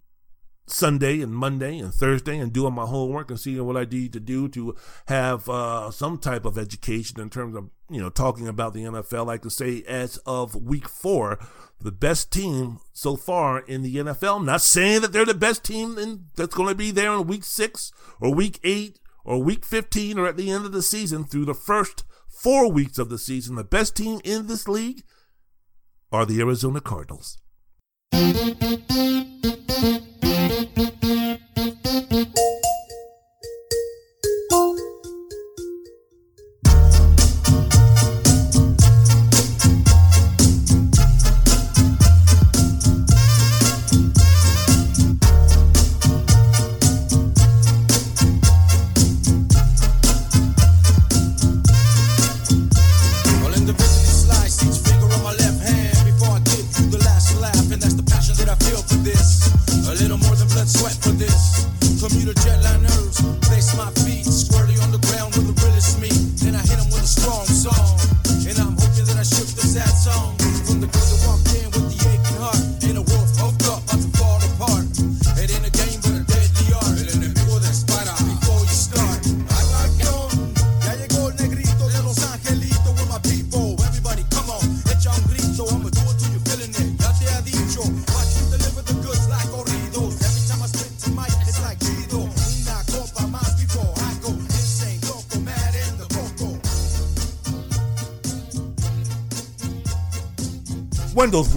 Sunday 0.70 1.20
and 1.20 1.34
Monday 1.34 1.78
and 1.78 1.92
Thursday 1.92 2.38
and 2.38 2.52
doing 2.52 2.74
my 2.74 2.84
homework 2.84 3.30
and 3.30 3.40
seeing 3.40 3.64
what 3.64 3.76
I 3.76 3.84
need 3.84 4.12
to 4.12 4.20
do 4.20 4.48
to 4.48 4.74
have 5.06 5.48
uh, 5.48 5.90
some 5.90 6.18
type 6.18 6.44
of 6.44 6.58
education 6.58 7.20
in 7.20 7.30
terms 7.30 7.56
of 7.56 7.70
you 7.90 8.00
know 8.00 8.10
talking 8.10 8.48
about 8.48 8.74
the 8.74 8.84
NFL. 8.84 9.30
I 9.30 9.38
could 9.38 9.52
say 9.52 9.82
as 9.86 10.18
of 10.18 10.54
week 10.54 10.88
four, 10.88 11.38
the 11.80 11.92
best 11.92 12.32
team 12.32 12.80
so 12.92 13.16
far 13.16 13.60
in 13.60 13.82
the 13.82 13.96
NFL. 13.96 14.38
I'm 14.38 14.46
not 14.46 14.62
saying 14.62 15.02
that 15.02 15.12
they're 15.12 15.24
the 15.24 15.34
best 15.34 15.64
team 15.64 15.98
in, 15.98 16.26
that's 16.36 16.54
going 16.54 16.68
to 16.68 16.74
be 16.74 16.90
there 16.90 17.12
in 17.12 17.26
week 17.26 17.44
six 17.44 17.92
or 18.20 18.34
week 18.34 18.60
eight 18.64 18.98
or 19.24 19.42
week 19.42 19.64
15 19.64 20.18
or 20.18 20.26
at 20.26 20.36
the 20.36 20.50
end 20.50 20.64
of 20.64 20.72
the 20.72 20.82
season. 20.82 21.24
Through 21.24 21.44
the 21.44 21.54
first 21.54 22.04
four 22.28 22.70
weeks 22.70 22.98
of 22.98 23.08
the 23.08 23.18
season, 23.18 23.56
the 23.56 23.64
best 23.64 23.96
team 23.96 24.20
in 24.24 24.46
this 24.46 24.66
league 24.66 25.02
are 26.10 26.26
the 26.26 26.40
Arizona 26.40 26.80
Cardinals. 26.80 27.38
Wendell's 28.12 29.18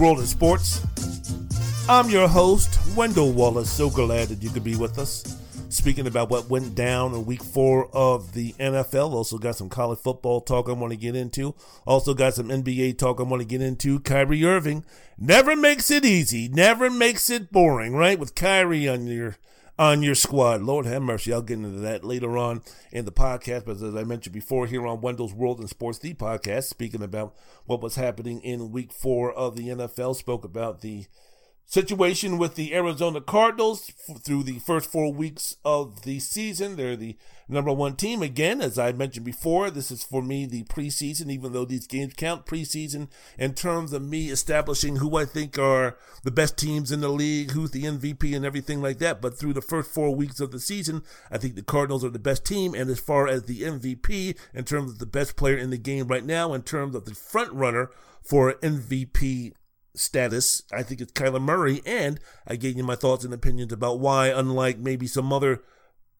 World 0.02 0.18
of 0.18 0.26
Sports. 0.26 0.84
I'm 1.88 2.10
your 2.10 2.26
host, 2.26 2.80
Wendell 2.96 3.32
Wallace. 3.32 3.70
So 3.70 3.88
glad 3.88 4.30
that 4.30 4.42
you 4.42 4.50
could 4.50 4.64
be 4.64 4.74
with 4.74 4.98
us. 4.98 5.22
Speaking 5.68 6.08
about 6.08 6.28
what 6.28 6.50
went 6.50 6.74
down 6.74 7.14
in 7.14 7.24
week 7.24 7.44
four 7.44 7.88
of 7.94 8.32
the 8.32 8.52
NFL. 8.54 9.12
Also 9.12 9.38
got 9.38 9.54
some 9.54 9.68
college 9.68 10.00
football 10.00 10.40
talk 10.40 10.68
I 10.68 10.72
want 10.72 10.90
to 10.90 10.96
get 10.96 11.14
into. 11.14 11.54
Also 11.86 12.14
got 12.14 12.34
some 12.34 12.48
NBA 12.48 12.98
talk 12.98 13.20
I 13.20 13.22
want 13.22 13.42
to 13.42 13.46
get 13.46 13.62
into. 13.62 14.00
Kyrie 14.00 14.44
Irving 14.44 14.84
never 15.16 15.54
makes 15.54 15.88
it 15.88 16.04
easy, 16.04 16.48
never 16.48 16.90
makes 16.90 17.30
it 17.30 17.52
boring, 17.52 17.94
right? 17.94 18.18
With 18.18 18.34
Kyrie 18.34 18.88
on 18.88 19.06
your 19.06 19.36
on 19.78 20.02
your 20.02 20.14
squad. 20.14 20.62
Lord 20.62 20.86
have 20.86 21.02
mercy. 21.02 21.32
I'll 21.32 21.42
get 21.42 21.58
into 21.58 21.80
that 21.80 22.04
later 22.04 22.36
on 22.36 22.62
in 22.90 23.04
the 23.04 23.12
podcast. 23.12 23.64
But 23.64 23.76
as 23.76 23.94
I 23.94 24.04
mentioned 24.04 24.34
before, 24.34 24.66
here 24.66 24.86
on 24.86 25.00
Wendell's 25.00 25.34
World 25.34 25.60
and 25.60 25.68
Sports, 25.68 25.98
the 25.98 26.14
podcast, 26.14 26.64
speaking 26.64 27.02
about 27.02 27.34
what 27.66 27.80
was 27.80 27.96
happening 27.96 28.40
in 28.40 28.72
week 28.72 28.92
four 28.92 29.32
of 29.32 29.56
the 29.56 29.68
NFL, 29.68 30.16
spoke 30.16 30.44
about 30.44 30.80
the 30.80 31.06
situation 31.66 32.36
with 32.36 32.54
the 32.54 32.74
Arizona 32.74 33.20
Cardinals 33.20 33.90
through 34.22 34.42
the 34.42 34.58
first 34.58 34.90
four 34.90 35.12
weeks 35.12 35.56
of 35.64 36.02
the 36.02 36.18
season. 36.18 36.76
They're 36.76 36.96
the 36.96 37.16
number 37.48 37.72
one 37.72 37.96
team. 37.96 38.22
Again, 38.22 38.60
as 38.60 38.78
I 38.78 38.92
mentioned 38.92 39.24
before, 39.24 39.70
this 39.70 39.90
is 39.90 40.04
for 40.04 40.22
me 40.22 40.46
the 40.46 40.64
preseason, 40.64 41.30
even 41.30 41.52
though 41.52 41.64
these 41.64 41.86
games 41.86 42.14
count 42.16 42.46
preseason 42.46 43.08
in 43.38 43.54
terms 43.54 43.92
of 43.92 44.02
me 44.02 44.30
establishing 44.30 44.96
who 44.96 45.16
I 45.16 45.24
think 45.24 45.58
are 45.58 45.96
the 46.24 46.30
best 46.30 46.56
teams 46.58 46.92
in 46.92 47.00
the 47.00 47.08
league, 47.08 47.52
who's 47.52 47.70
the 47.70 47.84
MVP 47.84 48.34
and 48.34 48.44
everything 48.44 48.82
like 48.82 48.98
that. 48.98 49.20
But 49.20 49.38
through 49.38 49.54
the 49.54 49.62
first 49.62 49.90
four 49.90 50.14
weeks 50.14 50.40
of 50.40 50.50
the 50.50 50.60
season, 50.60 51.02
I 51.30 51.38
think 51.38 51.54
the 51.54 51.62
Cardinals 51.62 52.04
are 52.04 52.10
the 52.10 52.18
best 52.18 52.44
team. 52.44 52.74
And 52.74 52.90
as 52.90 53.00
far 53.00 53.28
as 53.28 53.44
the 53.44 53.62
MVP, 53.62 54.36
in 54.54 54.64
terms 54.64 54.92
of 54.92 54.98
the 54.98 55.06
best 55.06 55.36
player 55.36 55.56
in 55.56 55.70
the 55.70 55.78
game 55.78 56.08
right 56.08 56.24
now, 56.24 56.52
in 56.52 56.62
terms 56.62 56.94
of 56.94 57.04
the 57.04 57.14
front 57.14 57.52
runner 57.52 57.90
for 58.22 58.52
MVP 58.54 59.52
status. 59.94 60.62
I 60.72 60.82
think 60.82 61.00
it's 61.00 61.12
Kyler 61.12 61.40
Murray, 61.40 61.82
and 61.84 62.20
I 62.46 62.56
gave 62.56 62.76
you 62.76 62.84
my 62.84 62.94
thoughts 62.94 63.24
and 63.24 63.34
opinions 63.34 63.72
about 63.72 64.00
why, 64.00 64.28
unlike 64.28 64.78
maybe 64.78 65.06
some 65.06 65.32
other 65.32 65.62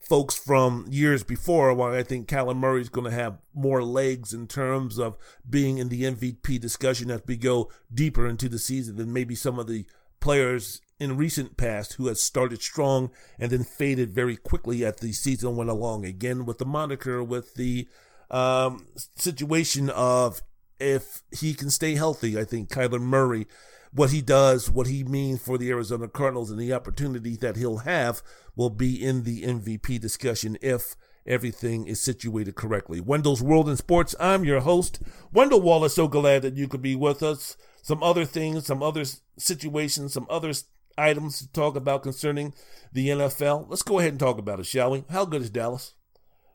folks 0.01 0.37
from 0.37 0.87
years 0.91 1.23
before, 1.23 1.73
why 1.75 1.97
I 1.97 2.03
think 2.03 2.29
Kyler 2.29 2.57
Murray 2.57 2.81
is 2.81 2.89
going 2.89 3.11
to 3.11 3.17
have 3.17 3.39
more 3.55 3.83
legs 3.83 4.35
in 4.35 4.49
terms 4.49 4.99
of 4.99 5.17
being 5.49 5.79
in 5.79 5.89
the 5.89 6.03
MVP 6.03 6.61
discussion 6.61 7.11
as 7.11 7.23
we 7.27 7.37
go 7.37 7.71
deeper 7.93 8.27
into 8.27 8.49
the 8.49 8.59
season 8.59 8.97
than 8.97 9.13
maybe 9.13 9.35
some 9.35 9.59
of 9.59 9.69
the 9.69 9.87
players 10.21 10.81
in 10.99 11.17
recent 11.17 11.57
past 11.57 11.95
who 11.95 12.07
has 12.07 12.21
started 12.21 12.63
strong 12.63 13.11
and 13.39 13.51
then 13.51 13.65
faded 13.65 14.13
very 14.13 14.37
quickly 14.37 14.85
as 14.85 14.97
the 14.97 15.13
season 15.13 15.57
went 15.57 15.71
along. 15.71 16.05
Again, 16.05 16.47
with 16.47 16.59
the 16.59 16.65
moniker, 16.65 17.23
with 17.23 17.55
the 17.55 17.89
um, 18.31 18.87
situation 19.17 19.91
of 19.91 20.43
if 20.83 21.23
he 21.31 21.55
can 21.55 21.71
stay 21.71 21.95
healthy, 21.95 22.39
I 22.39 22.45
think 22.45 22.69
Kyler 22.69 23.01
Murray, 23.01 23.47
what 23.93 24.11
he 24.11 24.21
does, 24.21 24.71
what 24.71 24.87
he 24.87 25.05
means 25.05 25.41
for 25.41 25.57
the 25.57 25.71
Arizona 25.71 26.09
Cardinals, 26.09 26.51
and 26.51 26.59
the 26.59 26.73
opportunity 26.73 27.37
that 27.37 27.57
he'll 27.57 27.79
have 27.79 28.23
will 28.57 28.71
be 28.71 29.03
in 29.03 29.23
the 29.23 29.43
MVP 29.43 30.01
discussion 30.01 30.59
if 30.61 30.97
everything 31.27 31.87
is 31.87 32.01
situated 32.01 32.55
correctly. 32.55 33.01
Wendell's 33.01 33.43
World 33.43 33.69
in 33.69 33.77
Sports. 33.77 34.15
I'm 34.19 34.45
your 34.45 34.61
host, 34.61 35.01
Wendell 35.33 35.61
Wallace. 35.61 35.95
So 35.95 36.09
glad 36.09 36.43
that 36.43 36.57
you 36.57 36.69
could 36.69 36.83
be 36.83 36.97
with 36.97 37.23
us. 37.23 37.57
Some 37.83 38.03
other 38.03 38.25
things, 38.25 38.67
some 38.67 38.83
other 38.83 39.05
situations, 39.39 40.13
some 40.13 40.27
other 40.29 40.53
items 40.99 41.39
to 41.39 41.49
talk 41.53 41.77
about 41.77 42.03
concerning 42.03 42.55
the 42.93 43.09
NFL. 43.09 43.67
Let's 43.69 43.83
go 43.83 43.99
ahead 43.99 44.13
and 44.13 44.21
talk 44.21 44.39
about 44.39 44.61
it, 44.61 44.67
shall 44.67 44.91
we? 44.91 45.05
How 45.11 45.25
good 45.25 45.43
is 45.43 45.51
Dallas? 45.51 45.95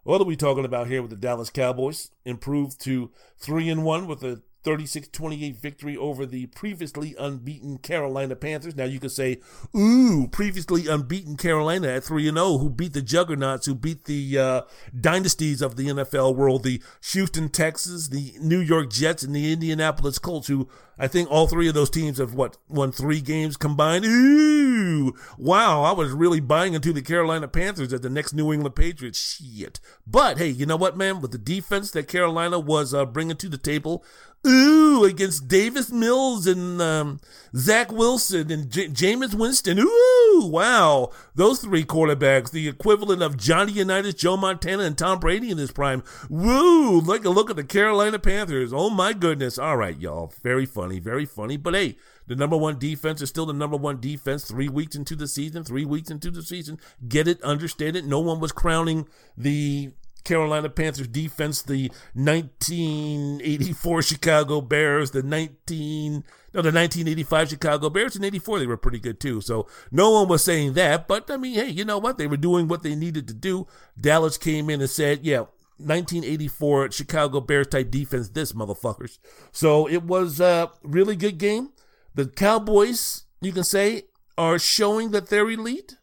What 0.07 0.21
are 0.21 0.23
we 0.23 0.37
talking 0.37 0.63
about 0.63 0.87
here 0.87 1.01
with 1.01 1.11
the 1.11 1.17
Dallas 1.17 1.49
Cowboys? 1.49 2.11
Improved 2.23 2.79
to 2.83 3.11
3 3.39 3.67
and 3.67 3.83
1 3.83 4.07
with 4.07 4.23
a 4.23 4.41
36 4.67 5.07
28 5.07 5.55
victory 5.55 5.95
over 5.95 6.25
the 6.25 6.45
previously 6.47 7.15
unbeaten 7.17 7.77
Carolina 7.77 8.35
Panthers. 8.35 8.75
Now 8.75 8.83
you 8.83 8.99
could 8.99 9.13
say, 9.13 9.39
ooh, 9.73 10.27
previously 10.29 10.87
unbeaten 10.87 11.37
Carolina 11.37 11.87
at 11.87 12.03
3 12.03 12.25
0, 12.25 12.57
who 12.57 12.69
beat 12.69 12.91
the 12.91 13.01
juggernauts, 13.01 13.65
who 13.65 13.73
beat 13.73 14.03
the 14.03 14.37
uh, 14.37 14.61
dynasties 14.99 15.61
of 15.61 15.77
the 15.77 15.87
NFL 15.87 16.35
world, 16.35 16.63
the 16.63 16.81
Houston 17.13 17.47
Texans, 17.47 18.09
the 18.09 18.33
New 18.41 18.59
York 18.59 18.89
Jets, 18.91 19.23
and 19.23 19.33
the 19.33 19.53
Indianapolis 19.53 20.19
Colts, 20.19 20.49
who 20.49 20.67
I 20.99 21.07
think 21.07 21.29
all 21.29 21.47
three 21.47 21.67
of 21.67 21.73
those 21.73 21.89
teams 21.89 22.17
have 22.17 22.33
what 22.33 22.57
won 22.67 22.91
three 22.91 23.21
games 23.21 23.55
combined. 23.55 24.03
Ooh, 24.03 25.13
wow! 25.37 25.83
I 25.83 25.91
was 25.91 26.11
really 26.11 26.39
buying 26.39 26.73
into 26.73 26.91
the 26.91 27.01
Carolina 27.01 27.47
Panthers 27.47 27.93
as 27.93 28.01
the 28.01 28.09
next 28.09 28.33
New 28.33 28.51
England 28.51 28.75
Patriots. 28.75 29.39
Shit, 29.39 29.79
but 30.05 30.39
hey, 30.39 30.49
you 30.49 30.65
know 30.65 30.75
what, 30.75 30.97
man? 30.97 31.21
With 31.21 31.31
the 31.31 31.37
defense 31.37 31.91
that 31.91 32.07
Carolina 32.07 32.59
was 32.59 32.93
uh, 32.93 33.05
bringing 33.05 33.37
to 33.37 33.47
the 33.47 33.57
table, 33.57 34.03
ooh, 34.47 35.03
against 35.03 35.47
Davis 35.47 35.91
Mills 35.91 36.47
and 36.47 36.81
um, 36.81 37.19
Zach 37.55 37.91
Wilson 37.91 38.51
and 38.51 38.69
J- 38.69 38.87
Jameis 38.87 39.33
Winston. 39.33 39.79
Ooh, 39.79 40.41
wow. 40.45 41.11
Those 41.35 41.59
three 41.59 41.83
quarterbacks, 41.83 42.51
the 42.51 42.67
equivalent 42.67 43.21
of 43.21 43.37
Johnny 43.37 43.73
Unitas, 43.73 44.13
Joe 44.13 44.37
Montana, 44.37 44.83
and 44.83 44.97
Tom 44.97 45.19
Brady 45.19 45.51
in 45.51 45.57
his 45.57 45.71
prime. 45.71 46.03
Woo, 46.29 46.99
a 46.99 47.29
look 47.29 47.49
at 47.49 47.55
the 47.55 47.63
Carolina 47.63 48.19
Panthers. 48.19 48.71
Oh 48.73 48.89
my 48.89 49.13
goodness. 49.13 49.57
All 49.59 49.77
right, 49.77 49.99
y'all. 49.99 50.33
Very 50.43 50.65
funny, 50.65 50.99
very 50.99 51.25
funny. 51.25 51.57
But 51.57 51.73
hey, 51.75 51.97
The 52.27 52.35
number 52.35 52.57
one 52.57 52.77
defense 52.77 53.21
is 53.21 53.29
still 53.29 53.45
the 53.45 53.53
number 53.53 53.77
one 53.77 53.99
defense 54.01 54.43
three 54.43 54.67
weeks 54.67 54.95
into 54.95 55.15
the 55.15 55.27
season, 55.27 55.63
three 55.63 55.85
weeks 55.85 56.09
into 56.11 56.29
the 56.29 56.43
season. 56.43 56.79
Get 57.07 57.27
it, 57.27 57.41
understand 57.41 57.95
it. 57.95 58.05
No 58.05 58.19
one 58.19 58.39
was 58.39 58.51
crowning 58.51 59.07
the 59.37 59.91
Carolina 60.27 60.69
Panthers 60.69 61.07
defense, 61.07 61.61
the 61.61 61.89
1984 62.13 64.01
Chicago 64.01 64.59
Bears, 64.59 65.11
the 65.11 65.23
19 65.23 66.23
no, 66.53 66.61
the 66.61 66.71
1985 66.71 67.49
Chicago 67.49 67.89
Bears 67.89 68.15
in 68.15 68.23
84 68.23 68.59
they 68.59 68.67
were 68.67 68.77
pretty 68.77 68.99
good 68.99 69.19
too. 69.19 69.41
So 69.41 69.67
no 69.91 70.11
one 70.11 70.27
was 70.27 70.43
saying 70.43 70.73
that, 70.73 71.07
but 71.07 71.29
I 71.31 71.37
mean, 71.37 71.53
hey, 71.55 71.69
you 71.69 71.85
know 71.85 71.97
what? 71.97 72.17
They 72.17 72.27
were 72.27 72.37
doing 72.37 72.67
what 72.67 72.83
they 72.83 72.95
needed 72.95 73.27
to 73.27 73.33
do. 73.33 73.67
Dallas 73.99 74.37
came 74.37 74.69
in 74.69 74.81
and 74.81 74.89
said, 74.89 75.25
"Yeah, 75.25 75.45
1984 75.77 76.91
Chicago 76.91 77.39
Bears 77.39 77.67
type 77.67 77.91
defense, 77.91 78.29
this 78.29 78.53
motherfuckers." 78.53 79.19
So 79.51 79.87
it 79.87 80.03
was 80.03 80.39
a 80.39 80.71
really 80.83 81.15
good 81.15 81.37
game. 81.37 81.69
The 82.15 82.27
Cowboys, 82.27 83.23
you 83.39 83.51
can 83.51 83.63
say, 83.63 84.03
are 84.37 84.59
showing 84.59 85.11
that 85.11 85.27
they're 85.27 85.49
elite. 85.49 85.97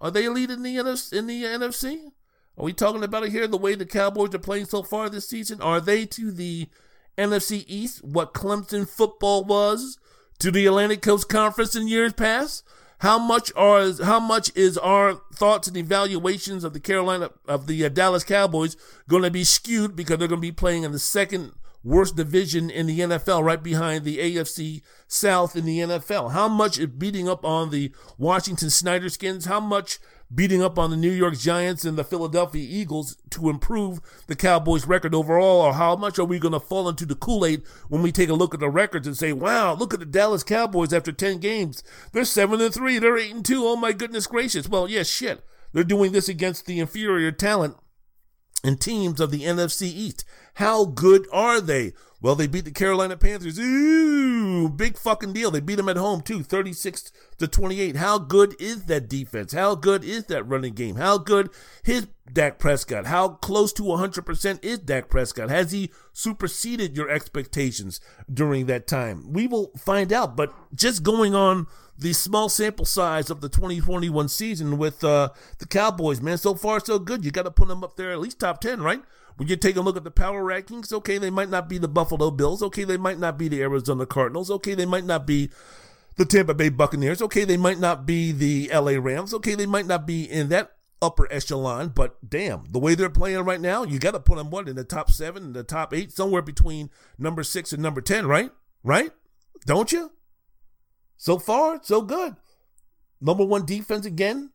Are 0.00 0.10
they 0.10 0.24
elite 0.24 0.50
in 0.50 0.62
the 0.62 0.76
in 0.76 1.26
the 1.26 1.44
NFC? 1.44 2.11
Are 2.58 2.64
we 2.64 2.72
talking 2.72 3.02
about 3.02 3.24
it 3.24 3.32
here 3.32 3.46
the 3.46 3.56
way 3.56 3.74
the 3.74 3.86
Cowboys 3.86 4.34
are 4.34 4.38
playing 4.38 4.66
so 4.66 4.82
far 4.82 5.08
this 5.08 5.28
season? 5.28 5.60
Are 5.62 5.80
they 5.80 6.04
to 6.06 6.30
the 6.30 6.68
NFC 7.16 7.64
East 7.66 8.04
what 8.04 8.34
Clemson 8.34 8.88
football 8.88 9.44
was 9.44 9.98
to 10.38 10.50
the 10.50 10.66
Atlantic 10.66 11.02
Coast 11.02 11.28
Conference 11.28 11.74
in 11.74 11.88
years 11.88 12.12
past? 12.12 12.64
How 12.98 13.18
much 13.18 13.50
are 13.56 13.90
how 14.04 14.20
much 14.20 14.54
is 14.54 14.78
our 14.78 15.14
thoughts 15.34 15.66
and 15.66 15.76
evaluations 15.76 16.62
of 16.62 16.72
the 16.72 16.78
Carolina 16.78 17.30
of 17.48 17.66
the 17.66 17.84
uh, 17.84 17.88
Dallas 17.88 18.22
Cowboys 18.22 18.76
going 19.08 19.24
to 19.24 19.30
be 19.30 19.42
skewed 19.42 19.96
because 19.96 20.18
they're 20.18 20.28
going 20.28 20.40
to 20.40 20.46
be 20.46 20.52
playing 20.52 20.84
in 20.84 20.92
the 20.92 21.00
second 21.00 21.52
worst 21.84 22.16
division 22.16 22.70
in 22.70 22.86
the 22.86 23.00
NFL, 23.00 23.44
right 23.44 23.62
behind 23.62 24.04
the 24.04 24.18
AFC 24.18 24.82
South 25.08 25.56
in 25.56 25.64
the 25.64 25.78
NFL? 25.78 26.32
How 26.32 26.48
much 26.48 26.78
is 26.78 26.86
beating 26.86 27.28
up 27.28 27.44
on 27.44 27.70
the 27.70 27.92
Washington 28.18 28.70
Snyder 28.70 29.08
Skins? 29.08 29.46
How 29.46 29.60
much 29.60 29.98
beating 30.34 30.62
up 30.62 30.78
on 30.78 30.90
the 30.90 30.96
New 30.96 31.10
York 31.10 31.36
Giants 31.36 31.84
and 31.84 31.96
the 31.98 32.04
Philadelphia 32.04 32.66
Eagles 32.68 33.16
to 33.30 33.50
improve 33.50 34.00
the 34.26 34.36
Cowboys' 34.36 34.86
record 34.86 35.14
overall, 35.14 35.60
or 35.60 35.74
how 35.74 35.96
much 35.96 36.18
are 36.18 36.24
we 36.24 36.38
going 36.38 36.52
to 36.52 36.60
fall 36.60 36.88
into 36.88 37.04
the 37.04 37.14
Kool 37.14 37.44
Aid 37.44 37.62
when 37.88 38.02
we 38.02 38.12
take 38.12 38.28
a 38.28 38.34
look 38.34 38.54
at 38.54 38.60
the 38.60 38.70
records 38.70 39.06
and 39.06 39.16
say, 39.16 39.32
"Wow, 39.32 39.74
look 39.74 39.92
at 39.92 40.00
the 40.00 40.06
Dallas 40.06 40.42
Cowboys 40.42 40.92
after 40.92 41.12
ten 41.12 41.38
games. 41.38 41.82
They're 42.12 42.24
seven 42.24 42.60
and 42.60 42.72
three. 42.72 42.98
They're 42.98 43.18
eight 43.18 43.34
and 43.34 43.44
two. 43.44 43.64
Oh 43.64 43.76
my 43.76 43.92
goodness 43.92 44.26
gracious!" 44.26 44.68
Well, 44.68 44.88
yes, 44.88 45.20
yeah, 45.20 45.28
shit. 45.28 45.44
They're 45.72 45.84
doing 45.84 46.12
this 46.12 46.28
against 46.28 46.66
the 46.66 46.80
inferior 46.80 47.32
talent 47.32 47.76
and 48.64 48.80
teams 48.80 49.20
of 49.20 49.30
the 49.30 49.42
NFC 49.42 49.82
East. 49.82 50.24
How 50.54 50.84
good 50.84 51.26
are 51.32 51.60
they? 51.60 51.92
Well, 52.20 52.36
they 52.36 52.46
beat 52.46 52.64
the 52.64 52.70
Carolina 52.70 53.16
Panthers. 53.16 53.58
Ooh, 53.58 54.68
big 54.68 54.96
fucking 54.96 55.32
deal. 55.32 55.50
They 55.50 55.58
beat 55.58 55.74
them 55.74 55.88
at 55.88 55.96
home 55.96 56.20
too, 56.20 56.44
36 56.44 57.10
to 57.38 57.48
28. 57.48 57.96
How 57.96 58.18
good 58.18 58.54
is 58.60 58.84
that 58.84 59.08
defense? 59.08 59.52
How 59.52 59.74
good 59.74 60.04
is 60.04 60.26
that 60.26 60.44
running 60.44 60.74
game? 60.74 60.94
How 60.94 61.18
good 61.18 61.50
is 61.84 62.06
Dak 62.32 62.60
Prescott? 62.60 63.06
How 63.06 63.28
close 63.28 63.72
to 63.72 63.82
100% 63.82 64.64
is 64.64 64.78
Dak 64.78 65.08
Prescott? 65.08 65.50
Has 65.50 65.72
he 65.72 65.90
superseded 66.12 66.96
your 66.96 67.10
expectations 67.10 68.00
during 68.32 68.66
that 68.66 68.86
time? 68.86 69.32
We 69.32 69.48
will 69.48 69.72
find 69.76 70.12
out, 70.12 70.36
but 70.36 70.54
just 70.72 71.02
going 71.02 71.34
on 71.34 71.66
the 71.98 72.12
small 72.12 72.48
sample 72.48 72.84
size 72.84 73.30
of 73.30 73.40
the 73.40 73.48
2021 73.48 74.28
season 74.28 74.78
with 74.78 75.04
uh, 75.04 75.30
the 75.58 75.66
Cowboys, 75.66 76.20
man, 76.20 76.38
so 76.38 76.54
far 76.54 76.80
so 76.80 76.98
good. 76.98 77.24
You 77.24 77.30
got 77.30 77.42
to 77.42 77.50
put 77.50 77.68
them 77.68 77.84
up 77.84 77.96
there 77.96 78.12
at 78.12 78.20
least 78.20 78.40
top 78.40 78.60
10, 78.60 78.80
right? 78.82 79.02
When 79.36 79.48
you 79.48 79.56
take 79.56 79.76
a 79.76 79.80
look 79.80 79.96
at 79.96 80.04
the 80.04 80.10
power 80.10 80.42
rankings, 80.42 80.92
okay, 80.92 81.18
they 81.18 81.30
might 81.30 81.48
not 81.48 81.68
be 81.68 81.78
the 81.78 81.88
Buffalo 81.88 82.30
Bills. 82.30 82.62
Okay, 82.62 82.84
they 82.84 82.96
might 82.96 83.18
not 83.18 83.38
be 83.38 83.48
the 83.48 83.62
Arizona 83.62 84.06
Cardinals. 84.06 84.50
Okay, 84.50 84.74
they 84.74 84.86
might 84.86 85.04
not 85.04 85.26
be 85.26 85.50
the 86.16 86.24
Tampa 86.24 86.54
Bay 86.54 86.68
Buccaneers. 86.68 87.22
Okay, 87.22 87.44
they 87.44 87.56
might 87.56 87.78
not 87.78 88.04
be 88.04 88.32
the 88.32 88.70
LA 88.72 88.92
Rams. 88.92 89.32
Okay, 89.34 89.54
they 89.54 89.66
might 89.66 89.86
not 89.86 90.06
be 90.06 90.24
in 90.24 90.48
that 90.50 90.72
upper 91.00 91.30
echelon, 91.32 91.88
but 91.88 92.16
damn, 92.26 92.64
the 92.70 92.78
way 92.78 92.94
they're 92.94 93.10
playing 93.10 93.40
right 93.40 93.60
now, 93.60 93.82
you 93.82 93.98
got 93.98 94.12
to 94.12 94.20
put 94.20 94.36
them 94.36 94.50
what 94.50 94.68
in 94.68 94.76
the 94.76 94.84
top 94.84 95.10
seven, 95.10 95.42
in 95.42 95.52
the 95.52 95.64
top 95.64 95.92
eight, 95.92 96.12
somewhere 96.12 96.42
between 96.42 96.90
number 97.18 97.42
six 97.42 97.72
and 97.72 97.82
number 97.82 98.00
10, 98.00 98.26
right? 98.26 98.52
Right? 98.84 99.10
Don't 99.66 99.90
you? 99.90 100.12
So 101.22 101.38
far, 101.38 101.78
so 101.84 102.02
good. 102.02 102.34
Number 103.20 103.44
one 103.44 103.64
defense 103.64 104.04
again. 104.04 104.50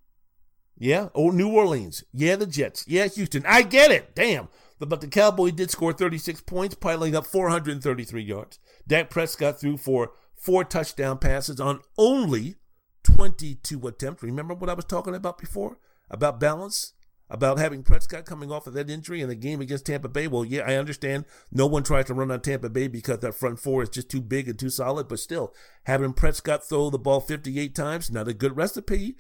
Yeah. 0.78 1.08
Oh, 1.16 1.30
New 1.30 1.48
Orleans. 1.48 2.04
Yeah, 2.12 2.36
the 2.36 2.46
Jets. 2.46 2.84
Yeah, 2.90 3.08
Houston. 3.08 3.46
I 3.48 3.62
get 3.62 3.90
it. 3.90 4.14
Damn. 4.16 4.50
But 4.78 5.00
the 5.00 5.08
Cowboy 5.08 5.52
did 5.52 5.72
score 5.72 5.94
36 5.94 6.42
points, 6.42 6.76
piling 6.76 7.16
up 7.16 7.26
433 7.26 8.22
yards. 8.22 8.60
Dak 8.86 9.10
Prescott 9.10 9.62
threw 9.62 9.78
for 9.78 10.12
four 10.36 10.66
touchdown 10.66 11.20
passes 11.20 11.62
on 11.62 11.80
only 11.98 12.56
22 13.04 13.88
attempts. 13.88 14.22
Remember 14.22 14.54
what 14.54 14.70
I 14.70 14.74
was 14.74 14.84
talking 14.84 15.16
about 15.16 15.38
before? 15.38 15.78
About 16.10 16.38
balance? 16.38 16.92
About 17.30 17.60
having 17.60 17.84
Prescott 17.84 18.26
coming 18.26 18.52
off 18.52 18.68
of 18.68 18.74
that 18.74 18.90
injury 18.90 19.22
in 19.22 19.28
the 19.28 19.36
game 19.36 19.60
against 19.60 19.86
Tampa 19.86 20.08
Bay? 20.08 20.28
Well, 20.28 20.46
yeah, 20.46 20.62
I 20.62 20.76
understand 20.76 21.26
no 21.52 21.68
one 21.68 21.84
tries 21.84 22.06
to 22.06 22.14
run 22.14 22.32
on 22.32 22.40
Tampa 22.40 22.70
Bay 22.70 22.88
because 22.88 23.20
that 23.20 23.36
front 23.36 23.60
four 23.60 23.84
is 23.84 23.90
just 23.90 24.10
too 24.10 24.22
big 24.22 24.48
and 24.48 24.58
too 24.58 24.70
solid, 24.70 25.10
but 25.10 25.20
still, 25.20 25.54
having 25.84 26.14
Prescott 26.14 26.64
throw 26.64 26.90
the 26.90 26.98
ball 26.98 27.20
58 27.20 27.76
times, 27.76 28.10
not 28.10 28.30
a 28.30 28.34
good 28.34 28.56
recipe. 28.56 29.18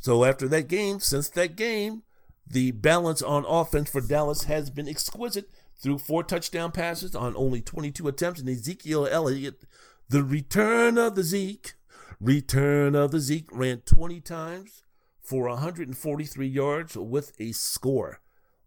So 0.00 0.24
after 0.24 0.48
that 0.48 0.66
game, 0.66 0.98
since 0.98 1.28
that 1.30 1.54
game, 1.54 2.02
the 2.48 2.72
balance 2.72 3.22
on 3.22 3.44
offense 3.46 3.90
for 3.90 4.00
Dallas 4.00 4.44
has 4.44 4.70
been 4.70 4.88
exquisite 4.88 5.48
through 5.80 5.98
four 5.98 6.24
touchdown 6.24 6.72
passes 6.72 7.14
on 7.14 7.36
only 7.36 7.60
22 7.60 8.08
attempts. 8.08 8.40
And 8.40 8.48
Ezekiel 8.48 9.06
Elliott, 9.06 9.64
the 10.08 10.24
return 10.24 10.98
of 10.98 11.14
the 11.14 11.22
Zeke, 11.22 11.74
return 12.20 12.94
of 12.94 13.10
the 13.10 13.20
Zeke, 13.20 13.48
ran 13.52 13.82
20 13.82 14.20
times 14.20 14.82
for 15.26 15.48
143 15.48 16.46
yards 16.46 16.96
with 16.96 17.32
a 17.38 17.52
score. 17.52 18.20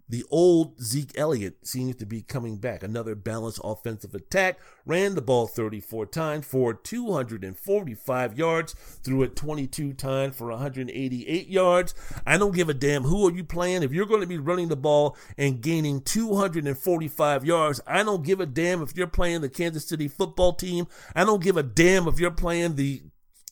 The 0.10 0.26
old 0.32 0.82
Zeke 0.82 1.16
Elliott 1.16 1.68
seems 1.68 1.96
to 1.98 2.06
be 2.08 2.24
coming 2.24 2.58
back. 2.58 2.82
Another 2.82 3.14
balanced 3.14 3.62
offensive 3.64 4.16
attack. 4.16 4.58
Ran 4.84 5.14
the 5.14 5.22
ball 5.22 5.46
34 5.46 6.08
times 6.08 6.48
for 6.48 6.74
245 6.74 8.38
yards. 8.38 8.74
Threw 9.04 9.22
it 9.22 9.36
22 9.36 9.94
times 9.94 10.36
for 10.36 10.48
188 10.48 11.48
yards. 11.48 11.94
I 12.26 12.40
don't 12.40 12.56
give 12.56 12.70
a 12.70 12.74
damn 12.74 13.04
who 13.04 13.28
are 13.28 13.32
you 13.32 13.44
playing. 13.44 13.84
If 13.84 13.92
you're 13.92 14.08
going 14.08 14.22
to 14.22 14.28
be 14.28 14.40
running 14.40 14.70
the 14.70 14.76
ball 14.76 15.16
and 15.38 15.62
gaining 15.62 16.02
245 16.02 17.46
yards, 17.46 17.80
I 17.86 18.02
don't 18.02 18.26
give 18.26 18.40
a 18.40 18.48
damn 18.48 18.82
if 18.82 18.98
you're 18.98 19.06
playing 19.06 19.42
the 19.42 19.50
Kansas 19.50 19.88
City 19.88 20.08
football 20.08 20.54
team. 20.54 20.88
I 21.16 21.24
don't 21.24 21.44
give 21.44 21.56
a 21.56 21.62
damn 21.62 22.08
if 22.08 22.20
you're 22.20 22.32
playing 22.32 22.78
the 22.78 23.04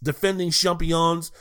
defending 0.01 0.49
champions, 0.49 1.31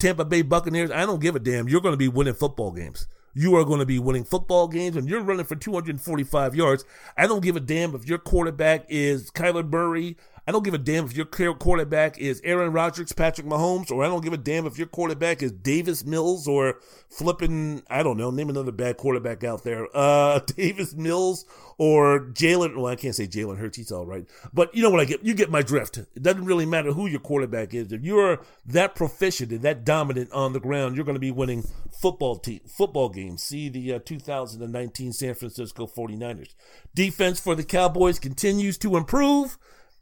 Tampa 0.00 0.24
Bay 0.24 0.42
Buccaneers. 0.42 0.90
I 0.90 1.06
don't 1.06 1.20
give 1.20 1.36
a 1.36 1.38
damn. 1.38 1.68
You're 1.68 1.80
going 1.80 1.92
to 1.92 1.98
be 1.98 2.08
winning 2.08 2.34
football 2.34 2.72
games 2.72 3.06
you 3.34 3.56
are 3.56 3.64
going 3.64 3.78
to 3.80 3.86
be 3.86 3.98
winning 3.98 4.24
football 4.24 4.68
games 4.68 4.96
and 4.96 5.08
you're 5.08 5.22
running 5.22 5.44
for 5.44 5.56
245 5.56 6.54
yards. 6.54 6.84
I 7.16 7.26
don't 7.26 7.42
give 7.42 7.56
a 7.56 7.60
damn 7.60 7.94
if 7.94 8.08
your 8.08 8.18
quarterback 8.18 8.86
is 8.88 9.30
Kyler 9.30 9.68
Murray. 9.68 10.16
I 10.46 10.52
don't 10.52 10.64
give 10.64 10.74
a 10.74 10.78
damn 10.78 11.04
if 11.04 11.16
your 11.16 11.26
quarterback 11.26 12.18
is 12.18 12.40
Aaron 12.44 12.72
Rodgers, 12.72 13.12
Patrick 13.12 13.46
Mahomes, 13.46 13.90
or 13.90 14.04
I 14.04 14.08
don't 14.08 14.22
give 14.22 14.32
a 14.32 14.38
damn 14.38 14.66
if 14.66 14.78
your 14.78 14.86
quarterback 14.86 15.42
is 15.42 15.52
Davis 15.52 16.04
Mills 16.04 16.48
or 16.48 16.78
flipping, 17.08 17.82
I 17.88 18.02
don't 18.02 18.16
know, 18.16 18.30
name 18.30 18.50
another 18.50 18.72
bad 18.72 18.96
quarterback 18.96 19.44
out 19.44 19.64
there. 19.64 19.86
Uh, 19.94 20.40
Davis 20.56 20.94
Mills 20.94 21.44
or 21.78 22.20
Jalen. 22.20 22.76
Well, 22.76 22.86
I 22.86 22.96
can't 22.96 23.14
say 23.14 23.26
Jalen 23.26 23.58
Hurts. 23.58 23.76
He's 23.76 23.92
all 23.92 24.06
right. 24.06 24.26
But 24.52 24.74
you 24.74 24.82
know 24.82 24.90
what 24.90 25.00
I 25.00 25.04
get? 25.04 25.24
You 25.24 25.34
get 25.34 25.50
my 25.50 25.62
drift. 25.62 25.98
It 25.98 26.22
doesn't 26.22 26.44
really 26.44 26.66
matter 26.66 26.92
who 26.92 27.06
your 27.06 27.20
quarterback 27.20 27.72
is. 27.74 27.92
If 27.92 28.02
you're 28.02 28.40
that 28.66 28.94
proficient 28.94 29.52
and 29.52 29.62
that 29.62 29.84
dominant 29.84 30.32
on 30.32 30.52
the 30.52 30.60
ground, 30.60 30.96
you're 30.96 31.04
going 31.04 31.14
to 31.14 31.20
be 31.20 31.30
winning 31.30 31.64
football 31.90 32.36
team, 32.36 32.60
football 32.66 33.08
games. 33.08 33.42
See 33.42 33.68
the 33.68 33.94
uh, 33.94 33.98
2019 34.04 35.12
San 35.12 35.34
Francisco 35.34 35.86
49ers. 35.86 36.54
Defense 36.94 37.40
for 37.40 37.54
the 37.54 37.64
Cowboys 37.64 38.18
continues 38.18 38.76
to 38.78 38.96
improve. 38.96 39.58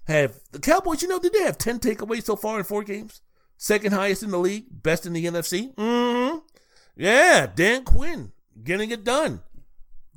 Have 0.08 0.40
the 0.52 0.58
Cowboys, 0.58 1.02
you 1.02 1.08
know, 1.08 1.18
did 1.18 1.34
they 1.34 1.42
have 1.42 1.58
10 1.58 1.80
takeaways 1.80 2.24
so 2.24 2.34
far 2.34 2.58
in 2.58 2.64
four 2.64 2.82
games? 2.82 3.20
Second 3.58 3.92
highest 3.92 4.22
in 4.22 4.30
the 4.30 4.38
league, 4.38 4.64
best 4.70 5.04
in 5.04 5.12
the 5.12 5.24
NFC. 5.26 5.74
Mm-hmm. 5.74 6.38
Yeah, 6.96 7.46
Dan 7.54 7.84
Quinn 7.84 8.32
getting 8.64 8.90
it 8.90 9.04
done. 9.04 9.42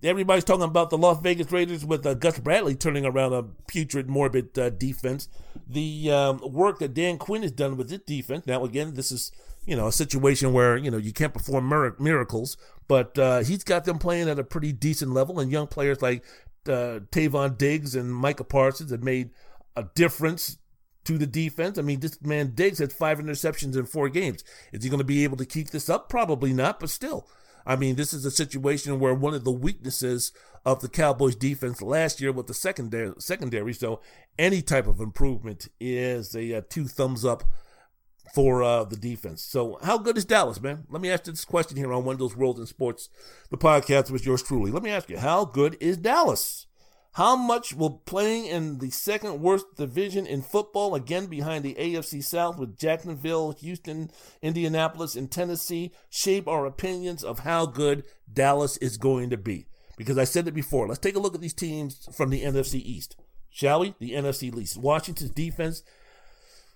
Everybody's 0.04 0.46
talking 0.46 0.64
about 0.64 0.90
the 0.90 0.98
Las 0.98 1.22
Vegas 1.22 1.52
Raiders 1.52 1.86
with 1.86 2.06
uh, 2.06 2.14
Gus 2.16 2.40
Bradley 2.40 2.74
turning 2.74 3.06
around 3.06 3.34
a 3.34 3.44
putrid, 3.68 4.10
morbid 4.10 4.58
uh, 4.58 4.70
defense. 4.70 5.28
The 5.68 6.10
um, 6.10 6.40
work 6.42 6.80
that 6.80 6.94
Dan 6.94 7.18
Quinn 7.18 7.44
has 7.44 7.52
done 7.52 7.78
with 7.78 7.90
this 7.90 8.00
defense. 8.00 8.48
Now, 8.48 8.64
again, 8.64 8.96
this 8.96 9.12
is 9.12 9.32
you 9.66 9.76
know 9.76 9.88
a 9.88 9.92
situation 9.92 10.54
where 10.54 10.76
you 10.76 10.90
know 10.90 10.98
you 10.98 11.14
can't 11.14 11.34
perform 11.34 11.70
mir- 11.70 11.96
miracles, 12.00 12.58
but 12.88 13.18
uh, 13.20 13.40
he's 13.40 13.64
got 13.64 13.86
them 13.86 14.00
playing 14.00 14.28
at 14.28 14.40
a 14.40 14.44
pretty 14.44 14.72
decent 14.72 15.12
level, 15.12 15.40
and 15.40 15.52
young 15.52 15.68
players 15.68 16.02
like 16.02 16.24
uh, 16.68 17.02
Trevon 17.12 17.58
Diggs 17.58 17.94
and 17.94 18.14
Micah 18.16 18.44
Parsons 18.44 18.90
have 18.90 19.04
made 19.04 19.30
a 19.76 19.86
difference 19.96 20.58
to 21.06 21.18
the 21.18 21.28
defense. 21.28 21.78
I 21.78 21.82
mean, 21.82 22.00
this 22.00 22.22
man 22.22 22.52
Diggs 22.54 22.80
had 22.80 22.94
five 22.94 23.20
interceptions 23.20 23.76
in 23.76 23.86
four 23.86 24.10
games. 24.10 24.44
Is 24.72 24.84
he 24.84 24.90
going 24.90 25.00
to 25.00 25.04
be 25.06 25.24
able 25.24 25.38
to 25.38 25.46
keep 25.46 25.70
this 25.70 25.90
up? 25.90 26.10
Probably 26.10 26.54
not, 26.54 26.80
but 26.80 26.90
still. 26.90 27.28
I 27.66 27.76
mean, 27.76 27.96
this 27.96 28.14
is 28.14 28.26
a 28.26 28.32
situation 28.32 29.00
where 29.00 29.14
one 29.14 29.34
of 29.34 29.44
the 29.44 29.52
weaknesses 29.52 30.32
of 30.66 30.82
the 30.82 30.90
Cowboys 30.90 31.36
defense 31.36 31.82
last 31.82 32.22
year 32.22 32.32
with 32.32 32.48
the 32.48 32.54
secondary, 32.54 33.14
secondary. 33.20 33.74
So 33.74 34.02
any 34.38 34.62
type 34.62 34.88
of 34.88 35.00
improvement 35.00 35.68
is 35.80 36.36
a, 36.36 36.52
a 36.54 36.62
two 36.62 36.88
thumbs 36.88 37.24
up 37.24 37.44
for 38.34 38.64
uh, 38.64 38.84
the 38.84 38.96
defense. 38.96 39.44
So, 39.44 39.78
how 39.84 39.98
good 39.98 40.18
is 40.18 40.26
Dallas, 40.26 40.62
man? 40.62 40.86
Let 40.90 41.02
me 41.02 41.12
ask 41.12 41.28
you 41.28 41.34
this 41.34 41.44
question 41.44 41.78
here 41.78 41.92
on 41.92 42.06
Wendell's 42.06 42.36
World 42.36 42.60
in 42.60 42.66
Sports, 42.66 43.10
the 43.50 43.58
podcast 43.58 44.10
with 44.10 44.26
yours 44.26 44.42
truly. 44.42 44.72
Let 44.72 44.84
me 44.84 44.90
ask 44.90 45.10
you, 45.10 45.18
how 45.18 45.46
good 45.46 45.76
is 45.82 45.98
Dallas? 45.98 46.68
How 47.16 47.36
much 47.36 47.74
will 47.74 47.90
playing 47.90 48.46
in 48.46 48.78
the 48.80 48.90
second 48.90 49.42
worst 49.42 49.66
division 49.76 50.26
in 50.26 50.42
football, 50.42 50.96
again 50.96 51.26
behind 51.26 51.64
the 51.64 51.76
AFC 51.76 52.24
South 52.24 52.58
with 52.58 52.78
Jacksonville, 52.78 53.52
Houston, 53.52 54.12
Indianapolis, 54.42 55.16
and 55.16 55.30
Tennessee, 55.30 55.92
shape 56.10 56.48
our 56.48 56.66
opinions 56.66 57.24
of 57.24 57.40
how 57.40 57.66
good 57.66 58.04
Dallas 58.32 58.78
is 58.78 58.98
going 58.98 59.30
to 59.30 59.38
be? 59.38 59.66
Because 59.98 60.18
I 60.18 60.24
said 60.24 60.48
it 60.48 60.54
before. 60.54 60.88
Let's 60.88 61.00
take 61.00 61.16
a 61.16 61.20
look 61.20 61.36
at 61.36 61.42
these 61.42 61.54
teams 61.54 62.08
from 62.16 62.30
the 62.30 62.44
NFC 62.44 62.76
East, 62.76 63.18
shall 63.50 63.82
we? 63.82 63.94
The 64.00 64.12
NFC 64.12 64.56
East. 64.58 64.78
Washington's 64.78 65.32
defense 65.32 65.84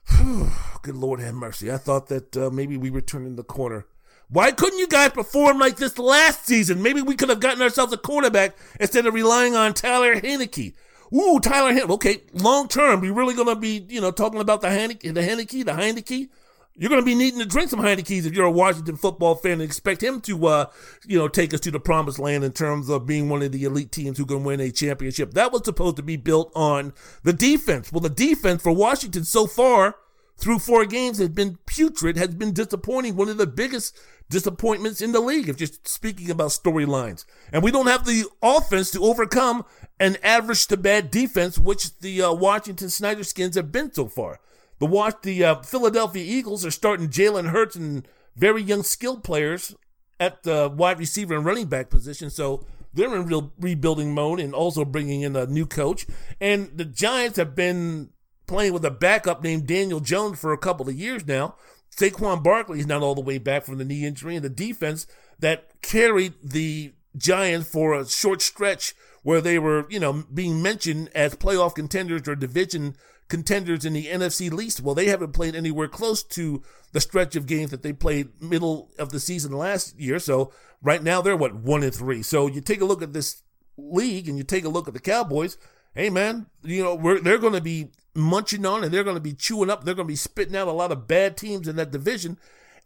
Good 0.81 0.95
Lord 0.95 1.19
have 1.19 1.33
mercy. 1.33 1.71
I 1.71 1.77
thought 1.77 2.07
that 2.07 2.37
uh, 2.37 2.49
maybe 2.51 2.77
we 2.77 2.91
were 2.91 3.01
turning 3.01 3.35
the 3.35 3.43
corner. 3.43 3.85
Why 4.29 4.51
couldn't 4.51 4.79
you 4.79 4.87
guys 4.87 5.11
perform 5.11 5.59
like 5.59 5.77
this 5.77 5.97
last 5.99 6.45
season? 6.45 6.81
Maybe 6.81 7.01
we 7.01 7.15
could 7.15 7.29
have 7.29 7.39
gotten 7.39 7.61
ourselves 7.61 7.93
a 7.93 7.97
quarterback 7.97 8.55
instead 8.79 9.05
of 9.05 9.13
relying 9.13 9.55
on 9.55 9.73
Tyler 9.73 10.15
Heinicke. 10.15 10.73
Ooh, 11.13 11.39
Tyler 11.39 11.73
Heinicke. 11.73 11.91
Okay, 11.91 12.21
long 12.33 12.67
term, 12.67 13.01
we 13.01 13.11
really 13.11 13.35
gonna 13.35 13.55
be, 13.55 13.85
you 13.87 14.01
know, 14.01 14.11
talking 14.11 14.41
about 14.41 14.61
the 14.61 14.67
Heinicke, 14.67 15.13
the 15.13 15.21
Heinicke, 15.21 15.65
the 15.65 15.73
Heinicke. 15.73 16.29
You're 16.77 16.89
going 16.89 17.01
to 17.01 17.05
be 17.05 17.15
needing 17.15 17.39
to 17.39 17.45
drink 17.45 17.69
some 17.69 17.79
Heineke's 17.79 18.25
if 18.25 18.33
you're 18.33 18.45
a 18.45 18.51
Washington 18.51 18.97
football 18.97 19.35
fan 19.35 19.53
and 19.53 19.61
expect 19.61 20.03
him 20.03 20.19
to, 20.21 20.47
uh, 20.47 20.65
you 21.07 21.17
know, 21.17 21.29
take 21.29 21.53
us 21.53 21.61
to 21.61 21.71
the 21.71 21.79
promised 21.79 22.19
land 22.19 22.43
in 22.43 22.51
terms 22.51 22.89
of 22.89 23.05
being 23.05 23.29
one 23.29 23.41
of 23.41 23.53
the 23.53 23.63
elite 23.63 23.93
teams 23.93 24.17
who 24.17 24.25
can 24.25 24.43
win 24.43 24.59
a 24.59 24.71
championship. 24.71 25.35
That 25.35 25.53
was 25.53 25.61
supposed 25.63 25.95
to 25.95 26.03
be 26.03 26.17
built 26.17 26.51
on 26.53 26.93
the 27.23 27.31
defense. 27.31 27.93
Well, 27.93 28.01
the 28.01 28.09
defense 28.09 28.61
for 28.61 28.73
Washington 28.73 29.23
so 29.23 29.47
far 29.47 29.95
through 30.37 30.59
four 30.59 30.85
games 30.85 31.17
has 31.17 31.29
been 31.29 31.57
putrid, 31.65 32.17
has 32.17 32.35
been 32.35 32.53
disappointing, 32.53 33.15
one 33.15 33.29
of 33.29 33.37
the 33.37 33.47
biggest 33.47 33.97
disappointments 34.29 35.01
in 35.01 35.11
the 35.11 35.19
league, 35.19 35.49
if 35.49 35.59
you're 35.59 35.69
speaking 35.83 36.29
about 36.29 36.49
storylines. 36.49 37.25
And 37.51 37.63
we 37.63 37.71
don't 37.71 37.87
have 37.87 38.05
the 38.05 38.25
offense 38.41 38.91
to 38.91 39.03
overcome 39.03 39.65
an 39.99 40.17
average 40.23 40.67
to 40.67 40.77
bad 40.77 41.11
defense, 41.11 41.57
which 41.57 41.97
the 41.99 42.21
uh, 42.21 42.33
Washington 42.33 42.89
Snyder 42.89 43.23
Skins 43.23 43.55
have 43.55 43.71
been 43.71 43.93
so 43.93 44.07
far. 44.07 44.39
The 44.79 44.85
watch 44.85 45.15
the 45.21 45.43
uh, 45.43 45.61
Philadelphia 45.61 46.23
Eagles 46.23 46.65
are 46.65 46.71
starting 46.71 47.09
Jalen 47.09 47.49
Hurts 47.49 47.75
and 47.75 48.07
very 48.35 48.61
young 48.61 48.83
skilled 48.83 49.23
players 49.23 49.75
at 50.19 50.43
the 50.43 50.69
wide 50.69 50.99
receiver 50.99 51.35
and 51.35 51.45
running 51.45 51.67
back 51.67 51.89
position. 51.89 52.29
So 52.29 52.65
they're 52.93 53.13
in 53.15 53.25
real 53.25 53.53
rebuilding 53.59 54.13
mode 54.13 54.39
and 54.39 54.53
also 54.53 54.83
bringing 54.83 55.21
in 55.21 55.35
a 55.35 55.45
new 55.45 55.65
coach. 55.65 56.05
And 56.41 56.71
the 56.75 56.85
Giants 56.85 57.37
have 57.37 57.55
been 57.55 58.09
playing 58.47 58.73
with 58.73 58.85
a 58.85 58.91
backup 58.91 59.43
named 59.43 59.67
Daniel 59.67 59.99
Jones 59.99 60.39
for 60.39 60.53
a 60.53 60.57
couple 60.57 60.87
of 60.87 60.95
years 60.95 61.25
now. 61.25 61.55
Saquon 61.95 62.43
Barkley 62.43 62.79
is 62.79 62.87
not 62.87 63.01
all 63.01 63.15
the 63.15 63.21
way 63.21 63.37
back 63.37 63.63
from 63.63 63.77
the 63.77 63.85
knee 63.85 64.05
injury, 64.05 64.35
and 64.35 64.43
the 64.43 64.49
defense 64.49 65.07
that 65.39 65.81
carried 65.81 66.33
the 66.43 66.93
Giants 67.15 67.69
for 67.69 67.93
a 67.93 68.07
short 68.07 68.41
stretch 68.41 68.93
where 69.23 69.41
they 69.41 69.57
were, 69.57 69.87
you 69.89 69.99
know, 69.99 70.23
being 70.33 70.61
mentioned 70.61 71.09
as 71.15 71.35
playoff 71.35 71.75
contenders 71.75 72.27
or 72.27 72.35
division 72.35 72.95
contenders 73.27 73.85
in 73.85 73.93
the 73.93 74.05
NFC 74.05 74.51
least. 74.51 74.81
Well, 74.81 74.95
they 74.95 75.07
haven't 75.07 75.31
played 75.31 75.55
anywhere 75.55 75.87
close 75.87 76.21
to 76.23 76.61
the 76.91 77.01
stretch 77.01 77.35
of 77.35 77.47
games 77.47 77.71
that 77.71 77.81
they 77.81 77.93
played 77.93 78.41
middle 78.41 78.91
of 78.99 79.09
the 79.09 79.19
season 79.19 79.51
last 79.51 79.99
year. 79.99 80.19
So 80.19 80.51
right 80.81 81.01
now 81.01 81.21
they're 81.21 81.35
what 81.35 81.55
one 81.55 81.83
and 81.83 81.93
three. 81.93 82.21
So 82.21 82.47
you 82.47 82.61
take 82.61 82.81
a 82.81 82.85
look 82.85 83.01
at 83.01 83.13
this 83.13 83.41
league 83.77 84.29
and 84.29 84.37
you 84.37 84.43
take 84.43 84.65
a 84.65 84.69
look 84.69 84.87
at 84.87 84.93
the 84.93 84.99
Cowboys. 84.99 85.57
Hey 85.93 86.09
man, 86.09 86.47
you 86.61 86.83
know 86.83 87.19
they're 87.19 87.37
going 87.37 87.53
to 87.53 87.61
be 87.61 87.91
munching 88.15 88.65
on 88.65 88.83
and 88.83 88.93
they're 88.93 89.03
going 89.03 89.17
to 89.17 89.21
be 89.21 89.33
chewing 89.33 89.69
up. 89.69 89.83
They're 89.83 89.93
going 89.93 90.07
to 90.07 90.11
be 90.11 90.15
spitting 90.15 90.55
out 90.55 90.67
a 90.67 90.71
lot 90.71 90.91
of 90.91 91.07
bad 91.07 91.37
teams 91.37 91.67
in 91.67 91.75
that 91.75 91.91
division. 91.91 92.37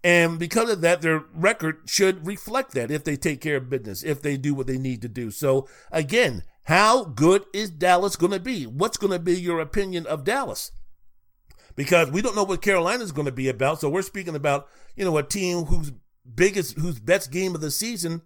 And 0.03 0.39
because 0.39 0.69
of 0.69 0.81
that, 0.81 1.01
their 1.01 1.23
record 1.33 1.81
should 1.85 2.25
reflect 2.25 2.71
that 2.71 2.89
if 2.89 3.03
they 3.03 3.17
take 3.17 3.41
care 3.41 3.57
of 3.57 3.69
business, 3.69 4.03
if 4.03 4.21
they 4.21 4.37
do 4.37 4.53
what 4.53 4.67
they 4.67 4.77
need 4.77 5.01
to 5.01 5.09
do. 5.09 5.29
So 5.29 5.67
again, 5.91 6.43
how 6.63 7.03
good 7.03 7.45
is 7.53 7.69
Dallas 7.69 8.15
going 8.15 8.31
to 8.31 8.39
be? 8.39 8.65
What's 8.65 8.97
going 8.97 9.11
to 9.11 9.19
be 9.19 9.39
your 9.39 9.59
opinion 9.59 10.05
of 10.05 10.23
Dallas? 10.23 10.71
Because 11.75 12.11
we 12.11 12.21
don't 12.21 12.35
know 12.35 12.43
what 12.43 12.61
Carolina 12.61 13.03
is 13.03 13.11
going 13.11 13.25
to 13.25 13.31
be 13.31 13.49
about. 13.49 13.79
So 13.79 13.89
we're 13.89 14.01
speaking 14.01 14.35
about, 14.35 14.67
you 14.95 15.03
know, 15.03 15.17
a 15.17 15.23
team 15.23 15.65
whose 15.65 15.91
biggest, 16.35 16.77
whose 16.77 16.99
best 16.99 17.31
game 17.31 17.55
of 17.55 17.61
the 17.61 17.71
season. 17.71 18.21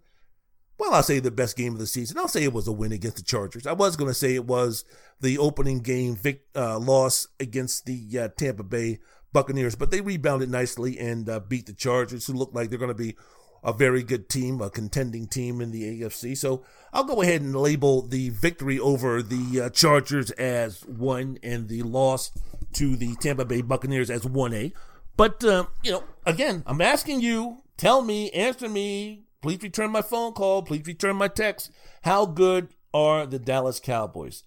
Well, 0.78 0.94
I'll 0.94 1.04
say 1.04 1.20
the 1.20 1.32
best 1.32 1.56
game 1.56 1.74
of 1.74 1.80
the 1.80 1.88
season. 1.88 2.18
I'll 2.18 2.28
say 2.28 2.44
it 2.44 2.54
was 2.54 2.68
a 2.68 2.72
win 2.72 2.92
against 2.92 3.18
the 3.18 3.24
Chargers. 3.24 3.68
I 3.68 3.74
was 3.74 3.96
going 3.96 4.10
to 4.10 4.14
say 4.14 4.36
it 4.36 4.46
was 4.46 4.86
the 5.22 5.38
opening 5.38 5.80
game 5.80 6.16
vic, 6.16 6.46
uh, 6.56 6.80
loss 6.80 7.28
against 7.40 7.86
the 7.86 8.20
uh, 8.20 8.28
Tampa 8.36 8.64
Bay 8.64 9.00
Buccaneers, 9.32 9.76
but 9.76 9.92
they 9.92 10.02
rebounded 10.02 10.50
nicely 10.50 11.00
and 11.00 11.30
uh, 11.30 11.40
beat 11.40 11.68
the 11.68 11.74
Chargers, 11.74 12.28
who 12.28 12.34
look 12.34 12.54
like 12.54 12.70
they're 12.70 12.80
going 12.80 12.90
to 12.90 12.96
be 12.96 13.16
a 13.64 13.72
very 13.72 14.04
good 14.04 14.28
team, 14.30 14.62
a 14.62 14.70
contending 14.70 15.28
team 15.28 15.62
in 15.62 15.72
the 15.72 16.02
AFC. 16.02 16.38
So 16.38 16.64
I'll 16.92 17.06
go 17.06 17.22
ahead 17.22 17.42
and 17.42 17.56
label 17.56 18.02
the 18.02 18.30
victory 18.30 18.78
over 18.78 19.22
the 19.24 19.62
uh, 19.62 19.70
Chargers 19.70 20.32
as 20.32 20.86
one 20.86 21.38
and 21.42 21.70
the 21.70 21.84
loss 21.84 22.32
to 22.74 22.96
the 22.96 23.16
Tampa 23.16 23.46
Bay 23.46 23.62
Buccaneers 23.62 24.10
as 24.10 24.24
1A. 24.24 24.74
But, 25.16 25.44
uh, 25.44 25.66
you 25.84 25.92
know, 25.92 26.04
again, 26.26 26.64
I'm 26.66 26.82
asking 26.82 27.22
you, 27.22 27.64
tell 27.78 28.02
me, 28.02 28.32
answer 28.32 28.68
me, 28.68 29.23
please 29.44 29.62
return 29.62 29.92
my 29.92 30.02
phone 30.02 30.34
call, 30.34 30.64
please 30.64 30.88
return 30.88 31.18
my 31.18 31.28
text. 31.28 31.70
How 32.02 32.26
good 32.26 32.70
are 32.94 33.28
the 33.28 33.38
Dallas 33.38 33.80
Cowboys? 33.80 34.44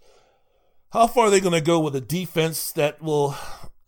How 0.91 1.07
far 1.07 1.27
are 1.27 1.31
they 1.31 1.41
going 1.41 1.53
to 1.53 1.61
go 1.61 1.79
with 1.79 1.95
a 1.95 2.01
defense 2.01 2.73
that 2.73 3.03
will, 3.03 3.37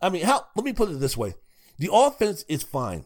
I 0.00 0.10
mean, 0.10 0.24
how, 0.24 0.46
let 0.54 0.64
me 0.64 0.72
put 0.72 0.90
it 0.90 1.00
this 1.00 1.16
way. 1.16 1.34
The 1.78 1.90
offense 1.92 2.44
is 2.48 2.62
fine, 2.62 3.04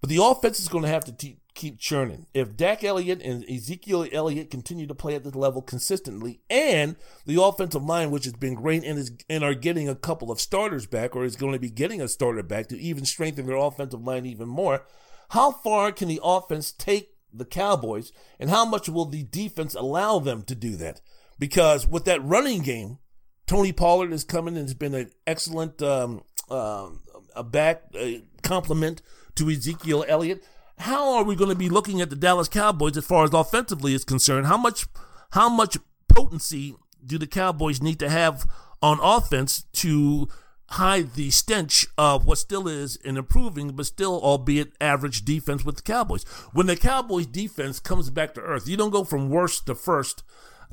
but 0.00 0.10
the 0.10 0.22
offense 0.22 0.60
is 0.60 0.68
going 0.68 0.84
to 0.84 0.90
have 0.90 1.04
to 1.06 1.12
te- 1.12 1.40
keep 1.54 1.78
churning. 1.78 2.26
If 2.34 2.56
Dak 2.56 2.84
Elliott 2.84 3.22
and 3.22 3.48
Ezekiel 3.48 4.06
Elliott 4.12 4.50
continue 4.50 4.86
to 4.86 4.94
play 4.94 5.14
at 5.14 5.24
this 5.24 5.34
level 5.34 5.62
consistently, 5.62 6.40
and 6.50 6.96
the 7.26 7.42
offensive 7.42 7.82
line, 7.82 8.10
which 8.10 8.24
has 8.24 8.34
been 8.34 8.54
great 8.54 8.84
and 8.84 8.98
is 8.98 9.12
and 9.30 9.42
are 9.42 9.54
getting 9.54 9.88
a 9.88 9.94
couple 9.94 10.30
of 10.30 10.40
starters 10.40 10.86
back, 10.86 11.16
or 11.16 11.24
is 11.24 11.36
going 11.36 11.52
to 11.52 11.58
be 11.58 11.70
getting 11.70 12.00
a 12.00 12.08
starter 12.08 12.42
back 12.42 12.68
to 12.68 12.78
even 12.78 13.04
strengthen 13.04 13.46
their 13.46 13.56
offensive 13.56 14.02
line 14.02 14.26
even 14.26 14.48
more, 14.48 14.84
how 15.30 15.50
far 15.50 15.92
can 15.92 16.08
the 16.08 16.20
offense 16.22 16.72
take 16.72 17.14
the 17.32 17.44
Cowboys, 17.44 18.12
and 18.38 18.50
how 18.50 18.64
much 18.64 18.88
will 18.88 19.04
the 19.04 19.22
defense 19.24 19.74
allow 19.74 20.18
them 20.18 20.42
to 20.44 20.54
do 20.54 20.76
that? 20.76 21.00
Because 21.38 21.86
with 21.86 22.04
that 22.06 22.24
running 22.24 22.62
game, 22.62 22.98
Tony 23.46 23.72
Pollard 23.72 24.12
has 24.12 24.24
come 24.24 24.48
in 24.48 24.56
and 24.56 24.66
has 24.66 24.74
been 24.74 24.94
an 24.94 25.10
excellent 25.26 25.80
um, 25.82 26.22
uh, 26.50 26.88
a 27.34 27.44
back 27.44 27.82
uh, 27.98 28.08
complement 28.42 29.02
to 29.36 29.48
Ezekiel 29.48 30.04
Elliott 30.08 30.42
how 30.78 31.14
are 31.14 31.24
we 31.24 31.34
going 31.34 31.50
to 31.50 31.56
be 31.56 31.68
looking 31.68 32.00
at 32.00 32.10
the 32.10 32.16
Dallas 32.16 32.48
Cowboys 32.48 32.96
as 32.96 33.04
far 33.04 33.24
as 33.24 33.32
offensively 33.32 33.94
is 33.94 34.04
concerned? 34.04 34.46
How 34.46 34.56
much 34.56 34.86
how 35.32 35.48
much 35.48 35.76
potency 36.08 36.76
do 37.04 37.18
the 37.18 37.26
Cowboys 37.26 37.82
need 37.82 37.98
to 37.98 38.08
have 38.08 38.46
on 38.80 38.98
offense 39.02 39.62
to 39.72 40.28
hide 40.72 41.14
the 41.14 41.30
stench 41.30 41.86
of 41.96 42.26
what 42.26 42.38
still 42.38 42.68
is 42.68 42.98
an 43.04 43.16
improving 43.16 43.70
but 43.70 43.86
still 43.86 44.20
albeit 44.22 44.72
average 44.80 45.24
defense 45.24 45.64
with 45.64 45.76
the 45.76 45.82
Cowboys? 45.82 46.24
When 46.52 46.66
the 46.66 46.76
Cowboys 46.76 47.26
defense 47.26 47.80
comes 47.80 48.10
back 48.10 48.34
to 48.34 48.40
earth, 48.40 48.68
you 48.68 48.76
don't 48.76 48.90
go 48.90 49.04
from 49.04 49.30
worst 49.30 49.66
to 49.66 49.74
first. 49.74 50.22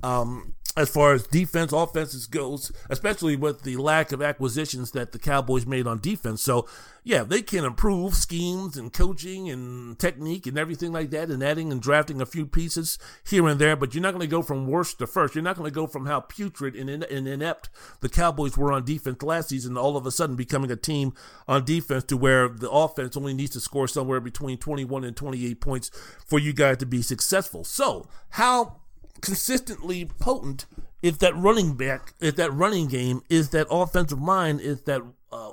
Um, 0.03 0.55
as 0.77 0.89
far 0.89 1.13
as 1.13 1.25
defense, 1.27 1.71
offenses 1.71 2.27
goes, 2.27 2.71
especially 2.89 3.35
with 3.37 3.63
the 3.63 3.77
lack 3.77 4.11
of 4.11 4.21
acquisitions 4.21 4.91
that 4.91 5.13
the 5.13 5.19
Cowboys 5.19 5.65
made 5.65 5.87
on 5.87 5.99
defense. 5.99 6.41
So, 6.41 6.67
yeah, 7.01 7.23
they 7.23 7.41
can 7.41 7.63
improve 7.63 8.15
schemes 8.15 8.75
and 8.75 8.91
coaching 8.91 9.49
and 9.49 9.97
technique 9.97 10.47
and 10.47 10.57
everything 10.57 10.91
like 10.91 11.11
that, 11.11 11.29
and 11.29 11.41
adding 11.41 11.71
and 11.71 11.81
drafting 11.81 12.19
a 12.19 12.25
few 12.25 12.45
pieces 12.45 12.97
here 13.25 13.47
and 13.47 13.59
there. 13.59 13.77
But 13.77 13.93
you're 13.93 14.01
not 14.01 14.11
going 14.11 14.21
to 14.21 14.27
go 14.27 14.41
from 14.41 14.67
worst 14.67 14.99
to 14.99 15.07
first. 15.07 15.33
You're 15.33 15.43
not 15.43 15.55
going 15.55 15.69
to 15.69 15.73
go 15.73 15.87
from 15.87 16.07
how 16.07 16.19
putrid 16.19 16.75
and, 16.75 16.89
and 16.89 17.27
inept 17.27 17.69
the 18.01 18.09
Cowboys 18.09 18.57
were 18.57 18.73
on 18.73 18.83
defense 18.83 19.21
last 19.23 19.49
season, 19.49 19.77
all 19.77 19.95
of 19.95 20.05
a 20.05 20.11
sudden 20.11 20.35
becoming 20.35 20.71
a 20.71 20.75
team 20.75 21.13
on 21.47 21.63
defense 21.63 22.03
to 22.05 22.17
where 22.17 22.49
the 22.49 22.69
offense 22.69 23.15
only 23.15 23.33
needs 23.33 23.51
to 23.51 23.61
score 23.61 23.87
somewhere 23.87 24.19
between 24.19 24.57
21 24.57 25.05
and 25.05 25.15
28 25.15 25.61
points 25.61 25.91
for 26.25 26.39
you 26.39 26.51
guys 26.51 26.77
to 26.77 26.85
be 26.85 27.01
successful. 27.01 27.63
So, 27.63 28.07
how 28.29 28.81
consistently 29.21 30.05
potent 30.05 30.65
if 31.01 31.19
that 31.19 31.35
running 31.35 31.75
back, 31.75 32.13
if 32.19 32.35
that 32.37 32.51
running 32.51 32.87
game 32.87 33.21
is 33.29 33.49
that 33.49 33.67
offensive 33.69 34.21
line, 34.21 34.59
is 34.59 34.81
that 34.83 35.01
uh, 35.31 35.51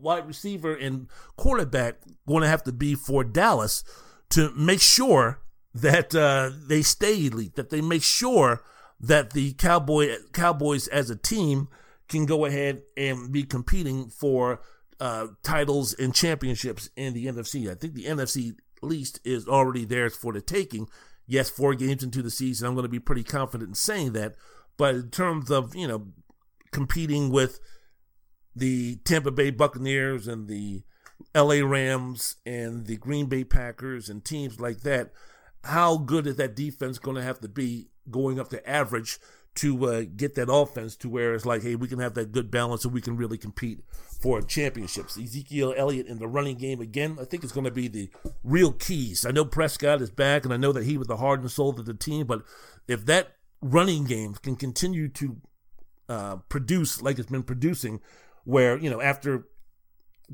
wide 0.00 0.26
receiver 0.26 0.74
and 0.74 1.08
quarterback 1.36 1.96
going 2.26 2.42
to 2.42 2.48
have 2.48 2.62
to 2.64 2.72
be 2.72 2.94
for 2.94 3.24
Dallas 3.24 3.84
to 4.30 4.52
make 4.54 4.80
sure 4.80 5.40
that 5.74 6.14
uh, 6.14 6.50
they 6.66 6.82
stay 6.82 7.26
elite, 7.26 7.56
that 7.56 7.70
they 7.70 7.80
make 7.80 8.02
sure 8.02 8.62
that 8.98 9.32
the 9.34 9.52
Cowboy 9.54 10.16
Cowboys 10.32 10.88
as 10.88 11.10
a 11.10 11.16
team 11.16 11.68
can 12.08 12.24
go 12.24 12.44
ahead 12.44 12.82
and 12.96 13.30
be 13.30 13.42
competing 13.42 14.08
for 14.08 14.60
uh, 15.00 15.26
titles 15.42 15.92
and 15.92 16.14
championships 16.14 16.88
in 16.96 17.12
the 17.12 17.26
NFC. 17.26 17.70
I 17.70 17.74
think 17.74 17.94
the 17.94 18.04
NFC 18.04 18.56
least 18.80 19.20
is 19.24 19.46
already 19.46 19.84
theirs 19.84 20.16
for 20.16 20.32
the 20.32 20.40
taking. 20.40 20.88
Yes, 21.26 21.50
four 21.50 21.74
games 21.74 22.02
into 22.02 22.22
the 22.22 22.30
season, 22.30 22.66
I'm 22.66 22.74
going 22.74 22.84
to 22.84 22.88
be 22.88 23.00
pretty 23.00 23.24
confident 23.24 23.70
in 23.70 23.74
saying 23.74 24.12
that. 24.12 24.36
But 24.76 24.94
in 24.94 25.10
terms 25.10 25.50
of, 25.50 25.74
you 25.74 25.88
know, 25.88 26.08
competing 26.70 27.30
with 27.30 27.60
the 28.54 28.96
Tampa 29.04 29.30
Bay 29.30 29.50
Buccaneers 29.50 30.28
and 30.28 30.48
the 30.48 30.82
LA 31.34 31.66
Rams 31.66 32.36
and 32.44 32.86
the 32.86 32.96
Green 32.96 33.26
Bay 33.26 33.44
Packers 33.44 34.08
and 34.08 34.24
teams 34.24 34.60
like 34.60 34.80
that, 34.80 35.12
how 35.64 35.96
good 35.98 36.26
is 36.26 36.36
that 36.36 36.54
defense 36.54 36.98
going 36.98 37.16
to 37.16 37.22
have 37.22 37.40
to 37.40 37.48
be 37.48 37.88
going 38.10 38.38
up 38.38 38.50
to 38.50 38.68
average 38.68 39.18
to 39.56 39.86
uh, 39.86 40.04
get 40.16 40.34
that 40.34 40.52
offense 40.52 40.96
to 40.96 41.08
where 41.08 41.34
it's 41.34 41.46
like, 41.46 41.62
hey, 41.62 41.74
we 41.74 41.88
can 41.88 41.98
have 41.98 42.14
that 42.14 42.32
good 42.32 42.50
balance 42.50 42.84
and 42.84 42.94
we 42.94 43.00
can 43.00 43.16
really 43.16 43.38
compete 43.38 43.80
for 44.20 44.40
championships. 44.40 45.18
Ezekiel 45.18 45.74
Elliott 45.76 46.06
in 46.06 46.18
the 46.18 46.28
running 46.28 46.56
game 46.56 46.80
again, 46.80 47.18
I 47.20 47.24
think 47.24 47.44
is 47.44 47.52
going 47.52 47.64
to 47.64 47.70
be 47.70 47.88
the 47.88 48.10
real 48.44 48.72
keys. 48.72 49.26
I 49.26 49.30
know 49.30 49.44
Prescott 49.44 50.02
is 50.02 50.10
back, 50.10 50.44
and 50.44 50.52
I 50.52 50.56
know 50.56 50.72
that 50.72 50.84
he 50.84 50.98
was 50.98 51.08
the 51.08 51.16
heart 51.16 51.40
and 51.40 51.50
soul 51.50 51.70
of 51.70 51.86
the 51.86 51.94
team, 51.94 52.26
but 52.26 52.42
if 52.86 53.04
that 53.06 53.36
running 53.60 54.04
game 54.04 54.34
can 54.34 54.56
continue 54.56 55.08
to 55.08 55.36
uh, 56.08 56.36
produce 56.48 57.02
like 57.02 57.18
it's 57.18 57.30
been 57.30 57.42
producing, 57.42 58.00
where 58.44 58.78
you 58.78 58.90
know 58.90 59.00
after 59.00 59.46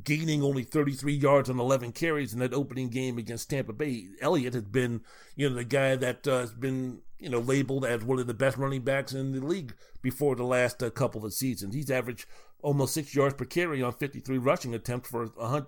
gaining 0.05 0.43
only 0.43 0.62
33 0.62 1.12
yards 1.12 1.51
on 1.51 1.61
11 1.61 1.93
carries 1.93 2.32
in 2.32 2.38
that 2.40 2.55
opening 2.55 2.88
game 2.88 3.18
against 3.18 3.51
Tampa 3.51 3.72
Bay. 3.72 4.07
Elliott 4.20 4.55
has 4.55 4.64
been, 4.64 5.03
you 5.36 5.49
know, 5.49 5.57
the 5.57 5.64
guy 5.64 5.97
that 5.97 6.26
uh, 6.26 6.40
has 6.40 6.53
been, 6.53 7.01
you 7.18 7.28
know, 7.28 7.40
labeled 7.40 7.84
as 7.84 8.03
one 8.03 8.18
of 8.18 8.26
the 8.26 8.34
best 8.34 8.57
running 8.57 8.82
backs 8.82 9.12
in 9.12 9.32
the 9.32 9.45
league 9.45 9.74
before 10.01 10.34
the 10.34 10.45
last 10.45 10.82
uh, 10.82 10.90
couple 10.90 11.24
of 11.24 11.34
seasons. 11.34 11.74
He's 11.74 11.90
averaged 11.90 12.26
almost 12.62 12.95
six 12.95 13.14
yards 13.14 13.34
per 13.34 13.45
carry 13.45 13.82
on 13.82 13.93
53 13.93 14.38
rushing 14.38 14.74
attempts 14.74 15.11
for 15.11 15.26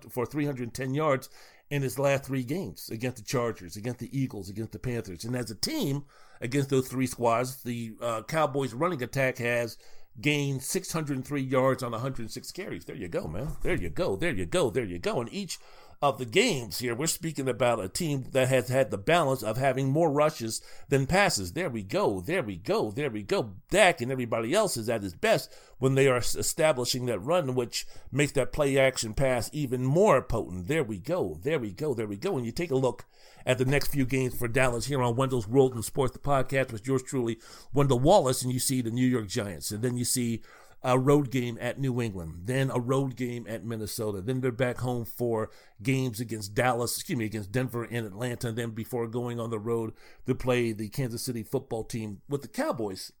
for 0.09 0.25
310 0.25 0.93
yards 0.93 1.29
in 1.69 1.81
his 1.81 1.99
last 1.99 2.23
three 2.23 2.43
games 2.43 2.89
against 2.89 3.17
the 3.17 3.23
Chargers, 3.23 3.75
against 3.75 3.99
the 3.99 4.17
Eagles, 4.17 4.49
against 4.49 4.71
the 4.71 4.79
Panthers, 4.79 5.25
and 5.25 5.35
as 5.35 5.49
a 5.49 5.55
team 5.55 6.05
against 6.41 6.69
those 6.69 6.87
three 6.87 7.07
squads, 7.07 7.63
the 7.63 7.95
uh, 8.01 8.21
Cowboys' 8.23 8.73
running 8.73 9.01
attack 9.01 9.37
has 9.37 9.77
gained 10.19 10.63
603 10.63 11.41
yards 11.41 11.83
on 11.83 11.91
106 11.91 12.51
carries. 12.51 12.85
There 12.85 12.95
you 12.95 13.07
go, 13.07 13.27
man. 13.27 13.57
There 13.61 13.75
you 13.75 13.89
go. 13.89 14.15
There 14.15 14.33
you 14.33 14.45
go. 14.45 14.69
There 14.69 14.85
you 14.85 14.99
go. 14.99 15.19
And 15.19 15.31
each 15.33 15.59
of 16.01 16.17
the 16.17 16.25
games 16.25 16.79
here, 16.79 16.93
we're 16.93 17.07
speaking 17.07 17.47
about 17.47 17.83
a 17.83 17.87
team 17.87 18.25
that 18.31 18.47
has 18.49 18.69
had 18.69 18.91
the 18.91 18.97
balance 18.97 19.43
of 19.43 19.57
having 19.57 19.89
more 19.89 20.11
rushes 20.11 20.61
than 20.89 21.07
passes. 21.07 21.53
There 21.53 21.69
we 21.69 21.83
go. 21.83 22.21
There 22.21 22.43
we 22.43 22.57
go. 22.57 22.91
There 22.91 23.09
we 23.09 23.23
go. 23.23 23.53
Dak 23.69 24.01
and 24.01 24.11
everybody 24.11 24.53
else 24.53 24.77
is 24.77 24.89
at 24.89 25.03
his 25.03 25.15
best 25.15 25.53
when 25.77 25.95
they 25.95 26.07
are 26.07 26.17
establishing 26.17 27.05
that 27.05 27.19
run, 27.19 27.55
which 27.55 27.85
makes 28.11 28.33
that 28.33 28.53
play 28.53 28.77
action 28.77 29.13
pass 29.13 29.49
even 29.53 29.83
more 29.83 30.21
potent. 30.21 30.67
There 30.67 30.83
we 30.83 30.97
go. 30.97 31.39
There 31.43 31.59
we 31.59 31.71
go. 31.71 31.93
There 31.93 32.07
we 32.07 32.17
go. 32.17 32.37
And 32.37 32.45
you 32.45 32.51
take 32.51 32.71
a 32.71 32.75
look 32.75 33.05
at 33.45 33.57
the 33.57 33.65
next 33.65 33.89
few 33.89 34.05
games 34.05 34.35
for 34.35 34.47
Dallas 34.47 34.87
here 34.87 35.01
on 35.01 35.15
Wendell's 35.15 35.47
World 35.47 35.75
and 35.75 35.85
Sports, 35.85 36.13
the 36.13 36.19
podcast 36.19 36.71
with 36.71 36.87
yours 36.87 37.03
truly, 37.03 37.37
Wendell 37.73 37.99
Wallace, 37.99 38.41
and 38.41 38.51
you 38.51 38.59
see 38.59 38.81
the 38.81 38.89
New 38.89 39.05
York 39.05 39.27
Giants, 39.27 39.71
and 39.71 39.83
then 39.83 39.97
you 39.97 40.05
see 40.05 40.41
a 40.85 40.99
road 40.99 41.31
game 41.31 41.57
at 41.59 41.79
New 41.79 41.99
England, 41.99 42.41
then 42.45 42.69
a 42.69 42.79
road 42.79 43.15
game 43.15 43.47
at 43.49 43.65
Minnesota. 43.65 44.21
Then 44.21 44.41
they're 44.41 44.51
back 44.51 44.77
home 44.77 45.03
for 45.03 45.49
games 45.81 46.19
against 46.19 46.53
Dallas, 46.53 46.95
excuse 46.95 47.17
me, 47.17 47.25
against 47.25 47.51
Denver 47.51 47.83
and 47.83 48.05
Atlanta. 48.05 48.49
And 48.49 48.57
then 48.57 48.69
before 48.69 49.07
going 49.07 49.39
on 49.39 49.49
the 49.49 49.57
road 49.57 49.93
to 50.27 50.35
play 50.35 50.73
the 50.73 50.87
Kansas 50.89 51.23
City 51.23 51.41
football 51.41 51.83
team 51.83 52.21
with 52.29 52.43
the 52.43 52.47
Cowboys, 52.47 53.11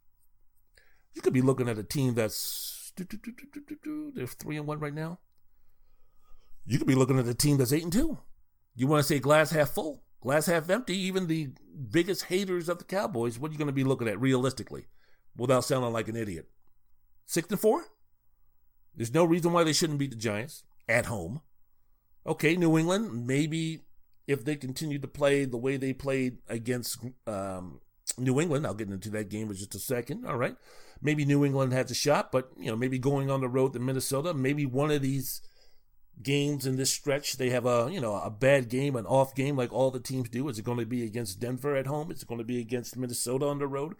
you 1.15 1.23
could 1.23 1.33
be 1.33 1.41
looking 1.41 1.67
at 1.67 1.79
a 1.79 1.83
team 1.83 2.13
that's 2.13 2.93
they're 2.95 4.27
three 4.27 4.57
and 4.57 4.67
one 4.67 4.79
right 4.79 4.93
now. 4.93 5.17
You 6.67 6.77
could 6.77 6.87
be 6.87 6.95
looking 6.95 7.17
at 7.17 7.27
a 7.27 7.33
team 7.33 7.57
that's 7.57 7.73
eight 7.73 7.83
and 7.83 7.91
two. 7.91 8.19
You 8.75 8.85
want 8.85 9.01
to 9.01 9.07
say 9.07 9.17
glass 9.17 9.49
half 9.49 9.71
full, 9.71 10.03
glass 10.21 10.45
half 10.45 10.69
empty? 10.69 10.95
Even 10.97 11.25
the 11.25 11.49
biggest 11.89 12.25
haters 12.25 12.69
of 12.69 12.77
the 12.77 12.83
Cowboys, 12.83 13.39
what 13.39 13.49
are 13.49 13.53
you 13.53 13.57
going 13.57 13.67
to 13.67 13.73
be 13.73 13.83
looking 13.83 14.07
at 14.07 14.21
realistically, 14.21 14.85
without 15.35 15.65
sounding 15.65 15.91
like 15.91 16.07
an 16.07 16.15
idiot? 16.15 16.47
Six 17.25 17.49
and 17.49 17.59
four? 17.59 17.85
There's 18.95 19.13
no 19.13 19.25
reason 19.25 19.51
why 19.51 19.63
they 19.63 19.73
shouldn't 19.73 19.99
beat 19.99 20.11
the 20.11 20.17
Giants 20.17 20.63
at 20.87 21.07
home. 21.07 21.41
Okay, 22.25 22.55
New 22.55 22.77
England, 22.77 23.27
maybe 23.27 23.81
if 24.27 24.43
they 24.43 24.55
continue 24.55 24.99
to 24.99 25.07
play 25.07 25.45
the 25.45 25.57
way 25.57 25.77
they 25.77 25.93
played 25.93 26.37
against 26.47 26.97
um, 27.27 27.81
New 28.17 28.39
England, 28.39 28.65
I'll 28.65 28.73
get 28.73 28.89
into 28.89 29.09
that 29.11 29.29
game 29.29 29.49
in 29.49 29.55
just 29.55 29.75
a 29.75 29.79
second. 29.79 30.25
All 30.25 30.37
right. 30.37 30.55
Maybe 31.01 31.25
New 31.25 31.45
England 31.45 31.73
has 31.73 31.91
a 31.91 31.95
shot, 31.95 32.31
but 32.31 32.49
you 32.57 32.67
know, 32.67 32.75
maybe 32.75 32.97
going 32.97 33.29
on 33.29 33.41
the 33.41 33.49
road 33.49 33.73
to 33.73 33.79
Minnesota, 33.79 34.33
maybe 34.33 34.65
one 34.65 34.91
of 34.91 35.01
these 35.01 35.41
games 36.23 36.65
in 36.65 36.77
this 36.77 36.89
stretch, 36.89 37.37
they 37.37 37.49
have 37.49 37.65
a 37.65 37.89
you 37.91 37.99
know 37.99 38.15
a 38.15 38.29
bad 38.31 38.69
game, 38.69 38.95
an 38.95 39.05
off 39.05 39.35
game, 39.35 39.57
like 39.57 39.73
all 39.73 39.91
the 39.91 39.99
teams 39.99 40.29
do. 40.29 40.47
Is 40.47 40.57
it 40.57 40.65
going 40.65 40.79
to 40.79 40.85
be 40.85 41.03
against 41.03 41.39
Denver 41.39 41.75
at 41.75 41.87
home? 41.87 42.11
Is 42.11 42.23
it 42.23 42.27
going 42.27 42.39
to 42.39 42.45
be 42.45 42.59
against 42.59 42.97
Minnesota 42.97 43.45
on 43.45 43.59
the 43.59 43.67
road? 43.67 43.95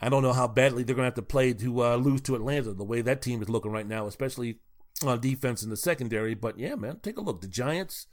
I 0.00 0.08
don't 0.08 0.22
know 0.22 0.32
how 0.32 0.46
badly 0.46 0.82
they're 0.82 0.94
going 0.94 1.04
to 1.04 1.08
have 1.08 1.14
to 1.14 1.22
play 1.22 1.52
to 1.52 1.84
uh, 1.84 1.96
lose 1.96 2.20
to 2.22 2.36
Atlanta, 2.36 2.72
the 2.72 2.84
way 2.84 3.00
that 3.00 3.20
team 3.20 3.42
is 3.42 3.48
looking 3.48 3.72
right 3.72 3.86
now, 3.86 4.06
especially 4.06 4.60
on 5.04 5.20
defense 5.20 5.62
in 5.62 5.70
the 5.70 5.76
secondary. 5.76 6.34
But 6.34 6.58
yeah, 6.58 6.76
man, 6.76 7.00
take 7.02 7.18
a 7.18 7.20
look. 7.20 7.40
The 7.40 7.48
Giants, 7.48 8.06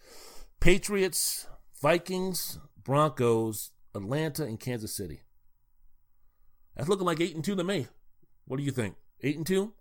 Patriots, 0.60 1.48
Vikings, 1.82 2.60
Broncos, 2.84 3.72
Atlanta, 3.94 4.44
and 4.44 4.60
Kansas 4.60 4.96
City. 4.96 5.22
That's 6.76 6.90
looking 6.90 7.06
like 7.06 7.22
eight 7.22 7.36
and 7.36 7.44
two 7.44 7.56
to 7.56 7.64
me. 7.64 7.88
What 8.46 8.58
do 8.58 8.64
you 8.64 8.72
think? 8.72 8.96
Eight 9.22 9.38
and 9.38 9.46
two, 9.46 9.74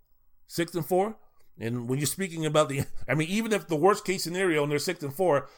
six 0.47 0.73
and 0.75 0.85
four. 0.85 1.17
And 1.59 1.87
when 1.87 1.99
you're 1.99 2.05
speaking 2.05 2.45
about 2.45 2.69
the, 2.69 2.83
I 3.07 3.15
mean, 3.15 3.29
even 3.29 3.51
if 3.51 3.67
the 3.67 3.75
worst 3.75 4.05
case 4.05 4.23
scenario 4.23 4.63
and 4.63 4.71
they're 4.71 4.79
six 4.79 5.03
and 5.03 5.13
four, 5.13 5.49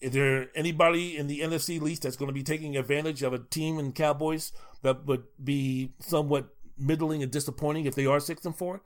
is 0.00 0.12
there 0.12 0.48
anybody 0.54 1.16
in 1.16 1.26
the 1.26 1.40
NFC 1.40 1.80
least 1.80 2.02
that's 2.02 2.16
going 2.16 2.28
to 2.28 2.34
be 2.34 2.42
taking 2.42 2.76
advantage 2.76 3.22
of 3.22 3.32
a 3.32 3.38
team 3.38 3.78
in 3.78 3.92
Cowboys 3.92 4.52
that 4.82 5.04
would 5.06 5.24
be 5.42 5.92
somewhat 5.98 6.54
middling 6.78 7.22
and 7.22 7.30
disappointing 7.30 7.84
if 7.84 7.94
they 7.94 8.06
are 8.06 8.20
six 8.20 8.44
and 8.46 8.56
four? 8.56 8.82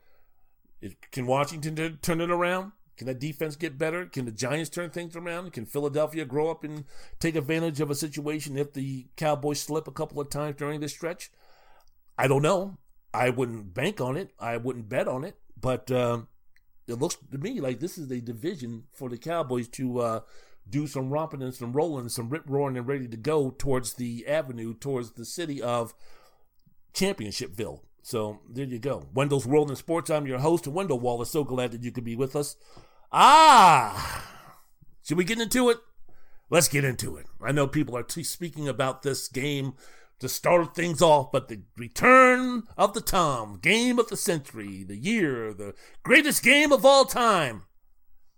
Can 1.13 1.27
Washington 1.27 1.99
turn 2.03 2.21
it 2.21 2.31
around? 2.31 2.73
Can 2.97 3.07
that 3.07 3.19
defense 3.19 3.57
get 3.57 3.79
better? 3.79 4.07
Can 4.07 4.25
the 4.25 4.31
Giants 4.31 4.71
turn 4.71 4.91
things 4.91 5.17
around? 5.17 5.53
Can 5.53 5.67
Philadelphia 5.67 6.25
grow 6.25 6.51
up 6.51 6.63
and 6.63 6.85
take 7.19 7.35
advantage 7.35 7.81
of 7.81 7.91
a 7.91 7.95
situation 7.95 8.57
if 8.57 8.73
the 8.73 9.07
Cowboys 9.17 9.61
slip 9.61 9.89
a 9.89 9.93
couple 9.93 10.21
of 10.21 10.31
times 10.31 10.57
during 10.57 10.81
this 10.81 10.93
stretch? 10.93 11.31
I 12.17 12.29
don't 12.29 12.43
know. 12.43 12.79
I 13.13 13.31
wouldn't 13.31 13.75
bank 13.75 14.01
on 14.01 14.17
it. 14.17 14.33
I 14.39 14.57
wouldn't 14.57 14.89
bet 14.89 15.09
on 15.09 15.25
it. 15.25 15.37
But 15.61 15.91
um, 15.91 16.29
it 16.87 16.95
looks 16.95 17.17
to 17.33 17.39
me 17.39 17.61
like 17.61 17.81
this 17.81 17.99
is 17.99 18.11
a 18.11 18.21
division 18.21 18.85
for 18.93 19.09
the 19.09 19.19
Cowboys 19.19 19.69
to 19.69 20.01
uh, 20.01 20.21
do 20.69 20.87
some 20.87 21.11
romping 21.11 21.43
and 21.43 21.55
some 21.55 21.73
rolling, 21.73 22.09
some 22.09 22.29
rip 22.29 22.45
roaring 22.47 22.77
and 22.77 22.87
ready 22.87 23.09
to 23.09 23.17
go 23.17 23.51
towards 23.51 23.95
the 23.95 24.27
avenue, 24.27 24.75
towards 24.75 25.13
the 25.13 25.25
city 25.25 25.61
of 25.61 25.95
Championshipville. 26.95 27.81
So 28.03 28.41
there 28.49 28.67
you 28.67 28.79
go. 28.79 29.09
Wendell's 29.15 29.47
World 29.47 29.71
in 29.71 29.77
Sports. 29.77 30.11
I'm 30.11 30.27
your 30.27 30.39
host, 30.39 30.67
Wendell 30.67 31.01
Wallace. 31.01 31.31
So 31.31 31.45
glad 31.45 31.73
that 31.73 31.83
you 31.83 31.91
could 31.91 32.05
be 32.05 32.17
with 32.17 32.37
us. 32.37 32.57
Ah, 33.13 34.25
should 35.03 35.19
we 35.19 35.25
get 35.25 35.41
into 35.41 35.71
it? 35.71 35.79
Let's 36.51 36.69
get 36.69 36.85
into 36.85 37.17
it. 37.17 37.27
I 37.43 37.53
know 37.53 37.67
people 37.67 37.97
are 37.97 38.03
t- 38.03 38.23
speaking 38.23 38.69
about 38.69 39.03
this 39.03 39.29
game 39.29 39.75
to 40.21 40.29
start 40.29 40.75
things 40.75 41.01
off, 41.01 41.33
but 41.33 41.49
the 41.49 41.63
return 41.77 42.65
of 42.77 42.95
the 42.95 43.01
Tom, 43.01 43.59
game 43.61 43.99
of 43.99 44.09
the 44.09 44.17
century, 44.17 44.85
the 44.85 44.97
year, 44.97 45.53
the 45.53 45.75
greatest 46.03 46.43
game 46.43 46.73
of 46.73 46.85
all 46.85 47.05
time 47.05 47.65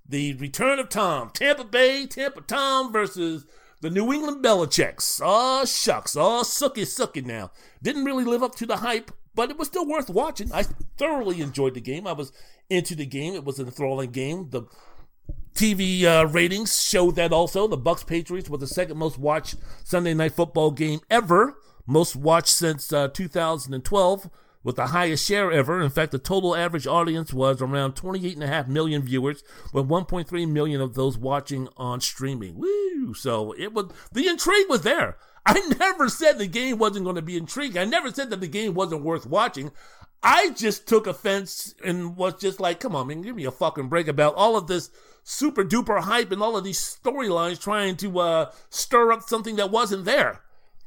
the 0.08 0.34
return 0.34 0.78
of 0.78 0.88
Tom. 0.88 1.30
Tampa 1.30 1.64
Bay, 1.64 2.06
Tampa 2.06 2.40
Tom 2.42 2.92
versus 2.92 3.46
the 3.80 3.90
New 3.90 4.12
England 4.12 4.44
Belichicks. 4.44 5.20
Oh, 5.22 5.64
shucks. 5.64 6.16
Oh, 6.16 6.42
sucky, 6.42 6.82
sucky 6.82 7.24
now. 7.24 7.50
Didn't 7.82 8.04
really 8.04 8.24
live 8.24 8.42
up 8.42 8.54
to 8.56 8.66
the 8.66 8.78
hype, 8.78 9.10
but 9.34 9.50
it 9.50 9.58
was 9.58 9.68
still 9.68 9.86
worth 9.86 10.08
watching. 10.08 10.52
I 10.52 10.64
thoroughly 10.96 11.40
enjoyed 11.40 11.74
the 11.74 11.80
game. 11.80 12.06
I 12.06 12.12
was 12.12 12.32
into 12.70 12.94
the 12.94 13.06
game. 13.06 13.34
It 13.34 13.44
was 13.44 13.58
an 13.58 13.66
enthralling 13.66 14.10
game. 14.10 14.50
The 14.50 14.62
TV 15.54 16.04
uh, 16.04 16.26
ratings 16.26 16.82
showed 16.82 17.16
that 17.16 17.32
also. 17.32 17.66
The 17.66 17.78
Bucs 17.78 18.06
Patriots 18.06 18.48
were 18.48 18.58
the 18.58 18.66
second 18.66 18.98
most 18.98 19.18
watched 19.18 19.56
Sunday 19.84 20.14
night 20.14 20.32
football 20.32 20.70
game 20.70 21.00
ever, 21.10 21.58
most 21.86 22.16
watched 22.16 22.48
since 22.48 22.92
uh, 22.92 23.08
2012 23.08 24.30
with 24.66 24.74
the 24.74 24.88
highest 24.88 25.24
share 25.24 25.52
ever. 25.52 25.80
In 25.80 25.90
fact, 25.90 26.10
the 26.10 26.18
total 26.18 26.56
average 26.56 26.88
audience 26.88 27.32
was 27.32 27.62
around 27.62 27.94
28.5 27.94 28.66
million 28.66 29.00
viewers, 29.00 29.44
with 29.72 29.86
1.3 29.86 30.48
million 30.48 30.80
of 30.80 30.94
those 30.94 31.16
watching 31.16 31.68
on 31.76 32.00
streaming. 32.00 32.58
Woo! 32.58 33.14
So 33.14 33.52
it 33.52 33.72
was 33.72 33.92
the 34.10 34.26
intrigue 34.26 34.68
was 34.68 34.82
there. 34.82 35.18
I 35.46 35.60
never 35.78 36.08
said 36.08 36.38
the 36.38 36.48
game 36.48 36.78
wasn't 36.78 37.04
going 37.04 37.14
to 37.14 37.22
be 37.22 37.36
intriguing. 37.36 37.78
I 37.80 37.84
never 37.84 38.10
said 38.10 38.30
that 38.30 38.40
the 38.40 38.48
game 38.48 38.74
wasn't 38.74 39.04
worth 39.04 39.24
watching. 39.24 39.70
I 40.20 40.50
just 40.50 40.88
took 40.88 41.06
offense 41.06 41.76
and 41.84 42.16
was 42.16 42.34
just 42.34 42.58
like, 42.58 42.80
come 42.80 42.96
on, 42.96 43.06
man, 43.06 43.22
give 43.22 43.36
me 43.36 43.44
a 43.44 43.52
fucking 43.52 43.88
break 43.88 44.08
about 44.08 44.34
all 44.34 44.56
of 44.56 44.66
this 44.66 44.90
super 45.22 45.62
duper 45.62 46.00
hype 46.00 46.32
and 46.32 46.42
all 46.42 46.56
of 46.56 46.64
these 46.64 46.80
storylines 46.80 47.60
trying 47.60 47.96
to 47.98 48.18
uh, 48.18 48.50
stir 48.70 49.12
up 49.12 49.22
something 49.22 49.54
that 49.56 49.70
wasn't 49.70 50.06
there. 50.06 50.40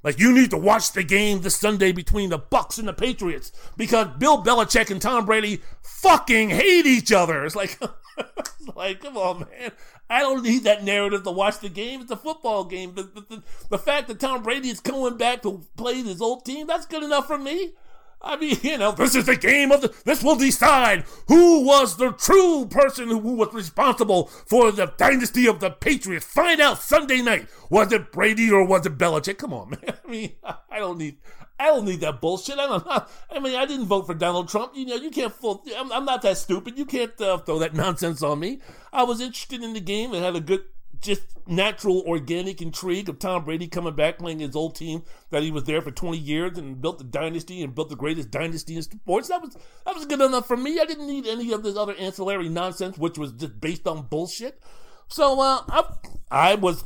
Like 0.03 0.19
you 0.19 0.33
need 0.33 0.51
to 0.51 0.57
watch 0.57 0.93
the 0.93 1.03
game 1.03 1.41
this 1.41 1.57
Sunday 1.57 1.91
between 1.91 2.29
the 2.29 2.39
Bucs 2.39 2.79
and 2.79 2.87
the 2.87 2.93
Patriots 2.93 3.51
because 3.75 4.07
Bill 4.17 4.41
Belichick 4.43 4.91
and 4.91 5.01
Tom 5.01 5.25
Brady 5.25 5.61
fucking 5.81 6.49
hate 6.49 6.85
each 6.85 7.11
other. 7.11 7.43
It's 7.45 7.55
like, 7.55 7.79
like 8.75 9.01
come 9.01 9.17
on, 9.17 9.39
man. 9.39 9.71
I 10.09 10.21
don't 10.21 10.43
need 10.43 10.63
that 10.63 10.83
narrative 10.83 11.23
to 11.23 11.31
watch 11.31 11.59
the 11.59 11.69
game. 11.69 12.01
It's 12.01 12.11
a 12.11 12.17
football 12.17 12.63
game. 12.63 12.95
The, 12.95 13.03
the, 13.03 13.21
the, 13.21 13.43
the 13.69 13.77
fact 13.77 14.07
that 14.07 14.19
Tom 14.19 14.41
Brady 14.41 14.69
is 14.69 14.79
coming 14.79 15.17
back 15.17 15.43
to 15.43 15.61
play 15.77 16.01
his 16.01 16.21
old 16.21 16.45
team, 16.45 16.65
that's 16.65 16.85
good 16.85 17.03
enough 17.03 17.27
for 17.27 17.37
me. 17.37 17.73
I 18.21 18.35
mean, 18.35 18.57
you 18.63 18.77
know, 18.77 18.91
this 18.91 19.15
is 19.15 19.25
the 19.25 19.35
game 19.35 19.71
of 19.71 19.81
the. 19.81 19.93
This 20.05 20.23
will 20.23 20.35
decide 20.35 21.05
who 21.27 21.65
was 21.65 21.97
the 21.97 22.11
true 22.11 22.67
person 22.69 23.07
who, 23.09 23.29
was 23.39 23.53
responsible 23.53 24.25
for 24.25 24.71
the 24.71 24.93
dynasty 24.97 25.47
of 25.47 25.59
the 25.59 25.69
Patriots. 25.69 26.25
Find 26.25 26.59
out 26.59 26.79
Sunday 26.79 27.21
night. 27.21 27.47
Was 27.69 27.91
it 27.91 28.11
Brady 28.11 28.51
or 28.51 28.65
was 28.65 28.85
it 28.85 28.97
Belichick? 28.97 29.37
Come 29.37 29.53
on, 29.53 29.69
man. 29.71 29.97
I 30.05 30.09
mean, 30.09 30.31
I 30.43 30.79
don't 30.79 30.97
need. 30.97 31.17
I 31.61 31.67
don't 31.67 31.85
need 31.85 31.99
that 32.01 32.21
bullshit. 32.21 32.57
I 32.57 32.67
don't. 32.67 32.85
I 33.31 33.39
mean, 33.39 33.55
I 33.55 33.65
didn't 33.65 33.85
vote 33.85 34.05
for 34.05 34.13
Donald 34.13 34.49
Trump. 34.49 34.73
You 34.75 34.85
know, 34.85 34.95
you 34.95 35.11
can't. 35.11 35.33
Fool, 35.33 35.63
I'm, 35.77 35.91
I'm 35.91 36.05
not 36.05 36.21
that 36.23 36.37
stupid. 36.37 36.77
You 36.77 36.85
can't 36.85 37.19
uh, 37.21 37.37
throw 37.37 37.59
that 37.59 37.73
nonsense 37.73 38.23
on 38.23 38.39
me. 38.39 38.59
I 38.91 39.03
was 39.03 39.21
interested 39.21 39.63
in 39.63 39.73
the 39.73 39.81
game 39.81 40.13
and 40.13 40.23
had 40.23 40.35
a 40.35 40.41
good 40.41 40.63
just 41.01 41.21
natural 41.47 42.03
organic 42.05 42.61
intrigue 42.61 43.09
of 43.09 43.19
Tom 43.19 43.43
Brady 43.43 43.67
coming 43.67 43.95
back 43.95 44.19
playing 44.19 44.39
his 44.39 44.55
old 44.55 44.75
team 44.75 45.03
that 45.31 45.43
he 45.43 45.51
was 45.51 45.63
there 45.63 45.81
for 45.81 45.91
20 45.91 46.17
years 46.17 46.57
and 46.57 46.81
built 46.81 46.97
the 46.97 47.03
dynasty 47.03 47.63
and 47.63 47.73
built 47.73 47.89
the 47.89 47.95
greatest 47.95 48.29
dynasty 48.29 48.75
in 48.75 48.83
sports. 48.83 49.29
That 49.29 49.41
was 49.41 49.57
that 49.85 49.95
was 49.95 50.05
good 50.05 50.21
enough 50.21 50.47
for 50.47 50.57
me. 50.57 50.79
I 50.79 50.85
didn't 50.85 51.07
need 51.07 51.25
any 51.25 51.51
of 51.51 51.63
this 51.63 51.75
other 51.75 51.95
ancillary 51.95 52.49
nonsense, 52.49 52.97
which 52.97 53.17
was 53.17 53.31
just 53.31 53.59
based 53.59 53.87
on 53.87 54.03
bullshit. 54.03 54.61
So 55.07 55.39
uh, 55.41 55.63
I, 55.67 55.83
I 56.29 56.55
was 56.55 56.83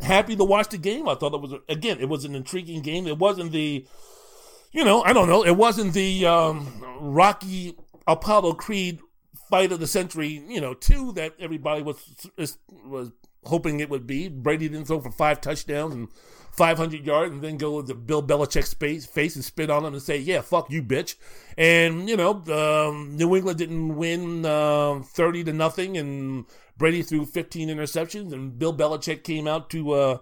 happy 0.00 0.34
to 0.36 0.44
watch 0.44 0.70
the 0.70 0.78
game. 0.78 1.08
I 1.08 1.14
thought 1.14 1.34
it 1.34 1.40
was 1.40 1.54
again, 1.68 1.98
it 2.00 2.08
was 2.08 2.24
an 2.24 2.34
intriguing 2.34 2.82
game. 2.82 3.06
It 3.06 3.18
wasn't 3.18 3.52
the, 3.52 3.86
you 4.72 4.84
know, 4.84 5.02
I 5.02 5.12
don't 5.12 5.28
know, 5.28 5.44
it 5.44 5.56
wasn't 5.56 5.92
the 5.92 6.26
um, 6.26 6.82
Rocky 7.00 7.76
Apollo 8.06 8.54
Creed 8.54 9.00
fight 9.50 9.72
of 9.72 9.80
the 9.80 9.86
century, 9.86 10.42
you 10.48 10.60
know, 10.60 10.74
two 10.74 11.12
that 11.12 11.34
everybody 11.38 11.82
was 11.82 11.96
was 12.86 13.10
hoping 13.44 13.80
it 13.80 13.90
would 13.90 14.06
be. 14.06 14.28
Brady 14.28 14.68
didn't 14.68 14.86
throw 14.86 15.00
for 15.00 15.10
five 15.10 15.40
touchdowns 15.40 15.94
and 15.94 16.08
500 16.52 17.06
yards 17.06 17.32
and 17.32 17.42
then 17.42 17.56
go 17.56 17.80
to 17.80 17.94
Bill 17.94 18.22
Belichick's 18.22 18.74
face, 18.74 19.06
face 19.06 19.36
and 19.36 19.44
spit 19.44 19.70
on 19.70 19.84
him 19.84 19.94
and 19.94 20.02
say, 20.02 20.18
yeah, 20.18 20.40
fuck 20.40 20.70
you, 20.70 20.82
bitch. 20.82 21.14
And, 21.56 22.08
you 22.08 22.16
know, 22.16 22.42
um, 22.52 23.16
New 23.16 23.34
England 23.36 23.58
didn't 23.58 23.96
win 23.96 24.44
uh, 24.44 25.00
30 25.02 25.44
to 25.44 25.52
nothing 25.52 25.96
and 25.96 26.44
Brady 26.76 27.02
threw 27.02 27.24
15 27.24 27.68
interceptions 27.68 28.32
and 28.32 28.58
Bill 28.58 28.76
Belichick 28.76 29.22
came 29.22 29.46
out 29.46 29.70
to 29.70 29.92
uh, 29.92 30.18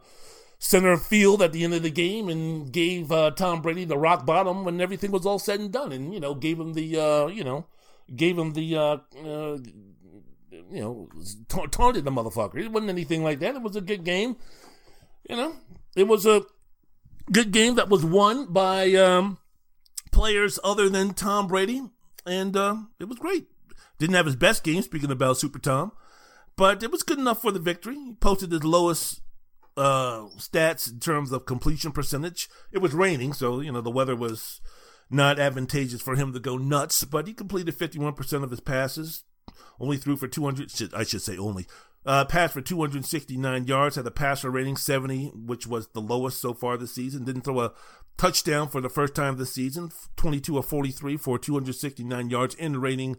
center 0.59 0.97
field 0.97 1.41
at 1.41 1.53
the 1.53 1.65
end 1.65 1.75
of 1.75 1.83
the 1.83 1.91
game 1.91 2.29
and 2.29 2.71
gave 2.71 3.11
uh, 3.11 3.31
Tom 3.31 3.63
Brady 3.63 3.85
the 3.85 3.99
rock 3.99 4.27
bottom 4.27 4.65
when 4.65 4.81
everything 4.81 5.11
was 5.11 5.25
all 5.25 5.39
said 5.39 5.61
and 5.61 5.73
done 5.73 5.93
and, 5.93 6.13
you 6.13 6.21
know, 6.21 6.35
gave 6.35 6.61
him 6.61 6.75
the, 6.75 7.01
uh, 7.01 7.27
you 7.29 7.43
know, 7.43 7.67
gave 8.15 8.39
him 8.39 8.53
the 8.53 8.77
uh, 8.77 8.97
uh, 9.25 9.59
you 10.71 10.81
know, 10.81 11.09
ta- 11.49 11.67
taunted 11.67 12.05
the 12.05 12.11
motherfucker. 12.11 12.57
It 12.57 12.73
wasn't 12.73 12.91
anything 12.91 13.23
like 13.23 13.41
that. 13.41 13.55
It 13.55 13.63
was 13.63 13.77
a 13.77 13.81
good 13.81 14.05
game. 14.05 14.37
You 15.29 15.37
know, 15.37 15.57
it 15.97 16.09
was 16.09 16.27
a 16.27 16.43
good 17.31 17.51
game 17.51 17.75
that 17.75 17.89
was 17.89 18.05
won 18.05 18.53
by 18.53 18.95
um, 18.95 19.39
players 20.13 20.59
other 20.65 20.89
than 20.89 21.15
Tom 21.15 21.47
Brady, 21.47 21.83
and 22.27 22.57
uh, 22.57 22.77
it 22.99 23.09
was 23.09 23.19
great. 23.19 23.47
Didn't 23.99 24.17
have 24.17 24.27
his 24.27 24.37
best 24.37 24.65
game, 24.65 24.83
speaking 24.83 25.11
about 25.11 25.39
Super 25.39 25.59
Tom, 25.59 25.93
but 26.57 26.83
it 26.83 26.91
was 26.91 27.03
good 27.03 27.19
enough 27.19 27.43
for 27.43 27.53
the 27.53 27.59
victory. 27.59 27.97
He 27.97 28.15
posted 28.15 28.53
his 28.53 28.65
lowest 28.65 29.21
uh, 29.77 30.27
stats 30.39 30.91
in 30.91 31.01
terms 31.01 31.33
of 31.33 31.47
completion 31.47 31.93
percentage. 31.93 32.49
It 32.73 32.79
was 32.79 32.95
raining, 32.95 33.33
so, 33.33 33.61
you 33.61 33.73
know, 33.73 33.81
the 33.81 33.91
weather 33.91 34.17
was 34.17 34.61
not 35.11 35.39
advantageous 35.39 36.03
for 36.03 36.17
him 36.17 36.33
to 36.33 36.41
go 36.41 36.57
nuts, 36.57 37.05
but 37.05 37.27
he 37.27 37.33
completed 37.33 37.77
51% 37.77 38.43
of 38.45 38.51
his 38.51 38.61
passes, 38.61 39.25
only 39.81 39.97
threw 39.97 40.17
for 40.17 40.29
200, 40.29 40.95
I 40.95 41.05
should 41.05 41.23
say 41.23 41.37
only, 41.37 41.67
uh, 42.07 42.25
passed 42.25 42.55
for 42.55 42.61
269 42.61 43.67
yards, 43.67 43.97
had 43.97 44.07
a 44.07 44.11
passer 44.11 44.51
rating 44.51 44.77
70, 44.77 45.33
which 45.35 45.67
was 45.67 45.89
the 45.89 46.01
lowest 46.01 46.41
so 46.41 46.55
far 46.55 46.77
this 46.77 46.95
season. 46.95 47.25
Didn't 47.25 47.43
throw 47.43 47.61
a 47.61 47.73
touchdown 48.17 48.69
for 48.69 48.81
the 48.81 48.89
first 48.89 49.15
time 49.15 49.37
this 49.37 49.53
season, 49.53 49.91
22 50.17 50.59
of 50.59 50.67
43 50.67 51.17
for 51.17 51.39
269 51.39 52.31
yards 52.31 52.55
in 52.55 52.81
raining 52.81 53.17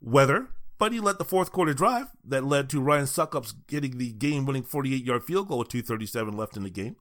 weather. 0.00 0.48
But 0.78 0.92
he 0.92 1.00
led 1.00 1.18
the 1.18 1.24
fourth 1.24 1.50
quarter 1.50 1.74
drive 1.74 2.06
that 2.24 2.44
led 2.44 2.70
to 2.70 2.80
Ryan 2.80 3.08
Succop's 3.08 3.52
getting 3.66 3.98
the 3.98 4.12
game 4.12 4.46
winning 4.46 4.62
48 4.62 5.04
yard 5.04 5.24
field 5.24 5.48
goal 5.48 5.58
with 5.58 5.68
237 5.68 6.36
left 6.36 6.56
in 6.56 6.62
the 6.62 6.70
game 6.70 6.96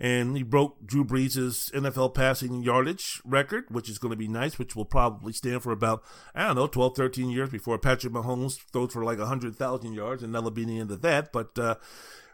and 0.00 0.34
he 0.34 0.42
broke 0.42 0.84
Drew 0.84 1.04
Brees' 1.04 1.70
NFL 1.72 2.14
passing 2.14 2.62
yardage 2.62 3.20
record, 3.22 3.66
which 3.68 3.90
is 3.90 3.98
going 3.98 4.10
to 4.10 4.16
be 4.16 4.28
nice, 4.28 4.58
which 4.58 4.74
will 4.74 4.86
probably 4.86 5.34
stand 5.34 5.62
for 5.62 5.72
about, 5.72 6.02
I 6.34 6.46
don't 6.46 6.56
know, 6.56 6.66
12, 6.66 6.96
13 6.96 7.28
years 7.28 7.50
before 7.50 7.78
Patrick 7.78 8.14
Mahomes 8.14 8.58
throws 8.72 8.94
for 8.94 9.04
like 9.04 9.18
100,000 9.18 9.92
yards, 9.92 10.22
and 10.22 10.34
that'll 10.34 10.50
be 10.50 10.64
the 10.64 10.80
end 10.80 10.90
of 10.90 11.02
that. 11.02 11.32
But, 11.32 11.58
uh, 11.58 11.74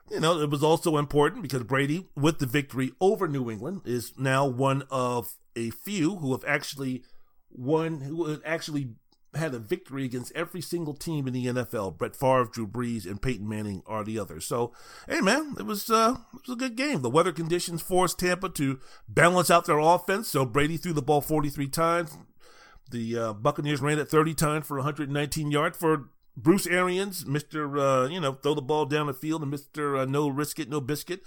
you 0.08 0.20
know, 0.20 0.40
it 0.40 0.48
was 0.48 0.62
also 0.62 0.96
important 0.96 1.42
because 1.42 1.64
Brady, 1.64 2.06
with 2.14 2.38
the 2.38 2.46
victory 2.46 2.92
over 3.00 3.26
New 3.26 3.50
England, 3.50 3.82
is 3.84 4.12
now 4.16 4.46
one 4.46 4.84
of 4.88 5.34
a 5.56 5.70
few 5.70 6.16
who 6.16 6.30
have 6.32 6.44
actually 6.46 7.02
won, 7.50 8.02
who 8.02 8.26
have 8.26 8.42
actually 8.44 8.90
had 9.36 9.54
a 9.54 9.58
victory 9.58 10.04
against 10.04 10.32
every 10.34 10.60
single 10.60 10.94
team 10.94 11.26
in 11.26 11.32
the 11.32 11.46
NFL. 11.46 11.98
Brett 11.98 12.16
Favre, 12.16 12.48
Drew 12.50 12.66
Brees, 12.66 13.06
and 13.06 13.20
Peyton 13.20 13.48
Manning 13.48 13.82
are 13.86 14.04
the 14.04 14.18
others. 14.18 14.46
So, 14.46 14.72
hey 15.08 15.20
man, 15.20 15.56
it 15.58 15.66
was 15.66 15.90
uh, 15.90 16.16
it 16.34 16.46
was 16.46 16.54
a 16.54 16.58
good 16.58 16.76
game. 16.76 17.02
The 17.02 17.10
weather 17.10 17.32
conditions 17.32 17.82
forced 17.82 18.18
Tampa 18.18 18.48
to 18.50 18.80
balance 19.08 19.50
out 19.50 19.66
their 19.66 19.78
offense. 19.78 20.28
So 20.28 20.44
Brady 20.44 20.76
threw 20.76 20.92
the 20.92 21.02
ball 21.02 21.20
43 21.20 21.68
times. 21.68 22.16
The 22.90 23.18
uh, 23.18 23.32
Buccaneers 23.32 23.80
ran 23.80 23.98
it 23.98 24.08
30 24.08 24.34
times 24.34 24.66
for 24.66 24.76
119 24.76 25.50
yards. 25.50 25.76
For 25.76 26.08
Bruce 26.36 26.66
Arians, 26.66 27.24
Mister, 27.26 27.78
uh, 27.78 28.08
you 28.08 28.20
know, 28.20 28.34
throw 28.34 28.54
the 28.54 28.62
ball 28.62 28.86
down 28.86 29.06
the 29.06 29.14
field, 29.14 29.42
and 29.42 29.50
Mister 29.50 29.96
uh, 29.96 30.04
No 30.04 30.28
Risk 30.28 30.58
It, 30.58 30.68
No 30.68 30.80
Biscuit. 30.80 31.22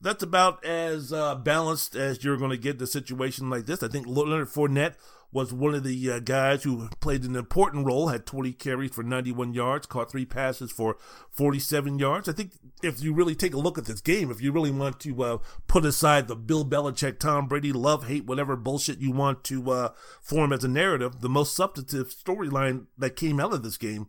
That's 0.00 0.22
about 0.22 0.64
as 0.64 1.12
uh, 1.12 1.34
balanced 1.34 1.96
as 1.96 2.24
you're 2.24 2.36
going 2.36 2.50
to 2.50 2.56
get 2.56 2.80
a 2.82 2.86
situation 2.86 3.48
like 3.48 3.66
this. 3.66 3.82
I 3.82 3.88
think 3.88 4.06
Leonard 4.06 4.48
Fournette 4.48 4.94
was 5.34 5.52
one 5.52 5.74
of 5.74 5.82
the 5.82 6.10
uh, 6.10 6.20
guys 6.20 6.62
who 6.62 6.88
played 7.00 7.24
an 7.24 7.34
important 7.34 7.84
role, 7.84 8.08
had 8.08 8.24
20 8.24 8.52
carries 8.52 8.92
for 8.94 9.02
91 9.02 9.52
yards, 9.52 9.86
caught 9.86 10.10
three 10.10 10.24
passes 10.24 10.70
for 10.70 10.96
47 11.32 11.98
yards. 11.98 12.28
I 12.28 12.32
think 12.32 12.52
if 12.82 13.02
you 13.02 13.12
really 13.12 13.34
take 13.34 13.52
a 13.52 13.58
look 13.58 13.76
at 13.76 13.86
this 13.86 14.00
game, 14.00 14.30
if 14.30 14.40
you 14.40 14.52
really 14.52 14.70
want 14.70 15.00
to 15.00 15.22
uh, 15.24 15.38
put 15.66 15.84
aside 15.84 16.28
the 16.28 16.36
Bill 16.36 16.64
Belichick, 16.64 17.18
Tom 17.18 17.48
Brady, 17.48 17.72
love, 17.72 18.06
hate, 18.06 18.26
whatever 18.26 18.54
bullshit 18.56 19.00
you 19.00 19.10
want 19.10 19.42
to 19.44 19.70
uh, 19.72 19.88
form 20.22 20.52
as 20.52 20.62
a 20.62 20.68
narrative, 20.68 21.20
the 21.20 21.28
most 21.28 21.56
substantive 21.56 22.14
storyline 22.14 22.86
that 22.96 23.16
came 23.16 23.40
out 23.40 23.52
of 23.52 23.64
this 23.64 23.76
game 23.76 24.06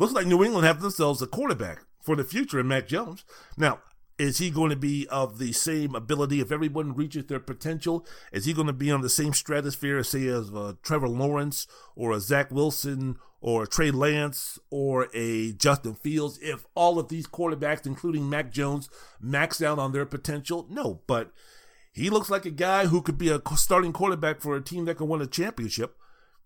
looks 0.00 0.12
like 0.12 0.26
New 0.26 0.42
England 0.42 0.66
have 0.66 0.80
themselves 0.80 1.22
a 1.22 1.26
quarterback 1.26 1.84
for 2.02 2.16
the 2.16 2.24
future 2.24 2.58
in 2.58 2.66
Mac 2.66 2.88
Jones. 2.88 3.24
Now, 3.56 3.80
is 4.18 4.38
he 4.38 4.50
going 4.50 4.70
to 4.70 4.76
be 4.76 5.06
of 5.08 5.38
the 5.38 5.52
same 5.52 5.94
ability 5.94 6.40
if 6.40 6.50
everyone 6.50 6.94
reaches 6.94 7.26
their 7.26 7.40
potential? 7.40 8.06
Is 8.32 8.44
he 8.44 8.52
going 8.52 8.66
to 8.66 8.72
be 8.72 8.90
on 8.90 9.00
the 9.00 9.08
same 9.08 9.32
stratosphere, 9.32 10.02
say, 10.02 10.26
as 10.26 10.50
uh, 10.50 10.74
Trevor 10.82 11.08
Lawrence 11.08 11.66
or 11.94 12.12
a 12.12 12.20
Zach 12.20 12.50
Wilson 12.50 13.16
or 13.40 13.62
a 13.62 13.66
Trey 13.66 13.90
Lance 13.90 14.58
or 14.70 15.08
a 15.14 15.52
Justin 15.52 15.94
Fields? 15.94 16.38
If 16.42 16.66
all 16.74 16.98
of 16.98 17.08
these 17.08 17.26
quarterbacks, 17.26 17.86
including 17.86 18.28
Mac 18.28 18.52
Jones, 18.52 18.90
max 19.20 19.62
out 19.62 19.78
on 19.78 19.92
their 19.92 20.06
potential? 20.06 20.66
No, 20.68 21.00
but 21.06 21.32
he 21.92 22.10
looks 22.10 22.28
like 22.28 22.44
a 22.44 22.50
guy 22.50 22.86
who 22.86 23.00
could 23.02 23.16
be 23.16 23.30
a 23.30 23.40
starting 23.56 23.92
quarterback 23.92 24.40
for 24.40 24.54
a 24.54 24.62
team 24.62 24.84
that 24.84 24.96
can 24.96 25.08
win 25.08 25.22
a 25.22 25.26
championship. 25.26 25.96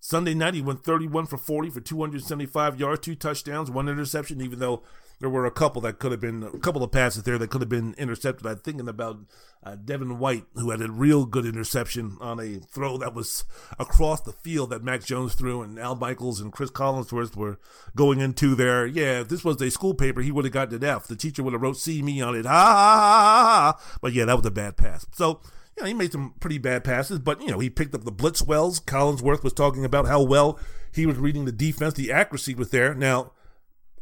Sunday 0.04 0.34
night, 0.34 0.52
he 0.52 0.60
went 0.60 0.84
31 0.84 1.24
for 1.24 1.38
40 1.38 1.70
for 1.70 1.80
275 1.80 2.78
yards, 2.78 3.00
two 3.00 3.14
touchdowns, 3.14 3.70
one 3.70 3.88
interception, 3.88 4.42
even 4.42 4.58
though 4.58 4.82
there 5.18 5.30
were 5.30 5.46
a 5.46 5.50
couple 5.50 5.80
that 5.80 5.98
could 5.98 6.12
have 6.12 6.20
been 6.20 6.42
a 6.42 6.58
couple 6.58 6.82
of 6.82 6.92
passes 6.92 7.22
there 7.22 7.38
that 7.38 7.48
could 7.48 7.62
have 7.62 7.70
been 7.70 7.94
intercepted. 7.96 8.46
I'm 8.46 8.58
thinking 8.58 8.86
about 8.86 9.20
uh, 9.62 9.76
Devin 9.76 10.18
White, 10.18 10.44
who 10.56 10.72
had 10.72 10.82
a 10.82 10.90
real 10.90 11.24
good 11.24 11.46
interception 11.46 12.18
on 12.20 12.38
a 12.38 12.58
throw 12.58 12.98
that 12.98 13.14
was 13.14 13.44
across 13.78 14.20
the 14.20 14.32
field 14.32 14.68
that 14.70 14.84
Mac 14.84 15.02
Jones 15.02 15.34
threw, 15.34 15.62
and 15.62 15.78
Al 15.78 15.96
Michaels 15.96 16.38
and 16.38 16.52
Cris 16.52 16.70
Collinsworth 16.70 17.34
were 17.34 17.58
going 17.96 18.20
into 18.20 18.54
there. 18.54 18.84
Yeah, 18.84 19.22
if 19.22 19.28
this 19.28 19.42
was 19.42 19.58
a 19.62 19.70
school 19.70 19.94
paper, 19.94 20.20
he 20.20 20.30
would 20.30 20.44
have 20.44 20.52
gotten 20.52 20.74
an 20.74 20.84
F. 20.84 21.06
The 21.06 21.16
teacher 21.16 21.42
would 21.42 21.54
have 21.54 21.62
wrote 21.62 21.78
"See 21.78 22.02
me" 22.02 22.20
on 22.20 22.34
it. 22.34 22.44
Ha 22.44 22.52
ha 22.52 22.74
ha 22.74 23.78
ha! 23.80 23.98
But 24.02 24.12
yeah, 24.12 24.26
that 24.26 24.36
was 24.36 24.44
a 24.44 24.50
bad 24.50 24.76
pass. 24.76 25.06
So. 25.12 25.40
You 25.76 25.82
know, 25.82 25.88
he 25.88 25.94
made 25.94 26.12
some 26.12 26.34
pretty 26.38 26.58
bad 26.58 26.84
passes, 26.84 27.18
but 27.18 27.40
you 27.40 27.50
know, 27.50 27.58
he 27.58 27.68
picked 27.68 27.94
up 27.94 28.04
the 28.04 28.12
blitz 28.12 28.42
wells. 28.42 28.80
Collinsworth 28.80 29.42
was 29.42 29.52
talking 29.52 29.84
about 29.84 30.06
how 30.06 30.22
well 30.22 30.58
he 30.92 31.06
was 31.06 31.16
reading 31.16 31.44
the 31.44 31.52
defense. 31.52 31.94
The 31.94 32.12
accuracy 32.12 32.54
was 32.54 32.70
there. 32.70 32.94
Now, 32.94 33.32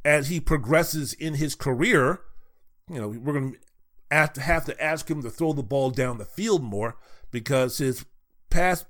as 0.04 0.28
he 0.28 0.40
progresses 0.40 1.14
in 1.14 1.34
his 1.34 1.54
career, 1.54 2.20
you 2.90 3.00
know, 3.00 3.08
we're 3.08 3.32
going 3.32 3.56
to 4.10 4.40
have 4.40 4.64
to 4.66 4.82
ask 4.82 5.10
him 5.10 5.22
to 5.22 5.30
throw 5.30 5.52
the 5.52 5.62
ball 5.62 5.90
down 5.90 6.18
the 6.18 6.24
field 6.24 6.62
more 6.62 6.96
because 7.30 7.78
his 7.78 8.04
pass, 8.50 8.84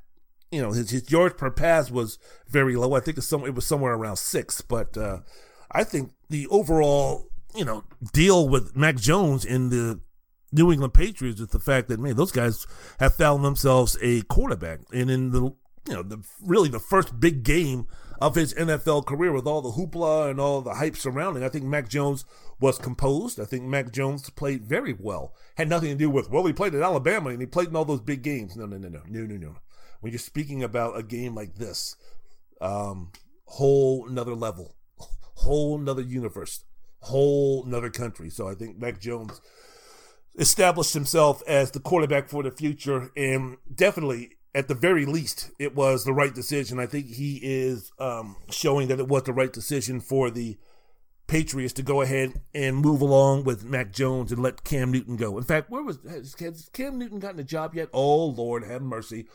you 0.51 0.61
know, 0.61 0.73
his, 0.73 0.91
his 0.91 1.11
yards 1.11 1.35
per 1.35 1.51
pass 1.51 1.91
was 1.91 2.19
very 2.49 2.75
low. 2.75 2.95
I 2.95 3.01
think 3.01 3.17
it 3.17 3.55
was 3.55 3.67
somewhere 3.67 3.95
around 3.95 4.17
six, 4.17 4.61
but 4.61 4.97
uh, 4.97 5.21
I 5.71 5.85
think 5.85 6.13
the 6.29 6.49
overall, 6.49 7.29
you 7.55 7.65
know, 7.65 7.85
deal 8.13 8.49
with 8.49 8.75
Mac 8.75 8.97
Jones 8.97 9.45
in 9.45 9.69
the 9.69 10.01
New 10.53 10.71
England 10.71 10.95
Patriots 10.95 11.41
is 11.41 11.49
the 11.49 11.59
fact 11.59 11.89
that 11.89 11.99
man, 11.99 12.17
those 12.17 12.33
guys 12.33 12.67
have 13.01 13.15
found 13.15 13.45
themselves 13.45 13.97
a 14.03 14.23
quarterback, 14.23 14.81
and 14.93 15.11
in 15.11 15.31
the 15.31 15.55
you 15.89 15.95
know 15.95 16.03
the 16.03 16.23
really 16.45 16.69
the 16.69 16.79
first 16.79 17.19
big 17.19 17.43
game 17.43 17.87
of 18.21 18.37
his 18.37 18.55
NFL 18.55 19.05
career 19.05 19.33
with 19.33 19.47
all 19.47 19.63
the 19.63 19.73
hoopla 19.73 20.31
and 20.31 20.39
all 20.39 20.61
the 20.61 20.75
hype 20.75 20.97
surrounding. 20.97 21.43
I 21.43 21.49
think 21.49 21.65
Mac 21.65 21.89
Jones 21.89 22.25
was 22.61 22.79
composed. 22.79 23.41
I 23.41 23.45
think 23.45 23.65
Mac 23.65 23.91
Jones 23.91 24.31
played 24.31 24.65
very 24.65 24.95
well. 24.97 25.35
Had 25.57 25.69
nothing 25.69 25.89
to 25.89 25.97
do 25.97 26.09
with 26.09 26.31
well, 26.31 26.47
he 26.47 26.53
played 26.53 26.75
at 26.75 26.83
Alabama 26.83 27.31
and 27.31 27.41
he 27.41 27.47
played 27.47 27.69
in 27.69 27.77
all 27.77 27.85
those 27.85 28.01
big 28.01 28.23
games. 28.23 28.57
No, 28.57 28.67
no, 28.67 28.77
no, 28.79 28.89
no, 28.89 29.01
no, 29.09 29.21
no, 29.27 29.37
no. 29.37 29.57
When 30.01 30.13
you're 30.13 30.19
speaking 30.21 30.63
about 30.63 30.97
a 30.97 31.03
game 31.03 31.35
like 31.35 31.57
this, 31.57 31.97
um, 32.61 33.11
whole 33.47 34.09
another 34.09 34.35
level, 34.35 34.77
whole 35.35 35.79
another 35.79 36.03
universe, 36.03 36.65
whole 37.01 37.65
another 37.65 37.91
country. 37.91 38.31
So 38.31 38.49
I 38.49 38.55
think 38.55 38.79
Mac 38.79 39.01
Jones 39.01 39.41
established 40.37 40.95
himself 40.95 41.43
as 41.47 41.71
the 41.71 41.81
quarterback 41.81 42.29
for 42.29 42.43
the 42.43 42.51
future, 42.51 43.11
and 43.17 43.59
definitely, 43.75 44.37
at 44.55 44.69
the 44.69 44.75
very 44.75 45.07
least, 45.07 45.51
it 45.59 45.75
was 45.75 46.05
the 46.05 46.13
right 46.13 46.35
decision. 46.35 46.79
I 46.79 46.87
think 46.87 47.07
he 47.07 47.41
is 47.43 47.91
um, 47.99 48.37
showing 48.51 48.89
that 48.89 49.01
it 49.01 49.09
was 49.09 49.25
the 49.25 49.33
right 49.33 49.53
decision 49.53 50.01
for 50.01 50.31
the 50.31 50.59
Patriots 51.27 51.73
to 51.75 51.83
go 51.83 52.03
ahead 52.03 52.43
and 52.53 52.77
move 52.77 53.01
along 53.01 53.45
with 53.45 53.65
Mac 53.65 53.93
Jones 53.93 54.33
and 54.33 54.43
let 54.43 54.65
Cam 54.65 54.91
Newton 54.93 55.17
go. 55.17 55.39
In 55.39 55.45
fact, 55.45 55.71
where 55.71 55.83
was 55.83 55.99
has, 56.07 56.35
has 56.39 56.69
Cam 56.75 56.99
Newton 56.99 57.21
gotten 57.21 57.41
a 57.41 57.45
job 57.45 57.75
yet? 57.75 57.89
Oh 57.93 58.27
Lord, 58.27 58.65
have 58.65 58.83
mercy. 58.83 59.27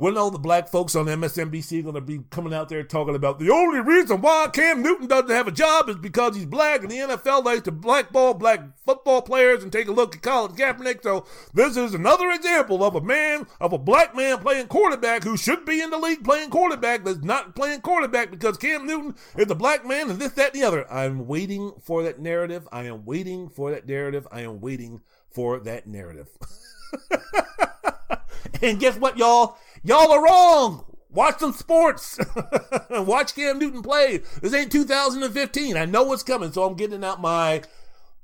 When 0.00 0.16
all 0.16 0.30
the 0.30 0.38
black 0.38 0.70
folks 0.70 0.96
on 0.96 1.04
MSNBC 1.04 1.82
going 1.82 1.94
to 1.94 2.00
be 2.00 2.20
coming 2.30 2.54
out 2.54 2.70
there 2.70 2.82
talking 2.82 3.14
about 3.14 3.38
the 3.38 3.50
only 3.50 3.80
reason 3.80 4.22
why 4.22 4.48
Cam 4.50 4.80
Newton 4.80 5.08
doesn't 5.08 5.28
have 5.28 5.46
a 5.46 5.52
job 5.52 5.90
is 5.90 5.96
because 5.96 6.34
he's 6.34 6.46
black 6.46 6.80
and 6.80 6.90
the 6.90 6.96
NFL 6.96 7.44
likes 7.44 7.60
to 7.64 7.70
blackball 7.70 8.32
black 8.32 8.62
football 8.78 9.20
players 9.20 9.62
and 9.62 9.70
take 9.70 9.88
a 9.88 9.92
look 9.92 10.16
at 10.16 10.22
Colin 10.22 10.52
Kaepernick. 10.52 11.02
So 11.02 11.26
this 11.52 11.76
is 11.76 11.92
another 11.92 12.30
example 12.30 12.82
of 12.82 12.94
a 12.94 13.02
man, 13.02 13.46
of 13.60 13.74
a 13.74 13.78
black 13.78 14.16
man 14.16 14.38
playing 14.38 14.68
quarterback 14.68 15.22
who 15.22 15.36
should 15.36 15.66
be 15.66 15.82
in 15.82 15.90
the 15.90 15.98
league 15.98 16.24
playing 16.24 16.48
quarterback 16.48 17.04
that's 17.04 17.22
not 17.22 17.54
playing 17.54 17.82
quarterback 17.82 18.30
because 18.30 18.56
Cam 18.56 18.86
Newton 18.86 19.14
is 19.36 19.50
a 19.50 19.54
black 19.54 19.84
man 19.84 20.08
and 20.08 20.18
this, 20.18 20.32
that, 20.32 20.54
and 20.54 20.62
the 20.62 20.66
other. 20.66 20.90
I'm 20.90 21.26
waiting 21.26 21.74
for 21.82 22.02
that 22.04 22.18
narrative. 22.18 22.66
I 22.72 22.84
am 22.84 23.04
waiting 23.04 23.50
for 23.50 23.70
that 23.72 23.86
narrative. 23.86 24.26
I 24.32 24.40
am 24.40 24.62
waiting 24.62 25.02
for 25.30 25.60
that 25.60 25.86
narrative. 25.86 26.30
and 28.62 28.80
guess 28.80 28.96
what, 28.96 29.18
y'all? 29.18 29.58
Y'all 29.82 30.12
are 30.12 30.22
wrong. 30.22 30.84
Watch 31.10 31.38
some 31.38 31.52
sports. 31.52 32.18
Watch 32.90 33.34
Cam 33.34 33.58
Newton 33.58 33.82
play. 33.82 34.20
This 34.40 34.54
ain't 34.54 34.70
2015. 34.70 35.76
I 35.76 35.84
know 35.84 36.04
what's 36.04 36.22
coming, 36.22 36.52
so 36.52 36.64
I'm 36.64 36.76
getting 36.76 37.02
out 37.02 37.20
my 37.20 37.62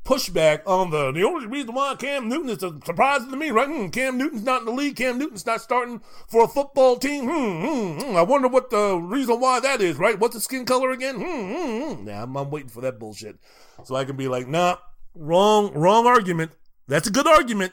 pushback 0.04 0.60
on 0.66 0.90
the 0.90 1.10
the 1.10 1.24
only 1.24 1.46
reason 1.48 1.74
why 1.74 1.96
Cam 1.98 2.28
Newton 2.28 2.50
is 2.50 2.60
surprising 2.60 3.30
to 3.30 3.36
me, 3.36 3.50
right? 3.50 3.66
Hmm, 3.66 3.88
Cam 3.88 4.16
Newton's 4.16 4.44
not 4.44 4.60
in 4.60 4.66
the 4.66 4.72
league. 4.72 4.96
Cam 4.96 5.18
Newton's 5.18 5.44
not 5.46 5.60
starting 5.60 6.00
for 6.28 6.44
a 6.44 6.48
football 6.48 6.96
team. 6.96 7.24
Hmm, 7.24 7.66
hmm, 7.66 8.00
hmm. 8.00 8.16
I 8.16 8.22
wonder 8.22 8.46
what 8.46 8.70
the 8.70 8.96
reason 8.96 9.40
why 9.40 9.58
that 9.60 9.80
is, 9.80 9.96
right? 9.96 10.18
What's 10.18 10.34
the 10.34 10.40
skin 10.40 10.64
color 10.64 10.90
again? 10.92 11.16
Hmm, 11.16 11.22
hmm, 11.22 12.02
hmm. 12.02 12.08
I'm, 12.08 12.36
I'm 12.36 12.50
waiting 12.50 12.68
for 12.68 12.82
that 12.82 13.00
bullshit, 13.00 13.38
so 13.82 13.96
I 13.96 14.04
can 14.04 14.16
be 14.16 14.28
like, 14.28 14.46
nah, 14.46 14.76
wrong, 15.14 15.72
wrong 15.74 16.06
argument. 16.06 16.52
That's 16.86 17.08
a 17.08 17.12
good 17.12 17.26
argument. 17.26 17.72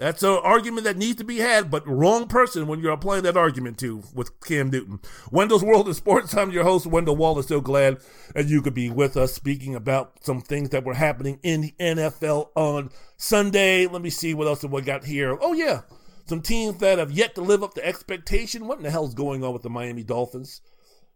That's 0.00 0.22
an 0.22 0.40
argument 0.42 0.84
that 0.84 0.96
needs 0.96 1.16
to 1.16 1.24
be 1.24 1.40
had, 1.40 1.70
but 1.70 1.86
wrong 1.86 2.26
person 2.26 2.66
when 2.66 2.80
you're 2.80 2.90
applying 2.90 3.22
that 3.24 3.36
argument 3.36 3.76
to 3.80 4.02
with 4.14 4.40
Cam 4.40 4.70
Newton. 4.70 4.98
Wendell's 5.30 5.62
World 5.62 5.90
of 5.90 5.94
Sports. 5.94 6.34
I'm 6.34 6.50
your 6.50 6.64
host, 6.64 6.86
Wendell 6.86 7.16
Wallace. 7.16 7.48
So 7.48 7.60
glad 7.60 7.98
that 8.34 8.46
you 8.46 8.62
could 8.62 8.72
be 8.72 8.88
with 8.88 9.18
us 9.18 9.34
speaking 9.34 9.74
about 9.74 10.24
some 10.24 10.40
things 10.40 10.70
that 10.70 10.84
were 10.84 10.94
happening 10.94 11.38
in 11.42 11.60
the 11.60 11.74
NFL 11.78 12.48
on 12.54 12.88
Sunday. 13.18 13.86
Let 13.86 14.00
me 14.00 14.08
see 14.08 14.32
what 14.32 14.46
else 14.46 14.62
have 14.62 14.72
we 14.72 14.80
got 14.80 15.04
here. 15.04 15.36
Oh, 15.38 15.52
yeah. 15.52 15.82
Some 16.24 16.40
teams 16.40 16.78
that 16.78 16.96
have 16.96 17.12
yet 17.12 17.34
to 17.34 17.42
live 17.42 17.62
up 17.62 17.74
to 17.74 17.84
expectation. 17.84 18.66
What 18.66 18.78
in 18.78 18.84
the 18.84 18.90
hell 18.90 19.04
is 19.04 19.12
going 19.12 19.44
on 19.44 19.52
with 19.52 19.60
the 19.60 19.68
Miami 19.68 20.02
Dolphins? 20.02 20.62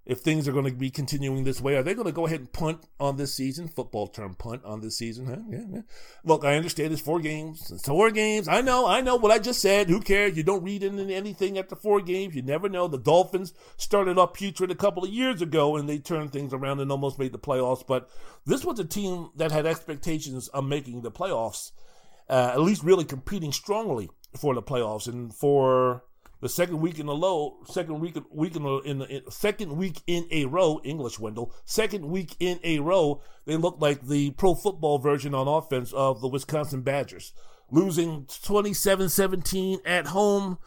If 0.06 0.18
things 0.18 0.46
are 0.46 0.52
going 0.52 0.66
to 0.66 0.72
be 0.72 0.90
continuing 0.90 1.44
this 1.44 1.62
way, 1.62 1.76
are 1.76 1.82
they 1.82 1.94
going 1.94 2.06
to 2.06 2.12
go 2.12 2.26
ahead 2.26 2.40
and 2.40 2.52
punt 2.52 2.84
on 3.00 3.16
this 3.16 3.34
season? 3.34 3.68
Football 3.68 4.08
term 4.08 4.34
punt 4.34 4.62
on 4.64 4.80
this 4.80 4.98
season, 4.98 5.26
huh? 5.26 5.38
Yeah, 5.48 5.64
yeah. 5.70 5.80
Look, 6.24 6.44
I 6.44 6.56
understand 6.56 6.92
it's 6.92 7.00
four 7.00 7.20
games. 7.20 7.70
It's 7.70 7.86
four 7.86 8.10
games. 8.10 8.46
I 8.46 8.60
know, 8.60 8.86
I 8.86 9.00
know 9.00 9.16
what 9.16 9.32
I 9.32 9.38
just 9.38 9.62
said. 9.62 9.88
Who 9.88 10.00
cares? 10.00 10.36
You 10.36 10.42
don't 10.42 10.62
read 10.62 10.82
into 10.82 11.12
anything 11.14 11.58
after 11.58 11.74
four 11.74 12.02
games. 12.02 12.34
You 12.34 12.42
never 12.42 12.68
know. 12.68 12.86
The 12.86 12.98
Dolphins 12.98 13.54
started 13.78 14.18
off 14.18 14.34
putrid 14.34 14.70
a 14.70 14.74
couple 14.74 15.04
of 15.04 15.10
years 15.10 15.40
ago 15.40 15.76
and 15.76 15.88
they 15.88 15.98
turned 15.98 16.32
things 16.32 16.52
around 16.52 16.80
and 16.80 16.90
almost 16.90 17.18
made 17.18 17.32
the 17.32 17.38
playoffs. 17.38 17.86
But 17.86 18.10
this 18.44 18.64
was 18.64 18.78
a 18.78 18.84
team 18.84 19.30
that 19.36 19.52
had 19.52 19.64
expectations 19.64 20.48
of 20.48 20.64
making 20.64 21.00
the 21.00 21.10
playoffs, 21.10 21.72
uh, 22.28 22.50
at 22.52 22.60
least 22.60 22.82
really 22.82 23.04
competing 23.04 23.52
strongly 23.52 24.10
for 24.38 24.54
the 24.54 24.62
playoffs. 24.62 25.06
And 25.06 25.34
for 25.34 26.04
the 26.44 26.48
second 26.50 26.82
week 26.82 26.98
in 26.98 27.08
a 27.08 27.14
row, 27.14 27.56
second 27.64 28.00
week 28.00 28.18
week 28.30 28.54
in 28.54 28.66
a, 28.66 28.78
in, 28.80 28.98
the, 28.98 29.06
in 29.06 29.30
second 29.30 29.78
week 29.78 30.02
in 30.06 30.26
a 30.30 30.44
row, 30.44 30.78
English 30.84 31.18
Wendell, 31.18 31.50
second 31.64 32.04
week 32.04 32.36
in 32.38 32.60
a 32.62 32.80
row, 32.80 33.22
they 33.46 33.56
look 33.56 33.76
like 33.80 34.06
the 34.06 34.30
pro 34.32 34.54
football 34.54 34.98
version 34.98 35.34
on 35.34 35.48
offense 35.48 35.90
of 35.94 36.20
the 36.20 36.28
Wisconsin 36.28 36.82
Badgers, 36.82 37.32
losing 37.70 38.26
27-17 38.26 39.78
at 39.86 40.08
home. 40.08 40.58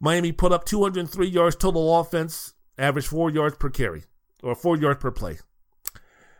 Miami 0.00 0.32
put 0.32 0.50
up 0.50 0.64
203 0.64 1.28
yards 1.28 1.56
total 1.56 2.00
offense, 2.00 2.54
average 2.78 3.06
four 3.06 3.28
yards 3.28 3.56
per 3.58 3.68
carry 3.68 4.04
or 4.42 4.54
four 4.54 4.78
yards 4.78 4.98
per 4.98 5.10
play. 5.10 5.40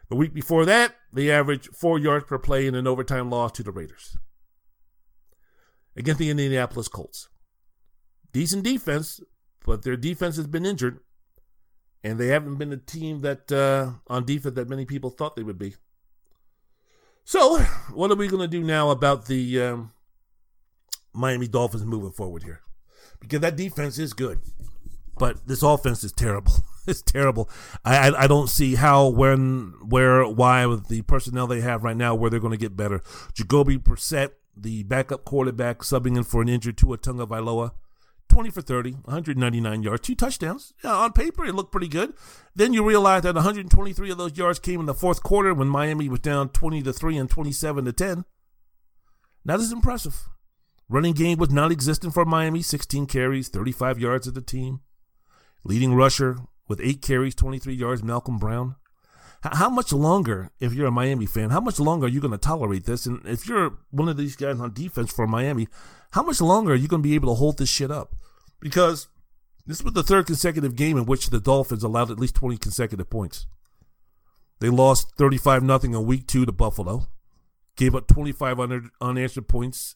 The 0.08 0.16
week 0.16 0.32
before 0.32 0.64
that, 0.64 0.94
they 1.12 1.30
averaged 1.30 1.76
four 1.76 1.98
yards 1.98 2.24
per 2.24 2.38
play 2.38 2.66
in 2.66 2.74
an 2.74 2.86
overtime 2.86 3.28
loss 3.28 3.52
to 3.52 3.62
the 3.62 3.70
Raiders 3.70 4.16
against 5.94 6.20
the 6.20 6.30
Indianapolis 6.30 6.88
Colts 6.88 7.28
decent 8.32 8.64
defense, 8.64 9.20
but 9.64 9.82
their 9.82 9.96
defense 9.96 10.36
has 10.36 10.46
been 10.46 10.66
injured, 10.66 11.00
and 12.02 12.18
they 12.18 12.28
haven't 12.28 12.56
been 12.56 12.72
a 12.72 12.76
team 12.76 13.20
that 13.20 13.50
uh, 13.52 13.92
on 14.12 14.24
defense 14.24 14.54
that 14.54 14.68
many 14.68 14.84
people 14.84 15.10
thought 15.10 15.36
they 15.36 15.42
would 15.42 15.58
be. 15.58 15.74
So, 17.24 17.58
what 17.92 18.10
are 18.10 18.16
we 18.16 18.28
going 18.28 18.40
to 18.40 18.48
do 18.48 18.64
now 18.64 18.90
about 18.90 19.26
the 19.26 19.60
um, 19.60 19.92
Miami 21.12 21.46
Dolphins 21.46 21.84
moving 21.84 22.12
forward 22.12 22.42
here? 22.42 22.62
Because 23.20 23.40
that 23.40 23.56
defense 23.56 23.98
is 23.98 24.14
good, 24.14 24.40
but 25.18 25.46
this 25.46 25.62
offense 25.62 26.02
is 26.04 26.12
terrible. 26.12 26.52
it's 26.86 27.02
terrible. 27.02 27.50
I, 27.84 28.08
I, 28.08 28.22
I 28.24 28.26
don't 28.26 28.48
see 28.48 28.76
how, 28.76 29.08
when, 29.08 29.74
where, 29.86 30.26
why 30.26 30.64
with 30.66 30.88
the 30.88 31.02
personnel 31.02 31.46
they 31.46 31.60
have 31.60 31.84
right 31.84 31.96
now, 31.96 32.14
where 32.14 32.30
they're 32.30 32.40
going 32.40 32.52
to 32.52 32.56
get 32.56 32.76
better. 32.76 33.02
Jacoby 33.34 33.76
Brissett, 33.76 34.30
the 34.56 34.84
backup 34.84 35.24
quarterback, 35.24 35.80
subbing 35.80 36.16
in 36.16 36.24
for 36.24 36.40
an 36.40 36.48
injured 36.48 36.78
Tua 36.78 36.96
Tagovailoa 36.96 37.72
20 38.28 38.50
for 38.50 38.60
30, 38.60 38.92
199 38.92 39.82
yards, 39.82 40.02
two 40.02 40.14
touchdowns. 40.14 40.72
Yeah, 40.84 40.94
on 40.94 41.12
paper, 41.12 41.44
it 41.44 41.54
looked 41.54 41.72
pretty 41.72 41.88
good. 41.88 42.14
Then 42.54 42.72
you 42.72 42.84
realize 42.84 43.22
that 43.22 43.34
123 43.34 44.10
of 44.10 44.18
those 44.18 44.36
yards 44.36 44.58
came 44.58 44.80
in 44.80 44.86
the 44.86 44.94
fourth 44.94 45.22
quarter 45.22 45.54
when 45.54 45.68
Miami 45.68 46.08
was 46.08 46.20
down 46.20 46.50
20 46.50 46.82
to 46.82 46.92
3 46.92 47.16
and 47.16 47.30
27 47.30 47.84
to 47.84 47.92
10. 47.92 48.24
Now, 49.44 49.56
this 49.56 49.66
is 49.66 49.72
impressive. 49.72 50.28
Running 50.88 51.14
game 51.14 51.38
was 51.38 51.50
non 51.50 51.70
existent 51.70 52.14
for 52.14 52.24
Miami, 52.24 52.62
16 52.62 53.06
carries, 53.06 53.48
35 53.48 53.98
yards 53.98 54.26
of 54.26 54.34
the 54.34 54.40
team. 54.40 54.80
Leading 55.64 55.94
rusher 55.94 56.38
with 56.66 56.80
8 56.82 57.02
carries, 57.02 57.34
23 57.34 57.74
yards, 57.74 58.02
Malcolm 58.02 58.38
Brown. 58.38 58.76
How 59.42 59.70
much 59.70 59.92
longer, 59.92 60.50
if 60.58 60.74
you're 60.74 60.88
a 60.88 60.90
Miami 60.90 61.26
fan, 61.26 61.50
how 61.50 61.60
much 61.60 61.78
longer 61.78 62.06
are 62.06 62.10
you 62.10 62.20
going 62.20 62.32
to 62.32 62.38
tolerate 62.38 62.86
this? 62.86 63.06
And 63.06 63.24
if 63.24 63.46
you're 63.46 63.78
one 63.90 64.08
of 64.08 64.16
these 64.16 64.34
guys 64.34 64.58
on 64.58 64.72
defense 64.72 65.12
for 65.12 65.28
Miami, 65.28 65.68
how 66.12 66.22
much 66.22 66.40
longer 66.40 66.72
are 66.72 66.76
you 66.76 66.88
going 66.88 67.02
to 67.02 67.08
be 67.08 67.14
able 67.14 67.32
to 67.32 67.38
hold 67.38 67.58
this 67.58 67.68
shit 67.68 67.90
up? 67.90 68.14
Because 68.60 69.08
this 69.66 69.82
was 69.82 69.92
the 69.92 70.02
third 70.02 70.26
consecutive 70.26 70.76
game 70.76 70.96
in 70.96 71.04
which 71.04 71.28
the 71.28 71.40
Dolphins 71.40 71.82
allowed 71.82 72.10
at 72.10 72.18
least 72.18 72.34
20 72.36 72.56
consecutive 72.56 73.10
points. 73.10 73.46
They 74.60 74.70
lost 74.70 75.14
35 75.16 75.62
0 75.62 75.78
in 75.84 76.06
week 76.06 76.26
two 76.26 76.44
to 76.44 76.52
Buffalo, 76.52 77.06
gave 77.76 77.94
up 77.94 78.08
25 78.08 78.58
unanswered 79.00 79.46
points 79.46 79.94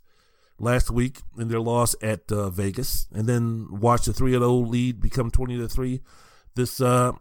last 0.58 0.90
week 0.90 1.20
in 1.36 1.48
their 1.48 1.60
loss 1.60 1.96
at 2.02 2.30
uh, 2.30 2.50
Vegas, 2.50 3.08
and 3.12 3.26
then 3.26 3.66
watched 3.70 4.04
the 4.04 4.12
3 4.12 4.32
0 4.32 4.52
lead 4.52 5.00
become 5.00 5.30
20 5.30 5.56
to 5.56 5.68
3 5.68 6.00
this 6.54 6.80
uh, 6.80 7.12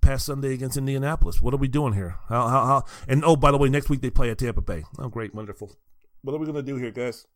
past 0.00 0.26
Sunday 0.26 0.52
against 0.52 0.76
Indianapolis. 0.76 1.40
What 1.40 1.54
are 1.54 1.58
we 1.58 1.68
doing 1.68 1.94
here? 1.94 2.16
How, 2.28 2.48
how, 2.48 2.64
how? 2.66 2.84
And 3.08 3.24
oh, 3.24 3.36
by 3.36 3.50
the 3.50 3.58
way, 3.58 3.68
next 3.68 3.88
week 3.88 4.02
they 4.02 4.10
play 4.10 4.30
at 4.30 4.38
Tampa 4.38 4.60
Bay. 4.60 4.84
Oh, 4.98 5.08
great, 5.08 5.34
wonderful. 5.34 5.72
What 6.22 6.34
are 6.34 6.38
we 6.38 6.46
going 6.46 6.56
to 6.56 6.62
do 6.62 6.76
here, 6.76 6.90
guys? 6.90 7.26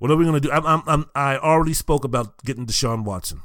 What 0.00 0.10
are 0.10 0.16
we 0.16 0.24
going 0.24 0.40
to 0.40 0.48
do? 0.48 0.50
I'm, 0.50 0.66
I'm, 0.66 0.82
I'm, 0.86 1.10
i 1.14 1.36
already 1.36 1.74
spoke 1.74 2.04
about 2.04 2.42
getting 2.42 2.66
Deshaun 2.66 3.04
Watson. 3.04 3.42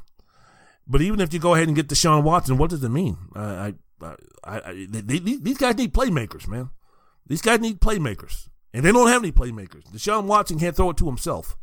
But 0.87 1.01
even 1.01 1.19
if 1.19 1.33
you 1.33 1.39
go 1.39 1.53
ahead 1.53 1.67
and 1.67 1.75
get 1.75 1.89
Deshaun 1.89 2.23
Watson, 2.23 2.57
what 2.57 2.69
does 2.69 2.81
it 2.81 2.89
mean? 2.89 3.17
Uh, 3.35 3.71
I, 4.01 4.05
I, 4.05 4.15
I, 4.45 4.87
they, 4.89 5.19
they, 5.19 5.19
these 5.19 5.57
guys 5.57 5.75
need 5.75 5.93
playmakers, 5.93 6.47
man. 6.47 6.69
These 7.27 7.41
guys 7.41 7.59
need 7.59 7.81
playmakers. 7.81 8.47
And 8.73 8.85
they 8.85 8.93
don't 8.93 9.09
have 9.09 9.21
any 9.21 9.33
playmakers. 9.33 9.83
Deshaun 9.91 10.25
Watson 10.25 10.57
can't 10.57 10.75
throw 10.75 10.91
it 10.91 10.97
to 10.97 11.05
himself. 11.07 11.57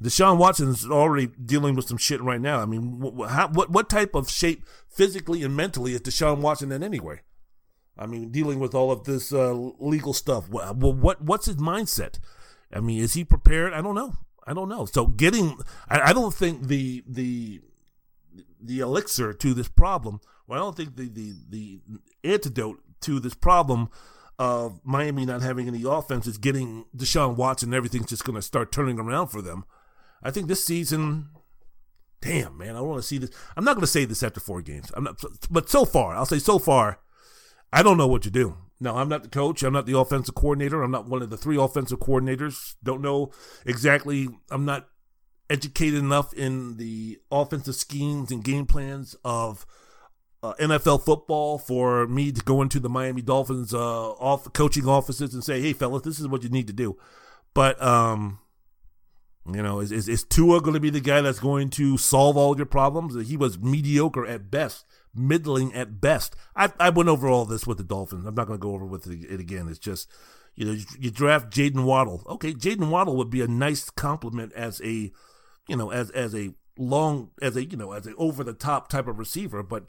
Deshaun 0.00 0.38
Watson 0.38 0.68
is 0.68 0.86
already 0.86 1.26
dealing 1.26 1.74
with 1.74 1.86
some 1.86 1.98
shit 1.98 2.22
right 2.22 2.40
now. 2.40 2.60
I 2.60 2.64
mean, 2.64 2.98
what, 2.98 3.28
how, 3.28 3.48
what 3.48 3.70
what 3.70 3.90
type 3.90 4.14
of 4.14 4.30
shape 4.30 4.64
physically 4.88 5.42
and 5.42 5.54
mentally 5.54 5.92
is 5.92 6.00
Deshaun 6.00 6.38
Watson 6.38 6.72
in 6.72 6.82
anyway? 6.82 7.20
I 7.98 8.06
mean, 8.06 8.30
dealing 8.30 8.60
with 8.60 8.74
all 8.74 8.90
of 8.90 9.04
this 9.04 9.30
uh, 9.32 9.52
legal 9.52 10.14
stuff. 10.14 10.48
What, 10.48 10.76
what 10.76 11.20
what's 11.20 11.44
his 11.44 11.56
mindset? 11.56 12.18
I 12.72 12.80
mean, 12.80 12.98
is 12.98 13.12
he 13.12 13.24
prepared? 13.24 13.74
I 13.74 13.82
don't 13.82 13.94
know. 13.94 14.14
I 14.46 14.54
don't 14.54 14.68
know. 14.68 14.84
So 14.84 15.06
getting, 15.06 15.58
I, 15.88 16.10
I 16.10 16.12
don't 16.12 16.34
think 16.34 16.66
the 16.68 17.02
the 17.06 17.60
the 18.60 18.80
elixir 18.80 19.32
to 19.32 19.54
this 19.54 19.68
problem. 19.68 20.20
Well, 20.46 20.58
I 20.58 20.62
don't 20.62 20.76
think 20.76 20.96
the 20.96 21.08
the 21.08 21.34
the 21.48 21.80
antidote 22.24 22.80
to 23.02 23.20
this 23.20 23.34
problem 23.34 23.90
of 24.38 24.80
Miami 24.84 25.26
not 25.26 25.42
having 25.42 25.68
any 25.68 25.82
offense 25.86 26.26
is 26.26 26.38
getting 26.38 26.86
Deshaun 26.96 27.36
Watson. 27.36 27.74
Everything's 27.74 28.06
just 28.06 28.24
going 28.24 28.36
to 28.36 28.42
start 28.42 28.72
turning 28.72 28.98
around 28.98 29.28
for 29.28 29.42
them. 29.42 29.64
I 30.22 30.30
think 30.30 30.48
this 30.48 30.64
season, 30.64 31.28
damn 32.22 32.56
man, 32.56 32.74
I 32.76 32.80
want 32.80 33.02
to 33.02 33.06
see 33.06 33.18
this. 33.18 33.30
I'm 33.56 33.64
not 33.64 33.74
going 33.74 33.82
to 33.82 33.86
say 33.86 34.06
this 34.06 34.22
after 34.22 34.40
four 34.40 34.62
games. 34.62 34.90
I'm 34.94 35.04
not, 35.04 35.22
but 35.50 35.68
so 35.68 35.84
far, 35.84 36.14
I'll 36.14 36.26
say 36.26 36.38
so 36.38 36.58
far, 36.58 37.00
I 37.72 37.82
don't 37.82 37.98
know 37.98 38.06
what 38.06 38.22
to 38.22 38.30
do. 38.30 38.56
No, 38.80 38.96
I'm 38.96 39.08
not 39.08 39.22
the 39.22 39.28
coach. 39.28 39.62
I'm 39.62 39.74
not 39.74 39.84
the 39.84 39.98
offensive 39.98 40.34
coordinator. 40.34 40.82
I'm 40.82 40.90
not 40.90 41.06
one 41.06 41.20
of 41.22 41.28
the 41.28 41.36
three 41.36 41.58
offensive 41.58 42.00
coordinators. 42.00 42.76
Don't 42.82 43.02
know 43.02 43.30
exactly. 43.66 44.28
I'm 44.50 44.64
not 44.64 44.88
educated 45.50 45.98
enough 45.98 46.32
in 46.32 46.76
the 46.78 47.18
offensive 47.30 47.74
schemes 47.74 48.30
and 48.30 48.42
game 48.42 48.64
plans 48.64 49.14
of 49.24 49.66
uh, 50.42 50.54
NFL 50.54 51.04
football 51.04 51.58
for 51.58 52.06
me 52.06 52.32
to 52.32 52.42
go 52.42 52.62
into 52.62 52.80
the 52.80 52.88
Miami 52.88 53.20
Dolphins 53.20 53.74
uh, 53.74 54.10
off 54.12 54.50
coaching 54.54 54.88
offices 54.88 55.34
and 55.34 55.44
say, 55.44 55.60
"Hey, 55.60 55.74
fellas, 55.74 56.02
this 56.02 56.18
is 56.18 56.28
what 56.28 56.42
you 56.42 56.48
need 56.48 56.66
to 56.68 56.72
do." 56.72 56.96
But 57.52 57.82
um, 57.82 58.38
you 59.46 59.62
know, 59.62 59.80
is, 59.80 59.92
is, 59.92 60.08
is 60.08 60.24
Tua 60.24 60.60
going 60.60 60.74
to 60.74 60.80
be 60.80 60.90
the 60.90 61.00
guy 61.00 61.20
that's 61.20 61.40
going 61.40 61.70
to 61.70 61.98
solve 61.98 62.36
all 62.36 62.56
your 62.56 62.66
problems? 62.66 63.28
He 63.28 63.36
was 63.36 63.58
mediocre 63.58 64.26
at 64.26 64.50
best, 64.50 64.86
middling 65.14 65.74
at 65.74 66.00
best. 66.00 66.36
I, 66.54 66.72
I 66.78 66.90
went 66.90 67.08
over 67.08 67.28
all 67.28 67.44
this 67.44 67.66
with 67.66 67.78
the 67.78 67.84
Dolphins. 67.84 68.26
I'm 68.26 68.34
not 68.34 68.46
going 68.46 68.58
to 68.58 68.62
go 68.62 68.74
over 68.74 68.86
with 68.86 69.06
it 69.06 69.40
again. 69.40 69.68
It's 69.68 69.78
just, 69.78 70.10
you 70.54 70.66
know, 70.66 70.76
you, 70.98 71.10
draft 71.10 71.50
Jaden 71.50 71.84
Waddle. 71.84 72.22
Okay, 72.28 72.52
Jaden 72.52 72.90
Waddle 72.90 73.16
would 73.16 73.30
be 73.30 73.42
a 73.42 73.48
nice 73.48 73.90
compliment 73.90 74.52
as 74.54 74.80
a, 74.82 75.12
you 75.68 75.76
know, 75.76 75.90
as 75.90 76.10
as 76.10 76.34
a 76.34 76.54
long, 76.78 77.30
as 77.42 77.56
a 77.56 77.64
you 77.64 77.76
know, 77.76 77.92
as 77.92 78.06
an 78.06 78.14
over 78.18 78.44
the 78.44 78.52
top 78.52 78.88
type 78.88 79.06
of 79.06 79.18
receiver. 79.18 79.62
But 79.62 79.86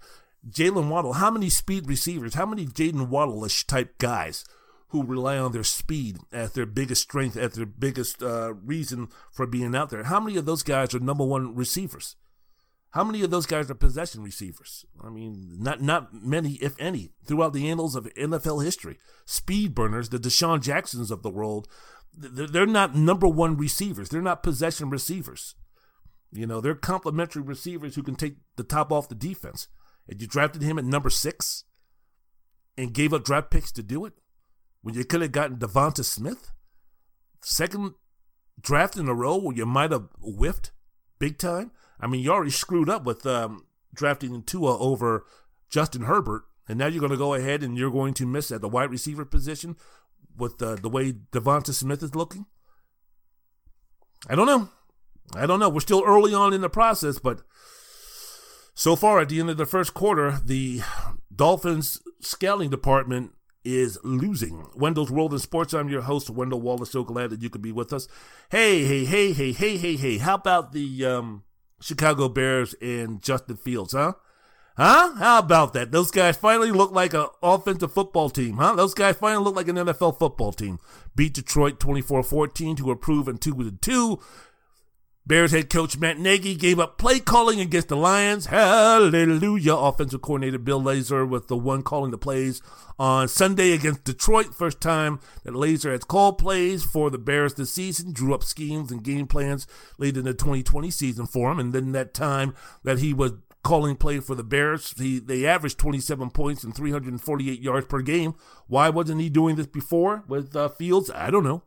Jaylen 0.49 0.89
Waddle, 0.89 1.13
how 1.13 1.32
many 1.32 1.49
speed 1.49 1.88
receivers, 1.88 2.34
how 2.34 2.45
many 2.45 2.65
Jaden 2.65 3.09
Waddle-ish 3.09 3.67
type 3.67 3.97
guys? 3.97 4.43
who 4.91 5.03
rely 5.03 5.38
on 5.38 5.53
their 5.53 5.63
speed 5.63 6.17
as 6.34 6.51
their 6.51 6.65
biggest 6.65 7.03
strength, 7.03 7.38
as 7.38 7.53
their 7.53 7.65
biggest 7.65 8.22
uh, 8.22 8.53
reason 8.55 9.07
for 9.32 9.47
being 9.47 9.74
out 9.74 9.89
there. 9.89 10.03
How 10.03 10.19
many 10.19 10.38
of 10.38 10.45
those 10.45 10.63
guys 10.63 10.93
are 10.93 10.99
number 10.99 11.24
one 11.24 11.55
receivers? 11.55 12.17
How 12.91 13.05
many 13.05 13.21
of 13.23 13.31
those 13.31 13.45
guys 13.45 13.71
are 13.71 13.75
possession 13.75 14.21
receivers? 14.21 14.85
I 15.01 15.09
mean, 15.09 15.57
not 15.59 15.81
not 15.81 16.13
many, 16.13 16.53
if 16.55 16.75
any, 16.77 17.11
throughout 17.25 17.53
the 17.53 17.69
annals 17.69 17.95
of 17.95 18.05
NFL 18.15 18.63
history. 18.63 18.97
Speed 19.25 19.73
burners, 19.73 20.09
the 20.09 20.17
DeSean 20.17 20.61
Jacksons 20.61 21.09
of 21.09 21.23
the 21.23 21.29
world, 21.29 21.67
they're 22.13 22.65
not 22.65 22.95
number 22.95 23.27
one 23.27 23.55
receivers. 23.55 24.09
They're 24.09 24.21
not 24.21 24.43
possession 24.43 24.89
receivers. 24.89 25.55
You 26.33 26.45
know, 26.45 26.59
they're 26.61 26.75
complementary 26.75 27.41
receivers 27.41 27.95
who 27.95 28.03
can 28.03 28.15
take 28.15 28.35
the 28.55 28.63
top 28.63 28.91
off 28.91 29.09
the 29.09 29.15
defense. 29.15 29.67
And 30.07 30.21
you 30.21 30.27
drafted 30.27 30.61
him 30.61 30.77
at 30.77 30.85
number 30.85 31.09
six 31.09 31.63
and 32.77 32.93
gave 32.93 33.13
up 33.13 33.23
draft 33.23 33.51
picks 33.51 33.71
to 33.73 33.83
do 33.83 34.05
it 34.05 34.13
when 34.81 34.95
you 34.95 35.05
could 35.05 35.21
have 35.21 35.31
gotten 35.31 35.57
Devonta 35.57 36.03
Smith, 36.03 36.51
second 37.41 37.93
draft 38.59 38.97
in 38.97 39.07
a 39.07 39.13
row 39.13 39.37
where 39.37 39.55
you 39.55 39.65
might 39.65 39.91
have 39.91 40.07
whiffed 40.19 40.71
big 41.19 41.37
time. 41.37 41.71
I 42.01 42.07
mean, 42.07 42.21
you 42.21 42.31
already 42.31 42.51
screwed 42.51 42.89
up 42.89 43.05
with 43.05 43.25
um, 43.25 43.65
drafting 43.93 44.41
Tua 44.43 44.77
over 44.79 45.25
Justin 45.69 46.03
Herbert, 46.03 46.43
and 46.67 46.79
now 46.79 46.87
you're 46.87 46.99
going 46.99 47.11
to 47.11 47.17
go 47.17 47.33
ahead 47.33 47.63
and 47.63 47.77
you're 47.77 47.91
going 47.91 48.13
to 48.15 48.25
miss 48.25 48.51
at 48.51 48.61
the 48.61 48.69
wide 48.69 48.89
receiver 48.89 49.23
position 49.23 49.77
with 50.35 50.61
uh, 50.61 50.75
the 50.75 50.89
way 50.89 51.13
Devonta 51.13 51.73
Smith 51.73 52.01
is 52.01 52.15
looking. 52.15 52.45
I 54.27 54.35
don't 54.35 54.47
know. 54.47 54.69
I 55.35 55.45
don't 55.45 55.59
know. 55.59 55.69
We're 55.69 55.79
still 55.79 56.03
early 56.05 56.33
on 56.33 56.53
in 56.53 56.61
the 56.61 56.69
process, 56.69 57.19
but 57.19 57.41
so 58.73 58.95
far 58.95 59.19
at 59.19 59.29
the 59.29 59.39
end 59.39 59.49
of 59.49 59.57
the 59.57 59.65
first 59.65 59.93
quarter, 59.93 60.39
the 60.43 60.81
Dolphins 61.33 62.01
scouting 62.19 62.69
department 62.69 63.31
is 63.63 63.97
losing. 64.03 64.67
Wendell's 64.75 65.11
World 65.11 65.33
in 65.33 65.39
Sports. 65.39 65.73
I'm 65.73 65.89
your 65.89 66.01
host, 66.01 66.29
Wendell 66.29 66.61
Wallace. 66.61 66.91
So 66.91 67.03
glad 67.03 67.29
that 67.29 67.41
you 67.41 67.49
could 67.49 67.61
be 67.61 67.71
with 67.71 67.93
us. 67.93 68.07
Hey, 68.49 68.83
hey, 68.83 69.05
hey, 69.05 69.33
hey, 69.33 69.51
hey, 69.51 69.77
hey, 69.77 69.95
hey. 69.95 70.17
How 70.17 70.35
about 70.35 70.71
the 70.71 71.05
um, 71.05 71.43
Chicago 71.82 72.29
Bears 72.29 72.73
and 72.82 73.21
Justin 73.21 73.57
Fields, 73.57 73.93
huh? 73.93 74.13
Huh? 74.77 75.15
How 75.15 75.39
about 75.39 75.73
that? 75.73 75.91
Those 75.91 76.11
guys 76.11 76.38
finally 76.38 76.71
look 76.71 76.91
like 76.91 77.13
an 77.13 77.27
offensive 77.43 77.91
football 77.93 78.29
team, 78.29 78.57
huh? 78.57 78.75
Those 78.75 78.93
guys 78.93 79.17
finally 79.17 79.43
look 79.43 79.55
like 79.55 79.67
an 79.67 79.75
NFL 79.75 80.17
football 80.17 80.53
team. 80.53 80.79
Beat 81.15 81.34
Detroit 81.34 81.79
24-14 81.79 82.77
to 82.77 82.91
approve 82.91 83.27
and 83.27 83.39
2-2. 83.39 84.21
Bears 85.26 85.51
head 85.51 85.69
coach 85.69 85.99
Matt 85.99 86.17
Nagy 86.17 86.55
gave 86.55 86.80
up 86.80 86.97
play 86.97 87.19
calling 87.19 87.59
against 87.59 87.89
the 87.89 87.95
Lions. 87.95 88.47
Hallelujah. 88.47 89.76
Offensive 89.76 90.22
coordinator 90.22 90.57
Bill 90.57 90.82
Lazor 90.82 91.30
with 91.30 91.47
the 91.47 91.55
one 91.55 91.84
calling 91.84 92.09
the 92.09 92.17
plays 92.17 92.59
on 92.97 93.28
Sunday 93.28 93.72
against 93.72 94.03
Detroit. 94.03 94.55
First 94.55 94.82
time 94.82 95.19
that 95.43 95.53
Lazor 95.53 95.91
has 95.91 96.03
called 96.03 96.39
plays 96.39 96.84
for 96.84 97.11
the 97.11 97.19
Bears 97.19 97.53
this 97.53 97.72
season, 97.72 98.13
drew 98.13 98.34
up 98.34 98.43
schemes 98.43 98.91
and 98.91 99.03
game 99.03 99.28
plans 99.28 99.67
late 99.99 100.17
in 100.17 100.26
the 100.26 100.34
2020 100.34 100.89
season 100.89 101.28
for 101.28 101.51
him. 101.51 101.59
And 101.59 101.72
then 101.72 101.91
that 101.91 102.15
time 102.15 102.55
that 102.84 102.97
he 102.97 103.13
was 103.13 103.34
calling 103.63 103.97
play 103.97 104.19
for 104.19 104.34
the 104.34 104.43
Bears, 104.43 104.95
he, 104.97 105.19
they 105.19 105.45
averaged 105.45 105.78
27 105.78 106.32
points 106.32 106.63
and 106.63 106.76
348 106.76 107.61
yards 107.61 107.86
per 107.86 108.01
game. 108.01 108.34
Why 108.65 108.89
wasn't 108.89 109.22
he 109.22 109.30
doing 109.30 109.55
this 109.55 109.67
before 109.67 110.24
with 110.28 110.55
uh, 110.55 110.69
Fields? 110.69 111.11
I 111.13 111.30
don't 111.30 111.43
know. 111.43 111.61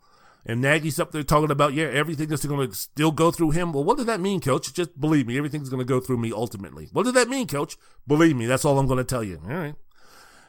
And 0.47 0.61
Nagy's 0.61 1.01
up 1.01 1.13
there 1.13 1.23
talking 1.23 1.51
about, 1.51 1.73
yeah, 1.73 1.87
everything 1.87 2.31
is 2.31 2.45
going 2.45 2.69
to 2.69 2.75
still 2.75 3.13
go 3.13 3.31
through 3.31 3.53
him. 3.53 3.73
Well, 3.73 3.85
what 3.85 3.97
does 3.97 4.07
that 4.07 4.21
mean, 4.21 4.41
coach? 4.41 4.75
Just 4.75 5.01
believe 5.01 5.27
me, 5.27 5.39
everything's 5.39 5.71
going 5.71 5.81
to 5.81 5.87
go 5.87 6.01
through 6.01 6.19
me 6.19 6.33
ultimately. 6.33 6.89
What 6.93 7.05
does 7.05 7.15
that 7.15 7.29
mean, 7.29 7.47
coach? 7.47 7.77
Believe 8.07 8.37
me, 8.37 8.47
that's 8.47 8.65
all 8.65 8.79
I'm 8.79 8.87
going 8.87 8.99
to 8.99 9.05
tell 9.05 9.25
you. 9.25 9.41
All 9.45 9.57
right. 9.57 9.75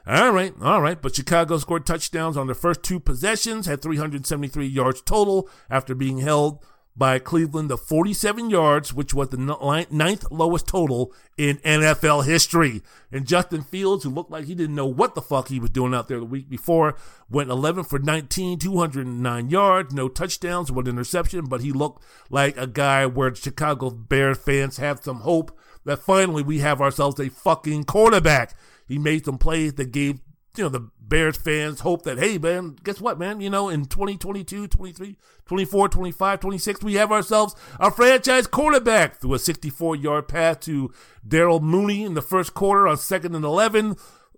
All 0.07 0.31
right, 0.31 0.53
all 0.61 0.81
right. 0.81 1.01
But 1.01 1.15
Chicago 1.15 1.57
scored 1.57 1.85
touchdowns 1.85 2.37
on 2.37 2.45
their 2.45 2.55
first 2.55 2.83
two 2.83 2.99
possessions, 2.99 3.65
had 3.65 3.81
373 3.81 4.67
yards 4.67 5.01
total 5.01 5.49
after 5.69 5.95
being 5.95 6.19
held 6.19 6.63
by 6.97 7.19
Cleveland 7.19 7.69
to 7.69 7.77
47 7.77 8.49
yards, 8.49 8.93
which 8.93 9.13
was 9.13 9.29
the 9.29 9.87
ninth 9.91 10.25
lowest 10.31 10.67
total 10.67 11.13
in 11.37 11.57
NFL 11.57 12.25
history. 12.25 12.81
And 13.11 13.27
Justin 13.27 13.63
Fields, 13.63 14.03
who 14.03 14.09
looked 14.09 14.31
like 14.31 14.45
he 14.45 14.55
didn't 14.55 14.75
know 14.75 14.85
what 14.85 15.13
the 15.13 15.21
fuck 15.21 15.49
he 15.49 15.59
was 15.59 15.71
doing 15.71 15.93
out 15.93 16.07
there 16.07 16.19
the 16.19 16.25
week 16.25 16.49
before, 16.49 16.95
went 17.29 17.49
11 17.49 17.83
for 17.83 17.99
19, 17.99 18.59
209 18.59 19.49
yards, 19.49 19.93
no 19.93 20.07
touchdowns, 20.07 20.71
one 20.71 20.87
interception, 20.87 21.45
but 21.45 21.61
he 21.61 21.71
looked 21.71 22.03
like 22.29 22.55
a 22.57 22.67
guy 22.67 23.05
where 23.05 23.35
Chicago 23.35 23.89
Bears 23.89 24.37
fans 24.37 24.77
have 24.77 25.03
some 25.03 25.21
hope 25.21 25.57
that 25.83 25.99
finally 25.99 26.43
we 26.43 26.59
have 26.59 26.81
ourselves 26.81 27.19
a 27.19 27.29
fucking 27.29 27.83
quarterback. 27.83 28.55
He 28.87 28.97
made 28.97 29.25
some 29.25 29.37
plays 29.37 29.73
that 29.73 29.91
gave 29.91 30.19
you 30.57 30.63
know, 30.63 30.69
the 30.69 30.89
Bears 31.07 31.37
fans 31.37 31.81
hope 31.81 32.03
that, 32.03 32.17
hey, 32.17 32.37
man, 32.37 32.77
guess 32.83 32.99
what, 32.99 33.19
man? 33.19 33.39
You 33.39 33.49
know, 33.49 33.69
in 33.69 33.85
2022, 33.85 34.67
23, 34.67 35.17
24, 35.45 35.89
25, 35.89 36.39
26, 36.39 36.83
we 36.83 36.95
have 36.95 37.11
ourselves 37.11 37.55
a 37.79 37.91
franchise 37.91 38.47
quarterback 38.47 39.17
through 39.17 39.35
a 39.35 39.39
64 39.39 39.95
yard 39.95 40.27
pass 40.27 40.57
to 40.65 40.91
Darnell 41.27 41.59
Mooney 41.59 42.03
in 42.03 42.15
the 42.15 42.21
first 42.21 42.53
quarter 42.53 42.87
on 42.87 42.97
second 42.97 43.35
and 43.35 43.45
11. 43.45 43.95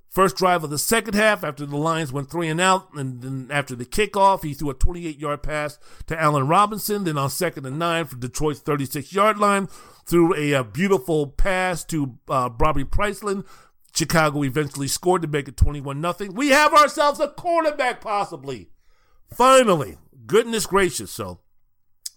First 0.10 0.38
drive 0.38 0.64
of 0.64 0.70
the 0.70 0.78
second 0.80 1.14
half 1.14 1.44
after 1.44 1.66
the 1.66 1.78
Lions 1.78 2.12
went 2.12 2.32
three 2.32 2.48
and 2.48 2.60
out, 2.60 2.88
and 2.94 3.22
then 3.22 3.50
after 3.52 3.76
the 3.76 3.86
kickoff, 3.86 4.44
he 4.44 4.54
threw 4.54 4.70
a 4.70 4.74
28 4.74 5.20
yard 5.20 5.44
pass 5.44 5.78
to 6.08 6.20
Allen 6.20 6.48
Robinson. 6.48 7.04
Then 7.04 7.18
on 7.18 7.30
second 7.30 7.66
and 7.66 7.78
nine 7.78 8.06
for 8.06 8.16
Detroit's 8.16 8.62
36 8.62 9.14
yard 9.14 9.38
line, 9.38 9.68
threw 10.06 10.34
a, 10.36 10.54
a 10.54 10.64
beautiful 10.64 11.28
pass 11.28 11.84
to 11.86 12.18
uh, 12.30 12.50
Bobby 12.50 12.84
Priceland 12.84 13.46
Chicago 13.98 14.44
eventually 14.44 14.88
scored 14.88 15.24
to 15.24 15.28
make 15.28 15.48
it 15.48 15.58
21 15.58 16.02
0. 16.02 16.32
We 16.32 16.50
have 16.50 16.74
ourselves 16.74 17.20
a 17.20 17.30
quarterback, 17.30 18.00
possibly. 18.02 18.70
Finally. 19.34 19.98
Goodness 20.26 20.66
gracious. 20.66 21.12
So 21.12 21.40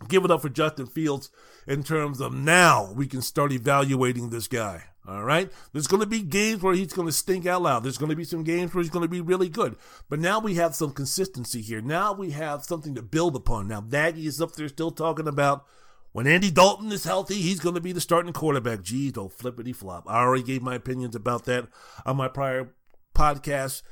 give 0.09 0.25
it 0.25 0.31
up 0.31 0.43
for 0.43 0.49
Justin 0.49 0.87
Fields 0.87 1.31
in 1.67 1.83
terms 1.83 2.21
of 2.21 2.35
now 2.35 2.93
we 2.93 3.07
can 3.07 3.23
start 3.23 3.53
evaluating 3.53 4.31
this 4.31 4.49
guy. 4.49 4.85
All 5.09 5.25
right. 5.25 5.51
There's 5.73 5.87
going 5.87 6.03
to 6.03 6.07
be 6.07 6.23
games 6.23 6.63
where 6.63 6.75
he's 6.75 6.93
going 6.93 7.09
to 7.09 7.13
stink 7.13 7.47
out 7.47 7.63
loud. 7.63 7.83
There's 7.83 7.99
going 7.99 8.11
to 8.11 8.17
be 8.17 8.25
some 8.25 8.45
games 8.45 8.75
where 8.75 8.83
he's 8.83 8.93
going 8.93 9.05
to 9.05 9.09
be 9.09 9.23
really 9.23 9.49
good. 9.49 9.77
But 10.09 10.21
now 10.21 10.39
we 10.39 10.55
have 10.57 10.75
some 10.75 10.93
consistency 10.93 11.63
here. 11.63 11.81
Now 11.81 12.13
we 12.13 12.33
have 12.33 12.65
something 12.65 12.95
to 12.95 13.03
build 13.03 13.35
upon. 13.35 13.69
Now 13.69 13.81
Nagy 13.81 14.27
is 14.27 14.41
up 14.41 14.53
there 14.53 14.69
still 14.69 14.91
talking 14.91 15.27
about 15.27 15.65
when 16.13 16.27
Andy 16.27 16.51
Dalton 16.51 16.93
is 16.93 17.05
healthy, 17.05 17.41
he's 17.41 17.61
going 17.61 17.75
to 17.75 17.81
be 17.81 17.93
the 17.93 18.01
starting 18.01 18.33
quarterback. 18.33 18.83
Geez, 18.83 19.13
don't 19.13 19.33
flippity 19.33 19.73
flop. 19.73 20.05
I 20.07 20.21
already 20.21 20.43
gave 20.43 20.63
my 20.63 20.75
opinions 20.75 21.15
about 21.15 21.45
that 21.45 21.69
on 22.05 22.17
my 22.17 22.29
prior 22.29 22.75
podcast. 23.15 23.83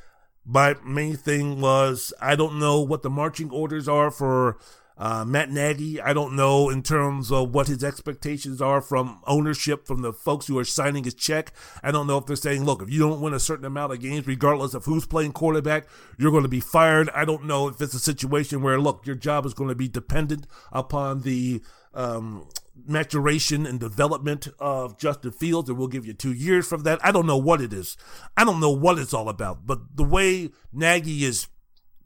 My 0.44 0.76
main 0.84 1.16
thing 1.16 1.60
was 1.60 2.12
I 2.20 2.36
don't 2.36 2.58
know 2.58 2.80
what 2.80 3.02
the 3.02 3.10
marching 3.10 3.50
orders 3.50 3.88
are 3.88 4.10
for 4.10 4.58
Uh, 5.00 5.24
Matt 5.24 5.48
Nagy, 5.48 6.00
I 6.00 6.12
don't 6.12 6.34
know 6.34 6.70
in 6.70 6.82
terms 6.82 7.30
of 7.30 7.54
what 7.54 7.68
his 7.68 7.84
expectations 7.84 8.60
are 8.60 8.80
from 8.80 9.20
ownership, 9.28 9.86
from 9.86 10.02
the 10.02 10.12
folks 10.12 10.48
who 10.48 10.58
are 10.58 10.64
signing 10.64 11.04
his 11.04 11.14
check. 11.14 11.52
I 11.84 11.92
don't 11.92 12.08
know 12.08 12.18
if 12.18 12.26
they're 12.26 12.34
saying, 12.34 12.64
look, 12.64 12.82
if 12.82 12.90
you 12.90 12.98
don't 12.98 13.20
win 13.20 13.32
a 13.32 13.38
certain 13.38 13.64
amount 13.64 13.92
of 13.92 14.00
games, 14.00 14.26
regardless 14.26 14.74
of 14.74 14.86
who's 14.86 15.06
playing 15.06 15.34
quarterback, 15.34 15.86
you're 16.18 16.32
going 16.32 16.42
to 16.42 16.48
be 16.48 16.58
fired. 16.58 17.10
I 17.14 17.24
don't 17.24 17.44
know 17.44 17.68
if 17.68 17.80
it's 17.80 17.94
a 17.94 18.00
situation 18.00 18.60
where, 18.60 18.80
look, 18.80 19.06
your 19.06 19.14
job 19.14 19.46
is 19.46 19.54
going 19.54 19.68
to 19.68 19.76
be 19.76 19.86
dependent 19.86 20.48
upon 20.72 21.22
the 21.22 21.62
um, 21.94 22.48
maturation 22.86 23.66
and 23.66 23.80
development 23.80 24.48
of 24.58 24.98
Justin 24.98 25.32
Fields, 25.32 25.68
and 25.68 25.78
we'll 25.78 25.88
give 25.88 26.06
you 26.06 26.12
two 26.12 26.32
years 26.32 26.66
from 26.66 26.82
that. 26.84 27.04
I 27.04 27.12
don't 27.12 27.26
know 27.26 27.38
what 27.38 27.60
it 27.60 27.72
is. 27.72 27.96
I 28.36 28.44
don't 28.44 28.60
know 28.60 28.70
what 28.70 28.98
it's 28.98 29.14
all 29.14 29.28
about. 29.28 29.66
But 29.66 29.96
the 29.96 30.04
way 30.04 30.50
Nagy 30.72 31.24
is 31.24 31.48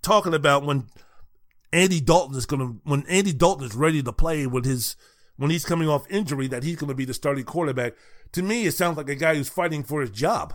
talking 0.03 0.35
about 0.35 0.65
when 0.65 0.87
Andy 1.73 2.01
Dalton 2.01 2.37
is 2.37 2.47
going 2.47 2.61
to 2.61 2.81
when 2.85 3.07
Andy 3.09 3.33
Dalton 3.33 3.67
is 3.67 3.75
ready 3.75 4.03
to 4.03 4.13
play 4.13 4.47
with 4.47 4.65
his 4.65 4.97
when 5.37 5.51
he's 5.51 5.65
coming 5.65 5.89
off 5.89 6.11
injury 6.11 6.47
that 6.49 6.63
he's 6.63 6.77
going 6.77 6.89
to 6.89 6.95
be 6.95 7.05
the 7.05 7.15
starting 7.15 7.45
quarterback. 7.45 7.95
To 8.33 8.43
me, 8.43 8.67
it 8.67 8.73
sounds 8.73 8.97
like 8.97 9.09
a 9.09 9.15
guy 9.15 9.35
who's 9.35 9.49
fighting 9.49 9.83
for 9.83 10.01
his 10.01 10.11
job. 10.11 10.55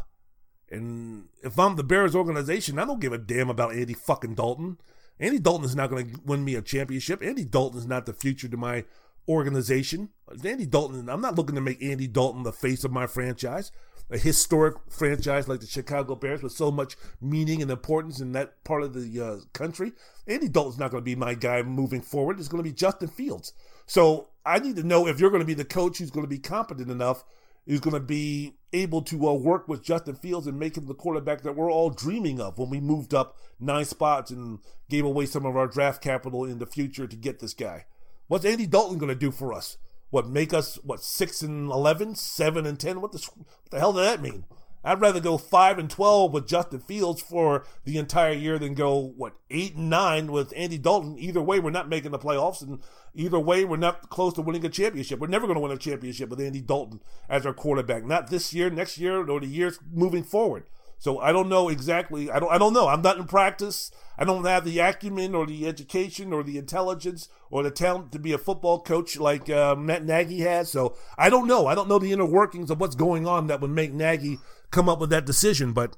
And 0.69 1.25
if 1.43 1.57
I'm 1.57 1.75
the 1.75 1.83
Bears 1.83 2.15
organization, 2.15 2.77
I 2.77 2.85
don't 2.85 2.99
give 2.99 3.13
a 3.13 3.17
damn 3.17 3.49
about 3.49 3.73
Andy 3.73 3.93
fucking 3.93 4.35
Dalton. 4.35 4.77
Andy 5.19 5.39
Dalton 5.39 5.65
is 5.65 5.75
not 5.75 5.89
going 5.89 6.11
to 6.13 6.21
win 6.25 6.43
me 6.43 6.55
a 6.55 6.61
championship. 6.61 7.23
Andy 7.23 7.45
Dalton 7.45 7.79
is 7.79 7.87
not 7.87 8.05
the 8.05 8.13
future 8.13 8.47
to 8.47 8.57
my 8.57 8.83
organization. 9.27 10.09
Andy 10.43 10.65
Dalton, 10.65 11.09
I'm 11.09 11.21
not 11.21 11.35
looking 11.35 11.55
to 11.55 11.61
make 11.61 11.81
Andy 11.81 12.07
Dalton 12.07 12.43
the 12.43 12.51
face 12.51 12.83
of 12.83 12.91
my 12.91 13.07
franchise 13.07 13.71
a 14.09 14.17
historic 14.17 14.75
franchise 14.89 15.47
like 15.47 15.59
the 15.59 15.67
Chicago 15.67 16.15
Bears 16.15 16.41
with 16.41 16.53
so 16.53 16.71
much 16.71 16.95
meaning 17.19 17.61
and 17.61 17.69
importance 17.69 18.19
in 18.19 18.31
that 18.33 18.63
part 18.63 18.83
of 18.83 18.93
the 18.93 19.21
uh, 19.21 19.37
country, 19.53 19.91
Andy 20.27 20.47
Dalton's 20.47 20.79
not 20.79 20.91
going 20.91 21.01
to 21.01 21.05
be 21.05 21.15
my 21.15 21.33
guy 21.33 21.61
moving 21.61 22.01
forward. 22.01 22.39
It's 22.39 22.47
going 22.47 22.63
to 22.63 22.69
be 22.69 22.73
Justin 22.73 23.09
Fields. 23.09 23.53
So 23.85 24.29
I 24.45 24.59
need 24.59 24.77
to 24.77 24.83
know 24.83 25.07
if 25.07 25.19
you're 25.19 25.29
going 25.29 25.41
to 25.41 25.47
be 25.47 25.53
the 25.53 25.65
coach 25.65 25.97
who's 25.97 26.11
going 26.11 26.25
to 26.25 26.29
be 26.29 26.39
competent 26.39 26.89
enough, 26.89 27.25
who's 27.65 27.81
going 27.81 27.95
to 27.95 27.99
be 27.99 28.55
able 28.71 29.01
to 29.01 29.27
uh, 29.27 29.33
work 29.33 29.67
with 29.67 29.83
Justin 29.83 30.15
Fields 30.15 30.47
and 30.47 30.57
make 30.57 30.77
him 30.77 30.87
the 30.87 30.93
quarterback 30.93 31.41
that 31.41 31.55
we're 31.55 31.71
all 31.71 31.89
dreaming 31.89 32.39
of 32.39 32.57
when 32.57 32.69
we 32.69 32.79
moved 32.79 33.13
up 33.13 33.37
nine 33.59 33.85
spots 33.85 34.31
and 34.31 34.59
gave 34.89 35.03
away 35.03 35.25
some 35.25 35.45
of 35.45 35.57
our 35.57 35.67
draft 35.67 36.01
capital 36.01 36.45
in 36.45 36.59
the 36.59 36.65
future 36.65 37.07
to 37.07 37.15
get 37.15 37.39
this 37.39 37.53
guy. 37.53 37.85
What's 38.27 38.45
Andy 38.45 38.67
Dalton 38.67 38.97
going 38.97 39.09
to 39.09 39.15
do 39.15 39.31
for 39.31 39.53
us? 39.53 39.77
what 40.09 40.27
make 40.27 40.53
us 40.53 40.75
what 40.83 41.03
six 41.03 41.41
and 41.41 41.69
11, 41.69 42.15
7 42.15 42.65
and 42.65 42.79
ten? 42.79 43.01
What 43.01 43.11
the 43.11 43.29
what 43.35 43.71
the 43.71 43.79
hell 43.79 43.93
does 43.93 44.05
that 44.05 44.21
mean? 44.21 44.45
I'd 44.83 45.01
rather 45.01 45.19
go 45.19 45.37
five 45.37 45.79
and 45.79 45.89
twelve 45.89 46.31
with 46.31 46.47
Justin 46.47 46.79
Fields 46.79 47.21
for 47.21 47.65
the 47.83 47.97
entire 47.97 48.31
year 48.31 48.57
than 48.57 48.73
go 48.73 48.95
what 48.95 49.33
eight 49.49 49.75
and 49.75 49.89
nine 49.89 50.31
with 50.31 50.53
Andy 50.55 50.77
Dalton. 50.77 51.17
Either 51.19 51.41
way, 51.41 51.59
we're 51.59 51.71
not 51.71 51.89
making 51.89 52.11
the 52.11 52.19
playoffs, 52.19 52.61
and 52.61 52.79
either 53.13 53.39
way, 53.39 53.65
we're 53.65 53.75
not 53.75 54.09
close 54.09 54.33
to 54.33 54.41
winning 54.41 54.65
a 54.65 54.69
championship. 54.69 55.19
We're 55.19 55.27
never 55.27 55.45
going 55.45 55.55
to 55.55 55.61
win 55.61 55.71
a 55.71 55.77
championship 55.77 56.29
with 56.29 56.39
Andy 56.39 56.61
Dalton 56.61 57.01
as 57.27 57.45
our 57.45 57.53
quarterback. 57.53 58.05
Not 58.05 58.29
this 58.29 58.53
year, 58.53 58.69
next 58.69 58.97
year, 58.97 59.29
or 59.29 59.41
the 59.41 59.47
years 59.47 59.77
moving 59.91 60.23
forward. 60.23 60.63
So 60.99 61.19
I 61.19 61.31
don't 61.31 61.49
know 61.49 61.69
exactly. 61.69 62.31
I 62.31 62.39
don't. 62.39 62.51
I 62.51 62.57
don't 62.57 62.73
know. 62.73 62.87
I'm 62.87 63.01
not 63.01 63.17
in 63.17 63.25
practice. 63.25 63.91
I 64.17 64.25
don't 64.25 64.45
have 64.45 64.65
the 64.65 64.79
acumen 64.79 65.35
or 65.35 65.45
the 65.45 65.67
education 65.67 66.33
or 66.33 66.43
the 66.43 66.57
intelligence 66.57 67.29
or 67.51 67.61
the 67.61 67.69
talent 67.69 68.11
to 68.13 68.19
be 68.19 68.33
a 68.33 68.39
football 68.39 68.81
coach 68.81 69.17
like 69.17 69.47
uh, 69.49 69.75
Matt 69.75 70.03
Nagy 70.03 70.39
has. 70.39 70.71
So 70.71 70.95
I 71.17 71.29
don't 71.29 71.47
know. 71.47 71.67
I 71.67 71.75
don't 71.75 71.87
know 71.87 71.99
the 71.99 72.11
inner 72.11 72.25
workings 72.25 72.71
of 72.71 72.79
what's 72.79 72.95
going 72.95 73.27
on 73.27 73.47
that 73.47 73.61
would 73.61 73.69
make 73.69 73.93
Nagy 73.93 74.39
come 74.71 74.89
up 74.89 74.99
with 74.99 75.11
that 75.11 75.25
decision. 75.25 75.71
But 75.71 75.95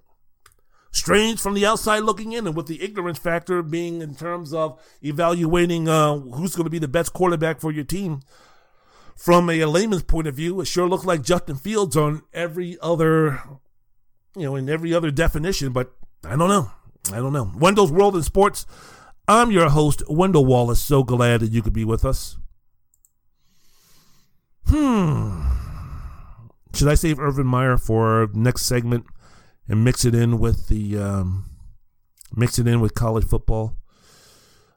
strange 0.91 1.39
from 1.39 1.53
the 1.53 1.65
outside 1.65 1.99
looking 1.99 2.33
in, 2.33 2.45
and 2.45 2.55
with 2.55 2.67
the 2.67 2.83
ignorance 2.83 3.19
factor 3.19 3.63
being 3.63 4.01
in 4.01 4.15
terms 4.15 4.53
of 4.53 4.79
evaluating 5.01 5.87
uh, 5.87 6.17
who's 6.17 6.55
going 6.55 6.65
to 6.65 6.69
be 6.69 6.79
the 6.79 6.87
best 6.87 7.13
quarterback 7.13 7.61
for 7.61 7.71
your 7.71 7.85
team. 7.85 8.21
From 9.15 9.49
a 9.49 9.65
layman's 9.65 10.03
point 10.03 10.27
of 10.27 10.35
view, 10.35 10.61
it 10.61 10.65
sure 10.65 10.87
looked 10.87 11.05
like 11.05 11.23
Justin 11.23 11.57
Fields 11.57 11.97
on 11.97 12.21
every 12.33 12.77
other, 12.81 13.43
you 14.35 14.43
know, 14.43 14.55
in 14.55 14.69
every 14.69 14.93
other 14.93 15.11
definition. 15.11 15.71
But 15.71 15.91
I 16.25 16.35
don't 16.35 16.49
know. 16.49 16.71
I 17.11 17.17
don't 17.17 17.33
know. 17.33 17.51
Wendell's 17.55 17.91
World 17.91 18.15
in 18.15 18.23
Sports. 18.23 18.65
I'm 19.27 19.51
your 19.51 19.69
host, 19.69 20.03
Wendell 20.09 20.45
Wallace. 20.45 20.81
So 20.81 21.03
glad 21.03 21.41
that 21.41 21.51
you 21.51 21.61
could 21.61 21.73
be 21.73 21.85
with 21.85 22.03
us. 22.03 22.37
Hmm. 24.67 25.41
Should 26.73 26.87
I 26.87 26.95
save 26.95 27.19
Urban 27.19 27.47
Meyer 27.47 27.77
for 27.77 28.29
next 28.33 28.65
segment 28.65 29.05
and 29.67 29.83
mix 29.83 30.05
it 30.05 30.13
in 30.13 30.39
with 30.39 30.67
the 30.67 30.97
um, 30.97 31.45
mix 32.35 32.59
it 32.59 32.67
in 32.67 32.79
with 32.79 32.93
college 32.93 33.25
football? 33.25 33.75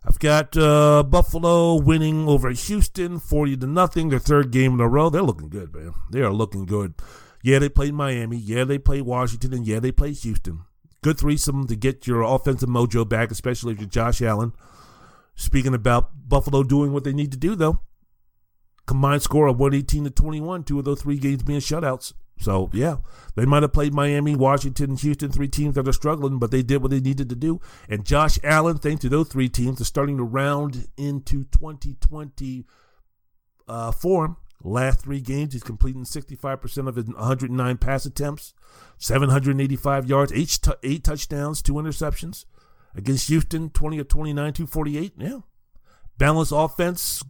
I've 0.05 0.19
got 0.19 0.57
uh, 0.57 1.03
Buffalo 1.05 1.77
winning 1.77 2.27
over 2.29 2.51
Houston, 2.51 3.19
forty 3.19 3.57
to 3.57 3.67
nothing. 3.67 4.09
Their 4.09 4.19
third 4.19 4.51
game 4.51 4.75
in 4.75 4.81
a 4.81 4.89
row. 4.89 5.11
They're 5.11 5.23
looking 5.23 5.49
good, 5.49 5.75
man. 5.75 5.95
They 6.11 6.23
are 6.23 6.33
looking 6.33 6.65
good. 6.65 6.95
Yeah, 7.43 7.59
they 7.59 7.69
played 7.69 7.95
Miami. 7.95 8.37
Yeah, 8.37 8.65
they 8.65 8.79
played 8.79 9.03
Washington, 9.03 9.53
and 9.53 9.67
yeah, 9.67 9.81
they 9.81 9.93
played 9.93 10.17
Houston 10.19 10.65
good 11.03 11.19
threesome 11.19 11.67
to 11.67 11.77
get 11.77 12.07
your 12.07 12.23
offensive 12.23 12.69
mojo 12.69 13.09
back, 13.09 13.31
especially 13.31 13.73
if 13.73 13.81
you're 13.81 13.89
Josh 13.89 14.23
Allen. 14.23 14.53
Speaking 15.35 15.75
about 15.75 16.29
Buffalo 16.29 16.63
doing 16.63 16.93
what 16.93 17.05
they 17.05 17.13
need 17.13 17.33
to 17.33 17.39
do, 17.39 17.55
though, 17.55 17.81
combined 18.87 19.23
score 19.23 19.49
of 19.49 19.59
118 19.59 20.05
to 20.05 20.11
21, 20.11 20.65
two 20.65 20.79
of 20.79 20.85
those 20.85 21.03
three 21.03 21.19
games 21.19 21.43
being 21.43 21.61
shutouts. 21.61 22.13
So, 22.39 22.71
yeah, 22.73 22.97
they 23.35 23.45
might 23.45 23.63
have 23.63 23.73
played 23.73 23.95
Miami, 23.95 24.35
Washington, 24.35 24.97
Houston, 24.97 25.31
three 25.31 25.49
teams 25.49 25.75
that 25.75 25.87
are 25.87 25.93
struggling, 25.93 26.39
but 26.39 26.51
they 26.51 26.63
did 26.63 26.83
what 26.83 26.91
they 26.91 27.01
needed 27.01 27.29
to 27.29 27.37
do. 27.37 27.61
And 27.89 28.05
Josh 28.05 28.39
Allen, 28.43 28.79
thanks 28.79 29.03
to 29.03 29.09
those 29.09 29.29
three 29.29 29.49
teams, 29.49 29.81
is 29.81 29.87
starting 29.87 30.17
to 30.17 30.25
round 30.25 30.89
into 30.97 31.45
2020 31.45 32.65
uh, 33.69 33.93
form. 33.93 34.37
Last 34.65 35.01
three 35.01 35.21
games, 35.21 35.53
he's 35.53 35.63
completing 35.63 36.05
65% 36.05 36.89
of 36.89 36.97
his 36.97 37.07
109 37.07 37.77
pass 37.79 38.07
attempts. 38.07 38.55
785 38.99 40.09
yards, 40.09 40.33
eight, 40.33 40.59
t- 40.63 40.71
eight 40.85 41.05
touchdowns, 41.05 41.63
two 41.63 41.75
interceptions. 41.75 42.45
Against 42.95 43.29
Houston, 43.29 43.71
20 43.71 43.99
of 43.99 44.09
29, 44.09 44.53
248. 44.53 45.13
Yeah. 45.17 45.39
Balanced 46.19 46.53
offense, 46.55 47.25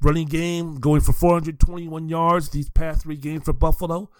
running 0.00 0.26
game, 0.26 0.80
going 0.80 1.02
for 1.02 1.12
421 1.12 2.08
yards 2.08 2.48
these 2.48 2.70
past 2.70 3.02
three 3.02 3.16
games 3.16 3.44
for 3.44 3.52
Buffalo. 3.52 4.10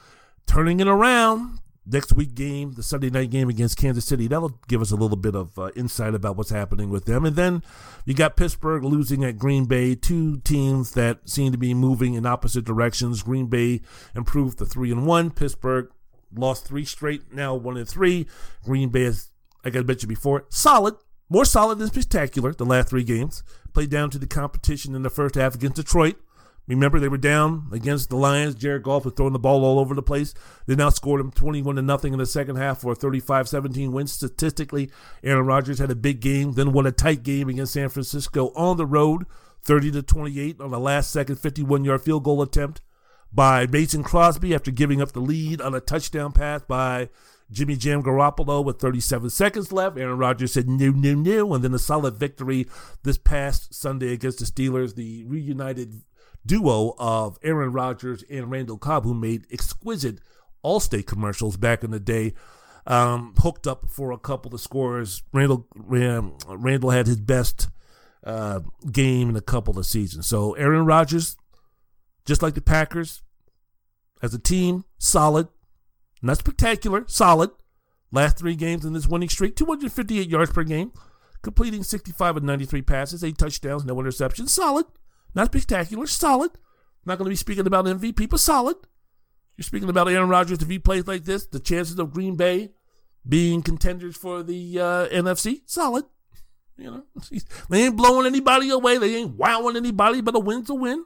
Turning 0.47 0.81
it 0.81 0.87
around. 0.87 1.59
Next 1.90 2.12
week 2.12 2.35
game, 2.35 2.73
the 2.73 2.82
Sunday 2.82 3.09
night 3.09 3.31
game 3.31 3.48
against 3.48 3.78
Kansas 3.78 4.05
City. 4.05 4.27
That'll 4.27 4.59
give 4.69 4.82
us 4.82 4.90
a 4.90 4.97
little 4.97 5.16
bit 5.16 5.35
of 5.35 5.59
uh, 5.59 5.70
insight 5.74 6.15
about 6.15 6.36
what's 6.36 6.51
happening 6.51 6.90
with 6.90 7.06
them. 7.06 7.24
And 7.24 7.35
then 7.35 7.62
you 8.05 8.12
got 8.12 8.36
Pittsburgh 8.36 8.85
losing 8.85 9.24
at 9.24 9.39
Green 9.39 9.65
Bay, 9.65 9.94
two 9.94 10.39
teams 10.40 10.93
that 10.93 11.28
seem 11.28 11.51
to 11.52 11.59
be 11.59 11.73
moving 11.73 12.12
in 12.12 12.27
opposite 12.27 12.66
directions. 12.66 13.23
Green 13.23 13.47
Bay 13.47 13.81
improved 14.15 14.59
to 14.59 14.66
three 14.66 14.93
and 14.93 15.06
one. 15.06 15.31
Pittsburgh 15.31 15.90
lost 16.35 16.66
three 16.66 16.85
straight, 16.85 17.32
now 17.32 17.55
one 17.55 17.78
and 17.78 17.89
three. 17.89 18.27
Green 18.65 18.90
Bay 18.90 19.05
is, 19.05 19.31
like 19.65 19.74
I 19.74 19.81
mentioned 19.81 20.10
before, 20.10 20.44
solid, 20.51 20.94
more 21.31 21.47
solid 21.47 21.78
than 21.78 21.89
spectacular 21.89 22.52
the 22.52 22.66
last 22.66 22.90
three 22.90 23.05
games. 23.05 23.43
Played 23.73 23.90
down 23.90 24.10
to 24.10 24.19
the 24.19 24.27
competition 24.27 24.94
in 24.94 25.02
the 25.02 25.10
first 25.10 25.36
half 25.36 25.55
against 25.55 25.77
Detroit. 25.77 26.16
Remember, 26.69 27.01
they 27.01 27.09
were 27.09 27.16
down 27.16 27.66
against 27.73 28.11
the 28.11 28.16
Lions. 28.16 28.55
Jared 28.55 28.82
Goff 28.82 29.07
was 29.07 29.15
throwing 29.15 29.32
the 29.32 29.39
ball 29.39 29.65
all 29.65 29.78
over 29.78 29.95
the 29.95 30.03
place. 30.03 30.35
They 30.66 30.77
now 30.77 30.90
scored 30.90 31.20
them 31.20 31.31
21 31.31 31.77
to 31.77 31.82
nothing 31.82 32.12
in 32.12 32.19
the 32.19 32.27
second 32.27 32.57
half 32.57 32.82
for 32.82 32.93
a 32.93 32.95
35 32.95 33.49
17 33.49 33.90
win. 33.90 34.07
Statistically, 34.07 34.90
Aaron 35.24 35.47
Rodgers 35.47 35.78
had 35.78 35.90
a 35.90 35.97
big 35.97 36.20
game, 36.20 36.53
then 36.53 36.73
won 36.73 36.86
a 36.86 36.93
tight 36.93 37.23
game 37.23 37.49
against 37.49 37.73
San 37.73 37.89
Francisco 37.89 38.53
on 38.55 38.77
the 38.77 38.86
road, 38.86 39.24
30 39.62 39.93
to 39.93 40.03
28 40.03 40.61
on 40.61 40.70
the 40.70 40.78
last 40.78 41.11
second 41.11 41.36
51 41.36 41.85
yard 41.85 42.03
field 42.03 42.24
goal 42.24 42.43
attempt 42.43 42.82
by 43.32 43.66
Mason 43.66 44.03
Crosby 44.03 44.55
after 44.55 44.70
giving 44.70 45.01
up 45.01 45.12
the 45.12 45.20
lead 45.20 45.61
on 45.61 45.74
a 45.74 45.81
touchdown 45.81 46.32
pass 46.32 46.62
by 46.62 47.09
Jimmy 47.51 47.77
Jam 47.77 48.03
Garoppolo 48.03 48.62
with 48.62 48.78
37 48.78 49.31
seconds 49.31 49.73
left. 49.73 49.99
Aaron 49.99 50.19
Rodgers 50.19 50.53
said 50.53 50.69
no, 50.69 50.90
no, 50.90 51.15
no. 51.15 51.55
And 51.55 51.65
then 51.65 51.74
a 51.74 51.78
solid 51.78 52.16
victory 52.16 52.66
this 53.03 53.19
past 53.19 53.74
Sunday 53.74 54.12
against 54.12 54.39
the 54.39 54.45
Steelers, 54.45 54.95
the 54.95 55.24
reunited 55.24 56.03
duo 56.49 56.95
of 56.99 57.39
Aaron 57.43 57.73
Rodgers 57.73 58.25
and 58.29 58.51
Randall 58.51 58.79
Cobb, 58.79 59.05
who 59.05 59.15
made 59.15 59.47
exquisite 59.53 60.19
Allstate 60.65 61.07
commercials 61.07 61.57
back 61.57 61.85
in 61.85 61.93
the 61.93 62.01
day. 62.01 62.35
Um, 62.87 63.35
hooked 63.39 63.66
up 63.66 63.91
for 63.91 64.12
a 64.12 64.19
couple 64.19 64.55
of 64.55 64.61
scores. 64.61 65.23
Randall 65.33 65.69
Randall 65.77 66.91
had 66.91 67.07
his 67.07 67.20
best 67.20 67.69
uh, 68.25 68.61
game 68.91 69.29
in 69.29 69.37
a 69.37 69.43
couple 69.43 69.79
of 69.79 69.87
seasons. 69.87 70.27
So 70.27 70.55
Aaron 70.55 70.87
Rodgers 70.87 71.37
just 72.29 72.43
like 72.43 72.53
the 72.53 72.61
Packers, 72.61 73.23
as 74.23 74.35
a 74.35 74.39
team, 74.39 74.85
solid, 74.99 75.49
not 76.20 76.37
spectacular, 76.37 77.05
solid. 77.09 77.51
Last 78.12 78.37
three 78.37 78.55
games 78.55 78.85
in 78.85 78.93
this 78.93 79.07
winning 79.07 79.31
streak, 79.31 79.57
258 79.57 80.29
yards 80.29 80.53
per 80.53 80.62
game, 80.62 80.93
completing 81.41 81.83
65 81.83 82.37
of 82.37 82.43
93 82.43 82.83
passes, 82.83 83.25
eight 83.25 83.39
touchdowns, 83.39 83.85
no 83.87 83.95
interceptions. 83.97 84.51
Solid, 84.51 84.85
not 85.35 85.49
spectacular, 85.49 86.07
solid. 86.07 86.53
not 87.05 87.19
going 87.19 87.27
to 87.27 87.31
be 87.31 87.37
speaking 87.37 87.67
about 87.67 87.85
MVP, 87.85 88.29
but 88.29 88.41
solid. 88.41 88.77
You're 89.57 89.65
speaking 89.65 89.89
about 89.89 90.09
Aaron 90.09 90.29
Rodgers. 90.29 90.63
If 90.63 90.69
he 90.69 90.79
plays 90.79 91.07
like 91.07 91.25
this, 91.25 91.47
the 91.47 91.61
chances 91.61 91.99
of 91.99 92.13
Green 92.13 92.37
Bay 92.37 92.71
being 93.29 93.63
contenders 93.63 94.17
for 94.17 94.43
the 94.43 94.79
uh, 94.79 95.09
NFC, 95.09 95.63
solid. 95.67 96.05
You 96.77 96.91
know, 96.91 97.03
they 97.69 97.85
ain't 97.85 97.97
blowing 97.97 98.27
anybody 98.27 98.71
away. 98.71 98.99
They 98.99 99.17
ain't 99.17 99.37
wowing 99.37 99.77
anybody, 99.77 100.21
but 100.21 100.37
a 100.37 100.39
win's 100.39 100.71
a 100.71 100.75
win. 100.75 101.05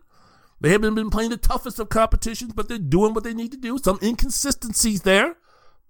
They 0.60 0.70
haven't 0.70 0.94
been 0.94 1.10
playing 1.10 1.30
the 1.30 1.36
toughest 1.36 1.80
of 1.80 1.88
competitions, 1.88 2.52
but 2.52 2.68
they're 2.68 2.78
doing 2.78 3.14
what 3.14 3.24
they 3.24 3.34
need 3.34 3.50
to 3.50 3.58
do. 3.58 3.78
Some 3.78 3.98
inconsistencies 4.00 5.02
there, 5.02 5.36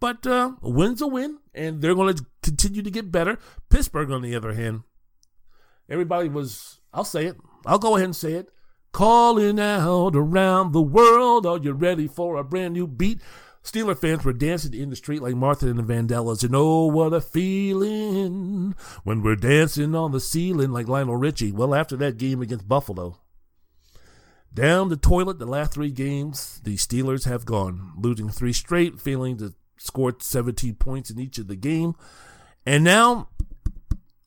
but 0.00 0.26
uh, 0.26 0.52
a 0.62 0.70
win's 0.70 1.02
a 1.02 1.06
win, 1.06 1.38
and 1.52 1.82
they're 1.82 1.94
going 1.94 2.14
to 2.14 2.24
continue 2.42 2.82
to 2.82 2.90
get 2.90 3.12
better. 3.12 3.38
Pittsburgh, 3.68 4.10
on 4.10 4.22
the 4.22 4.34
other 4.34 4.54
hand, 4.54 4.84
everybody 5.90 6.28
was, 6.30 6.80
I'll 6.94 7.04
say 7.04 7.26
it, 7.26 7.36
I'll 7.66 7.78
go 7.78 7.96
ahead 7.96 8.06
and 8.06 8.16
say 8.16 8.34
it, 8.34 8.50
calling 8.92 9.58
out 9.58 10.14
around 10.14 10.72
the 10.72 10.82
world. 10.82 11.46
Are 11.46 11.58
you 11.58 11.72
ready 11.72 12.06
for 12.06 12.36
a 12.36 12.44
brand 12.44 12.74
new 12.74 12.86
beat? 12.86 13.20
Steeler 13.62 13.96
fans 13.96 14.24
were 14.24 14.32
dancing 14.32 14.74
in 14.74 14.90
the 14.90 14.96
street 14.96 15.22
like 15.22 15.36
Martha 15.36 15.68
and 15.68 15.78
the 15.78 15.82
Vandellas, 15.84 16.42
and 16.42 16.54
oh, 16.54 16.86
what 16.86 17.12
a 17.12 17.20
feeling 17.20 18.74
when 19.04 19.22
we're 19.22 19.36
dancing 19.36 19.94
on 19.94 20.10
the 20.10 20.18
ceiling 20.18 20.72
like 20.72 20.88
Lionel 20.88 21.16
Richie. 21.16 21.52
Well, 21.52 21.74
after 21.74 21.96
that 21.98 22.18
game 22.18 22.42
against 22.42 22.68
Buffalo, 22.68 23.18
down 24.52 24.88
the 24.88 24.96
toilet 24.96 25.38
the 25.38 25.46
last 25.46 25.74
three 25.74 25.92
games, 25.92 26.60
the 26.64 26.76
Steelers 26.76 27.24
have 27.24 27.46
gone, 27.46 27.92
losing 27.96 28.28
three 28.28 28.52
straight, 28.52 29.00
failing 29.00 29.36
to 29.38 29.54
score 29.78 30.14
17 30.18 30.74
points 30.74 31.10
in 31.10 31.20
each 31.20 31.38
of 31.38 31.46
the 31.46 31.56
game. 31.56 31.94
And 32.66 32.84
now, 32.84 33.28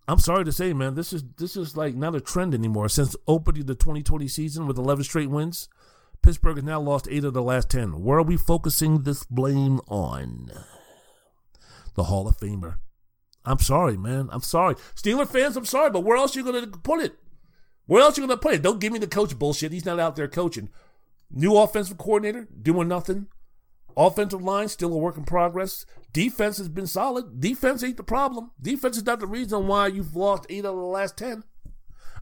I'm 0.07 0.19
sorry 0.19 0.45
to 0.45 0.51
say, 0.51 0.73
man, 0.73 0.93
this 0.93 1.13
is 1.13 1.23
this 1.37 1.57
is 1.57 1.75
like 1.75 1.95
not 1.95 2.15
a 2.15 2.21
trend 2.21 2.53
anymore. 2.53 2.89
Since 2.89 3.15
opening 3.27 3.65
the 3.65 3.75
2020 3.75 4.27
season 4.27 4.67
with 4.67 4.77
11 4.77 5.03
straight 5.03 5.29
wins, 5.29 5.67
Pittsburgh 6.21 6.57
has 6.57 6.63
now 6.63 6.79
lost 6.79 7.07
eight 7.09 7.23
of 7.23 7.33
the 7.33 7.41
last 7.41 7.69
10. 7.69 8.03
Where 8.03 8.19
are 8.19 8.23
we 8.23 8.37
focusing 8.37 9.01
this 9.01 9.23
blame 9.23 9.79
on? 9.87 10.51
The 11.95 12.03
Hall 12.03 12.27
of 12.27 12.37
Famer. 12.37 12.75
I'm 13.45 13.59
sorry, 13.59 13.97
man. 13.97 14.29
I'm 14.31 14.41
sorry. 14.41 14.75
Steeler 14.95 15.27
fans, 15.27 15.55
I'm 15.55 15.65
sorry, 15.65 15.91
but 15.91 16.03
where 16.03 16.17
else 16.17 16.35
are 16.35 16.39
you 16.39 16.45
going 16.45 16.71
to 16.71 16.77
put 16.79 17.03
it? 17.03 17.15
Where 17.85 18.01
else 18.01 18.17
are 18.17 18.21
you 18.21 18.27
going 18.27 18.37
to 18.37 18.41
put 18.41 18.55
it? 18.55 18.63
Don't 18.63 18.79
give 18.79 18.91
me 18.91 18.99
the 18.99 19.07
coach 19.07 19.37
bullshit. 19.37 19.71
He's 19.71 19.85
not 19.85 19.99
out 19.99 20.15
there 20.15 20.27
coaching. 20.27 20.69
New 21.31 21.55
offensive 21.57 21.97
coordinator, 21.97 22.47
doing 22.61 22.87
nothing. 22.87 23.27
Offensive 23.97 24.43
line, 24.43 24.67
still 24.67 24.93
a 24.93 24.97
work 24.97 25.17
in 25.17 25.23
progress. 25.23 25.85
Defense 26.11 26.57
has 26.57 26.69
been 26.69 26.87
solid. 26.87 27.39
Defense 27.39 27.83
ain't 27.83 27.97
the 27.97 28.03
problem. 28.03 28.51
Defense 28.61 28.97
is 28.97 29.05
not 29.05 29.19
the 29.19 29.27
reason 29.27 29.67
why 29.67 29.87
you've 29.87 30.15
lost 30.15 30.45
eight 30.49 30.65
out 30.65 30.73
of 30.73 30.77
the 30.77 30.81
last 30.83 31.17
10. 31.17 31.43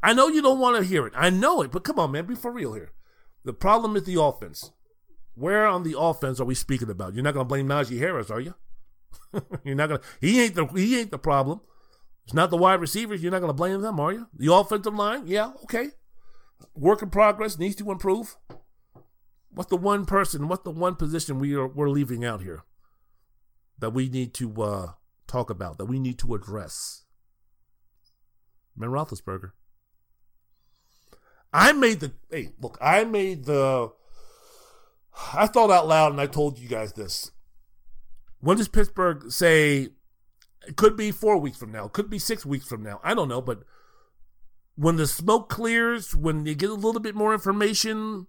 I 0.02 0.14
know 0.14 0.28
you 0.28 0.42
don't 0.42 0.60
want 0.60 0.78
to 0.78 0.84
hear 0.84 1.08
it. 1.08 1.14
I 1.16 1.30
know 1.30 1.62
it, 1.62 1.72
but 1.72 1.84
come 1.84 1.98
on, 2.00 2.12
man. 2.12 2.26
Be 2.26 2.36
for 2.36 2.52
real 2.52 2.74
here. 2.74 2.92
The 3.46 3.54
problem 3.54 3.96
is 3.96 4.04
the 4.04 4.22
offense. 4.22 4.72
Where 5.36 5.66
on 5.66 5.84
the 5.84 5.98
offense 5.98 6.40
are 6.40 6.46
we 6.46 6.56
speaking 6.56 6.90
about? 6.90 7.14
You're 7.14 7.24
not 7.24 7.34
going 7.34 7.46
to 7.46 7.50
blame 7.50 7.68
Najee 7.68 8.00
Harris, 8.00 8.30
are 8.30 8.40
you? 8.40 8.54
You're 9.64 9.76
not 9.76 9.90
going 9.90 10.02
to. 10.02 10.08
He 10.22 10.42
ain't 10.42 10.56
the. 10.56 10.66
He 10.68 11.00
ain't 11.00 11.12
the 11.12 11.18
problem. 11.18 11.62
It's 12.26 12.34
not 12.34 12.52
the 12.52 12.58
wide 12.58 12.80
receivers. 12.80 13.22
You're 13.22 13.32
not 13.32 13.40
going 13.40 13.50
to 13.50 13.54
blame 13.54 13.82
them, 13.82 14.00
are 14.00 14.14
you? 14.14 14.28
The 14.34 14.54
offensive 14.54 14.94
line, 14.94 15.24
yeah, 15.26 15.52
okay. 15.64 15.90
Work 16.76 17.02
in 17.02 17.10
progress 17.10 17.58
needs 17.58 17.76
to 17.78 17.92
improve. 17.92 18.38
What's 19.54 19.70
the 19.70 19.78
one 19.78 20.06
person? 20.06 20.48
What's 20.48 20.64
the 20.64 20.72
one 20.72 20.96
position 20.96 21.40
we 21.40 21.56
are 21.56 21.68
we're 21.68 21.90
leaving 21.90 22.26
out 22.26 22.42
here 22.42 22.64
that 23.80 23.92
we 23.92 24.10
need 24.10 24.34
to 24.36 24.64
uh, 24.64 24.92
talk 25.28 25.50
about? 25.50 25.78
That 25.78 25.86
we 25.86 26.00
need 26.00 26.20
to 26.20 26.34
address? 26.34 27.04
Ben 28.76 28.90
Roethlisberger. 28.90 29.52
I 31.52 31.72
made 31.74 32.00
the 32.00 32.14
hey 32.32 32.50
look. 32.60 32.78
I 32.82 33.04
made 33.04 33.46
the. 33.46 33.92
I 35.34 35.46
thought 35.46 35.70
out 35.70 35.88
loud 35.88 36.12
and 36.12 36.22
I 36.22 36.26
told 36.26 36.58
you 36.58 36.68
guys 36.68 36.94
this. 36.94 37.32
When 38.40 38.58
does 38.58 38.68
Pittsburgh 38.68 39.32
say 39.32 39.90
it 40.68 40.76
could 40.76 40.96
be 40.96 41.12
four 41.12 41.38
weeks 41.38 41.58
from 41.58 41.72
now. 41.72 41.86
It 41.86 41.94
could 41.94 42.10
be 42.10 42.20
six 42.20 42.46
weeks 42.46 42.68
from 42.68 42.84
now. 42.84 43.00
I 43.04 43.14
don't 43.14 43.28
know. 43.28 43.42
But 43.42 43.64
when 44.76 44.96
the 44.96 45.08
smoke 45.08 45.50
clears, 45.50 46.16
when 46.16 46.46
you 46.46 46.56
get 46.56 46.70
a 46.70 46.76
little 46.76 47.02
bit 47.02 47.16
more 47.16 47.34
information, 47.34 48.28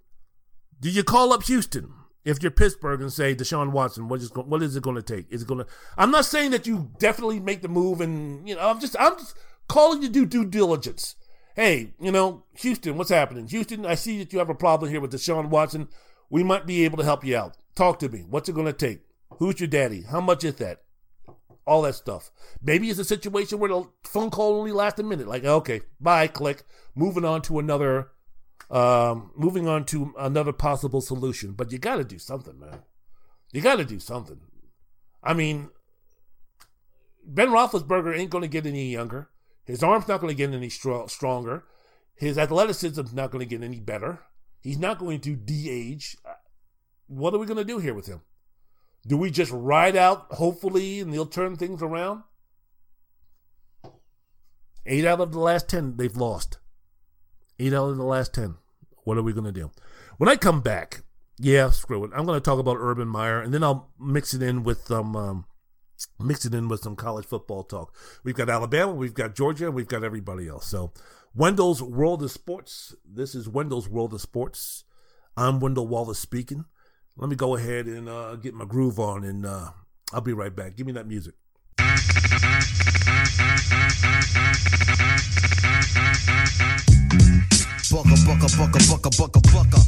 do 0.84 0.90
you 0.90 1.02
call 1.02 1.32
up 1.32 1.44
Houston 1.44 1.94
if 2.26 2.42
you're 2.42 2.50
Pittsburgh 2.50 3.00
and 3.00 3.10
say 3.10 3.34
Deshaun 3.34 3.72
Watson? 3.72 4.06
What 4.06 4.20
is 4.20 4.30
what 4.34 4.62
is 4.62 4.76
it 4.76 4.82
going 4.82 4.96
to 4.96 5.02
take? 5.02 5.24
Is 5.32 5.40
it 5.40 5.48
going 5.48 5.64
to? 5.64 5.66
I'm 5.96 6.10
not 6.10 6.26
saying 6.26 6.50
that 6.50 6.66
you 6.66 6.90
definitely 6.98 7.40
make 7.40 7.62
the 7.62 7.68
move, 7.68 8.02
and 8.02 8.46
you 8.46 8.54
know, 8.54 8.68
I'm 8.68 8.80
just 8.80 8.94
I'm 9.00 9.16
just 9.18 9.34
calling 9.66 10.02
you 10.02 10.08
to 10.08 10.12
do 10.12 10.26
due 10.26 10.44
diligence. 10.44 11.16
Hey, 11.56 11.94
you 11.98 12.12
know, 12.12 12.44
Houston, 12.58 12.98
what's 12.98 13.08
happening? 13.08 13.48
Houston, 13.48 13.86
I 13.86 13.94
see 13.94 14.18
that 14.18 14.34
you 14.34 14.38
have 14.40 14.50
a 14.50 14.54
problem 14.54 14.90
here 14.90 15.00
with 15.00 15.12
Deshaun 15.12 15.48
Watson. 15.48 15.88
We 16.28 16.42
might 16.42 16.66
be 16.66 16.84
able 16.84 16.98
to 16.98 17.04
help 17.04 17.24
you 17.24 17.34
out. 17.34 17.56
Talk 17.74 17.98
to 18.00 18.10
me. 18.10 18.26
What's 18.28 18.50
it 18.50 18.54
going 18.54 18.66
to 18.66 18.74
take? 18.74 19.00
Who's 19.38 19.60
your 19.60 19.68
daddy? 19.68 20.02
How 20.02 20.20
much 20.20 20.44
is 20.44 20.56
that? 20.56 20.82
all 21.66 21.82
that 21.82 21.94
stuff. 21.94 22.30
Maybe 22.62 22.90
it's 22.90 22.98
a 22.98 23.04
situation 23.04 23.58
where 23.58 23.70
the 23.70 23.88
phone 24.04 24.30
call 24.30 24.58
only 24.58 24.72
lasts 24.72 25.00
a 25.00 25.02
minute. 25.02 25.26
Like, 25.26 25.44
okay, 25.44 25.80
bye, 26.00 26.26
click. 26.26 26.62
Moving 26.94 27.24
on 27.24 27.42
to 27.42 27.58
another, 27.58 28.10
um, 28.70 29.30
moving 29.36 29.68
on 29.68 29.84
to 29.86 30.14
another 30.18 30.52
possible 30.52 31.00
solution. 31.00 31.52
But 31.52 31.72
you 31.72 31.78
got 31.78 31.96
to 31.96 32.04
do 32.04 32.18
something, 32.18 32.58
man. 32.58 32.80
You 33.52 33.60
got 33.60 33.76
to 33.76 33.84
do 33.84 34.00
something. 34.00 34.40
I 35.22 35.34
mean, 35.34 35.70
Ben 37.24 37.48
Roethlisberger 37.48 38.16
ain't 38.16 38.30
going 38.30 38.42
to 38.42 38.48
get 38.48 38.66
any 38.66 38.92
younger. 38.92 39.30
His 39.64 39.82
arm's 39.82 40.08
not 40.08 40.20
going 40.20 40.30
to 40.30 40.36
get 40.36 40.52
any 40.52 40.68
str- 40.68 41.06
stronger. 41.06 41.64
His 42.16 42.36
athleticism's 42.38 43.14
not 43.14 43.30
going 43.30 43.40
to 43.40 43.48
get 43.48 43.64
any 43.64 43.80
better. 43.80 44.20
He's 44.60 44.78
not 44.78 44.98
going 44.98 45.20
to 45.20 45.36
de-age. 45.36 46.16
What 47.06 47.34
are 47.34 47.38
we 47.38 47.46
going 47.46 47.58
to 47.58 47.64
do 47.64 47.78
here 47.78 47.94
with 47.94 48.06
him? 48.06 48.22
Do 49.06 49.16
we 49.16 49.30
just 49.30 49.52
ride 49.52 49.96
out, 49.96 50.26
hopefully, 50.32 51.00
and 51.00 51.12
they'll 51.12 51.26
turn 51.26 51.56
things 51.56 51.82
around? 51.82 52.22
Eight 54.86 55.04
out 55.04 55.20
of 55.20 55.32
the 55.32 55.38
last 55.38 55.68
10 55.68 55.96
they've 55.96 56.16
lost. 56.16 56.58
Eight 57.58 57.72
out 57.72 57.90
of 57.90 57.96
the 57.96 58.04
last 58.04 58.34
10. 58.34 58.56
What 59.04 59.18
are 59.18 59.22
we 59.22 59.32
going 59.32 59.44
to 59.44 59.52
do? 59.52 59.70
When 60.18 60.28
I 60.28 60.36
come 60.36 60.60
back, 60.60 61.02
yeah, 61.38 61.70
screw 61.70 62.04
it. 62.04 62.10
I'm 62.14 62.26
going 62.26 62.40
to 62.40 62.44
talk 62.44 62.58
about 62.58 62.76
Urban 62.78 63.08
Meyer, 63.08 63.40
and 63.40 63.52
then 63.52 63.62
I'll 63.62 63.90
mix 63.98 64.34
it 64.34 64.42
in 64.42 64.64
with 64.64 64.86
some, 64.86 65.14
um, 65.16 65.44
mix 66.18 66.44
it 66.44 66.54
in 66.54 66.68
with 66.68 66.80
some 66.80 66.96
college 66.96 67.26
football 67.26 67.64
talk. 67.64 67.94
We've 68.22 68.34
got 68.34 68.48
Alabama, 68.50 68.92
we've 68.92 69.14
got 69.14 69.34
Georgia, 69.34 69.66
and 69.66 69.74
we've 69.74 69.88
got 69.88 70.04
everybody 70.04 70.48
else. 70.48 70.66
So, 70.66 70.92
Wendell's 71.34 71.82
World 71.82 72.22
of 72.22 72.30
Sports. 72.30 72.94
This 73.04 73.34
is 73.34 73.48
Wendell's 73.48 73.88
World 73.88 74.14
of 74.14 74.20
Sports. 74.20 74.84
I'm 75.36 75.60
Wendell 75.60 75.88
Wallace 75.88 76.20
speaking 76.20 76.64
let 77.16 77.30
me 77.30 77.36
go 77.36 77.56
ahead 77.56 77.86
and 77.86 78.08
uh, 78.08 78.36
get 78.36 78.54
my 78.54 78.64
groove 78.64 78.98
on, 78.98 79.24
and 79.24 79.46
uh, 79.46 79.70
I'll 80.12 80.20
be 80.20 80.32
right 80.32 80.54
back. 80.54 80.76
Give 80.76 80.86
me 80.86 80.92
that 80.92 81.06
music. 81.06 81.34
Bucka, 87.94 88.18
bucka, 88.26 88.48
bucka, 88.56 88.78
bucka, 88.88 89.10
bucka, 89.10 89.40
bucka. 89.52 89.78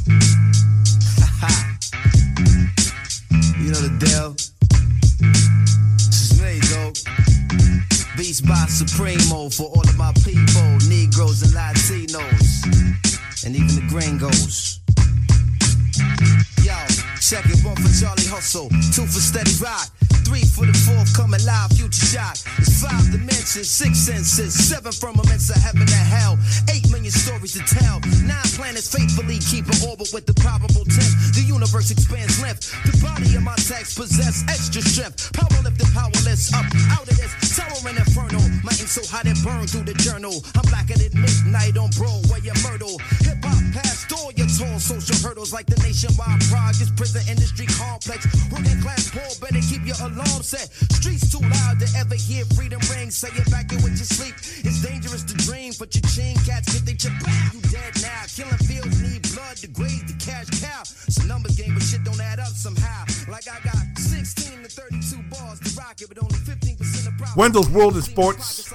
You 3.59 3.71
know 3.73 3.81
the 3.81 3.89
deal. 3.99 4.31
This 6.07 6.31
is 6.31 6.39
though. 6.71 6.93
Beats 8.15 8.39
by 8.39 8.65
Supremo 8.69 9.49
for 9.49 9.67
all 9.75 9.81
of 9.81 9.97
my 9.97 10.13
people, 10.23 10.77
Negroes 10.87 11.41
and 11.43 11.51
Latinos, 11.51 12.63
and 13.45 13.53
even 13.53 13.75
the 13.75 13.81
gringos. 13.89 14.79
Yo. 16.63 16.77
Check 17.19 17.43
it, 17.47 17.61
one 17.65 17.75
for 17.75 17.91
Charlie 17.99 18.23
Hustle, 18.23 18.69
two 18.95 19.03
for 19.03 19.19
Steady 19.19 19.51
Rock. 19.61 19.96
Three 20.27 20.43
for 20.43 20.65
the 20.67 20.75
fourth, 20.75 21.15
coming 21.15 21.39
live, 21.47 21.71
future 21.71 22.03
shot. 22.03 22.43
It's 22.59 22.83
five 22.83 22.99
dimensions, 23.15 23.71
six 23.71 23.95
senses, 23.95 24.51
seven 24.51 24.91
firmaments 24.91 25.47
of 25.49 25.55
heaven 25.55 25.87
and 25.87 26.07
hell. 26.11 26.35
Eight 26.67 26.83
million 26.91 27.15
stories 27.15 27.55
to 27.55 27.63
tell. 27.63 28.03
Nine 28.27 28.51
planets 28.59 28.91
faithfully 28.91 29.39
keep 29.39 29.71
an 29.71 29.79
orbit 29.87 30.11
with 30.11 30.25
the 30.27 30.35
probable 30.35 30.83
tenth. 30.83 31.15
The 31.31 31.47
universe 31.47 31.91
expands 31.91 32.43
length. 32.43 32.75
The 32.83 32.99
body 32.99 33.39
of 33.39 33.43
my 33.43 33.55
text 33.55 33.95
possess 33.95 34.43
extra 34.51 34.81
strength. 34.81 35.31
Power 35.31 35.63
lifted, 35.63 35.87
powerless, 35.95 36.51
up 36.51 36.67
out 36.91 37.07
of 37.07 37.15
this 37.15 37.31
and 37.87 37.97
inferno. 37.97 38.43
My 38.67 38.75
ink 38.75 38.91
so 38.91 38.99
hot 39.07 39.25
it 39.25 39.39
burned 39.43 39.69
through 39.71 39.87
the 39.87 39.95
journal. 39.95 40.43
I'm 40.59 40.67
blacker 40.67 40.99
than 40.99 41.15
midnight 41.15 41.77
on 41.79 41.89
Broadway 41.95 42.43
and 42.43 42.59
Myrtle. 42.67 42.99
Hip 43.23 43.39
hop 43.47 43.63
past 43.71 44.11
all 44.11 44.31
your 44.35 44.51
tall 44.51 44.79
social 44.79 45.15
hurdles 45.23 45.53
like 45.53 45.67
the 45.67 45.79
nationwide. 45.79 46.43
This 46.75 46.91
prison 46.91 47.23
industry 47.31 47.65
complex. 47.79 48.27
Working 48.51 48.81
class 48.81 49.09
poor, 49.09 49.29
better 49.39 49.63
keep 49.63 49.87
your 49.87 49.97
alone 50.03 50.16
alarm 50.17 50.41
set. 50.41 50.73
Streets 50.97 51.29
too 51.29 51.41
loud 51.45 51.79
to 51.79 51.87
ever 51.97 52.15
hear 52.15 52.43
freedom 52.57 52.81
ring. 52.89 53.11
Say 53.11 53.29
it 53.37 53.49
back 53.51 53.71
in 53.71 53.81
with 53.85 53.97
your 54.01 54.09
sleep. 54.09 54.33
It's 54.65 54.81
dangerous 54.81 55.23
to 55.23 55.35
dream, 55.45 55.73
but 55.77 55.93
your 55.93 56.05
chain 56.09 56.35
cats 56.45 56.73
get 56.73 56.85
they 56.85 56.97
chip. 56.97 57.13
You 57.53 57.61
dead 57.69 57.93
now. 58.01 58.25
Killing 58.25 58.63
fields 58.65 58.97
need 59.01 59.21
blood 59.33 59.57
to 59.57 59.67
graze 59.67 60.03
the 60.09 60.17
cash 60.17 60.49
cow. 60.61 60.81
It's 60.81 61.17
a 61.17 61.27
numbers 61.27 61.55
game, 61.55 61.73
but 61.73 61.83
shit 61.83 62.03
don't 62.03 62.19
add 62.19 62.39
up 62.39 62.53
somehow. 62.57 63.05
Like 63.29 63.45
I 63.47 63.61
got 63.61 63.77
16 63.97 64.63
to 64.63 64.69
32 64.69 65.21
bars 65.29 65.59
to 65.61 65.69
rock 65.77 66.01
it, 66.01 66.09
but 66.09 66.17
only 66.21 66.39
15% 66.41 67.07
of 67.07 67.17
profit. 67.17 67.37
Wendell's 67.37 67.69
World 67.69 67.95
of 67.97 68.03
Sports. 68.03 68.73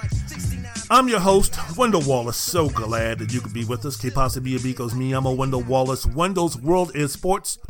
I'm 0.91 1.09
your 1.09 1.21
host, 1.21 1.57
Wendell 1.77 2.03
Wallace. 2.07 2.37
So 2.37 2.69
glad 2.69 3.19
that 3.19 3.33
you 3.33 3.41
could 3.41 3.55
be 3.55 3.65
with 3.65 3.85
us. 3.87 3.97
Que 3.97 4.11
mi 4.41 4.57
amigos? 4.57 4.95
Me, 4.95 5.13
I'm 5.13 5.27
a 5.27 5.33
Wendell 5.33 5.63
Wallace. 5.63 6.07
Wendell's 6.07 6.57
World 6.59 6.95
is 6.95 7.13
Sports. 7.13 7.59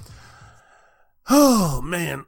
Oh, 1.30 1.80
man. 1.80 2.24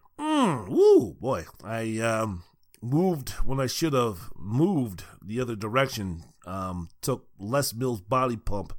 Woo, 0.69 1.15
boy. 1.15 1.45
I 1.63 1.99
um, 1.99 2.45
moved 2.81 3.31
when 3.45 3.61
I 3.61 3.67
should 3.67 3.93
have 3.93 4.31
moved 4.37 5.05
the 5.25 5.41
other 5.41 5.57
direction 5.57 6.25
Um, 6.47 6.89
took 7.01 7.27
Les 7.39 7.73
Mills 7.73 8.03
body 8.03 8.37
pump, 8.37 8.75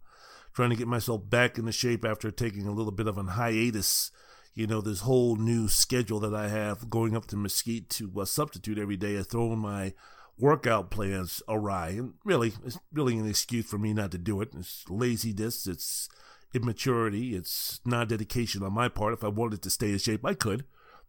trying 0.53 0.69
to 0.69 0.75
get 0.75 0.87
myself 0.87 1.27
back 1.29 1.57
into 1.57 1.71
shape 1.71 2.05
after 2.05 2.29
taking 2.29 2.67
a 2.67 2.71
little 2.71 2.91
bit 2.91 3.07
of 3.07 3.17
an 3.17 3.29
hiatus. 3.29 4.11
You 4.53 4.67
know, 4.67 4.81
this 4.81 5.01
whole 5.01 5.35
new 5.35 5.67
schedule 5.67 6.19
that 6.21 6.33
I 6.33 6.47
have 6.47 6.89
going 6.89 7.15
up 7.15 7.25
to 7.27 7.35
Mesquite 7.35 7.89
to 7.91 8.11
uh, 8.21 8.25
substitute 8.25 8.77
every 8.77 8.95
day 8.95 9.15
has 9.15 9.27
thrown 9.27 9.59
my 9.59 9.93
workout 10.37 10.91
plans 10.91 11.41
awry. 11.47 11.89
And 11.89 12.13
really, 12.23 12.53
it's 12.63 12.77
really 12.93 13.17
an 13.17 13.27
excuse 13.27 13.65
for 13.65 13.77
me 13.77 13.93
not 13.93 14.11
to 14.11 14.17
do 14.17 14.39
it. 14.41 14.49
It's 14.55 14.85
laziness, 14.89 15.67
it's 15.67 16.07
immaturity, 16.53 17.35
it's 17.35 17.81
non 17.83 18.07
dedication 18.07 18.63
on 18.63 18.73
my 18.73 18.87
part. 18.87 19.13
If 19.13 19.23
I 19.23 19.27
wanted 19.27 19.61
to 19.63 19.69
stay 19.69 19.91
in 19.91 19.97
shape, 19.97 20.25
I 20.25 20.35
could. 20.35 20.65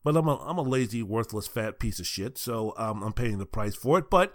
But 0.06 0.16
I'm 0.16 0.28
a, 0.28 0.36
I'm 0.36 0.56
a 0.56 0.62
lazy, 0.62 1.02
worthless, 1.02 1.48
fat 1.48 1.80
piece 1.80 1.98
of 1.98 2.06
shit, 2.06 2.38
so 2.38 2.74
um, 2.76 3.02
I'm 3.02 3.12
paying 3.12 3.38
the 3.38 3.44
price 3.44 3.74
for 3.74 3.98
it. 3.98 4.08
But 4.08 4.32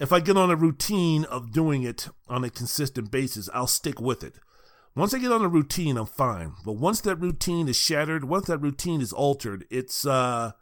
if 0.00 0.10
I 0.10 0.20
get 0.20 0.38
on 0.38 0.50
a 0.50 0.56
routine 0.56 1.24
of 1.26 1.52
doing 1.52 1.82
it 1.82 2.08
on 2.30 2.44
a 2.44 2.48
consistent 2.48 3.10
basis, 3.10 3.50
I'll 3.52 3.66
stick 3.66 4.00
with 4.00 4.24
it. 4.24 4.36
Once 4.94 5.12
I 5.12 5.18
get 5.18 5.32
on 5.32 5.44
a 5.44 5.48
routine, 5.48 5.98
I'm 5.98 6.06
fine. 6.06 6.54
But 6.64 6.78
once 6.78 7.02
that 7.02 7.16
routine 7.16 7.68
is 7.68 7.76
shattered, 7.76 8.24
once 8.24 8.46
that 8.46 8.62
routine 8.62 9.02
is 9.02 9.12
altered, 9.12 9.66
it's, 9.68 10.06
uh, 10.06 10.52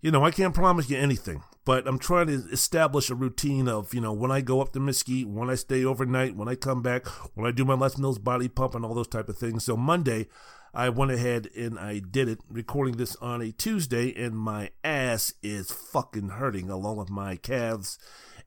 you 0.00 0.10
know, 0.10 0.24
I 0.24 0.32
can't 0.32 0.56
promise 0.56 0.90
you 0.90 0.98
anything 0.98 1.44
but 1.64 1.86
I'm 1.86 1.98
trying 1.98 2.26
to 2.26 2.44
establish 2.50 3.08
a 3.08 3.14
routine 3.14 3.68
of, 3.68 3.94
you 3.94 4.00
know, 4.00 4.12
when 4.12 4.32
I 4.32 4.40
go 4.40 4.60
up 4.60 4.72
to 4.72 4.80
Mesquite, 4.80 5.28
when 5.28 5.48
I 5.48 5.54
stay 5.54 5.84
overnight, 5.84 6.34
when 6.34 6.48
I 6.48 6.56
come 6.56 6.82
back, 6.82 7.06
when 7.34 7.46
I 7.46 7.52
do 7.52 7.64
my 7.64 7.74
Les 7.74 7.96
Mills 7.98 8.18
body 8.18 8.48
pump 8.48 8.74
and 8.74 8.84
all 8.84 8.94
those 8.94 9.08
type 9.08 9.28
of 9.28 9.38
things. 9.38 9.64
So 9.64 9.76
Monday, 9.76 10.26
I 10.74 10.88
went 10.88 11.10
ahead 11.10 11.48
and 11.54 11.78
I 11.78 11.98
did 11.98 12.28
it, 12.28 12.38
recording 12.48 12.96
this 12.96 13.14
on 13.16 13.42
a 13.42 13.52
Tuesday, 13.52 14.14
and 14.14 14.36
my 14.36 14.70
ass 14.82 15.34
is 15.42 15.70
fucking 15.70 16.30
hurting 16.30 16.70
along 16.70 16.96
with 16.96 17.10
my 17.10 17.36
calves 17.36 17.98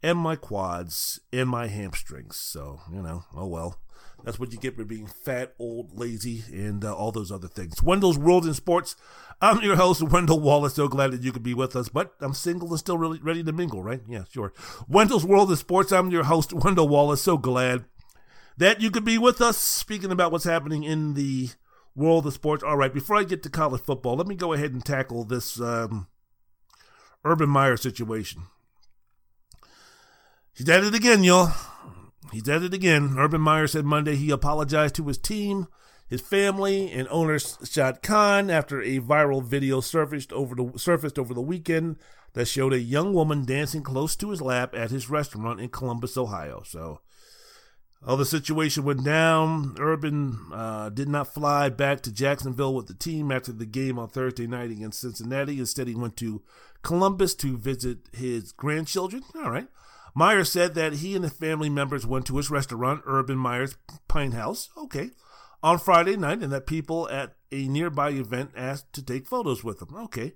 and 0.01 0.17
my 0.17 0.35
quads 0.35 1.19
and 1.31 1.47
my 1.47 1.67
hamstrings. 1.67 2.37
So, 2.37 2.81
you 2.91 3.01
know, 3.01 3.25
oh 3.35 3.45
well. 3.47 3.79
That's 4.23 4.39
what 4.39 4.51
you 4.51 4.57
get 4.57 4.75
for 4.75 4.85
being 4.85 5.05
fat, 5.05 5.53
old, 5.59 5.95
lazy, 5.99 6.43
and 6.51 6.83
uh, 6.83 6.95
all 6.95 7.11
those 7.11 7.31
other 7.31 7.47
things. 7.47 7.83
Wendell's 7.83 8.17
World 8.17 8.47
in 8.47 8.55
Sports. 8.55 8.95
I'm 9.39 9.61
your 9.61 9.75
host, 9.75 10.01
Wendell 10.01 10.39
Wallace. 10.39 10.73
So 10.73 10.87
glad 10.87 11.11
that 11.11 11.21
you 11.21 11.31
could 11.31 11.43
be 11.43 11.53
with 11.53 11.75
us, 11.75 11.89
but 11.89 12.15
I'm 12.19 12.33
single 12.33 12.69
and 12.69 12.79
still 12.79 12.97
really 12.97 13.19
ready 13.19 13.43
to 13.43 13.51
mingle, 13.51 13.83
right? 13.83 14.01
Yeah, 14.07 14.23
sure. 14.31 14.51
Wendell's 14.87 15.25
World 15.25 15.51
in 15.51 15.57
Sports. 15.57 15.91
I'm 15.91 16.09
your 16.09 16.23
host, 16.23 16.53
Wendell 16.53 16.87
Wallace. 16.87 17.21
So 17.21 17.37
glad 17.37 17.85
that 18.57 18.81
you 18.81 18.89
could 18.89 19.05
be 19.05 19.19
with 19.19 19.41
us. 19.41 19.57
Speaking 19.57 20.11
about 20.11 20.31
what's 20.31 20.45
happening 20.45 20.83
in 20.83 21.13
the 21.13 21.49
world 21.95 22.27
of 22.27 22.33
sports. 22.33 22.63
All 22.63 22.77
right, 22.77 22.93
before 22.93 23.15
I 23.15 23.23
get 23.23 23.43
to 23.43 23.49
college 23.49 23.81
football, 23.81 24.15
let 24.15 24.27
me 24.27 24.35
go 24.35 24.53
ahead 24.53 24.73
and 24.73 24.85
tackle 24.85 25.23
this 25.23 25.59
um, 25.59 26.07
Urban 27.23 27.49
Meyer 27.49 27.77
situation. 27.77 28.43
He's 30.53 30.69
at 30.69 30.83
it 30.83 30.95
again, 30.95 31.23
y'all. 31.23 31.51
He's 32.31 32.47
at 32.47 32.63
it 32.63 32.73
again. 32.73 33.15
Urban 33.17 33.41
Meyer 33.41 33.67
said 33.67 33.85
Monday 33.85 34.15
he 34.15 34.31
apologized 34.31 34.95
to 34.95 35.07
his 35.07 35.17
team, 35.17 35.67
his 36.07 36.21
family, 36.21 36.91
and 36.91 37.07
owner 37.09 37.39
Shad 37.39 38.01
Khan 38.01 38.49
after 38.49 38.81
a 38.81 38.99
viral 38.99 39.43
video 39.43 39.81
surfaced 39.81 40.31
over 40.31 40.55
the 40.55 40.71
surfaced 40.77 41.19
over 41.19 41.33
the 41.33 41.41
weekend 41.41 41.97
that 42.33 42.47
showed 42.47 42.73
a 42.73 42.79
young 42.79 43.13
woman 43.13 43.45
dancing 43.45 43.83
close 43.83 44.15
to 44.17 44.29
his 44.29 44.41
lap 44.41 44.73
at 44.75 44.91
his 44.91 45.09
restaurant 45.09 45.59
in 45.59 45.69
Columbus, 45.69 46.17
Ohio. 46.17 46.63
So, 46.65 46.99
all 48.05 48.17
the 48.17 48.25
situation 48.25 48.83
went 48.83 49.03
down. 49.03 49.75
Urban 49.79 50.37
uh, 50.53 50.89
did 50.89 51.09
not 51.09 51.33
fly 51.33 51.69
back 51.69 52.01
to 52.01 52.11
Jacksonville 52.11 52.73
with 52.73 52.87
the 52.87 52.93
team 52.93 53.31
after 53.31 53.51
the 53.51 53.65
game 53.65 53.97
on 53.97 54.09
Thursday 54.09 54.45
night 54.45 54.69
against 54.69 55.01
Cincinnati. 55.01 55.59
Instead, 55.59 55.87
he 55.87 55.95
went 55.95 56.15
to 56.17 56.43
Columbus 56.83 57.33
to 57.35 57.57
visit 57.57 57.97
his 58.13 58.51
grandchildren. 58.51 59.23
All 59.35 59.49
right. 59.49 59.67
Meyer 60.13 60.43
said 60.43 60.75
that 60.75 60.93
he 60.93 61.15
and 61.15 61.25
the 61.25 61.29
family 61.29 61.69
members 61.69 62.05
went 62.05 62.25
to 62.27 62.37
his 62.37 62.49
restaurant, 62.49 63.01
Urban 63.05 63.37
Meyer's 63.37 63.75
Pint 64.07 64.33
House, 64.33 64.69
okay, 64.77 65.09
on 65.61 65.77
Friday 65.77 66.15
night, 66.15 66.41
and 66.41 66.53
that 66.53 66.67
people 66.67 67.09
at 67.09 67.35
a 67.51 67.67
nearby 67.67 68.11
event 68.11 68.51
asked 68.55 68.93
to 68.93 69.03
take 69.03 69.27
photos 69.27 69.63
with 69.63 69.81
him. 69.81 69.93
Okay. 69.95 70.33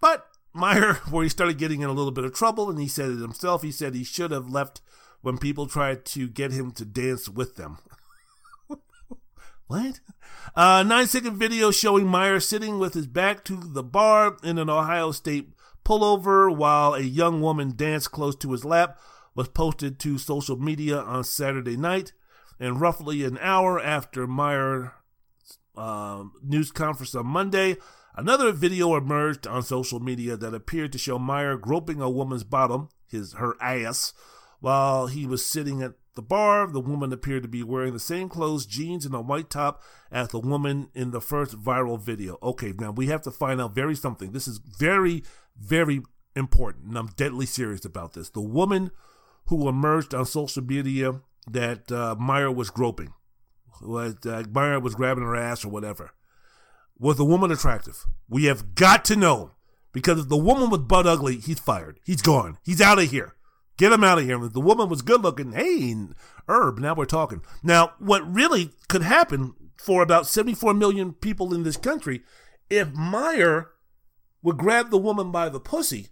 But 0.00 0.26
Meyer, 0.52 0.94
where 1.10 1.24
he 1.24 1.28
started 1.28 1.58
getting 1.58 1.80
in 1.80 1.88
a 1.88 1.94
little 1.94 2.12
bit 2.12 2.24
of 2.24 2.34
trouble, 2.34 2.70
and 2.70 2.78
he 2.78 2.86
said 2.86 3.10
it 3.10 3.18
himself, 3.18 3.62
he 3.62 3.72
said 3.72 3.94
he 3.94 4.04
should 4.04 4.30
have 4.30 4.48
left 4.48 4.80
when 5.26 5.38
people 5.38 5.66
tried 5.66 6.04
to 6.04 6.28
get 6.28 6.52
him 6.52 6.70
to 6.70 6.84
dance 6.84 7.28
with 7.28 7.56
them. 7.56 7.78
what? 9.66 9.98
A 10.54 10.84
nine 10.84 11.08
second 11.08 11.36
video 11.36 11.72
showing 11.72 12.06
Meyer 12.06 12.38
sitting 12.38 12.78
with 12.78 12.94
his 12.94 13.08
back 13.08 13.42
to 13.46 13.56
the 13.56 13.82
bar 13.82 14.36
in 14.44 14.56
an 14.56 14.70
Ohio 14.70 15.10
State 15.10 15.48
pullover 15.84 16.56
while 16.56 16.94
a 16.94 17.00
young 17.00 17.42
woman 17.42 17.72
danced 17.74 18.12
close 18.12 18.36
to 18.36 18.52
his 18.52 18.64
lap 18.64 19.00
was 19.34 19.48
posted 19.48 19.98
to 19.98 20.16
social 20.16 20.58
media 20.58 20.98
on 20.98 21.24
Saturday 21.24 21.76
night, 21.76 22.12
and 22.60 22.80
roughly 22.80 23.24
an 23.24 23.36
hour 23.38 23.80
after 23.80 24.28
Meyer 24.28 24.92
uh, 25.76 26.22
news 26.40 26.70
conference 26.70 27.16
on 27.16 27.26
Monday, 27.26 27.78
another 28.14 28.52
video 28.52 28.94
emerged 28.94 29.44
on 29.44 29.64
social 29.64 29.98
media 29.98 30.36
that 30.36 30.54
appeared 30.54 30.92
to 30.92 30.98
show 30.98 31.18
Meyer 31.18 31.56
groping 31.56 32.00
a 32.00 32.08
woman's 32.08 32.44
bottom, 32.44 32.90
his 33.08 33.32
her 33.32 33.56
ass, 33.60 34.14
while 34.60 35.06
he 35.06 35.26
was 35.26 35.44
sitting 35.44 35.82
at 35.82 35.94
the 36.14 36.22
bar. 36.22 36.66
The 36.66 36.80
woman 36.80 37.12
appeared 37.12 37.42
to 37.42 37.48
be 37.48 37.62
wearing 37.62 37.92
the 37.92 38.00
same 38.00 38.28
clothes, 38.28 38.66
jeans, 38.66 39.06
and 39.06 39.14
a 39.14 39.20
white 39.20 39.50
top 39.50 39.82
as 40.10 40.28
the 40.28 40.40
woman 40.40 40.88
in 40.94 41.10
the 41.10 41.20
first 41.20 41.58
viral 41.58 42.00
video. 42.00 42.38
Okay, 42.42 42.72
now 42.78 42.90
we 42.90 43.06
have 43.06 43.22
to 43.22 43.30
find 43.30 43.60
out 43.60 43.74
very 43.74 43.94
something. 43.94 44.32
This 44.32 44.48
is 44.48 44.58
very, 44.58 45.22
very 45.56 46.02
important, 46.34 46.86
and 46.86 46.98
I'm 46.98 47.08
deadly 47.16 47.46
serious 47.46 47.84
about 47.84 48.14
this. 48.14 48.30
The 48.30 48.40
woman 48.40 48.90
who 49.46 49.68
emerged 49.68 50.14
on 50.14 50.26
social 50.26 50.62
media 50.62 51.20
that 51.48 51.92
uh, 51.92 52.16
Meyer 52.18 52.50
was 52.50 52.70
groping, 52.70 53.12
was 53.80 54.16
uh, 54.26 54.42
Meyer 54.50 54.80
was 54.80 54.94
grabbing 54.94 55.24
her 55.24 55.36
ass 55.36 55.64
or 55.64 55.68
whatever. 55.68 56.10
Was 56.98 57.18
the 57.18 57.24
woman 57.24 57.52
attractive? 57.52 58.04
We 58.28 58.44
have 58.44 58.74
got 58.74 59.04
to 59.06 59.16
know 59.16 59.52
because 59.92 60.20
if 60.20 60.28
the 60.28 60.36
woman 60.36 60.70
was 60.70 60.80
butt 60.80 61.06
ugly, 61.06 61.36
he's 61.36 61.60
fired. 61.60 62.00
He's 62.04 62.22
gone. 62.22 62.58
He's 62.64 62.80
out 62.80 62.98
of 62.98 63.10
here. 63.10 63.35
Get 63.76 63.92
him 63.92 64.04
out 64.04 64.18
of 64.18 64.24
here. 64.24 64.38
The 64.48 64.60
woman 64.60 64.88
was 64.88 65.02
good 65.02 65.22
looking, 65.22 65.52
hey, 65.52 65.94
Herb, 66.48 66.78
now 66.78 66.94
we're 66.94 67.04
talking. 67.04 67.42
Now, 67.62 67.92
what 67.98 68.32
really 68.32 68.70
could 68.88 69.02
happen 69.02 69.54
for 69.76 70.02
about 70.02 70.26
74 70.26 70.74
million 70.74 71.12
people 71.12 71.52
in 71.52 71.62
this 71.62 71.76
country, 71.76 72.22
if 72.70 72.92
Meyer 72.92 73.70
would 74.42 74.56
grab 74.56 74.90
the 74.90 74.98
woman 74.98 75.30
by 75.30 75.48
the 75.48 75.60
pussy 75.60 76.08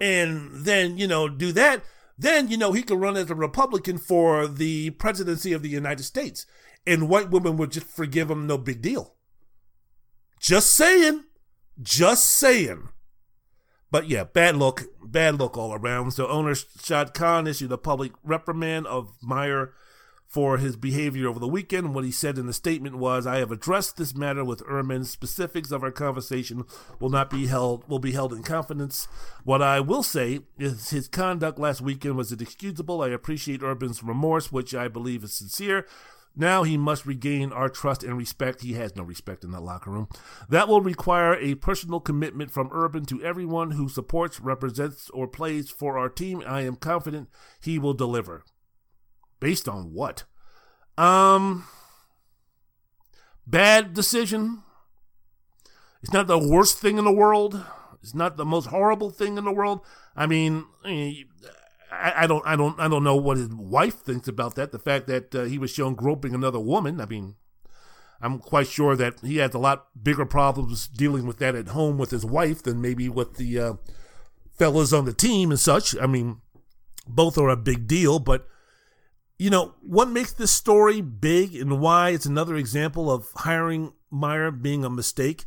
and 0.00 0.64
then, 0.64 0.98
you 0.98 1.08
know, 1.08 1.28
do 1.28 1.50
that, 1.52 1.82
then, 2.16 2.48
you 2.48 2.56
know, 2.56 2.72
he 2.72 2.82
could 2.82 3.00
run 3.00 3.16
as 3.16 3.30
a 3.30 3.34
Republican 3.34 3.98
for 3.98 4.46
the 4.46 4.90
presidency 4.90 5.52
of 5.52 5.62
the 5.62 5.68
United 5.68 6.04
States. 6.04 6.46
And 6.86 7.08
white 7.08 7.30
women 7.30 7.56
would 7.56 7.72
just 7.72 7.86
forgive 7.86 8.30
him, 8.30 8.46
no 8.46 8.58
big 8.58 8.80
deal. 8.80 9.14
Just 10.40 10.72
saying. 10.72 11.24
Just 11.80 12.24
saying. 12.24 12.88
But 13.90 14.08
yeah, 14.08 14.24
bad 14.24 14.56
look, 14.56 14.84
bad 15.02 15.38
look 15.38 15.56
all 15.56 15.72
around. 15.72 16.10
So 16.10 16.28
owner 16.28 16.54
Shad 16.54 17.14
Khan 17.14 17.46
issued 17.46 17.72
a 17.72 17.78
public 17.78 18.12
reprimand 18.22 18.86
of 18.86 19.14
Meyer 19.22 19.72
for 20.26 20.58
his 20.58 20.76
behavior 20.76 21.26
over 21.26 21.40
the 21.40 21.48
weekend. 21.48 21.94
What 21.94 22.04
he 22.04 22.10
said 22.10 22.36
in 22.36 22.46
the 22.46 22.52
statement 22.52 22.98
was, 22.98 23.26
"I 23.26 23.38
have 23.38 23.50
addressed 23.50 23.96
this 23.96 24.14
matter 24.14 24.44
with 24.44 24.62
Urban. 24.68 25.06
Specifics 25.06 25.70
of 25.70 25.82
our 25.82 25.90
conversation 25.90 26.64
will 27.00 27.08
not 27.08 27.30
be 27.30 27.46
held 27.46 27.88
will 27.88 27.98
be 27.98 28.12
held 28.12 28.34
in 28.34 28.42
confidence. 28.42 29.08
What 29.44 29.62
I 29.62 29.80
will 29.80 30.02
say 30.02 30.40
is 30.58 30.90
his 30.90 31.08
conduct 31.08 31.58
last 31.58 31.80
weekend 31.80 32.16
was 32.16 32.30
inexcusable. 32.30 33.00
I 33.00 33.08
appreciate 33.08 33.62
Urban's 33.62 34.02
remorse, 34.02 34.52
which 34.52 34.74
I 34.74 34.88
believe 34.88 35.24
is 35.24 35.32
sincere." 35.32 35.86
Now 36.38 36.62
he 36.62 36.76
must 36.78 37.04
regain 37.04 37.52
our 37.52 37.68
trust 37.68 38.04
and 38.04 38.16
respect. 38.16 38.62
He 38.62 38.74
has 38.74 38.94
no 38.94 39.02
respect 39.02 39.42
in 39.42 39.50
that 39.50 39.60
locker 39.60 39.90
room. 39.90 40.08
That 40.48 40.68
will 40.68 40.80
require 40.80 41.34
a 41.34 41.56
personal 41.56 41.98
commitment 41.98 42.52
from 42.52 42.70
Urban 42.72 43.04
to 43.06 43.22
everyone 43.22 43.72
who 43.72 43.88
supports, 43.88 44.38
represents, 44.40 45.10
or 45.10 45.26
plays 45.26 45.68
for 45.68 45.98
our 45.98 46.08
team. 46.08 46.42
I 46.46 46.62
am 46.62 46.76
confident 46.76 47.28
he 47.60 47.78
will 47.78 47.92
deliver. 47.92 48.44
Based 49.40 49.68
on 49.68 49.92
what? 49.92 50.24
Um, 50.96 51.64
bad 53.44 53.92
decision. 53.92 54.62
It's 56.02 56.12
not 56.12 56.28
the 56.28 56.38
worst 56.38 56.78
thing 56.78 56.98
in 56.98 57.04
the 57.04 57.12
world. 57.12 57.60
It's 58.00 58.14
not 58.14 58.36
the 58.36 58.44
most 58.44 58.66
horrible 58.66 59.10
thing 59.10 59.38
in 59.38 59.44
the 59.44 59.52
world. 59.52 59.80
I 60.14 60.26
mean, 60.26 60.66
I, 61.90 62.24
I 62.24 62.26
don't, 62.26 62.46
I 62.46 62.56
don't, 62.56 62.78
I 62.78 62.88
don't 62.88 63.04
know 63.04 63.16
what 63.16 63.36
his 63.36 63.48
wife 63.48 64.00
thinks 64.00 64.28
about 64.28 64.54
that. 64.56 64.72
The 64.72 64.78
fact 64.78 65.06
that 65.06 65.34
uh, 65.34 65.44
he 65.44 65.58
was 65.58 65.70
shown 65.70 65.94
groping 65.94 66.34
another 66.34 66.60
woman. 66.60 67.00
I 67.00 67.06
mean, 67.06 67.36
I'm 68.20 68.38
quite 68.38 68.66
sure 68.66 68.96
that 68.96 69.20
he 69.20 69.36
has 69.38 69.54
a 69.54 69.58
lot 69.58 69.88
bigger 70.00 70.26
problems 70.26 70.88
dealing 70.88 71.26
with 71.26 71.38
that 71.38 71.54
at 71.54 71.68
home 71.68 71.98
with 71.98 72.10
his 72.10 72.24
wife 72.24 72.62
than 72.62 72.80
maybe 72.80 73.08
with 73.08 73.36
the 73.36 73.58
uh, 73.58 73.72
fellas 74.58 74.92
on 74.92 75.04
the 75.04 75.12
team 75.12 75.50
and 75.50 75.60
such. 75.60 75.96
I 75.96 76.06
mean, 76.06 76.40
both 77.06 77.38
are 77.38 77.48
a 77.48 77.56
big 77.56 77.86
deal, 77.86 78.18
but 78.18 78.46
you 79.38 79.50
know, 79.50 79.74
what 79.80 80.10
makes 80.10 80.32
this 80.32 80.50
story 80.50 81.00
big 81.00 81.54
and 81.54 81.80
why 81.80 82.10
it's 82.10 82.26
another 82.26 82.56
example 82.56 83.10
of 83.10 83.28
hiring 83.36 83.92
Meyer 84.10 84.50
being 84.50 84.84
a 84.84 84.90
mistake. 84.90 85.44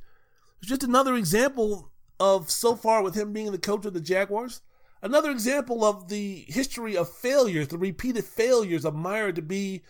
It's 0.60 0.70
just 0.70 0.84
another 0.84 1.16
example 1.16 1.92
of 2.20 2.50
so 2.50 2.76
far 2.76 3.04
with 3.04 3.16
him 3.16 3.34
being 3.34 3.52
the 3.52 3.58
coach 3.58 3.86
of 3.86 3.94
the 3.94 4.00
Jaguars. 4.00 4.62
Another 5.02 5.32
example 5.32 5.84
of 5.84 6.10
the 6.10 6.46
history 6.48 6.96
of 6.96 7.10
failures, 7.10 7.68
the 7.68 7.78
repeated 7.78 8.26
failures 8.26 8.86
of 8.86 8.96
Meyer 8.96 9.32
to 9.32 9.42
be 9.42 9.82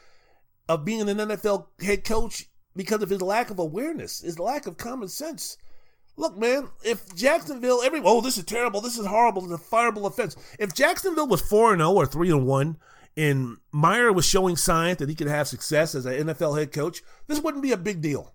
of 0.70 0.86
being 0.86 1.10
an 1.10 1.18
NFL 1.18 1.68
head 1.82 2.04
coach 2.04 2.48
because 2.76 3.02
of 3.02 3.10
his 3.10 3.22
lack 3.22 3.50
of 3.50 3.60
awareness, 3.60 4.22
his 4.22 4.40
lack 4.40 4.68
of 4.68 4.78
common 4.78 5.08
sense. 5.08 5.58
Look, 6.18 6.38
man, 6.38 6.70
if 6.84 7.14
Jacksonville, 7.16 7.82
every 7.84 8.02
oh, 8.04 8.22
this 8.22 8.38
is 8.38 8.46
terrible, 8.46 8.82
this 8.82 8.98
is 8.98 9.06
horrible, 9.06 9.44
it's 9.44 9.62
a 9.62 9.76
fireable 9.76 10.06
offense. 10.06 10.36
If 10.60 10.74
Jacksonville 10.74 11.28
was 11.28 11.42
four 11.42 11.72
and 11.72 11.80
zero 11.80 11.92
oh 11.92 11.96
or 11.96 12.06
three 12.06 12.30
and 12.30 12.46
one, 12.46 12.78
and 13.18 13.58
Meyer 13.72 14.14
was 14.14 14.26
showing 14.26 14.56
signs 14.56 14.98
that 14.98 15.10
he 15.10 15.16
could 15.16 15.28
have 15.28 15.48
success 15.48 15.96
as 15.96 16.06
an 16.06 16.28
NFL 16.28 16.58
head 16.58 16.72
coach, 16.72 17.02
this 17.28 17.40
wouldn't 17.40 17.64
be 17.64 17.72
a 17.72 17.78
big 17.78 18.02
deal. 18.02 18.34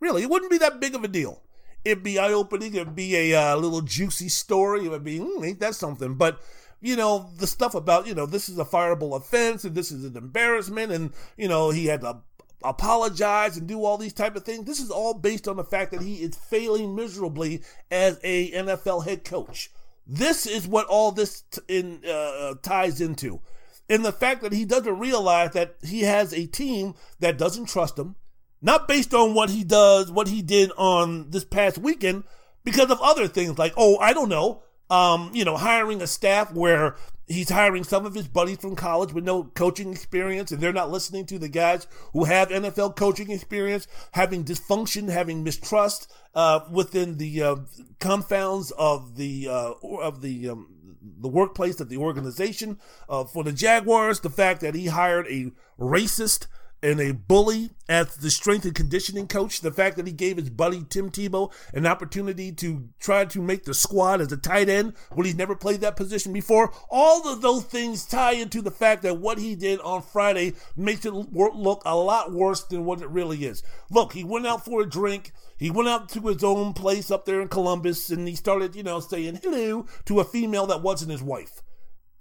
Really, 0.00 0.22
it 0.22 0.30
wouldn't 0.30 0.50
be 0.50 0.58
that 0.58 0.80
big 0.80 0.94
of 0.94 1.04
a 1.04 1.08
deal. 1.08 1.42
It'd 1.84 2.02
be 2.02 2.18
eye 2.18 2.32
opening. 2.32 2.74
It'd 2.74 2.94
be 2.94 3.32
a 3.32 3.52
uh, 3.52 3.56
little 3.56 3.80
juicy 3.80 4.28
story. 4.28 4.86
It 4.86 4.90
would 4.90 5.04
be, 5.04 5.18
mm, 5.18 5.46
ain't 5.46 5.60
that 5.60 5.74
something? 5.74 6.14
But 6.14 6.40
you 6.82 6.96
know, 6.96 7.30
the 7.38 7.46
stuff 7.46 7.74
about, 7.74 8.08
you 8.08 8.14
know, 8.14 8.26
this 8.26 8.48
is 8.48 8.58
a 8.58 8.64
fireable 8.64 9.16
offense 9.16 9.64
and 9.64 9.74
this 9.74 9.92
is 9.92 10.04
an 10.04 10.16
embarrassment 10.16 10.90
and, 10.90 11.12
you 11.36 11.46
know, 11.46 11.70
he 11.70 11.86
had 11.86 12.00
to 12.00 12.18
apologize 12.64 13.56
and 13.56 13.68
do 13.68 13.84
all 13.84 13.96
these 13.96 14.12
type 14.12 14.34
of 14.34 14.44
things. 14.44 14.64
This 14.64 14.80
is 14.80 14.90
all 14.90 15.14
based 15.14 15.46
on 15.46 15.56
the 15.56 15.64
fact 15.64 15.92
that 15.92 16.02
he 16.02 16.16
is 16.16 16.36
failing 16.36 16.94
miserably 16.94 17.62
as 17.90 18.18
a 18.24 18.50
NFL 18.50 19.04
head 19.04 19.24
coach. 19.24 19.70
This 20.06 20.44
is 20.44 20.66
what 20.66 20.86
all 20.86 21.12
this 21.12 21.42
t- 21.42 21.60
in, 21.68 22.02
uh, 22.04 22.54
ties 22.62 23.00
into. 23.00 23.40
And 23.88 24.04
the 24.04 24.12
fact 24.12 24.42
that 24.42 24.52
he 24.52 24.64
doesn't 24.64 24.98
realize 24.98 25.52
that 25.52 25.76
he 25.82 26.00
has 26.02 26.32
a 26.32 26.46
team 26.46 26.94
that 27.20 27.38
doesn't 27.38 27.66
trust 27.66 27.96
him, 27.98 28.16
not 28.62 28.88
based 28.88 29.12
on 29.12 29.34
what 29.34 29.50
he 29.50 29.64
does, 29.64 30.10
what 30.10 30.28
he 30.28 30.40
did 30.40 30.70
on 30.78 31.30
this 31.30 31.44
past 31.44 31.78
weekend, 31.78 32.24
because 32.64 32.90
of 32.90 33.00
other 33.02 33.28
things 33.28 33.58
like, 33.58 33.74
oh, 33.76 33.98
I 33.98 34.12
don't 34.12 34.28
know, 34.28 34.62
um, 34.88 35.30
you 35.34 35.44
know, 35.44 35.56
hiring 35.56 36.00
a 36.00 36.06
staff 36.06 36.52
where 36.52 36.96
he's 37.26 37.50
hiring 37.50 37.82
some 37.84 38.06
of 38.06 38.14
his 38.14 38.28
buddies 38.28 38.58
from 38.58 38.76
college 38.76 39.12
with 39.12 39.24
no 39.24 39.44
coaching 39.44 39.90
experience, 39.90 40.52
and 40.52 40.60
they're 40.60 40.72
not 40.72 40.90
listening 40.90 41.26
to 41.26 41.38
the 41.38 41.48
guys 41.48 41.86
who 42.12 42.24
have 42.24 42.48
NFL 42.48 42.96
coaching 42.96 43.30
experience, 43.30 43.86
having 44.12 44.44
dysfunction, 44.44 45.08
having 45.08 45.42
mistrust 45.42 46.12
uh, 46.34 46.60
within 46.70 47.16
the 47.16 47.42
uh, 47.42 47.56
confounds 48.00 48.70
of 48.72 49.16
the 49.16 49.48
uh, 49.48 49.72
of 50.00 50.20
the 50.20 50.50
um, 50.50 50.68
the 51.02 51.28
workplace 51.28 51.80
of 51.80 51.88
the 51.88 51.96
organization. 51.96 52.78
Uh, 53.08 53.24
for 53.24 53.42
the 53.42 53.52
Jaguars, 53.52 54.20
the 54.20 54.30
fact 54.30 54.60
that 54.60 54.74
he 54.74 54.86
hired 54.86 55.26
a 55.28 55.52
racist 55.78 56.46
and 56.82 57.00
a 57.00 57.12
bully 57.12 57.70
as 57.88 58.16
the 58.16 58.30
strength 58.30 58.64
and 58.64 58.74
conditioning 58.74 59.28
coach. 59.28 59.60
The 59.60 59.70
fact 59.70 59.96
that 59.96 60.06
he 60.06 60.12
gave 60.12 60.36
his 60.36 60.50
buddy 60.50 60.84
Tim 60.88 61.10
Tebow 61.10 61.52
an 61.72 61.86
opportunity 61.86 62.52
to 62.52 62.88
try 62.98 63.24
to 63.26 63.40
make 63.40 63.64
the 63.64 63.74
squad 63.74 64.20
as 64.20 64.32
a 64.32 64.36
tight 64.36 64.68
end 64.68 64.94
when 65.12 65.26
he's 65.26 65.36
never 65.36 65.54
played 65.54 65.80
that 65.82 65.96
position 65.96 66.32
before. 66.32 66.72
All 66.90 67.28
of 67.28 67.40
those 67.40 67.64
things 67.64 68.04
tie 68.04 68.32
into 68.32 68.62
the 68.62 68.70
fact 68.70 69.02
that 69.02 69.18
what 69.18 69.38
he 69.38 69.54
did 69.54 69.80
on 69.80 70.02
Friday 70.02 70.54
makes 70.76 71.06
it 71.06 71.12
look 71.12 71.82
a 71.84 71.96
lot 71.96 72.32
worse 72.32 72.64
than 72.64 72.84
what 72.84 73.00
it 73.00 73.08
really 73.08 73.44
is. 73.44 73.62
Look, 73.90 74.12
he 74.12 74.24
went 74.24 74.46
out 74.46 74.64
for 74.64 74.82
a 74.82 74.88
drink. 74.88 75.32
He 75.58 75.70
went 75.70 75.88
out 75.88 76.08
to 76.10 76.20
his 76.22 76.42
own 76.42 76.72
place 76.72 77.10
up 77.10 77.24
there 77.24 77.40
in 77.40 77.48
Columbus 77.48 78.10
and 78.10 78.26
he 78.26 78.34
started, 78.34 78.74
you 78.74 78.82
know, 78.82 78.98
saying 79.00 79.40
hello 79.42 79.86
to 80.06 80.20
a 80.20 80.24
female 80.24 80.66
that 80.66 80.82
wasn't 80.82 81.12
his 81.12 81.22
wife. 81.22 81.62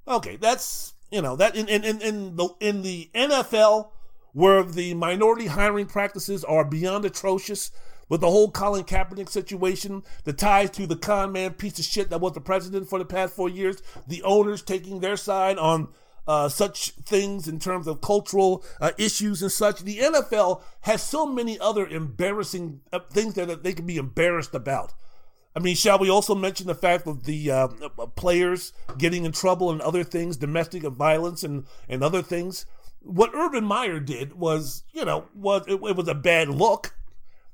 Okay, 0.08 0.36
that's, 0.36 0.94
you 1.10 1.22
know, 1.22 1.36
that 1.36 1.56
in, 1.56 1.68
in, 1.68 1.84
in, 1.84 2.02
in 2.02 2.36
the, 2.36 2.50
in 2.60 2.82
the 2.82 3.10
NFL, 3.16 3.90
where 4.34 4.64
the 4.64 4.94
minority 4.94 5.48
hiring 5.48 5.86
practices 5.86 6.44
are 6.44 6.66
beyond 6.66 7.06
atrocious 7.06 7.72
with 8.10 8.22
the 8.22 8.30
whole 8.30 8.52
Colin 8.52 8.84
Kaepernick 8.84 9.30
situation, 9.30 10.04
the 10.26 10.34
ties 10.34 10.70
to 10.72 10.86
the 10.86 10.98
con 10.98 11.32
man 11.32 11.54
piece 11.54 11.80
of 11.80 11.86
shit 11.86 12.10
that 12.10 12.20
was 12.20 12.34
the 12.34 12.42
president 12.42 12.90
for 12.90 13.00
the 13.00 13.06
past 13.06 13.34
four 13.34 13.48
years, 13.48 13.82
the 14.06 14.22
owners 14.24 14.62
taking 14.62 15.00
their 15.00 15.16
side 15.16 15.58
on 15.58 15.88
uh, 16.28 16.50
such 16.50 16.92
things 17.06 17.48
in 17.48 17.60
terms 17.60 17.88
of 17.88 18.02
cultural 18.02 18.64
uh, 18.80 18.92
issues 18.98 19.42
and 19.42 19.52
such. 19.52 19.82
The 19.82 20.00
NFL 20.00 20.62
has 20.82 21.02
so 21.02 21.26
many 21.26 21.58
other 21.60 21.88
embarrassing 21.88 22.82
uh, 22.92 23.00
things 23.12 23.36
that 23.36 23.64
they 23.64 23.74
can 23.74 23.86
be 23.86 23.98
embarrassed 23.98 24.54
about. 24.54 24.94
I 25.56 25.60
mean, 25.60 25.76
shall 25.76 26.00
we 26.00 26.10
also 26.10 26.34
mention 26.34 26.68
the 26.68 26.76
fact 26.76 27.08
of 27.08 27.26
the 27.26 27.52
uh, 27.52 27.68
uh, 27.82 28.08
players 28.08 28.72
getting 28.98 29.26
in 29.26 29.32
trouble 29.32 29.72
and 29.72 29.82
other 29.82 30.04
things, 30.04 30.38
domestic 30.38 30.84
violence 30.84 31.44
and, 31.44 31.66
and 31.90 32.04
other 32.04 32.22
things? 32.22 32.66
What 33.04 33.32
Urban 33.34 33.64
Meyer 33.64 34.00
did 34.00 34.34
was, 34.34 34.84
you 34.94 35.06
know, 35.06 35.26
was 35.34 35.64
it, 35.68 35.74
it 35.74 35.96
was 35.96 36.08
a 36.08 36.16
bad 36.16 36.50
look. 36.50 36.96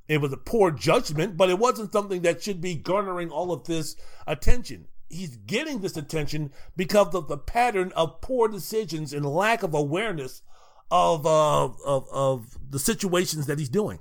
It 0.07 0.22
was 0.22 0.32
a 0.32 0.38
poor 0.38 0.72
judgment, 0.72 1.36
but 1.36 1.49
it 1.49 1.60
wasn't 1.60 1.91
something 1.91 2.22
that 2.22 2.41
should 2.41 2.61
be 2.61 2.76
garnering 2.76 3.30
all 3.30 3.52
of 3.52 3.65
this 3.65 3.95
attention. 4.26 4.88
He's 5.10 5.38
getting 5.38 5.80
this 5.80 5.98
attention 5.98 6.52
because 6.76 7.14
of 7.14 7.28
the 7.28 7.38
pattern 7.38 7.91
of 7.95 8.22
poor 8.22 8.48
decisions 8.48 9.14
and 9.14 9.26
lack 9.26 9.64
of 9.64 9.74
awareness 9.74 10.41
of 10.90 11.26
uh, 11.26 11.65
of 11.86 12.07
of 12.11 12.57
the 12.69 12.80
situations 12.80 13.48
that 13.48 13.60
he's 13.60 13.69
doing. 13.69 13.99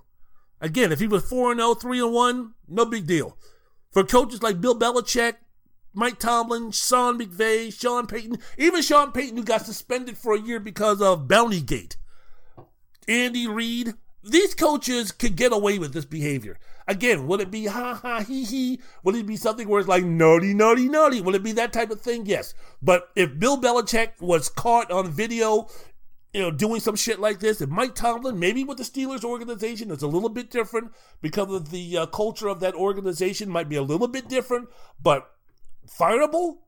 Again, 0.60 0.90
if 0.90 1.00
he 1.00 1.06
was 1.06 1.28
4 1.28 1.54
0, 1.54 1.74
3 1.74 2.02
1, 2.02 2.54
no 2.68 2.84
big 2.84 3.06
deal. 3.06 3.36
For 3.92 4.04
coaches 4.04 4.42
like 4.42 4.60
Bill 4.60 4.78
Belichick, 4.78 5.34
Mike 5.96 6.18
Tomlin, 6.18 6.72
Sean 6.72 7.18
McVay, 7.18 7.72
Sean 7.72 8.06
Payton, 8.06 8.38
even 8.58 8.82
Sean 8.82 9.12
Payton, 9.12 9.38
who 9.38 9.42
got 9.42 9.64
suspended 9.64 10.18
for 10.18 10.34
a 10.34 10.40
year 10.40 10.60
because 10.60 11.00
of 11.00 11.26
Bounty 11.26 11.62
Gate. 11.62 11.96
Andy 13.08 13.48
Reid, 13.48 13.94
these 14.22 14.54
coaches 14.54 15.10
could 15.10 15.36
get 15.36 15.54
away 15.54 15.78
with 15.78 15.94
this 15.94 16.04
behavior. 16.04 16.58
Again, 16.86 17.26
would 17.26 17.40
it 17.40 17.50
be 17.50 17.64
ha 17.64 17.94
ha 17.94 18.20
he 18.20 18.44
he? 18.44 18.80
Would 19.04 19.14
it 19.14 19.26
be 19.26 19.36
something 19.36 19.66
where 19.66 19.80
it's 19.80 19.88
like 19.88 20.04
naughty, 20.04 20.52
naughty, 20.52 20.86
naughty? 20.86 21.22
Would 21.22 21.34
it 21.34 21.42
be 21.42 21.52
that 21.52 21.72
type 21.72 21.90
of 21.90 22.02
thing? 22.02 22.26
Yes. 22.26 22.52
But 22.82 23.08
if 23.16 23.38
Bill 23.38 23.58
Belichick 23.58 24.20
was 24.20 24.50
caught 24.50 24.90
on 24.90 25.10
video, 25.10 25.68
you 26.34 26.42
know, 26.42 26.50
doing 26.50 26.80
some 26.80 26.96
shit 26.96 27.20
like 27.20 27.40
this, 27.40 27.62
if 27.62 27.70
Mike 27.70 27.94
Tomlin, 27.94 28.38
maybe 28.38 28.64
with 28.64 28.76
the 28.76 28.84
Steelers 28.84 29.24
organization, 29.24 29.90
it's 29.90 30.02
a 30.02 30.08
little 30.08 30.28
bit 30.28 30.50
different 30.50 30.92
because 31.22 31.50
of 31.50 31.70
the 31.70 31.96
uh, 31.96 32.06
culture 32.06 32.48
of 32.48 32.60
that 32.60 32.74
organization, 32.74 33.48
might 33.48 33.70
be 33.70 33.76
a 33.76 33.82
little 33.82 34.08
bit 34.08 34.28
different. 34.28 34.68
But 35.02 35.30
fireable? 35.86 36.58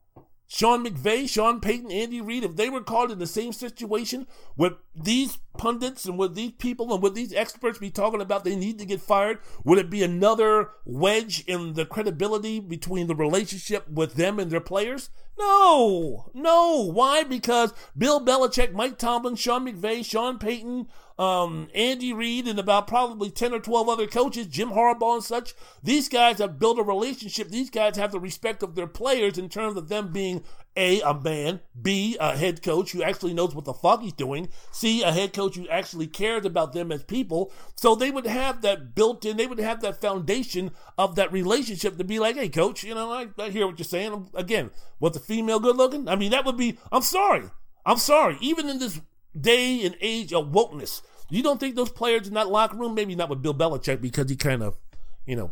Sean 0.51 0.83
McVay, 0.83 1.29
Sean 1.29 1.61
Payton, 1.61 1.91
Andy 1.91 2.21
Reid, 2.21 2.43
if 2.43 2.55
they 2.55 2.71
were 2.71 2.81
called 2.81 3.11
in 3.11 3.19
the 3.19 3.27
same 3.27 3.53
situation, 3.53 4.25
would 4.57 4.77
these 4.95 5.37
pundits 5.59 6.05
and 6.05 6.17
would 6.17 6.33
these 6.33 6.53
people 6.53 6.91
and 6.91 7.03
would 7.03 7.13
these 7.13 7.31
experts 7.33 7.77
be 7.77 7.91
talking 7.91 8.19
about 8.19 8.43
they 8.43 8.55
need 8.55 8.79
to 8.79 8.85
get 8.85 8.99
fired? 8.99 9.37
Would 9.63 9.77
it 9.77 9.91
be 9.91 10.01
another 10.01 10.71
wedge 10.85 11.43
in 11.45 11.73
the 11.73 11.85
credibility 11.85 12.59
between 12.59 13.05
the 13.05 13.13
relationship 13.13 13.87
with 13.87 14.15
them 14.15 14.39
and 14.39 14.49
their 14.49 14.59
players? 14.59 15.11
No, 15.37 16.31
no. 16.33 16.89
Why? 16.91 17.23
Because 17.23 17.71
Bill 17.95 18.19
Belichick, 18.19 18.73
Mike 18.73 18.97
Tomlin, 18.97 19.35
Sean 19.35 19.67
McVay, 19.67 20.03
Sean 20.03 20.39
Payton, 20.39 20.87
um, 21.19 21.67
Andy 21.75 22.13
Reid, 22.13 22.47
and 22.47 22.57
about 22.57 22.87
probably 22.87 23.29
10 23.29 23.53
or 23.53 23.59
12 23.59 23.89
other 23.89 24.07
coaches, 24.07 24.47
Jim 24.47 24.69
Harbaugh 24.69 25.15
and 25.15 25.23
such. 25.23 25.53
These 25.83 26.07
guys 26.07 26.37
have 26.37 26.57
built 26.57 26.79
a 26.79 26.83
relationship. 26.83 27.49
These 27.49 27.69
guys 27.69 27.97
have 27.97 28.13
the 28.13 28.21
respect 28.21 28.63
of 28.63 28.73
their 28.73 28.87
players 28.87 29.37
in 29.37 29.49
terms 29.49 29.75
of 29.75 29.89
them 29.89 30.13
being 30.13 30.45
A, 30.77 31.01
a 31.01 31.13
man, 31.13 31.59
B, 31.79 32.15
a 32.21 32.37
head 32.37 32.63
coach 32.63 32.93
who 32.93 33.03
actually 33.03 33.33
knows 33.33 33.53
what 33.53 33.65
the 33.65 33.73
fuck 33.73 34.01
he's 34.01 34.13
doing, 34.13 34.47
C, 34.71 35.03
a 35.03 35.11
head 35.11 35.33
coach 35.33 35.57
who 35.57 35.67
actually 35.67 36.07
cares 36.07 36.45
about 36.45 36.71
them 36.71 36.89
as 36.89 37.03
people. 37.03 37.51
So 37.75 37.95
they 37.95 38.11
would 38.11 38.25
have 38.25 38.61
that 38.61 38.95
built 38.95 39.25
in, 39.25 39.35
they 39.35 39.47
would 39.47 39.59
have 39.59 39.81
that 39.81 39.99
foundation 39.99 40.71
of 40.97 41.15
that 41.15 41.33
relationship 41.33 41.97
to 41.97 42.05
be 42.05 42.19
like, 42.19 42.37
hey, 42.37 42.47
coach, 42.47 42.85
you 42.85 42.95
know, 42.95 43.11
I, 43.11 43.27
I 43.37 43.49
hear 43.49 43.67
what 43.67 43.77
you're 43.77 43.83
saying. 43.83 44.29
Again, 44.33 44.71
was 45.01 45.13
the 45.13 45.19
female 45.19 45.59
good 45.59 45.75
looking? 45.75 46.07
I 46.07 46.15
mean, 46.15 46.31
that 46.31 46.45
would 46.45 46.57
be, 46.57 46.79
I'm 46.93 47.01
sorry. 47.01 47.43
I'm 47.85 47.97
sorry. 47.97 48.37
Even 48.39 48.69
in 48.69 48.79
this 48.79 49.01
day 49.39 49.85
and 49.85 49.97
age 49.99 50.33
of 50.33 50.47
wokeness. 50.47 51.01
You 51.29 51.43
don't 51.43 51.59
think 51.59 51.75
those 51.75 51.91
players 51.91 52.27
in 52.27 52.33
that 52.33 52.49
locker 52.49 52.77
room, 52.77 52.95
maybe 52.95 53.15
not 53.15 53.29
with 53.29 53.41
Bill 53.41 53.53
Belichick 53.53 54.01
because 54.01 54.29
he 54.29 54.35
kind 54.35 54.63
of, 54.63 54.77
you 55.25 55.35
know, 55.35 55.51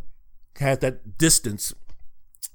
had 0.57 0.81
that 0.81 1.17
distance 1.17 1.73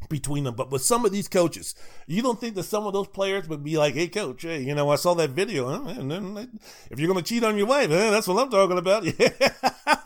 between 0.09 0.44
them. 0.44 0.55
But 0.55 0.70
with 0.70 0.82
some 0.82 1.05
of 1.05 1.12
these 1.12 1.28
coaches, 1.28 1.74
you 2.07 2.23
don't 2.23 2.40
think 2.40 2.55
that 2.57 2.65
some 2.65 2.86
of 2.86 2.93
those 2.93 3.09
players 3.09 3.49
would 3.49 3.62
be 3.62 3.77
like, 3.77 3.94
"Hey, 3.94 4.09
coach, 4.09 4.43
hey, 4.43 4.62
you 4.62 4.74
know, 4.74 4.90
I 4.90 4.97
saw 4.97 5.15
that 5.15 5.31
video, 5.31 5.69
huh? 5.69 6.44
if 6.90 6.99
you're 6.99 7.12
going 7.12 7.23
to 7.23 7.28
cheat 7.28 7.44
on 7.44 7.57
your 7.57 7.66
wife, 7.66 7.90
huh? 7.90 8.11
that's 8.11 8.27
what 8.27 8.43
I'm 8.43 8.51
talking 8.51 8.78
about." 8.78 9.05
Yeah, 9.05 9.31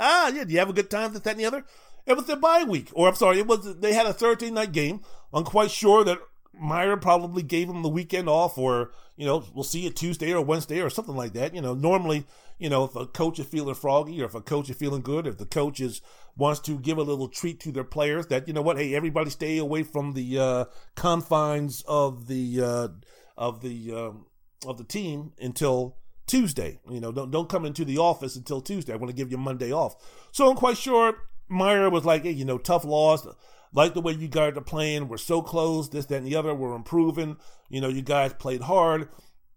yeah. 0.34 0.44
Do 0.44 0.52
you 0.52 0.58
have 0.58 0.70
a 0.70 0.74
good 0.74 0.90
time? 0.90 1.12
This, 1.12 1.22
that, 1.22 1.30
and 1.32 1.40
the 1.40 1.46
other. 1.46 1.64
It 2.06 2.16
was 2.16 2.26
their 2.26 2.36
bye 2.36 2.64
week, 2.64 2.90
or 2.92 3.08
I'm 3.08 3.16
sorry, 3.16 3.40
it 3.40 3.46
was 3.46 3.78
they 3.78 3.92
had 3.92 4.06
a 4.06 4.12
Thursday 4.12 4.50
night 4.50 4.72
game. 4.72 5.00
I'm 5.32 5.44
quite 5.44 5.72
sure 5.72 6.04
that 6.04 6.18
Meyer 6.58 6.96
probably 6.96 7.42
gave 7.42 7.66
them 7.66 7.82
the 7.82 7.88
weekend 7.88 8.28
off, 8.28 8.58
or 8.58 8.92
you 9.16 9.26
know, 9.26 9.44
we'll 9.54 9.64
see 9.64 9.86
it 9.86 9.96
Tuesday 9.96 10.32
or 10.32 10.40
Wednesday 10.40 10.80
or 10.80 10.90
something 10.90 11.16
like 11.16 11.32
that. 11.32 11.54
You 11.54 11.60
know, 11.60 11.74
normally, 11.74 12.24
you 12.58 12.70
know, 12.70 12.84
if 12.84 12.96
a 12.96 13.06
coach 13.06 13.38
is 13.38 13.46
feeling 13.46 13.74
froggy 13.74 14.20
or 14.22 14.26
if 14.26 14.34
a 14.34 14.40
coach 14.40 14.70
is 14.70 14.76
feeling 14.76 15.02
good, 15.02 15.26
if 15.26 15.38
the 15.38 15.46
coach 15.46 15.80
is 15.80 16.00
wants 16.36 16.60
to 16.60 16.78
give 16.78 16.98
a 16.98 17.02
little 17.02 17.28
treat 17.28 17.60
to 17.60 17.72
their 17.72 17.84
players, 17.84 18.26
that 18.28 18.46
you 18.46 18.54
know 18.54 18.62
what, 18.62 18.78
hey, 18.78 18.94
everybody 18.94 19.30
stay 19.30 19.58
away 19.58 19.82
from 19.82 20.12
the 20.12 20.38
uh, 20.38 20.64
confines 20.94 21.82
of 21.86 22.26
the 22.28 22.60
uh, 22.62 22.88
of 23.36 23.60
the 23.60 23.92
um, 23.92 24.26
of 24.66 24.78
the 24.78 24.84
team 24.84 25.32
until 25.40 25.96
Tuesday. 26.26 26.80
You 26.90 27.00
know, 27.00 27.12
don't 27.12 27.30
don't 27.30 27.48
come 27.48 27.64
into 27.64 27.84
the 27.84 27.98
office 27.98 28.36
until 28.36 28.60
Tuesday. 28.60 28.92
I 28.92 28.96
want 28.96 29.10
to 29.10 29.16
give 29.16 29.30
you 29.30 29.38
Monday 29.38 29.72
off. 29.72 29.96
So 30.32 30.50
I'm 30.50 30.56
quite 30.56 30.78
sure 30.78 31.14
Meyer 31.48 31.90
was 31.90 32.04
like, 32.04 32.24
hey, 32.24 32.30
you 32.30 32.44
know, 32.44 32.58
tough 32.58 32.84
loss. 32.84 33.26
like 33.72 33.94
the 33.94 34.00
way 34.00 34.12
you 34.12 34.28
guys 34.28 34.56
are 34.56 34.62
playing. 34.62 35.08
We're 35.08 35.18
so 35.18 35.42
close, 35.42 35.88
this, 35.90 36.06
that, 36.06 36.16
and 36.16 36.26
the 36.26 36.36
other. 36.36 36.54
We're 36.54 36.74
improving. 36.74 37.36
You 37.68 37.80
know, 37.80 37.88
you 37.88 38.02
guys 38.02 38.32
played 38.32 38.62
hard. 38.62 39.08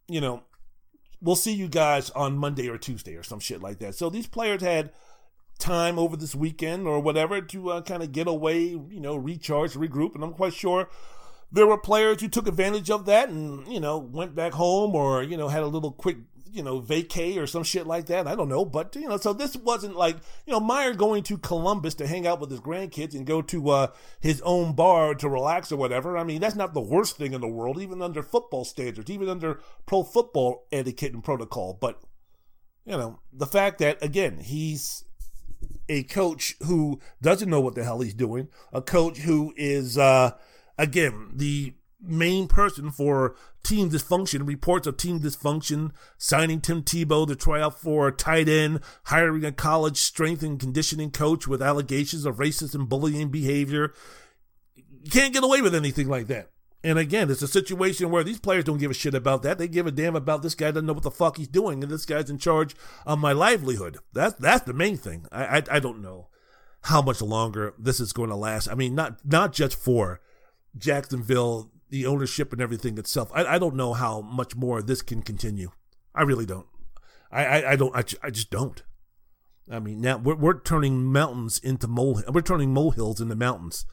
You 0.08 0.22
know, 0.22 0.44
we'll 1.22 1.36
see 1.36 1.54
you 1.54 1.68
guys 1.68 2.10
on 2.12 2.38
Monday 2.38 2.70
or 2.70 2.78
Tuesday 2.78 3.16
or 3.16 3.24
some 3.24 3.40
shit 3.40 3.62
like 3.62 3.80
that. 3.80 3.96
So 3.96 4.10
these 4.10 4.28
players 4.28 4.62
had 4.62 4.92
time 5.58 6.00
over 6.00 6.16
this 6.16 6.34
weekend 6.34 6.88
or 6.88 7.00
whatever 7.00 7.42
to 7.42 7.72
uh, 7.72 7.82
kind 7.82 8.02
of 8.02 8.12
get 8.12 8.28
away, 8.28 8.60
you 8.60 9.00
know, 9.00 9.16
recharge, 9.16 9.74
regroup. 9.74 10.16
And 10.16 10.24
I'm 10.24 10.34
quite 10.34 10.54
sure 10.54 10.90
there 11.52 11.68
were 11.68 11.78
players 11.78 12.22
who 12.22 12.28
took 12.28 12.48
advantage 12.48 12.90
of 12.90 13.06
that 13.06 13.30
and, 13.30 13.68
you 13.68 13.80
know, 13.80 13.98
went 13.98 14.36
back 14.36 14.54
home 14.54 14.96
or, 14.96 15.24
you 15.24 15.36
know, 15.36 15.50
had 15.50 15.64
a 15.64 15.68
little 15.68 15.92
quick 15.92 16.18
you 16.52 16.64
know, 16.64 16.82
vacay 16.82 17.38
or 17.38 17.48
some 17.48 17.64
shit 17.64 17.88
like 17.88 18.08
that. 18.08 18.28
I 18.28 18.36
don't 18.36 18.50
know. 18.50 18.66
But, 18.66 18.96
you 18.96 19.08
know, 19.08 19.18
so 19.18 19.34
this 19.34 19.56
wasn't 19.56 19.96
like, 19.96 20.18
you 20.46 20.54
know, 20.54 20.60
Meyer 20.60 20.94
going 20.94 21.24
to 21.24 21.38
Columbus 21.38 21.96
to 21.96 22.08
hang 22.08 22.28
out 22.28 22.40
with 22.40 22.52
his 22.52 22.60
grandkids 22.60 23.14
and 23.14 23.26
go 23.26 23.42
to 23.44 23.70
uh, 23.70 23.88
his 24.20 24.42
own 24.42 24.74
bar 24.74 25.16
to 25.16 25.30
relax 25.30 25.72
or 25.72 25.78
whatever. 25.78 26.18
I 26.18 26.24
mean, 26.24 26.42
that's 26.42 26.56
not 26.56 26.74
the 26.74 26.82
worst 26.82 27.18
thing 27.18 27.34
in 27.34 27.42
the 27.42 27.48
world, 27.48 27.82
even 27.82 28.02
under 28.02 28.24
football 28.24 28.66
standards, 28.66 29.10
even 29.10 29.30
under 29.30 29.60
pro 29.86 30.04
football 30.04 30.68
etiquette 30.72 31.14
and 31.14 31.24
protocol. 31.24 31.78
But, 31.80 32.02
you 32.86 32.98
know, 32.98 33.20
the 33.32 33.48
fact 33.48 33.80
that, 33.80 34.04
again, 34.04 34.40
he's 34.40 35.04
a 35.88 36.04
coach 36.04 36.56
who 36.66 37.00
doesn't 37.22 37.50
know 37.50 37.62
what 37.62 37.76
the 37.76 37.84
hell 37.84 38.02
he's 38.02 38.14
doing, 38.14 38.48
a 38.72 38.82
coach 38.82 39.18
who 39.20 39.54
is, 39.58 39.98
uh, 39.98 40.32
again, 40.78 41.32
the 41.34 41.74
main 42.02 42.48
person 42.48 42.92
for 42.92 43.36
team 43.64 43.90
dysfunction, 43.90 44.48
reports 44.48 44.88
of 44.88 44.98
team 44.98 45.20
dysfunction, 45.20 45.92
signing 46.18 46.62
Tim 46.62 46.82
Tebow 46.82 47.28
to 47.28 47.36
try 47.36 47.62
out 47.62 47.80
for 47.80 48.12
tight 48.12 48.48
end, 48.48 48.80
hiring 49.06 49.44
a 49.46 49.52
college 49.52 49.98
strength 49.98 50.44
and 50.44 50.60
conditioning 50.60 51.12
coach 51.12 51.48
with 51.48 51.62
allegations 51.62 52.26
of 52.26 52.38
racist 52.38 52.74
and 52.74 52.88
bullying 52.88 53.30
behavior. 53.30 53.94
You 54.76 55.12
can't 55.12 55.34
get 55.34 55.44
away 55.44 55.62
with 55.62 55.76
anything 55.76 56.08
like 56.08 56.28
that. 56.28 56.50
And 56.82 56.98
again, 56.98 57.30
it's 57.30 57.42
a 57.42 57.48
situation 57.48 58.10
where 58.10 58.24
these 58.24 58.40
players 58.40 58.64
don't 58.64 58.78
give 58.78 58.92
a 58.92 58.94
shit 58.94 59.14
about 59.14 59.44
that. 59.44 59.58
They 59.58 59.68
give 59.68 59.86
a 59.86 59.92
damn 59.92 60.16
about 60.16 60.42
this 60.42 60.56
guy 60.56 60.72
doesn't 60.72 60.86
know 60.86 60.94
what 60.94 61.04
the 61.04 61.12
fuck 61.12 61.36
he's 61.36 61.50
doing, 61.50 61.84
and 61.84 61.92
this 61.92 62.06
guy's 62.06 62.30
in 62.30 62.38
charge 62.38 62.74
of 63.06 63.20
my 63.20 63.34
livelihood. 63.34 63.98
That's 64.14 64.36
that's 64.36 64.64
the 64.64 64.74
main 64.74 64.96
thing. 64.96 65.26
I 65.30 65.58
I, 65.58 65.64
I 65.72 65.80
don't 65.80 66.02
know 66.02 66.30
how 66.84 67.02
much 67.02 67.22
longer 67.22 67.74
this 67.78 68.00
is 68.00 68.14
going 68.14 68.30
to 68.30 68.36
last. 68.36 68.70
I 68.70 68.76
mean, 68.76 68.96
not 68.96 69.18
not 69.26 69.52
just 69.52 69.76
for 69.76 70.22
Jacksonville 70.78 71.70
the 71.90 72.06
ownership 72.06 72.54
and 72.54 72.62
everything 72.62 72.98
itself. 72.98 73.32
I, 73.34 73.46
I 73.46 73.60
don't 73.60 73.76
know 73.76 73.94
how 73.94 74.22
much 74.22 74.56
more 74.56 74.82
this 74.82 75.02
can 75.02 75.22
continue. 75.22 75.72
I 76.14 76.24
really 76.24 76.46
don't. 76.46 76.68
I, 77.32 77.46
I, 77.46 77.72
I 77.72 77.76
don't. 77.76 77.96
I, 77.96 78.04
I 78.24 78.30
just 78.30 78.50
don't. 78.50 78.82
I 79.70 79.80
mean, 79.80 80.02
now 80.02 80.18
we're, 80.18 80.36
we're 80.36 80.60
turning 80.60 81.04
mountains 81.12 81.60
into 81.60 81.88
mole. 81.88 82.24
We're 82.28 82.42
turning 82.42 82.74
molehills 82.74 83.22
into 83.22 83.36
mountains 83.36 83.86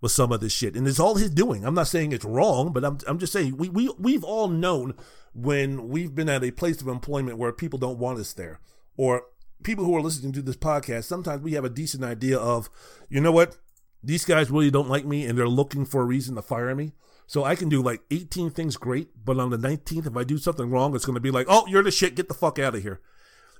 with 0.00 0.12
some 0.12 0.32
of 0.32 0.40
this 0.40 0.52
shit, 0.52 0.74
and 0.74 0.86
it's 0.86 1.00
all 1.00 1.16
his 1.16 1.30
doing. 1.30 1.64
I'm 1.64 1.74
not 1.74 1.88
saying 1.88 2.12
it's 2.12 2.24
wrong, 2.24 2.72
but 2.72 2.84
I'm 2.84 2.98
I'm 3.06 3.18
just 3.18 3.32
saying 3.32 3.56
we 3.56 3.68
we 3.68 3.90
we've 3.98 4.24
all 4.24 4.48
known 4.48 4.94
when 5.34 5.88
we've 5.88 6.14
been 6.14 6.28
at 6.28 6.44
a 6.44 6.50
place 6.50 6.80
of 6.80 6.88
employment 6.88 7.38
where 7.38 7.52
people 7.52 7.78
don't 7.78 7.98
want 7.98 8.18
us 8.18 8.32
there, 8.32 8.60
or 8.96 9.24
people 9.62 9.84
who 9.84 9.96
are 9.96 10.02
listening 10.02 10.32
to 10.32 10.42
this 10.42 10.56
podcast. 10.56 11.04
Sometimes 11.04 11.42
we 11.42 11.52
have 11.52 11.64
a 11.64 11.70
decent 11.70 12.04
idea 12.04 12.38
of, 12.38 12.70
you 13.08 13.20
know 13.20 13.32
what, 13.32 13.58
these 14.02 14.24
guys 14.24 14.50
really 14.50 14.70
don't 14.70 14.88
like 14.88 15.04
me, 15.04 15.26
and 15.26 15.36
they're 15.36 15.48
looking 15.48 15.84
for 15.84 16.02
a 16.02 16.06
reason 16.06 16.36
to 16.36 16.42
fire 16.42 16.74
me. 16.74 16.92
So 17.28 17.44
I 17.44 17.56
can 17.56 17.68
do 17.68 17.82
like 17.82 18.00
18 18.10 18.50
things 18.50 18.78
great, 18.78 19.10
but 19.22 19.38
on 19.38 19.50
the 19.50 19.58
19th, 19.58 20.06
if 20.06 20.16
I 20.16 20.24
do 20.24 20.38
something 20.38 20.70
wrong, 20.70 20.96
it's 20.96 21.04
going 21.04 21.14
to 21.14 21.20
be 21.20 21.30
like, 21.30 21.46
oh, 21.48 21.66
you're 21.68 21.82
the 21.82 21.90
shit. 21.90 22.16
Get 22.16 22.26
the 22.26 22.34
fuck 22.34 22.58
out 22.58 22.74
of 22.74 22.82
here. 22.82 23.02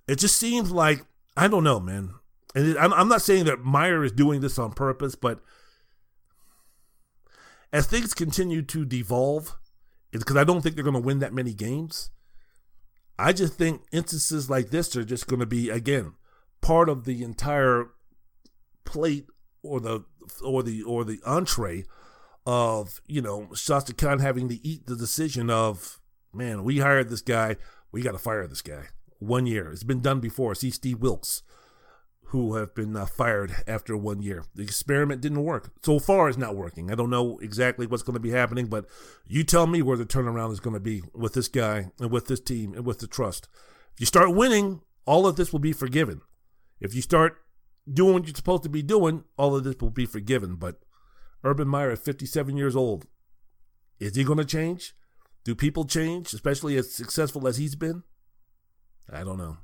It 0.09 0.17
just 0.19 0.39
seems 0.39 0.73
like, 0.73 1.05
I 1.37 1.49
don't 1.49 1.65
know, 1.65 1.79
man. 1.79 2.15
And 2.55 2.67
it, 2.67 2.77
I'm, 2.81 2.95
I'm 2.95 3.09
not 3.09 3.21
saying 3.21 3.45
that 3.45 3.61
Meyer 3.61 4.03
is 4.03 4.11
doing 4.11 4.41
this 4.41 4.59
on 4.59 4.73
purpose, 4.73 5.15
but 5.15 5.41
as 7.71 7.87
things 7.87 8.15
continue 8.15 8.63
to 8.63 8.87
devolve, 8.87 9.55
because 10.13 10.37
I 10.37 10.45
don't 10.45 10.63
think 10.63 10.75
they're 10.75 10.83
going 10.83 10.95
to 10.95 11.01
win 11.01 11.19
that 11.19 11.35
many 11.35 11.53
games. 11.53 12.09
I 13.19 13.35
just 13.35 13.53
think 13.53 13.83
instances 13.93 14.49
like 14.49 14.71
this 14.71 14.97
are 14.97 15.05
just 15.05 15.27
going 15.27 15.41
to 15.41 15.47
be 15.47 15.69
again 15.69 16.15
part 16.63 16.89
of 16.89 17.05
the 17.05 17.23
entire 17.23 17.91
plate 18.87 19.27
or 19.63 19.79
the 19.79 20.05
or 20.43 20.63
the 20.63 20.83
or 20.85 21.05
the 21.05 21.19
entree 21.27 21.85
of, 22.49 23.03
you 23.07 23.21
know, 23.21 23.51
Shasta 23.55 23.93
Khan 23.93 24.21
having 24.21 24.49
to 24.49 24.67
eat 24.67 24.87
the 24.87 24.97
decision 24.97 25.51
of, 25.51 26.01
man, 26.33 26.65
we 26.65 26.79
hired 26.79 27.11
this 27.11 27.21
guy, 27.21 27.57
we 27.93 28.01
got 28.01 28.13
to 28.13 28.19
fire 28.19 28.47
this 28.47 28.63
guy. 28.63 28.85
One 29.19 29.45
year. 29.45 29.71
It's 29.71 29.85
been 29.85 30.01
done 30.01 30.21
before. 30.21 30.55
See 30.55 30.71
Steve 30.71 31.03
Wilks, 31.03 31.43
who 32.29 32.55
have 32.55 32.75
been 32.75 32.97
uh, 32.97 33.05
fired 33.05 33.55
after 33.67 33.99
one 33.99 34.23
year. 34.23 34.47
The 34.55 34.63
experiment 34.63 35.21
didn't 35.21 35.45
work. 35.45 35.73
So 35.85 35.99
far, 35.99 36.31
it's 36.31 36.39
not 36.39 36.57
working. 36.57 36.91
I 36.91 36.95
don't 36.95 37.11
know 37.11 37.39
exactly 37.41 37.87
what's 37.87 38.03
going 38.03 38.15
to 38.15 38.21
be 38.21 38.31
happening, 38.31 38.69
but 38.69 38.87
you 39.27 39.45
tell 39.45 39.67
me 39.67 39.83
where 39.83 39.99
the 39.99 40.07
turnaround 40.07 40.53
is 40.53 40.61
going 40.61 40.73
to 40.73 40.81
be 40.81 41.03
with 41.13 41.35
this 41.35 41.49
guy 41.49 41.91
and 42.01 42.11
with 42.11 42.29
this 42.29 42.41
team 42.41 42.73
and 42.73 42.87
with 42.87 43.01
the 43.01 43.07
trust. 43.07 43.47
If 43.93 44.01
you 44.01 44.07
start 44.07 44.35
winning, 44.35 44.81
all 45.05 45.27
of 45.27 45.37
this 45.37 45.53
will 45.53 45.61
be 45.61 45.75
forgiven. 45.75 46.23
If 46.81 46.95
you 46.95 47.03
start 47.03 47.37
doing 47.93 48.15
what 48.15 48.27
you're 48.27 48.35
supposed 48.35 48.63
to 48.63 48.71
be 48.71 48.83
doing, 48.83 49.25
all 49.37 49.55
of 49.55 49.65
this 49.65 49.77
will 49.83 49.91
be 49.91 50.07
forgiven. 50.07 50.55
But 50.55 50.81
Urban 51.45 51.69
Meyer 51.69 51.91
at 51.91 51.99
57 51.99 52.57
years 52.57 52.77
old. 52.77 53.07
Is 53.99 54.17
he 54.17 54.25
going 54.25 54.39
to 54.39 54.45
change? 54.45 54.95
Do 55.45 55.55
people 55.55 55.85
change, 55.85 56.33
especially 56.35 56.77
as 56.77 56.93
successful 56.93 57.49
as 57.49 57.57
he's 57.57 57.75
been? 57.75 58.03
I 59.11 59.25
don't 59.25 59.39
know. 59.39 59.59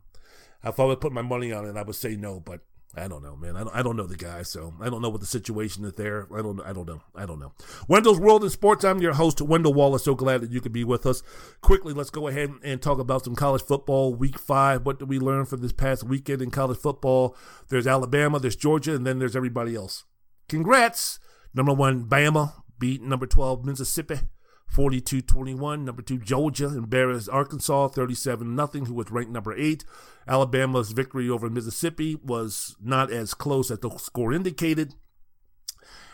If 0.64 0.80
I 0.80 0.84
would 0.84 1.00
put 1.00 1.12
my 1.12 1.22
money 1.22 1.52
on 1.52 1.66
it, 1.66 1.76
I 1.76 1.82
would 1.82 1.94
say 1.94 2.16
no, 2.16 2.40
but 2.40 2.60
I 2.96 3.08
don't 3.08 3.22
know, 3.22 3.36
man. 3.36 3.56
I 3.56 3.64
don't, 3.64 3.74
I 3.74 3.82
don't 3.82 3.96
know 3.96 4.06
the 4.06 4.16
guy, 4.16 4.42
so 4.42 4.72
I 4.80 4.88
don't 4.88 5.02
know 5.02 5.08
what 5.08 5.20
the 5.20 5.26
situation 5.26 5.84
is 5.84 5.94
there. 5.94 6.28
I 6.34 6.42
don't 6.42 6.60
I 6.60 6.72
don't 6.72 6.86
know. 6.86 7.02
I 7.14 7.26
don't 7.26 7.40
know. 7.40 7.52
Wendell's 7.88 8.20
World 8.20 8.44
in 8.44 8.50
Sports. 8.50 8.84
I'm 8.84 9.02
your 9.02 9.14
host, 9.14 9.42
Wendell 9.42 9.74
Wallace. 9.74 10.04
So 10.04 10.14
glad 10.14 10.40
that 10.42 10.50
you 10.50 10.60
could 10.60 10.72
be 10.72 10.84
with 10.84 11.04
us. 11.04 11.22
Quickly, 11.60 11.92
let's 11.92 12.10
go 12.10 12.28
ahead 12.28 12.52
and 12.62 12.80
talk 12.80 12.98
about 12.98 13.24
some 13.24 13.34
college 13.34 13.62
football. 13.62 14.14
Week 14.14 14.38
five. 14.38 14.86
What 14.86 15.00
did 15.00 15.08
we 15.08 15.18
learn 15.18 15.44
from 15.44 15.60
this 15.60 15.72
past 15.72 16.04
weekend 16.04 16.40
in 16.40 16.50
college 16.50 16.78
football? 16.78 17.36
There's 17.68 17.86
Alabama, 17.86 18.38
there's 18.38 18.56
Georgia, 18.56 18.94
and 18.94 19.06
then 19.06 19.18
there's 19.18 19.36
everybody 19.36 19.74
else. 19.74 20.04
Congrats 20.48 21.18
Number 21.54 21.72
one, 21.72 22.04
Bama 22.04 22.52
beat 22.78 23.02
number 23.02 23.26
12, 23.26 23.64
Mississippi. 23.64 24.20
42-21. 24.74 25.84
Number 25.84 26.02
two, 26.02 26.18
Georgia 26.18 26.66
embarrassed 26.66 27.28
Arkansas 27.28 27.88
37-0, 27.88 28.88
who 28.88 28.94
was 28.94 29.10
ranked 29.10 29.30
number 29.30 29.56
eight. 29.56 29.84
Alabama's 30.26 30.92
victory 30.92 31.28
over 31.28 31.48
Mississippi 31.48 32.16
was 32.16 32.76
not 32.82 33.12
as 33.12 33.34
close 33.34 33.70
as 33.70 33.78
the 33.80 33.90
score 33.98 34.32
indicated. 34.32 34.94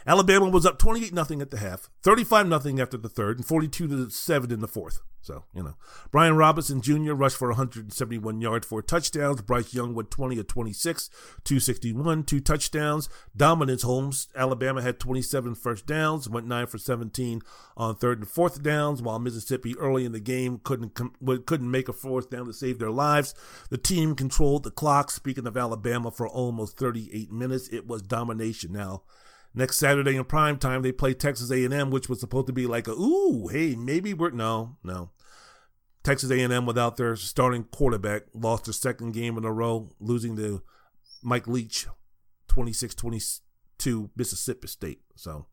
Alabama 0.06 0.48
was 0.48 0.66
up 0.66 0.78
28 0.78 1.14
0 1.14 1.40
at 1.40 1.51
the 1.51 1.59
half, 1.59 1.90
35 2.02 2.62
0 2.62 2.78
after 2.81 2.97
the 2.97 3.09
third, 3.09 3.39
and 3.39 3.47
42 3.47 4.10
7 4.10 4.51
in 4.51 4.60
the 4.60 4.68
fourth. 4.68 5.01
So, 5.22 5.44
you 5.55 5.62
know. 5.62 5.74
Brian 6.10 6.36
Robinson 6.36 6.81
Jr. 6.81 7.12
rushed 7.12 7.36
for 7.36 7.48
171 7.48 8.40
yards, 8.40 8.66
four 8.66 8.81
touchdowns. 8.81 9.43
Bryce 9.43 9.74
Young 9.74 9.94
went 9.94 10.10
20 10.10 10.39
of 10.39 10.47
26, 10.47 11.09
261, 11.44 12.24
two 12.24 12.40
touchdowns. 12.40 13.09
Dominance 13.36 13.82
Holmes, 13.82 14.28
Alabama 14.35 14.81
had 14.81 14.98
27 14.98 15.55
first 15.55 15.86
downs, 15.86 16.28
went 16.28 16.47
9 16.47 16.66
for 16.66 16.78
17 16.78 17.43
on 17.77 17.97
third 17.97 18.18
and 18.18 18.28
fourth 18.28 18.62
downs, 18.62 19.02
while 19.02 19.18
Mississippi 19.18 19.77
early 19.78 20.06
in 20.06 20.12
the 20.12 20.20
game 20.20 20.60
couldn't 20.64 20.94
couldn't 20.94 21.70
make 21.70 21.89
a 21.89 21.93
fourth 21.93 22.31
down 22.31 22.47
to 22.47 22.52
save 22.52 22.78
their 22.78 22.90
lives. 22.90 23.35
The 23.68 23.78
team 23.78 24.14
controlled 24.14 24.62
the 24.62 24.70
clock, 24.70 25.10
speaking 25.10 25.47
of 25.47 25.56
Alabama, 25.56 26.10
for 26.10 26.27
almost 26.27 26.78
38 26.78 27.31
minutes. 27.31 27.68
It 27.68 27.86
was 27.86 28.02
domination. 28.02 28.72
Now, 28.72 29.02
Next 29.52 29.78
Saturday 29.78 30.16
in 30.16 30.24
prime 30.24 30.59
time, 30.59 30.82
they 30.82 30.93
play 30.93 31.12
Texas 31.12 31.51
A&M, 31.51 31.90
which 31.90 32.09
was 32.09 32.20
supposed 32.20 32.47
to 32.47 32.52
be 32.52 32.66
like 32.66 32.86
a 32.86 32.93
ooh, 32.93 33.48
hey, 33.48 33.74
maybe 33.74 34.14
we're 34.14 34.31
no, 34.31 34.77
no. 34.85 35.10
Texas 36.02 36.31
A&M 36.31 36.66
without 36.66 36.97
their 36.97 37.16
starting 37.16 37.64
quarterback 37.64 38.22
lost 38.32 38.64
their 38.64 38.72
second 38.72 39.12
game 39.12 39.36
in 39.36 39.44
a 39.44 39.52
row, 39.52 39.90
losing 39.98 40.36
to 40.36 40.62
Mike 41.22 41.47
Leach, 41.47 41.86
26-22 42.48 44.10
Mississippi 44.16 44.68
State. 44.68 45.01
So 45.16 45.47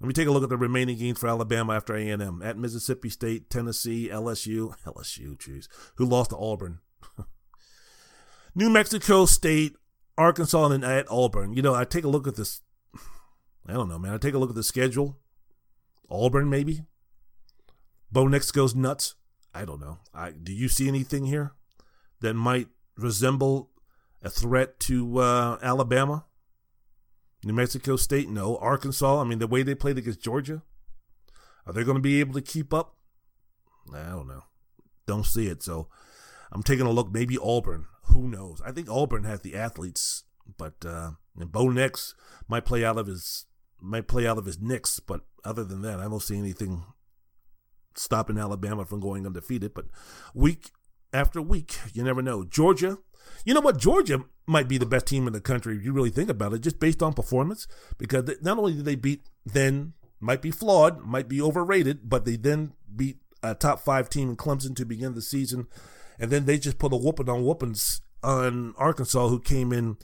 let 0.00 0.08
me 0.08 0.14
take 0.14 0.26
a 0.26 0.30
look 0.30 0.42
at 0.42 0.48
the 0.48 0.56
remaining 0.56 0.98
games 0.98 1.18
for 1.18 1.28
Alabama 1.28 1.74
after 1.74 1.94
A&M 1.94 2.40
at 2.42 2.56
Mississippi 2.56 3.10
State, 3.10 3.50
Tennessee, 3.50 4.08
LSU, 4.10 4.74
LSU, 4.84 5.36
jeez, 5.38 5.68
who 5.96 6.06
lost 6.06 6.30
to 6.30 6.36
Auburn. 6.36 6.80
New 8.54 8.70
Mexico 8.70 9.26
State, 9.26 9.76
Arkansas, 10.16 10.70
and 10.70 10.84
at 10.84 11.06
Auburn. 11.10 11.52
You 11.52 11.62
know, 11.62 11.74
I 11.74 11.84
take 11.84 12.04
a 12.04 12.08
look 12.08 12.26
at 12.26 12.36
this 12.36 12.62
I 13.68 13.74
don't 13.74 13.88
know, 13.88 13.98
man. 13.98 14.14
I 14.14 14.18
take 14.18 14.34
a 14.34 14.38
look 14.38 14.50
at 14.50 14.56
the 14.56 14.62
schedule. 14.62 15.18
Auburn, 16.10 16.48
maybe. 16.48 16.84
Bo 18.10 18.26
Nix 18.26 18.50
goes 18.50 18.74
nuts. 18.74 19.14
I 19.54 19.64
don't 19.64 19.80
know. 19.80 19.98
I 20.14 20.30
do 20.30 20.52
you 20.52 20.68
see 20.68 20.88
anything 20.88 21.26
here 21.26 21.52
that 22.20 22.34
might 22.34 22.68
resemble 22.96 23.70
a 24.22 24.30
threat 24.30 24.80
to 24.80 25.18
uh, 25.18 25.58
Alabama? 25.62 26.24
New 27.44 27.52
Mexico 27.52 27.96
State, 27.96 28.28
no. 28.28 28.56
Arkansas, 28.56 29.20
I 29.20 29.24
mean, 29.24 29.38
the 29.38 29.46
way 29.46 29.62
they 29.62 29.74
played 29.74 29.98
against 29.98 30.22
Georgia, 30.22 30.62
are 31.66 31.72
they 31.72 31.84
going 31.84 31.96
to 31.96 32.02
be 32.02 32.20
able 32.20 32.34
to 32.34 32.40
keep 32.40 32.74
up? 32.74 32.96
I 33.94 34.10
don't 34.10 34.26
know. 34.26 34.44
Don't 35.06 35.26
see 35.26 35.46
it. 35.46 35.62
So 35.62 35.88
I'm 36.50 36.62
taking 36.62 36.86
a 36.86 36.90
look. 36.90 37.12
Maybe 37.12 37.38
Auburn. 37.38 37.86
Who 38.04 38.28
knows? 38.28 38.60
I 38.64 38.72
think 38.72 38.90
Auburn 38.90 39.24
has 39.24 39.40
the 39.40 39.54
athletes, 39.54 40.24
but 40.56 40.84
uh, 40.84 41.12
and 41.38 41.52
Bo 41.52 41.68
Nix 41.68 42.14
might 42.48 42.64
play 42.64 42.84
out 42.84 42.96
of 42.96 43.06
his 43.06 43.44
might 43.80 44.08
play 44.08 44.26
out 44.26 44.38
of 44.38 44.46
his 44.46 44.60
nicks, 44.60 45.00
but 45.00 45.22
other 45.44 45.64
than 45.64 45.82
that, 45.82 46.00
I 46.00 46.04
don't 46.04 46.22
see 46.22 46.38
anything 46.38 46.84
stopping 47.94 48.38
Alabama 48.38 48.84
from 48.84 49.00
going 49.00 49.26
undefeated. 49.26 49.74
But 49.74 49.86
week 50.34 50.70
after 51.12 51.40
week, 51.40 51.78
you 51.92 52.02
never 52.02 52.22
know. 52.22 52.44
Georgia, 52.44 52.98
you 53.44 53.54
know 53.54 53.60
what? 53.60 53.78
Georgia 53.78 54.24
might 54.46 54.68
be 54.68 54.78
the 54.78 54.86
best 54.86 55.06
team 55.06 55.26
in 55.26 55.32
the 55.32 55.40
country 55.40 55.76
if 55.76 55.84
you 55.84 55.92
really 55.92 56.10
think 56.10 56.30
about 56.30 56.52
it, 56.52 56.60
just 56.60 56.80
based 56.80 57.02
on 57.02 57.12
performance. 57.12 57.66
Because 57.98 58.30
not 58.42 58.58
only 58.58 58.74
did 58.74 58.84
they 58.84 58.96
beat 58.96 59.28
then 59.44 59.94
might 60.20 60.42
be 60.42 60.50
flawed, 60.50 61.04
might 61.04 61.28
be 61.28 61.40
overrated, 61.40 62.08
but 62.08 62.24
they 62.24 62.36
then 62.36 62.72
beat 62.94 63.18
a 63.42 63.54
top 63.54 63.80
five 63.80 64.10
team 64.10 64.30
in 64.30 64.36
Clemson 64.36 64.74
to 64.76 64.84
begin 64.84 65.14
the 65.14 65.22
season, 65.22 65.68
and 66.18 66.30
then 66.30 66.44
they 66.44 66.58
just 66.58 66.78
put 66.78 66.92
a 66.92 66.96
whooping 66.96 67.28
on 67.28 67.44
whoopings 67.44 68.00
on 68.22 68.74
Arkansas, 68.76 69.28
who 69.28 69.38
came 69.38 69.72
in 69.72 69.96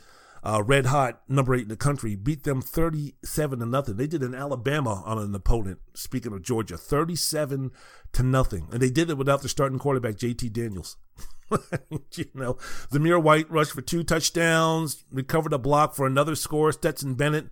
uh, 0.44 0.62
red 0.62 0.86
hot, 0.86 1.22
number 1.26 1.54
eight 1.54 1.62
in 1.62 1.68
the 1.68 1.76
country, 1.76 2.14
beat 2.14 2.44
them 2.44 2.60
37 2.60 3.58
to 3.60 3.66
nothing. 3.66 3.96
They 3.96 4.06
did 4.06 4.22
in 4.22 4.34
Alabama 4.34 5.02
on 5.06 5.18
an 5.18 5.34
opponent, 5.34 5.78
speaking 5.94 6.34
of 6.34 6.42
Georgia, 6.42 6.76
37 6.76 7.72
to 8.12 8.22
nothing. 8.22 8.68
And 8.70 8.82
they 8.82 8.90
did 8.90 9.08
it 9.08 9.16
without 9.16 9.40
their 9.40 9.48
starting 9.48 9.78
quarterback, 9.78 10.16
JT 10.16 10.52
Daniels. 10.52 10.98
you 11.50 12.26
know, 12.34 12.54
Zamir 12.90 13.22
White 13.22 13.50
rushed 13.50 13.72
for 13.72 13.80
two 13.80 14.04
touchdowns, 14.04 15.04
recovered 15.10 15.54
a 15.54 15.58
block 15.58 15.94
for 15.94 16.06
another 16.06 16.34
score. 16.34 16.72
Stetson 16.72 17.14
Bennett, 17.14 17.48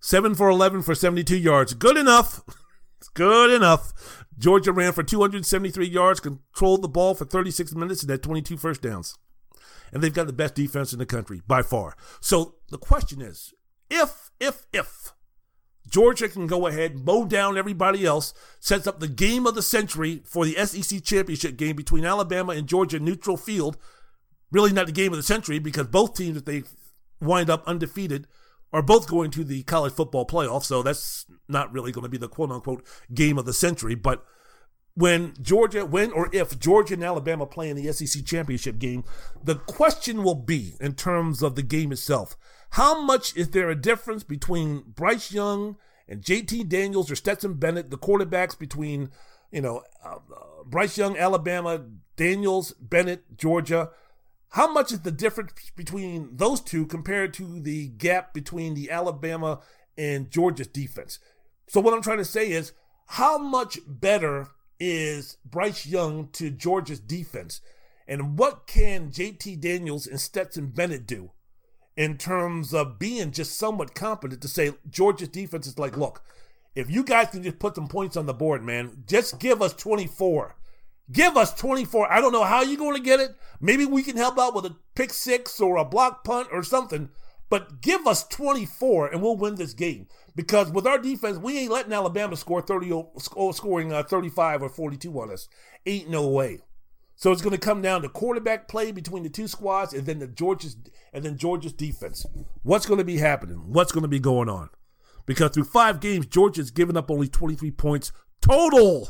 7 0.00 0.34
for 0.34 0.50
11 0.50 0.82
for 0.82 0.94
72 0.94 1.38
yards. 1.38 1.72
Good 1.72 1.96
enough. 1.96 2.42
Good 3.14 3.52
enough. 3.52 4.24
Georgia 4.36 4.72
ran 4.72 4.92
for 4.92 5.02
273 5.02 5.86
yards, 5.86 6.20
controlled 6.20 6.82
the 6.82 6.88
ball 6.88 7.14
for 7.14 7.24
36 7.24 7.74
minutes, 7.74 8.02
and 8.02 8.10
had 8.10 8.22
22 8.22 8.58
first 8.58 8.82
downs 8.82 9.16
and 9.94 10.02
they've 10.02 10.12
got 10.12 10.26
the 10.26 10.32
best 10.32 10.56
defense 10.56 10.92
in 10.92 10.98
the 10.98 11.06
country 11.06 11.40
by 11.46 11.62
far. 11.62 11.96
So 12.20 12.56
the 12.68 12.78
question 12.78 13.22
is, 13.22 13.54
if, 13.88 14.32
if, 14.40 14.66
if 14.72 15.12
Georgia 15.88 16.28
can 16.28 16.48
go 16.48 16.66
ahead, 16.66 16.98
mow 16.98 17.24
down 17.24 17.56
everybody 17.56 18.04
else, 18.04 18.34
sets 18.58 18.86
up 18.86 18.98
the 18.98 19.08
game 19.08 19.46
of 19.46 19.54
the 19.54 19.62
century 19.62 20.22
for 20.24 20.44
the 20.44 20.54
SEC 20.66 21.02
championship 21.04 21.56
game 21.56 21.76
between 21.76 22.04
Alabama 22.04 22.52
and 22.52 22.66
Georgia 22.66 22.98
neutral 22.98 23.36
field, 23.36 23.76
really 24.50 24.72
not 24.72 24.86
the 24.86 24.92
game 24.92 25.12
of 25.12 25.16
the 25.16 25.22
century 25.22 25.60
because 25.60 25.86
both 25.86 26.16
teams, 26.16 26.36
if 26.36 26.44
they 26.44 26.64
wind 27.20 27.48
up 27.48 27.62
undefeated, 27.66 28.26
are 28.72 28.82
both 28.82 29.06
going 29.08 29.30
to 29.30 29.44
the 29.44 29.62
college 29.62 29.92
football 29.92 30.26
playoff. 30.26 30.64
So 30.64 30.82
that's 30.82 31.26
not 31.48 31.72
really 31.72 31.92
going 31.92 32.02
to 32.02 32.08
be 32.08 32.18
the 32.18 32.28
quote 32.28 32.50
unquote 32.50 32.84
game 33.14 33.38
of 33.38 33.44
the 33.44 33.52
century. 33.52 33.94
But 33.94 34.24
when 34.94 35.34
Georgia, 35.42 35.84
when 35.84 36.12
or 36.12 36.28
if 36.32 36.58
Georgia 36.58 36.94
and 36.94 37.04
Alabama 37.04 37.46
play 37.46 37.68
in 37.68 37.76
the 37.76 37.92
SEC 37.92 38.24
championship 38.24 38.78
game, 38.78 39.04
the 39.42 39.56
question 39.56 40.22
will 40.22 40.36
be 40.36 40.74
in 40.80 40.94
terms 40.94 41.42
of 41.42 41.56
the 41.56 41.62
game 41.62 41.90
itself. 41.92 42.36
How 42.70 43.00
much 43.00 43.36
is 43.36 43.50
there 43.50 43.70
a 43.70 43.80
difference 43.80 44.22
between 44.22 44.82
Bryce 44.86 45.32
Young 45.32 45.76
and 46.08 46.22
JT 46.22 46.68
Daniels 46.68 47.10
or 47.10 47.16
Stetson 47.16 47.54
Bennett, 47.54 47.90
the 47.90 47.98
quarterbacks 47.98 48.58
between, 48.58 49.10
you 49.50 49.60
know, 49.60 49.82
uh, 50.04 50.16
uh, 50.16 50.64
Bryce 50.64 50.96
Young, 50.96 51.16
Alabama, 51.16 51.84
Daniels, 52.16 52.72
Bennett, 52.72 53.36
Georgia? 53.36 53.90
How 54.50 54.72
much 54.72 54.92
is 54.92 55.00
the 55.00 55.10
difference 55.10 55.52
between 55.74 56.36
those 56.36 56.60
two 56.60 56.86
compared 56.86 57.34
to 57.34 57.60
the 57.60 57.88
gap 57.88 58.32
between 58.32 58.74
the 58.74 58.90
Alabama 58.90 59.60
and 59.98 60.30
Georgia's 60.30 60.68
defense? 60.68 61.18
So, 61.68 61.80
what 61.80 61.94
I'm 61.94 62.02
trying 62.02 62.18
to 62.18 62.24
say 62.24 62.50
is, 62.50 62.72
how 63.06 63.38
much 63.38 63.78
better 63.86 64.48
is 64.78 65.36
Bryce 65.44 65.86
Young 65.86 66.28
to 66.32 66.50
Georgia's 66.50 67.00
defense? 67.00 67.60
And 68.06 68.38
what 68.38 68.66
can 68.66 69.10
JT 69.10 69.60
Daniels 69.60 70.06
and 70.06 70.20
Stetson 70.20 70.68
Bennett 70.68 71.06
do 71.06 71.30
in 71.96 72.18
terms 72.18 72.74
of 72.74 72.98
being 72.98 73.30
just 73.30 73.56
somewhat 73.56 73.94
competent 73.94 74.42
to 74.42 74.48
say 74.48 74.72
Georgia's 74.90 75.28
defense 75.28 75.66
is 75.66 75.78
like, 75.78 75.96
look, 75.96 76.22
if 76.74 76.90
you 76.90 77.04
guys 77.04 77.28
can 77.28 77.42
just 77.42 77.58
put 77.58 77.76
some 77.76 77.88
points 77.88 78.16
on 78.16 78.26
the 78.26 78.34
board, 78.34 78.62
man, 78.62 79.04
just 79.06 79.38
give 79.38 79.62
us 79.62 79.72
24. 79.74 80.56
Give 81.12 81.36
us 81.36 81.54
24. 81.54 82.12
I 82.12 82.20
don't 82.20 82.32
know 82.32 82.44
how 82.44 82.62
you're 82.62 82.78
going 82.78 82.96
to 82.96 83.02
get 83.02 83.20
it. 83.20 83.36
Maybe 83.60 83.84
we 83.84 84.02
can 84.02 84.16
help 84.16 84.38
out 84.38 84.54
with 84.54 84.66
a 84.66 84.76
pick 84.94 85.12
six 85.12 85.60
or 85.60 85.76
a 85.76 85.84
block 85.84 86.24
punt 86.24 86.48
or 86.50 86.62
something, 86.62 87.10
but 87.48 87.80
give 87.80 88.06
us 88.06 88.26
24 88.26 89.08
and 89.08 89.22
we'll 89.22 89.36
win 89.36 89.54
this 89.54 89.74
game. 89.74 90.08
Because 90.36 90.70
with 90.70 90.86
our 90.86 90.98
defense, 90.98 91.38
we 91.38 91.58
ain't 91.58 91.70
letting 91.70 91.92
Alabama 91.92 92.36
score 92.36 92.60
30, 92.60 93.04
scoring 93.52 93.92
uh, 93.92 94.02
35 94.02 94.62
or 94.62 94.68
42 94.68 95.20
on 95.20 95.30
us. 95.30 95.48
Ain't 95.86 96.10
no 96.10 96.28
way. 96.28 96.60
So 97.16 97.30
it's 97.30 97.42
going 97.42 97.54
to 97.54 97.60
come 97.60 97.80
down 97.80 98.02
to 98.02 98.08
quarterback 98.08 98.66
play 98.66 98.90
between 98.90 99.22
the 99.22 99.28
two 99.28 99.46
squads, 99.46 99.92
and 99.92 100.04
then 100.04 100.18
the 100.18 100.26
Georgia's 100.26 100.76
and 101.12 101.24
then 101.24 101.36
Georgia's 101.36 101.72
defense. 101.72 102.26
What's 102.62 102.86
going 102.86 102.98
to 102.98 103.04
be 103.04 103.18
happening? 103.18 103.72
What's 103.72 103.92
going 103.92 104.02
to 104.02 104.08
be 104.08 104.18
going 104.18 104.48
on? 104.48 104.70
Because 105.26 105.52
through 105.52 105.64
five 105.64 106.00
games, 106.00 106.26
Georgia's 106.26 106.70
given 106.70 106.96
up 106.96 107.10
only 107.10 107.28
23 107.28 107.70
points 107.70 108.12
total, 108.42 109.08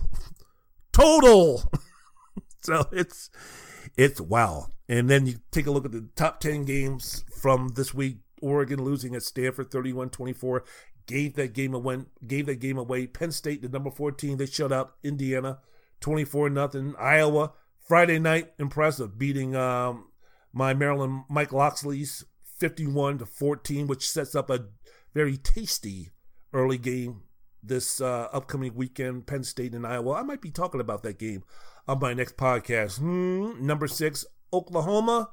total. 0.92 1.72
so 2.60 2.86
it's 2.92 3.30
it's 3.96 4.20
wow. 4.20 4.68
And 4.86 5.08
then 5.08 5.26
you 5.26 5.36
take 5.50 5.66
a 5.66 5.70
look 5.70 5.86
at 5.86 5.92
the 5.92 6.08
top 6.14 6.40
10 6.40 6.64
games 6.64 7.24
from 7.40 7.68
this 7.68 7.94
week. 7.94 8.18
Oregon 8.42 8.84
losing 8.84 9.14
at 9.14 9.22
Stanford 9.22 9.70
31-24 9.70 10.60
gave 11.06 11.34
that 11.34 11.52
game 11.52 11.74
away. 11.74 11.98
Gave 12.26 12.46
that 12.46 12.60
game 12.60 12.78
away. 12.78 13.06
Penn 13.06 13.32
State, 13.32 13.62
the 13.62 13.68
number 13.68 13.90
14, 13.90 14.36
they 14.36 14.46
shut 14.46 14.72
out 14.72 14.94
Indiana, 15.02 15.58
24 16.00 16.50
nothing. 16.50 16.94
Iowa 16.98 17.52
Friday 17.78 18.18
night, 18.18 18.52
impressive, 18.58 19.18
beating 19.18 19.54
um, 19.54 20.08
my 20.52 20.72
Maryland 20.72 21.24
Mike 21.28 21.52
Locksley's 21.52 22.24
51 22.58 23.18
to 23.18 23.26
14, 23.26 23.86
which 23.86 24.08
sets 24.08 24.34
up 24.34 24.48
a 24.48 24.66
very 25.12 25.36
tasty 25.36 26.10
early 26.52 26.78
game 26.78 27.22
this 27.62 28.00
uh, 28.00 28.28
upcoming 28.32 28.74
weekend. 28.74 29.26
Penn 29.26 29.44
State 29.44 29.74
and 29.74 29.86
Iowa. 29.86 30.14
I 30.14 30.22
might 30.22 30.40
be 30.40 30.50
talking 30.50 30.80
about 30.80 31.02
that 31.02 31.18
game 31.18 31.44
on 31.86 32.00
my 32.00 32.14
next 32.14 32.36
podcast. 32.36 32.98
Hmm, 32.98 33.64
number 33.64 33.86
six, 33.86 34.24
Oklahoma 34.52 35.30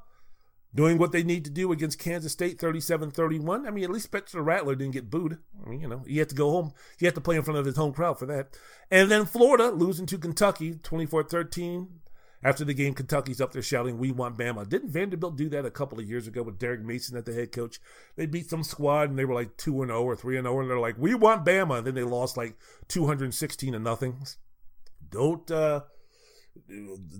doing 0.74 0.98
what 0.98 1.12
they 1.12 1.22
need 1.22 1.44
to 1.44 1.50
do 1.50 1.72
against 1.72 1.98
Kansas 1.98 2.32
State 2.32 2.58
37-31. 2.58 3.66
I 3.66 3.70
mean, 3.70 3.84
at 3.84 3.90
least 3.90 4.06
Spencer 4.06 4.42
Rattler 4.42 4.74
didn't 4.74 4.94
get 4.94 5.10
booed. 5.10 5.38
I 5.64 5.68
mean, 5.68 5.80
you 5.80 5.88
know, 5.88 6.02
he 6.06 6.18
had 6.18 6.30
to 6.30 6.34
go 6.34 6.50
home. 6.50 6.72
He 6.98 7.06
had 7.06 7.14
to 7.14 7.20
play 7.20 7.36
in 7.36 7.42
front 7.42 7.58
of 7.58 7.66
his 7.66 7.76
home 7.76 7.92
crowd 7.92 8.18
for 8.18 8.26
that. 8.26 8.56
And 8.90 9.10
then 9.10 9.26
Florida 9.26 9.70
losing 9.70 10.06
to 10.06 10.18
Kentucky 10.18 10.74
24-13. 10.74 11.88
After 12.44 12.64
the 12.64 12.74
game, 12.74 12.94
Kentucky's 12.94 13.40
up 13.40 13.52
there 13.52 13.62
shouting, 13.62 13.98
We 13.98 14.10
want 14.10 14.36
Bama. 14.36 14.68
Didn't 14.68 14.90
Vanderbilt 14.90 15.36
do 15.36 15.48
that 15.50 15.64
a 15.64 15.70
couple 15.70 16.00
of 16.00 16.08
years 16.08 16.26
ago 16.26 16.42
with 16.42 16.58
Derek 16.58 16.82
Mason 16.82 17.16
at 17.16 17.24
the 17.24 17.32
head 17.32 17.52
coach? 17.52 17.78
They 18.16 18.26
beat 18.26 18.50
some 18.50 18.64
squad 18.64 19.10
and 19.10 19.18
they 19.18 19.24
were 19.24 19.34
like 19.34 19.56
2 19.58 19.84
0 19.86 20.02
or 20.02 20.16
3 20.16 20.42
0, 20.42 20.60
and 20.60 20.68
they're 20.68 20.80
like, 20.80 20.96
We 20.98 21.14
want 21.14 21.44
Bama. 21.44 21.78
And 21.78 21.86
then 21.86 21.94
they 21.94 22.02
lost 22.02 22.36
like 22.36 22.56
216 22.88 23.74
to 23.74 23.78
nothing. 23.78 24.16
Don't 25.08 25.48
uh, 25.52 25.82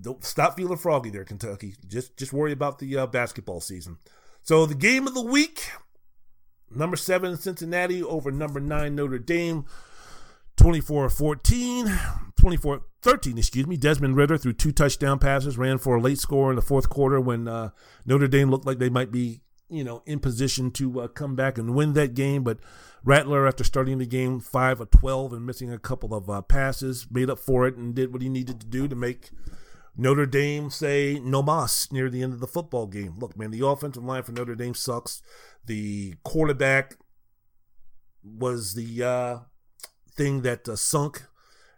don't 0.00 0.24
stop 0.24 0.56
feeling 0.56 0.76
froggy 0.76 1.10
there, 1.10 1.24
Kentucky. 1.24 1.74
Just 1.86 2.16
just 2.16 2.32
worry 2.32 2.52
about 2.52 2.78
the 2.78 2.96
uh, 2.96 3.06
basketball 3.06 3.60
season. 3.60 3.98
So 4.42 4.66
the 4.66 4.74
game 4.74 5.06
of 5.06 5.14
the 5.14 5.22
week: 5.22 5.70
number 6.74 6.96
seven 6.96 7.36
Cincinnati 7.36 8.02
over 8.02 8.30
number 8.30 8.60
nine 8.60 8.94
Notre 8.94 9.18
Dame. 9.18 9.66
24-14, 10.58 11.86
24-13, 12.38 13.38
excuse 13.38 13.66
me. 13.66 13.76
Desmond 13.76 14.16
Ridder 14.16 14.36
threw 14.36 14.52
two 14.52 14.70
touchdown 14.70 15.18
passes, 15.18 15.56
ran 15.56 15.78
for 15.78 15.96
a 15.96 16.00
late 16.00 16.18
score 16.18 16.50
in 16.50 16.56
the 16.56 16.62
fourth 16.62 16.90
quarter 16.90 17.18
when 17.18 17.48
uh, 17.48 17.70
Notre 18.04 18.28
Dame 18.28 18.50
looked 18.50 18.66
like 18.66 18.78
they 18.78 18.90
might 18.90 19.10
be, 19.10 19.40
you 19.70 19.82
know, 19.82 20.02
in 20.04 20.20
position 20.20 20.70
to 20.72 21.00
uh, 21.00 21.08
come 21.08 21.34
back 21.34 21.56
and 21.56 21.74
win 21.74 21.94
that 21.94 22.12
game, 22.12 22.44
but 22.44 22.58
Rattler, 23.04 23.46
after 23.46 23.64
starting 23.64 23.98
the 23.98 24.06
game 24.06 24.38
5 24.40 24.80
of 24.80 24.90
12 24.90 25.32
and 25.32 25.46
missing 25.46 25.72
a 25.72 25.78
couple 25.78 26.14
of 26.14 26.30
uh, 26.30 26.42
passes, 26.42 27.06
made 27.10 27.30
up 27.30 27.38
for 27.38 27.66
it 27.66 27.76
and 27.76 27.94
did 27.94 28.12
what 28.12 28.22
he 28.22 28.28
needed 28.28 28.60
to 28.60 28.66
do 28.66 28.86
to 28.86 28.94
make 28.94 29.30
Notre 29.96 30.26
Dame 30.26 30.70
say 30.70 31.20
no 31.22 31.42
mas 31.42 31.90
near 31.92 32.08
the 32.08 32.22
end 32.22 32.32
of 32.32 32.40
the 32.40 32.46
football 32.46 32.86
game. 32.86 33.14
Look, 33.18 33.36
man, 33.36 33.50
the 33.50 33.66
offensive 33.66 34.04
line 34.04 34.22
for 34.22 34.32
Notre 34.32 34.54
Dame 34.54 34.74
sucks. 34.74 35.22
The 35.66 36.14
quarterback 36.24 36.96
was 38.22 38.74
the 38.74 39.02
uh, 39.02 39.38
thing 40.10 40.42
that 40.42 40.68
uh, 40.68 40.76
sunk 40.76 41.24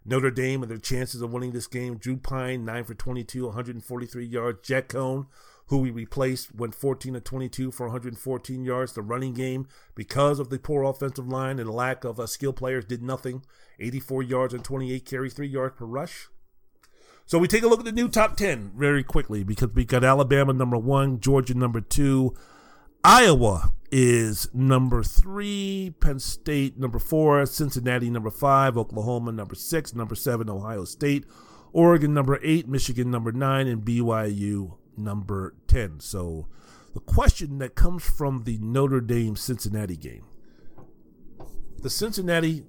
Notre 0.05 0.31
Dame 0.31 0.61
and 0.61 0.69
their 0.69 0.77
chances 0.77 1.21
of 1.21 1.33
winning 1.33 1.51
this 1.51 1.67
game. 1.67 1.97
Drew 1.97 2.17
Pyne, 2.17 2.63
9 2.63 2.83
for 2.83 2.93
22, 2.93 3.45
143 3.45 4.25
yards. 4.25 4.59
Jack 4.67 4.89
Coan, 4.89 5.25
who 5.67 5.79
we 5.79 5.91
replaced, 5.91 6.53
went 6.55 6.75
14 6.75 7.13
to 7.13 7.19
22 7.19 7.71
for 7.71 7.87
114 7.87 8.63
yards. 8.63 8.93
The 8.93 9.01
running 9.01 9.33
game, 9.33 9.67
because 9.95 10.39
of 10.39 10.49
the 10.49 10.59
poor 10.59 10.83
offensive 10.83 11.27
line 11.27 11.59
and 11.59 11.69
lack 11.69 12.03
of 12.03 12.19
uh, 12.19 12.27
skill 12.27 12.53
players, 12.53 12.85
did 12.85 13.01
nothing. 13.01 13.43
84 13.79 14.23
yards 14.23 14.53
and 14.53 14.63
28 14.63 15.05
carries, 15.05 15.33
3 15.33 15.47
yards 15.47 15.75
per 15.77 15.85
rush. 15.85 16.27
So 17.25 17.39
we 17.39 17.47
take 17.47 17.63
a 17.63 17.67
look 17.67 17.79
at 17.79 17.85
the 17.85 17.91
new 17.91 18.07
top 18.07 18.37
10 18.37 18.73
very 18.77 19.03
quickly 19.03 19.43
because 19.43 19.69
we 19.73 19.83
got 19.83 20.03
Alabama 20.03 20.53
number 20.53 20.77
one, 20.77 21.19
Georgia 21.19 21.55
number 21.55 21.81
two, 21.81 22.35
Iowa 23.03 23.73
is 23.91 24.47
number 24.53 25.01
three, 25.01 25.95
Penn 25.99 26.19
State 26.19 26.77
number 26.77 26.99
four, 26.99 27.43
Cincinnati 27.47 28.11
number 28.11 28.29
five, 28.29 28.77
Oklahoma 28.77 29.31
number 29.31 29.55
six, 29.55 29.95
number 29.95 30.13
seven, 30.13 30.51
Ohio 30.51 30.85
State, 30.85 31.25
Oregon 31.73 32.13
number 32.13 32.39
eight, 32.43 32.67
Michigan 32.67 33.09
number 33.09 33.31
nine, 33.31 33.67
and 33.67 33.83
BYU 33.83 34.77
number 34.97 35.55
10. 35.67 35.99
So 35.99 36.47
the 36.93 36.99
question 36.99 37.57
that 37.59 37.75
comes 37.75 38.03
from 38.03 38.43
the 38.43 38.57
Notre 38.59 39.01
Dame 39.01 39.35
Cincinnati 39.35 39.97
game 39.97 40.25
the 41.85 41.89
Cincinnati 41.91 42.63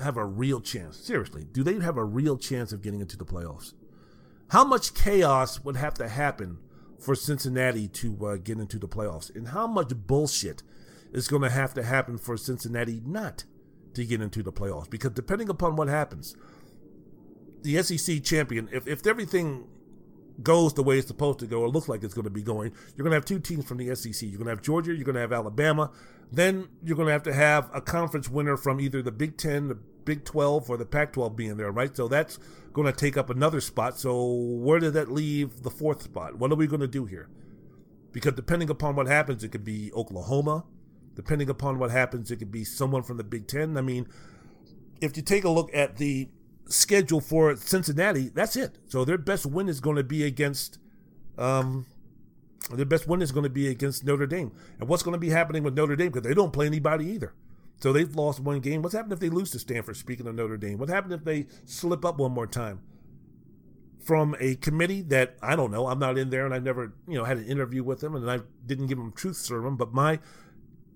have 0.00 0.18
a 0.18 0.24
real 0.26 0.60
chance? 0.60 0.98
Seriously, 0.98 1.46
do 1.50 1.62
they 1.62 1.80
have 1.80 1.96
a 1.96 2.04
real 2.04 2.36
chance 2.36 2.72
of 2.72 2.82
getting 2.82 3.00
into 3.00 3.16
the 3.16 3.24
playoffs? 3.24 3.72
How 4.50 4.64
much 4.64 4.92
chaos 4.92 5.64
would 5.64 5.76
have 5.76 5.94
to 5.94 6.06
happen 6.06 6.58
for 6.98 7.14
Cincinnati 7.14 7.88
to 7.88 8.26
uh, 8.26 8.36
get 8.36 8.58
into 8.58 8.78
the 8.78 8.86
playoffs? 8.86 9.34
And 9.34 9.48
how 9.48 9.66
much 9.66 9.92
bullshit 10.06 10.62
is 11.10 11.26
going 11.26 11.40
to 11.40 11.48
have 11.48 11.72
to 11.72 11.82
happen 11.82 12.18
for 12.18 12.36
Cincinnati 12.36 13.00
not 13.02 13.44
to 13.94 14.04
get 14.04 14.20
into 14.20 14.42
the 14.42 14.52
playoffs? 14.52 14.90
Because 14.90 15.12
depending 15.12 15.48
upon 15.48 15.76
what 15.76 15.88
happens, 15.88 16.36
the 17.62 17.82
SEC 17.82 18.22
champion, 18.22 18.68
if, 18.72 18.86
if 18.86 19.06
everything 19.06 19.68
goes 20.42 20.74
the 20.74 20.82
way 20.82 20.98
it's 20.98 21.08
supposed 21.08 21.38
to 21.40 21.46
go, 21.46 21.60
or 21.60 21.68
looks 21.68 21.88
like 21.88 22.02
it's 22.04 22.14
going 22.14 22.24
to 22.24 22.30
be 22.30 22.42
going, 22.42 22.72
you're 22.96 23.04
going 23.04 23.12
to 23.12 23.16
have 23.16 23.24
two 23.24 23.38
teams 23.38 23.64
from 23.66 23.78
the 23.78 23.94
SEC. 23.94 24.22
You're 24.22 24.38
going 24.38 24.46
to 24.46 24.50
have 24.50 24.62
Georgia, 24.62 24.94
you're 24.94 25.04
going 25.04 25.14
to 25.14 25.20
have 25.20 25.32
Alabama. 25.32 25.90
Then 26.32 26.68
you're 26.82 26.96
going 26.96 27.06
to 27.06 27.12
have 27.12 27.24
to 27.24 27.32
have 27.32 27.70
a 27.74 27.80
conference 27.80 28.28
winner 28.28 28.56
from 28.56 28.80
either 28.80 29.02
the 29.02 29.12
Big 29.12 29.36
Ten, 29.36 29.68
the 29.68 29.74
Big 29.74 30.24
12, 30.24 30.70
or 30.70 30.76
the 30.76 30.86
Pac 30.86 31.12
12 31.12 31.36
being 31.36 31.56
there, 31.56 31.70
right? 31.70 31.94
So 31.94 32.08
that's 32.08 32.38
going 32.72 32.86
to 32.86 32.98
take 32.98 33.16
up 33.16 33.30
another 33.30 33.60
spot. 33.60 33.98
So 33.98 34.24
where 34.24 34.78
did 34.78 34.94
that 34.94 35.10
leave 35.10 35.62
the 35.62 35.70
fourth 35.70 36.02
spot? 36.02 36.36
What 36.36 36.52
are 36.52 36.56
we 36.56 36.66
going 36.66 36.80
to 36.80 36.88
do 36.88 37.04
here? 37.04 37.28
Because 38.12 38.34
depending 38.34 38.70
upon 38.70 38.96
what 38.96 39.06
happens, 39.06 39.44
it 39.44 39.48
could 39.48 39.64
be 39.64 39.92
Oklahoma. 39.92 40.64
Depending 41.16 41.50
upon 41.50 41.78
what 41.78 41.90
happens, 41.90 42.30
it 42.30 42.36
could 42.36 42.52
be 42.52 42.64
someone 42.64 43.02
from 43.02 43.16
the 43.16 43.24
Big 43.24 43.46
Ten. 43.46 43.76
I 43.76 43.80
mean, 43.80 44.08
if 45.00 45.16
you 45.16 45.22
take 45.22 45.44
a 45.44 45.50
look 45.50 45.70
at 45.74 45.96
the 45.96 46.28
schedule 46.70 47.20
for 47.20 47.54
Cincinnati, 47.56 48.28
that's 48.28 48.56
it. 48.56 48.78
So 48.88 49.04
their 49.04 49.18
best 49.18 49.46
win 49.46 49.68
is 49.68 49.80
going 49.80 49.96
to 49.96 50.04
be 50.04 50.24
against, 50.24 50.78
um, 51.36 51.86
their 52.72 52.86
best 52.86 53.06
win 53.06 53.22
is 53.22 53.32
going 53.32 53.44
to 53.44 53.50
be 53.50 53.68
against 53.68 54.04
Notre 54.04 54.26
Dame. 54.26 54.52
And 54.78 54.88
what's 54.88 55.02
going 55.02 55.14
to 55.14 55.18
be 55.18 55.30
happening 55.30 55.62
with 55.62 55.74
Notre 55.74 55.96
Dame 55.96 56.10
because 56.10 56.26
they 56.26 56.34
don't 56.34 56.52
play 56.52 56.66
anybody 56.66 57.06
either. 57.06 57.34
So 57.80 57.92
they've 57.92 58.14
lost 58.14 58.40
one 58.40 58.60
game. 58.60 58.82
What's 58.82 58.94
happened 58.94 59.12
if 59.12 59.20
they 59.20 59.30
lose 59.30 59.50
to 59.52 59.58
Stanford? 59.58 59.96
Speaking 59.96 60.26
of 60.26 60.34
Notre 60.34 60.56
Dame, 60.56 60.78
what 60.78 60.88
happened 60.88 61.14
if 61.14 61.24
they 61.24 61.46
slip 61.64 62.04
up 62.04 62.18
one 62.18 62.32
more 62.32 62.46
time? 62.46 62.80
From 64.04 64.36
a 64.40 64.54
committee 64.56 65.02
that 65.02 65.36
I 65.42 65.56
don't 65.56 65.70
know, 65.70 65.86
I'm 65.86 65.98
not 65.98 66.18
in 66.18 66.30
there, 66.30 66.44
and 66.46 66.54
I 66.54 66.58
never, 66.58 66.94
you 67.06 67.14
know, 67.18 67.24
had 67.24 67.36
an 67.36 67.46
interview 67.46 67.82
with 67.82 68.00
them, 68.00 68.14
and 68.14 68.30
I 68.30 68.40
didn't 68.66 68.86
give 68.86 68.98
them 68.98 69.12
truth 69.12 69.36
serum. 69.36 69.76
But 69.76 69.92
my 69.92 70.20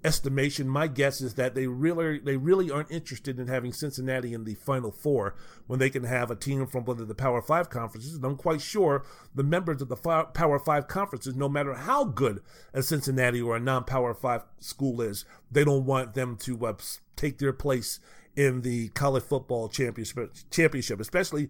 estimation, 0.05 0.69
my 0.69 0.87
guess 0.87 1.21
is 1.21 1.35
that 1.35 1.55
they 1.55 1.67
really 1.67 2.19
they 2.19 2.37
really 2.37 2.71
aren't 2.71 2.91
interested 2.91 3.41
in 3.41 3.49
having 3.49 3.73
Cincinnati 3.73 4.35
in 4.35 4.45
the 4.45 4.55
Final 4.55 4.93
Four 4.93 5.35
when 5.67 5.79
they 5.79 5.91
can 5.91 6.05
have 6.05 6.31
a 6.31 6.37
team 6.37 6.67
from 6.67 6.85
one 6.85 7.01
of 7.01 7.09
the 7.09 7.15
Power 7.15 7.41
Five 7.41 7.71
conferences. 7.71 8.15
And 8.15 8.25
I'm 8.25 8.37
quite 8.37 8.61
sure 8.61 9.05
the 9.35 9.43
members 9.43 9.81
of 9.81 9.89
the 9.89 9.97
Power 9.97 10.59
Five 10.59 10.87
conferences, 10.89 11.35
no 11.35 11.49
matter 11.49 11.75
how 11.75 12.05
good 12.05 12.43
a 12.73 12.83
Cincinnati 12.83 13.41
or 13.41 13.57
a 13.57 13.61
non-Power 13.61 14.15
Five 14.15 14.45
school 14.59 15.01
is, 15.01 15.25
they 15.51 15.65
don't 15.65 15.87
want 15.87 16.15
them 16.15 16.37
to 16.43 16.67
uh, 16.67 16.75
take 17.17 17.39
their 17.39 17.53
place 17.53 17.99
in 18.37 18.63
the 18.63 18.89
college 18.91 19.23
football 19.23 19.69
championship, 19.69 20.35
championship, 20.51 21.01
especially 21.01 21.45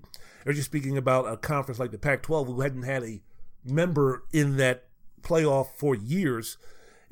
if 0.46 0.54
you're 0.54 0.62
speaking 0.62 0.96
about 0.96 1.30
a 1.30 1.36
conference 1.36 1.78
like 1.78 1.90
the 1.90 1.98
Pac-12 1.98 2.46
who 2.46 2.60
hadn't 2.60 2.82
had 2.82 3.02
a 3.02 3.20
member 3.64 4.24
in 4.32 4.58
that 4.58 4.84
playoff 5.22 5.68
for 5.76 5.94
years 5.94 6.58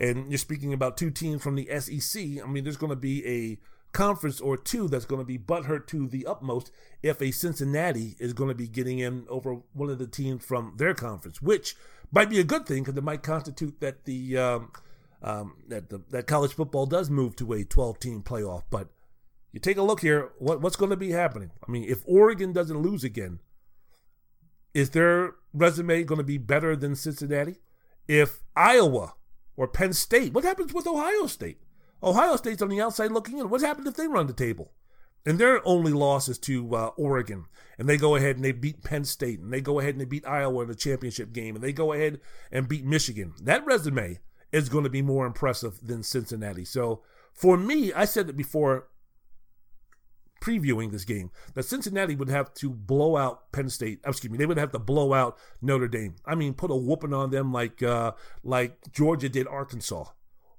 and 0.03 0.29
you're 0.31 0.39
speaking 0.39 0.75
about 0.75 0.97
two 0.97 1.11
teams 1.11 1.43
from 1.43 1.55
the 1.55 1.69
SEC. 1.79 2.23
I 2.43 2.47
mean, 2.47 2.65
there's 2.65 2.77
going 2.77 2.91
to 2.91 2.97
be 2.97 3.25
a 3.25 3.59
conference 3.93 4.41
or 4.41 4.57
two 4.57 4.89
that's 4.89 5.05
going 5.05 5.21
to 5.21 5.27
be 5.27 5.39
butthurt 5.39 5.87
to 5.87 6.09
the 6.09 6.27
utmost 6.27 6.73
if 7.03 7.23
a 7.23 7.31
Cincinnati 7.31 8.17
is 8.19 8.33
going 8.33 8.49
to 8.49 8.55
be 8.55 8.67
getting 8.67 8.99
in 8.99 9.27
over 9.29 9.59
one 9.73 9.91
of 9.91 9.99
the 9.99 10.09
teams 10.09 10.45
from 10.45 10.75
their 10.77 10.93
conference, 10.93 11.41
which 11.41 11.77
might 12.11 12.29
be 12.29 12.41
a 12.41 12.45
good 12.45 12.67
thing 12.67 12.83
because 12.83 12.97
it 12.97 13.05
might 13.05 13.23
constitute 13.23 13.81
that 13.81 14.05
the 14.05 14.37
um, 14.37 14.73
um, 15.23 15.55
that 15.69 15.89
the, 15.89 16.03
that 16.11 16.27
college 16.27 16.53
football 16.53 16.85
does 16.85 17.09
move 17.09 17.37
to 17.37 17.53
a 17.53 17.63
12 17.63 18.01
team 18.01 18.23
playoff. 18.23 18.65
But 18.71 18.89
you 19.53 19.61
take 19.61 19.77
a 19.77 19.83
look 19.83 20.01
here, 20.01 20.33
what, 20.39 20.61
what's 20.61 20.75
going 20.75 20.91
to 20.91 20.97
be 20.97 21.13
happening? 21.13 21.53
I 21.67 21.71
mean, 21.71 21.85
if 21.85 22.03
Oregon 22.07 22.53
doesn't 22.53 22.83
lose 22.83 23.05
again, 23.05 23.39
is 24.75 24.91
their 24.91 25.35
resume 25.55 26.03
going 26.03 26.19
to 26.19 26.25
be 26.25 26.39
better 26.39 26.75
than 26.75 26.97
Cincinnati? 26.97 27.61
If 28.09 28.41
Iowa 28.57 29.15
or 29.57 29.69
Penn 29.69 29.93
State. 29.93 30.33
What 30.33 30.45
happens 30.45 30.73
with 30.73 30.87
Ohio 30.87 31.27
State? 31.27 31.59
Ohio 32.03 32.37
State's 32.37 32.63
on 32.63 32.69
the 32.69 32.81
outside 32.81 33.13
looking 33.13 33.39
in. 33.39 33.49
What's 33.49 33.65
happened 33.65 33.87
if 33.87 33.95
they 33.95 34.09
run 34.09 34.27
the 34.27 34.33
table? 34.33 34.73
And 35.25 35.39
their 35.39 35.67
only 35.67 35.93
loss 35.93 36.29
is 36.29 36.39
to 36.39 36.75
uh, 36.75 36.87
Oregon, 36.97 37.45
and 37.79 37.89
they 37.89 37.97
go 37.97 38.17
ahead 38.17 38.37
and 38.37 38.45
they 38.45 38.51
beat 38.51 38.83
Penn 38.83 39.05
State, 39.05 39.39
and 39.39 39.53
they 39.53 39.61
go 39.61 39.79
ahead 39.79 39.95
and 39.95 40.01
they 40.01 40.05
beat 40.05 40.27
Iowa 40.27 40.63
in 40.63 40.69
the 40.69 40.75
championship 40.75 41.33
game, 41.33 41.55
and 41.55 41.63
they 41.63 41.73
go 41.73 41.93
ahead 41.93 42.21
and 42.51 42.69
beat 42.69 42.85
Michigan. 42.85 43.35
That 43.41 43.65
resume 43.65 44.19
is 44.51 44.69
going 44.69 44.85
to 44.85 44.91
be 44.91 45.01
more 45.01 45.25
impressive 45.25 45.79
than 45.87 46.03
Cincinnati. 46.03 46.65
So 46.65 47.03
for 47.33 47.57
me, 47.57 47.93
I 47.93 48.05
said 48.05 48.29
it 48.29 48.37
before 48.37 48.89
previewing 50.43 50.91
this 50.91 51.05
game 51.05 51.31
that 51.55 51.63
Cincinnati 51.63 52.17
would 52.17 52.29
have 52.29 52.53
to 52.55 52.69
blow 52.69 53.17
out 53.17 53.53
Penn 53.53 53.71
State. 53.71 54.01
Excuse 54.05 54.31
me, 54.31 54.37
they 54.37 54.47
would 54.47 54.59
have 54.59 54.73
to 54.73 54.79
blow 54.79 55.15
out 55.15 55.39
Notre 55.63 55.89
Dame. 55.89 56.17
I 56.27 56.35
mean, 56.35 56.53
put 56.53 56.71
a 56.71 56.77
whooping 56.77 57.15
on 57.15 57.31
them 57.31 57.53
like 57.53 57.83
uh, 57.83 58.13
like 58.43 58.93
Georgia 58.93 59.29
did 59.29 59.47
Arkansas, 59.47 60.07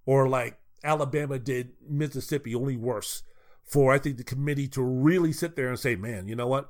or 0.05 0.29
like 0.29 0.57
Alabama 0.83 1.37
did 1.37 1.73
Mississippi, 1.87 2.55
only 2.55 2.77
worse. 2.77 3.23
For 3.63 3.93
I 3.93 3.97
think 3.97 4.17
the 4.17 4.23
committee 4.23 4.67
to 4.69 4.81
really 4.81 5.31
sit 5.31 5.55
there 5.55 5.69
and 5.69 5.79
say, 5.79 5.95
man, 5.95 6.27
you 6.27 6.35
know 6.35 6.47
what? 6.47 6.69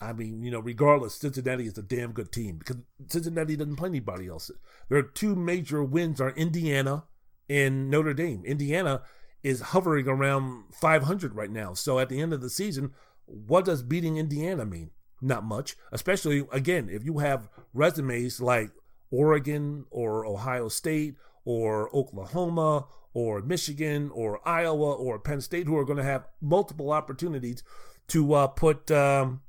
I 0.00 0.12
mean, 0.12 0.42
you 0.42 0.50
know, 0.50 0.60
regardless, 0.60 1.16
Cincinnati 1.16 1.66
is 1.66 1.76
a 1.76 1.82
damn 1.82 2.12
good 2.12 2.30
team 2.30 2.58
because 2.58 2.76
Cincinnati 3.08 3.56
doesn't 3.56 3.76
play 3.76 3.88
anybody 3.88 4.28
else. 4.28 4.50
Their 4.88 5.02
two 5.02 5.34
major 5.34 5.82
wins 5.82 6.20
are 6.20 6.30
Indiana 6.30 7.04
and 7.50 7.90
Notre 7.90 8.14
Dame. 8.14 8.44
Indiana 8.44 9.02
is 9.42 9.60
hovering 9.60 10.08
around 10.08 10.64
500 10.72 11.34
right 11.34 11.50
now. 11.50 11.74
So 11.74 11.98
at 11.98 12.08
the 12.08 12.20
end 12.20 12.32
of 12.32 12.40
the 12.40 12.50
season, 12.50 12.92
what 13.26 13.64
does 13.64 13.82
beating 13.82 14.16
Indiana 14.16 14.64
mean? 14.64 14.90
Not 15.20 15.44
much, 15.44 15.76
especially 15.92 16.46
again, 16.52 16.88
if 16.90 17.04
you 17.04 17.18
have 17.18 17.48
resumes 17.74 18.40
like 18.40 18.70
Oregon 19.10 19.84
or 19.90 20.24
Ohio 20.24 20.68
State 20.68 21.16
or 21.44 21.94
Oklahoma 21.94 22.86
or 23.14 23.42
Michigan 23.42 24.10
or 24.14 24.46
Iowa 24.46 24.92
or 24.94 25.18
Penn 25.18 25.40
State 25.40 25.66
who 25.66 25.76
are 25.76 25.84
going 25.84 25.96
to 25.96 26.04
have 26.04 26.28
multiple 26.40 26.92
opportunities 26.92 27.62
to 28.08 28.34
uh, 28.34 28.46
put 28.46 28.90
um, 28.90 29.40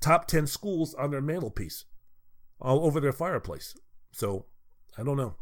top 0.00 0.26
10 0.26 0.46
schools 0.46 0.94
on 0.94 1.10
their 1.10 1.20
mantelpiece 1.20 1.84
all 2.60 2.84
over 2.84 3.00
their 3.00 3.12
fireplace. 3.12 3.74
So 4.12 4.46
I 4.96 5.02
don't 5.02 5.16
know. 5.16 5.36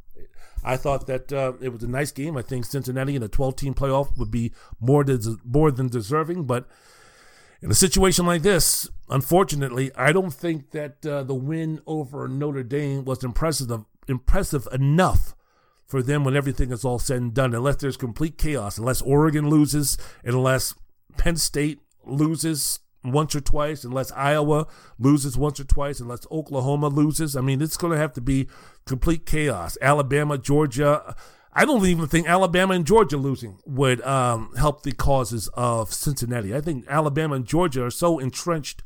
I 0.65 0.77
thought 0.77 1.07
that 1.07 1.33
uh, 1.33 1.53
it 1.61 1.71
was 1.71 1.83
a 1.83 1.89
nice 1.89 2.11
game. 2.11 2.37
I 2.37 2.43
think 2.43 2.65
Cincinnati 2.65 3.17
in 3.17 3.23
a 3.23 3.29
12 3.29 3.57
team 3.57 3.75
playoff 3.75 4.17
would 4.17 4.31
be 4.31 4.53
more, 4.81 5.05
des- 5.05 5.37
more 5.45 5.71
than 5.71 5.89
deserving. 5.89 6.45
But 6.45 6.67
in 7.61 7.71
a 7.71 7.75
situation 7.75 8.25
like 8.27 8.43
this, 8.43 8.89
unfortunately, 9.09 9.91
I 9.95 10.13
don't 10.13 10.33
think 10.33 10.71
that 10.71 11.05
uh, 11.05 11.23
the 11.23 11.35
win 11.35 11.81
over 11.87 12.29
Notre 12.29 12.63
Dame 12.63 13.05
was 13.05 13.23
impressive, 13.23 13.71
impressive 14.09 14.67
enough 14.73 15.35
for 15.87 16.03
them 16.03 16.25
when 16.25 16.37
everything 16.37 16.73
is 16.73 16.85
all 16.85 16.99
said 16.99 17.21
and 17.21 17.35
done, 17.35 17.55
unless 17.55 17.77
there's 17.77 17.97
complete 17.97 18.39
chaos, 18.39 18.79
unless 18.79 19.03
Oregon 19.03 19.51
loses, 19.51 19.99
unless 20.25 20.75
Penn 21.19 21.37
State 21.37 21.81
loses 22.07 22.81
once 23.05 23.35
or 23.35 23.41
twice, 23.41 23.85
unless 23.85 24.11
Iowa 24.13 24.67
loses 24.99 25.37
once 25.37 25.61
or 25.61 25.65
twice, 25.65 26.01
unless 26.01 26.27
Oklahoma 26.31 26.89
loses. 26.89 27.37
I 27.37 27.43
mean, 27.43 27.61
it's 27.61 27.77
going 27.77 27.93
to 27.93 27.99
have 27.99 28.15
to 28.15 28.21
be 28.21 28.49
complete 28.87 29.27
chaos. 29.27 29.77
Alabama, 29.81 30.39
Georgia. 30.39 31.15
I 31.53 31.65
don't 31.65 31.87
even 31.87 32.09
think 32.09 32.27
Alabama 32.27 32.75
and 32.75 32.85
Georgia 32.85 33.17
losing 33.17 33.61
would 33.65 34.03
um, 34.03 34.53
help 34.57 34.83
the 34.83 34.91
causes 34.91 35.49
of 35.55 35.93
Cincinnati. 35.93 36.55
I 36.55 36.61
think 36.61 36.85
Alabama 36.89 37.37
and 37.37 37.47
Georgia 37.47 37.85
are 37.85 37.91
so 37.93 38.19
entrenched 38.19 38.83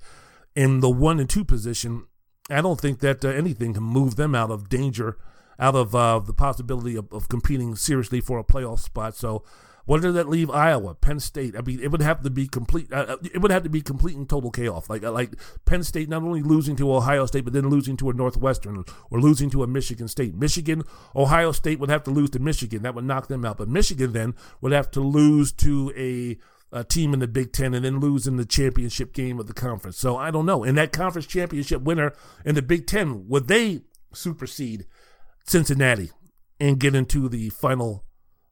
in 0.55 0.81
the 0.81 0.90
one 0.90 1.19
and 1.19 1.31
two 1.31 1.45
position. 1.45 2.07
I 2.51 2.61
don't 2.61 2.81
think 2.81 3.01
that 3.01 3.24
uh, 3.24 3.28
anything 3.28 3.73
can 3.73 3.85
move 3.85 4.16
them 4.16 4.35
out 4.35 4.51
of 4.51 4.69
danger, 4.69 5.16
out 5.59 5.77
of 5.77 5.95
uh, 5.95 6.19
the 6.19 6.35
possibility 6.35 6.97
of, 6.97 7.11
of 7.12 7.28
competing 7.28 7.74
seriously 7.74 8.20
for 8.20 8.39
a 8.39 8.45
playoff 8.45 8.81
spot. 8.81 9.15
So 9.16 9.45
what 9.89 10.02
does 10.02 10.12
that 10.12 10.28
leave 10.28 10.51
Iowa, 10.51 10.94
Penn 10.94 11.19
State? 11.19 11.56
I 11.56 11.62
mean, 11.62 11.81
it 11.81 11.90
would 11.90 12.02
have 12.02 12.20
to 12.20 12.28
be 12.28 12.47
complete. 12.47 12.93
Uh, 12.93 13.06
uh, 13.09 13.16
it 13.32 13.40
would 13.40 13.51
have 13.51 13.62
to 13.62 13.70
be 13.70 13.81
complete 13.81 14.19
and 14.19 14.28
total 14.28 14.51
chaos. 14.51 14.90
Like 14.90 15.02
uh, 15.02 15.10
like 15.10 15.32
Penn 15.65 15.82
State 15.82 16.10
not 16.10 16.23
only 16.23 16.43
losing 16.43 16.77
to 16.77 16.94
Ohio 16.94 17.24
State, 17.24 17.44
but 17.44 17.55
then 17.55 17.70
losing 17.70 17.97
to 17.97 18.10
a 18.10 18.12
Northwestern 18.12 18.85
or 19.10 19.19
losing 19.19 19.48
to 19.48 19.62
a 19.62 19.66
Michigan 19.66 20.06
State. 20.06 20.35
Michigan, 20.35 20.82
Ohio 21.16 21.52
State 21.52 21.81
would 21.81 21.89
have 21.89 22.05
to 22.05 22.10
lose 22.10 22.28
to 22.31 22.39
Michigan. 22.39 22.82
That 22.82 22.94
would 22.97 23.06
knock 23.06 23.28
them 23.28 23.47
out. 23.47 23.56
But 23.56 23.70
Michigan 23.70 24.12
then 24.12 24.35
would 24.60 24.73
have 24.73 24.90
to 24.90 25.01
lose 25.01 25.52
to 25.52 25.90
a 25.97 26.36
a 26.70 26.85
team 26.85 27.15
in 27.15 27.20
the 27.20 27.27
Big 27.27 27.55
Ten 27.55 27.73
and 27.73 27.82
then 27.82 27.98
lose 27.98 28.27
in 28.27 28.36
the 28.36 28.44
championship 28.44 29.15
game 29.15 29.40
of 29.40 29.47
the 29.47 29.55
conference. 29.55 29.97
So 29.97 30.19
I 30.19 30.31
don't 30.31 30.44
know. 30.44 30.65
In 30.65 30.74
that 30.74 30.93
conference 30.93 31.27
championship 31.27 31.81
winner 31.81 32.12
in 32.44 32.55
the 32.56 32.60
Big 32.60 32.86
Ten, 32.86 33.27
would 33.27 33.48
they 33.48 33.85
supersede 34.12 34.85
Cincinnati 35.47 36.10
and 36.60 36.78
get 36.78 36.94
into 36.94 37.27
the 37.31 37.48
final 37.48 38.05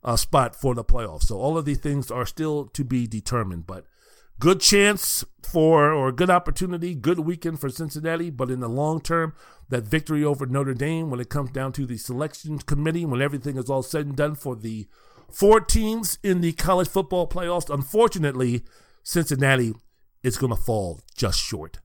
uh, 0.07 0.17
spot 0.17 0.57
for 0.57 0.75
the 0.75 0.85
playoffs. 0.85 1.25
So 1.25 1.37
all 1.37 1.59
of 1.59 1.67
these 1.67 1.81
things 1.81 2.11
are 2.11 2.25
still 2.25 2.67
to 2.69 2.85
be 2.85 3.07
determined, 3.07 3.67
but 3.67 3.85
good 4.39 4.61
chance 4.61 5.25
for 5.43 5.93
or 5.93 6.13
good 6.13 6.31
opportunity, 6.31 6.95
good 6.95 7.19
weekend 7.19 7.61
for 7.61 7.69
Cincinnati. 7.69 8.31
But 8.31 8.51
in 8.51 8.61
the 8.61 8.69
long 8.69 9.03
term, 9.03 9.35
that 9.69 9.85
victory 9.85 10.25
over 10.25 10.47
Notre 10.47 10.73
Dame, 10.73 11.11
when 11.11 11.21
it 11.21 11.29
comes 11.29 11.51
down 11.51 11.73
to 11.73 11.85
the 11.85 11.99
selection 11.99 12.59
committee, 12.59 13.05
when 13.05 13.21
everything 13.21 13.59
is 13.59 13.69
all 13.69 13.83
said 13.83 14.07
and 14.07 14.17
done 14.17 14.35
for 14.35 14.57
the 14.57 14.87
Four 15.31 15.61
teams 15.61 16.19
in 16.23 16.41
the 16.41 16.53
college 16.53 16.89
football 16.89 17.29
playoffs. 17.29 17.73
Unfortunately, 17.73 18.63
Cincinnati 19.03 19.75
is 20.23 20.37
going 20.37 20.55
to 20.55 20.61
fall 20.61 21.01
just 21.15 21.39
short. 21.39 21.79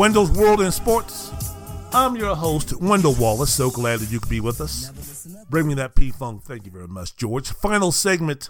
Wendell's 0.00 0.30
World 0.30 0.62
in 0.62 0.72
Sports. 0.72 1.30
I'm 1.92 2.16
your 2.16 2.34
host, 2.34 2.72
Wendell 2.80 3.16
Wallace. 3.16 3.52
So 3.52 3.70
glad 3.70 4.00
that 4.00 4.10
you 4.10 4.18
could 4.18 4.30
be 4.30 4.40
with 4.40 4.62
us. 4.62 4.90
Bring 5.50 5.68
me 5.68 5.74
that 5.74 5.94
P 5.94 6.10
Funk. 6.10 6.42
Thank 6.44 6.64
you 6.64 6.72
very 6.72 6.88
much, 6.88 7.16
George. 7.16 7.50
Final 7.50 7.92
segment 7.92 8.48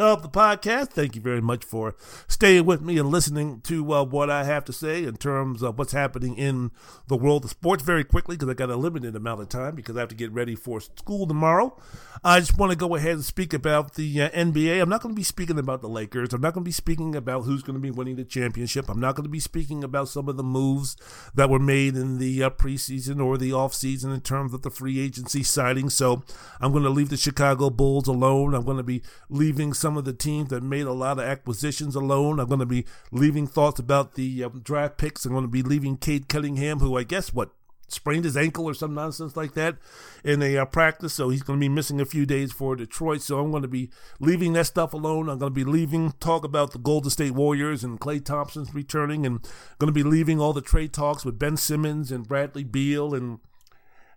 of 0.00 0.22
the 0.22 0.28
podcast. 0.28 0.88
Thank 0.88 1.14
you 1.14 1.20
very 1.20 1.40
much 1.40 1.64
for 1.64 1.94
staying 2.26 2.64
with 2.64 2.80
me 2.80 2.98
and 2.98 3.10
listening 3.10 3.60
to 3.62 3.92
uh, 3.92 4.04
what 4.04 4.30
I 4.30 4.44
have 4.44 4.64
to 4.66 4.72
say 4.72 5.04
in 5.04 5.16
terms 5.16 5.62
of 5.62 5.78
what's 5.78 5.92
happening 5.92 6.36
in 6.36 6.70
the 7.06 7.16
world 7.16 7.44
of 7.44 7.50
sports 7.50 7.82
very 7.82 8.04
quickly 8.04 8.36
because 8.36 8.48
I 8.48 8.54
got 8.54 8.70
a 8.70 8.76
limited 8.76 9.14
amount 9.14 9.42
of 9.42 9.48
time 9.48 9.74
because 9.74 9.96
I 9.96 10.00
have 10.00 10.08
to 10.08 10.14
get 10.14 10.32
ready 10.32 10.54
for 10.54 10.80
school 10.80 11.26
tomorrow. 11.26 11.76
I 12.24 12.40
just 12.40 12.58
want 12.58 12.70
to 12.70 12.76
go 12.76 12.94
ahead 12.94 13.12
and 13.12 13.24
speak 13.24 13.52
about 13.52 13.94
the 13.94 14.22
uh, 14.22 14.30
NBA. 14.30 14.80
I'm 14.80 14.88
not 14.88 15.02
going 15.02 15.14
to 15.14 15.18
be 15.18 15.24
speaking 15.24 15.58
about 15.58 15.80
the 15.80 15.88
Lakers. 15.88 16.32
I'm 16.32 16.40
not 16.40 16.54
going 16.54 16.64
to 16.64 16.68
be 16.68 16.72
speaking 16.72 17.14
about 17.14 17.42
who's 17.42 17.62
going 17.62 17.76
to 17.76 17.80
be 17.80 17.90
winning 17.90 18.16
the 18.16 18.24
championship. 18.24 18.88
I'm 18.88 19.00
not 19.00 19.16
going 19.16 19.24
to 19.24 19.30
be 19.30 19.40
speaking 19.40 19.82
about 19.84 20.08
some 20.08 20.28
of 20.28 20.36
the 20.36 20.42
moves 20.42 20.96
that 21.34 21.48
were 21.48 21.58
made 21.58 21.96
in 21.96 22.18
the 22.18 22.42
uh, 22.42 22.50
preseason 22.50 23.24
or 23.24 23.38
the 23.38 23.50
offseason 23.50 24.12
in 24.14 24.20
terms 24.20 24.52
of 24.52 24.62
the 24.62 24.70
free 24.70 25.00
agency 25.00 25.42
signing. 25.42 25.88
So 25.88 26.22
I'm 26.60 26.72
going 26.72 26.84
to 26.84 26.90
leave 26.90 27.08
the 27.08 27.16
Chicago 27.16 27.70
Bulls 27.70 28.06
alone. 28.06 28.54
I'm 28.54 28.64
going 28.64 28.76
to 28.76 28.82
be 28.82 29.02
leaving 29.28 29.72
some 29.72 29.89
of 29.96 30.04
the 30.04 30.12
teams 30.12 30.50
that 30.50 30.62
made 30.62 30.86
a 30.86 30.92
lot 30.92 31.18
of 31.18 31.24
acquisitions 31.24 31.94
alone. 31.94 32.38
I'm 32.38 32.48
going 32.48 32.60
to 32.60 32.66
be 32.66 32.84
leaving 33.10 33.46
thoughts 33.46 33.80
about 33.80 34.14
the 34.14 34.44
um, 34.44 34.60
draft 34.60 34.98
picks. 34.98 35.24
I'm 35.24 35.32
going 35.32 35.44
to 35.44 35.48
be 35.48 35.62
leaving 35.62 35.96
Cade 35.96 36.28
Cunningham, 36.28 36.78
who 36.80 36.96
I 36.96 37.04
guess 37.04 37.32
what 37.32 37.50
sprained 37.92 38.24
his 38.24 38.36
ankle 38.36 38.66
or 38.66 38.74
some 38.74 38.94
nonsense 38.94 39.36
like 39.36 39.54
that 39.54 39.76
in 40.24 40.42
a 40.42 40.58
uh, 40.58 40.64
practice, 40.64 41.14
so 41.14 41.28
he's 41.28 41.42
going 41.42 41.58
to 41.58 41.64
be 41.64 41.68
missing 41.68 42.00
a 42.00 42.04
few 42.04 42.24
days 42.24 42.52
for 42.52 42.76
Detroit. 42.76 43.22
So 43.22 43.38
I'm 43.38 43.50
going 43.50 43.62
to 43.62 43.68
be 43.68 43.90
leaving 44.18 44.52
that 44.54 44.66
stuff 44.66 44.92
alone. 44.92 45.28
I'm 45.28 45.38
going 45.38 45.52
to 45.52 45.64
be 45.64 45.64
leaving 45.64 46.12
talk 46.20 46.44
about 46.44 46.72
the 46.72 46.78
Golden 46.78 47.10
State 47.10 47.32
Warriors 47.32 47.84
and 47.84 48.00
Klay 48.00 48.24
Thompson's 48.24 48.74
returning, 48.74 49.26
and 49.26 49.40
going 49.78 49.88
to 49.88 49.92
be 49.92 50.02
leaving 50.02 50.40
all 50.40 50.52
the 50.52 50.60
trade 50.60 50.92
talks 50.92 51.24
with 51.24 51.38
Ben 51.38 51.56
Simmons 51.56 52.12
and 52.12 52.28
Bradley 52.28 52.64
Beal 52.64 53.14
and 53.14 53.40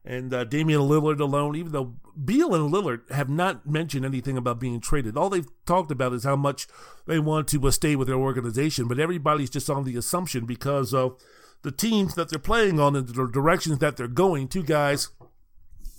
and 0.06 0.34
uh, 0.34 0.44
Damian 0.44 0.82
Lillard 0.82 1.20
alone, 1.20 1.56
even 1.56 1.72
though 1.72 1.94
Beal 2.24 2.54
and 2.54 2.74
Lillard 2.74 3.10
have 3.12 3.30
not 3.30 3.68
mentioned 3.68 4.06
anything 4.06 4.38
about 4.38 4.60
being 4.60 4.82
traded. 4.82 5.18
All 5.18 5.30
they've 5.30 5.48
talked 5.66 5.92
about 5.92 6.14
is 6.14 6.26
how 6.26 6.36
much 6.36 6.68
they 7.06 7.20
want 7.20 7.48
to 7.50 7.68
uh, 7.68 7.72
stay 7.72 7.96
with 7.96 8.08
their 8.08 8.18
organization, 8.18 8.88
but 8.88 9.00
everybody's 9.00 9.50
just 9.50 9.70
on 9.70 9.86
the 9.86 9.96
assumption 9.96 10.46
because 10.46 10.94
of 10.94 11.18
the 11.62 11.72
teams 11.72 12.16
that 12.16 12.30
they're 12.30 12.40
playing 12.40 12.80
on 12.80 12.96
and 12.96 13.08
the 13.08 13.28
directions 13.28 13.80
that 13.80 13.96
they're 13.96 14.08
going. 14.08 14.48
Two 14.48 14.64
guys, 14.64 15.10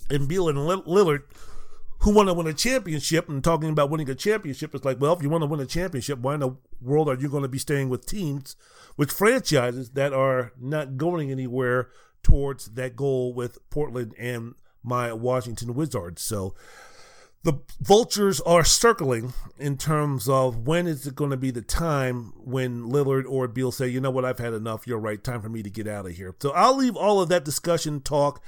and 0.09 0.27
Beal 0.27 0.47
and 0.47 0.57
Lillard, 0.59 1.23
who 1.99 2.13
want 2.13 2.29
to 2.29 2.33
win 2.33 2.45
a 2.45 2.53
championship 2.53 3.27
and 3.27 3.43
talking 3.43 3.69
about 3.69 3.89
winning 3.89 4.09
a 4.09 4.15
championship. 4.15 4.75
It's 4.75 4.85
like, 4.85 5.01
well, 5.01 5.13
if 5.13 5.23
you 5.23 5.29
want 5.29 5.41
to 5.41 5.47
win 5.47 5.59
a 5.59 5.65
championship, 5.65 6.19
why 6.19 6.35
in 6.35 6.41
the 6.41 6.55
world 6.79 7.09
are 7.09 7.15
you 7.15 7.29
going 7.29 7.43
to 7.43 7.49
be 7.49 7.57
staying 7.57 7.89
with 7.89 8.05
teams, 8.05 8.55
with 8.95 9.11
franchises 9.11 9.91
that 9.91 10.13
are 10.13 10.51
not 10.59 10.97
going 10.97 11.31
anywhere 11.31 11.89
towards 12.25 12.65
that 12.65 12.95
goal 12.95 13.33
with 13.33 13.57
Portland 13.69 14.15
and 14.17 14.55
my 14.83 15.13
Washington 15.13 15.75
Wizards? 15.75 16.23
So 16.23 16.55
the 17.43 17.53
vultures 17.79 18.41
are 18.41 18.63
circling 18.63 19.33
in 19.59 19.77
terms 19.77 20.27
of 20.27 20.65
when 20.67 20.87
is 20.87 21.05
it 21.05 21.13
going 21.13 21.29
to 21.29 21.37
be 21.37 21.51
the 21.51 21.61
time 21.61 22.33
when 22.37 22.89
Lillard 22.89 23.25
or 23.29 23.47
Beal 23.47 23.71
say, 23.71 23.87
you 23.87 24.01
know 24.01 24.09
what, 24.09 24.25
I've 24.25 24.39
had 24.39 24.53
enough. 24.53 24.87
You're 24.87 24.97
right. 24.97 25.23
Time 25.23 25.43
for 25.43 25.49
me 25.49 25.61
to 25.61 25.69
get 25.69 25.87
out 25.87 26.07
of 26.07 26.13
here. 26.13 26.35
So 26.41 26.51
I'll 26.51 26.75
leave 26.75 26.95
all 26.95 27.21
of 27.21 27.29
that 27.29 27.45
discussion 27.45 28.01
talk 28.01 28.41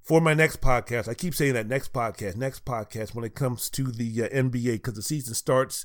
for 0.00 0.22
my 0.22 0.32
next 0.32 0.62
podcast. 0.62 1.06
I 1.06 1.14
keep 1.14 1.34
saying 1.34 1.52
that 1.52 1.68
next 1.68 1.92
podcast, 1.92 2.36
next 2.36 2.64
podcast 2.64 3.14
when 3.14 3.26
it 3.26 3.34
comes 3.34 3.68
to 3.70 3.92
the 3.92 4.24
uh, 4.24 4.28
NBA 4.30 4.72
because 4.72 4.94
the 4.94 5.02
season 5.02 5.34
starts 5.34 5.84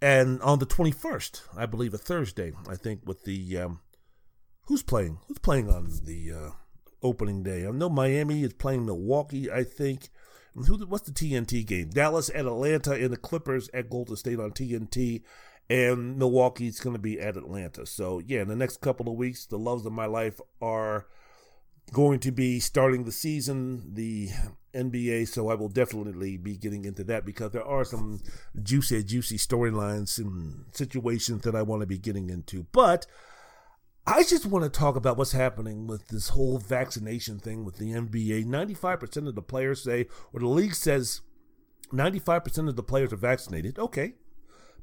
and 0.00 0.42
on 0.42 0.58
the 0.58 0.66
21st, 0.66 1.42
I 1.56 1.66
believe 1.66 1.94
a 1.94 1.98
Thursday, 1.98 2.52
I 2.68 2.76
think 2.76 3.00
with 3.04 3.24
the 3.24 3.58
um, 3.58 3.80
who's 4.66 4.82
playing? 4.82 5.18
Who's 5.26 5.38
playing 5.38 5.70
on 5.70 5.90
the 6.04 6.32
uh, 6.32 6.50
opening 7.02 7.42
day? 7.42 7.66
I 7.66 7.70
know 7.70 7.88
Miami 7.88 8.42
is 8.42 8.52
playing 8.52 8.86
Milwaukee, 8.86 9.50
I 9.50 9.64
think. 9.64 10.10
Who? 10.54 10.78
What's 10.86 11.08
the 11.08 11.12
TNT 11.12 11.66
game? 11.66 11.90
Dallas 11.90 12.30
at 12.30 12.46
Atlanta 12.46 12.92
and 12.92 13.12
the 13.12 13.16
Clippers 13.16 13.68
at 13.74 13.90
Golden 13.90 14.16
State 14.16 14.40
on 14.40 14.52
TNT. 14.52 15.22
And 15.68 16.16
Milwaukee's 16.16 16.78
going 16.78 16.94
to 16.94 17.02
be 17.02 17.20
at 17.20 17.36
Atlanta. 17.36 17.86
So, 17.86 18.20
yeah, 18.24 18.42
in 18.42 18.48
the 18.48 18.54
next 18.54 18.80
couple 18.80 19.08
of 19.08 19.16
weeks, 19.16 19.46
the 19.46 19.58
loves 19.58 19.84
of 19.84 19.92
my 19.92 20.06
life 20.06 20.40
are 20.62 21.06
going 21.92 22.20
to 22.20 22.30
be 22.30 22.60
starting 22.60 23.04
the 23.04 23.12
season, 23.12 23.94
the 23.94 24.28
NBA. 24.72 25.26
So, 25.26 25.48
I 25.48 25.54
will 25.54 25.68
definitely 25.68 26.36
be 26.36 26.56
getting 26.56 26.84
into 26.84 27.02
that 27.04 27.26
because 27.26 27.50
there 27.50 27.66
are 27.66 27.84
some 27.84 28.20
juicy, 28.62 29.02
juicy 29.02 29.38
storylines 29.38 30.18
and 30.18 30.66
situations 30.72 31.42
that 31.42 31.56
I 31.56 31.62
want 31.62 31.80
to 31.80 31.86
be 31.86 31.98
getting 31.98 32.30
into. 32.30 32.64
But 32.70 33.06
I 34.08 34.22
just 34.22 34.46
want 34.46 34.64
to 34.64 34.70
talk 34.70 34.94
about 34.94 35.16
what's 35.16 35.32
happening 35.32 35.88
with 35.88 36.08
this 36.08 36.28
whole 36.28 36.58
vaccination 36.58 37.40
thing 37.40 37.64
with 37.64 37.78
the 37.78 37.90
NBA. 37.90 38.46
95% 38.46 39.26
of 39.26 39.34
the 39.34 39.42
players 39.42 39.82
say, 39.82 40.06
or 40.32 40.38
the 40.38 40.46
league 40.46 40.74
says 40.74 41.22
95% 41.92 42.68
of 42.68 42.76
the 42.76 42.84
players 42.84 43.12
are 43.12 43.16
vaccinated. 43.16 43.80
Okay. 43.80 44.14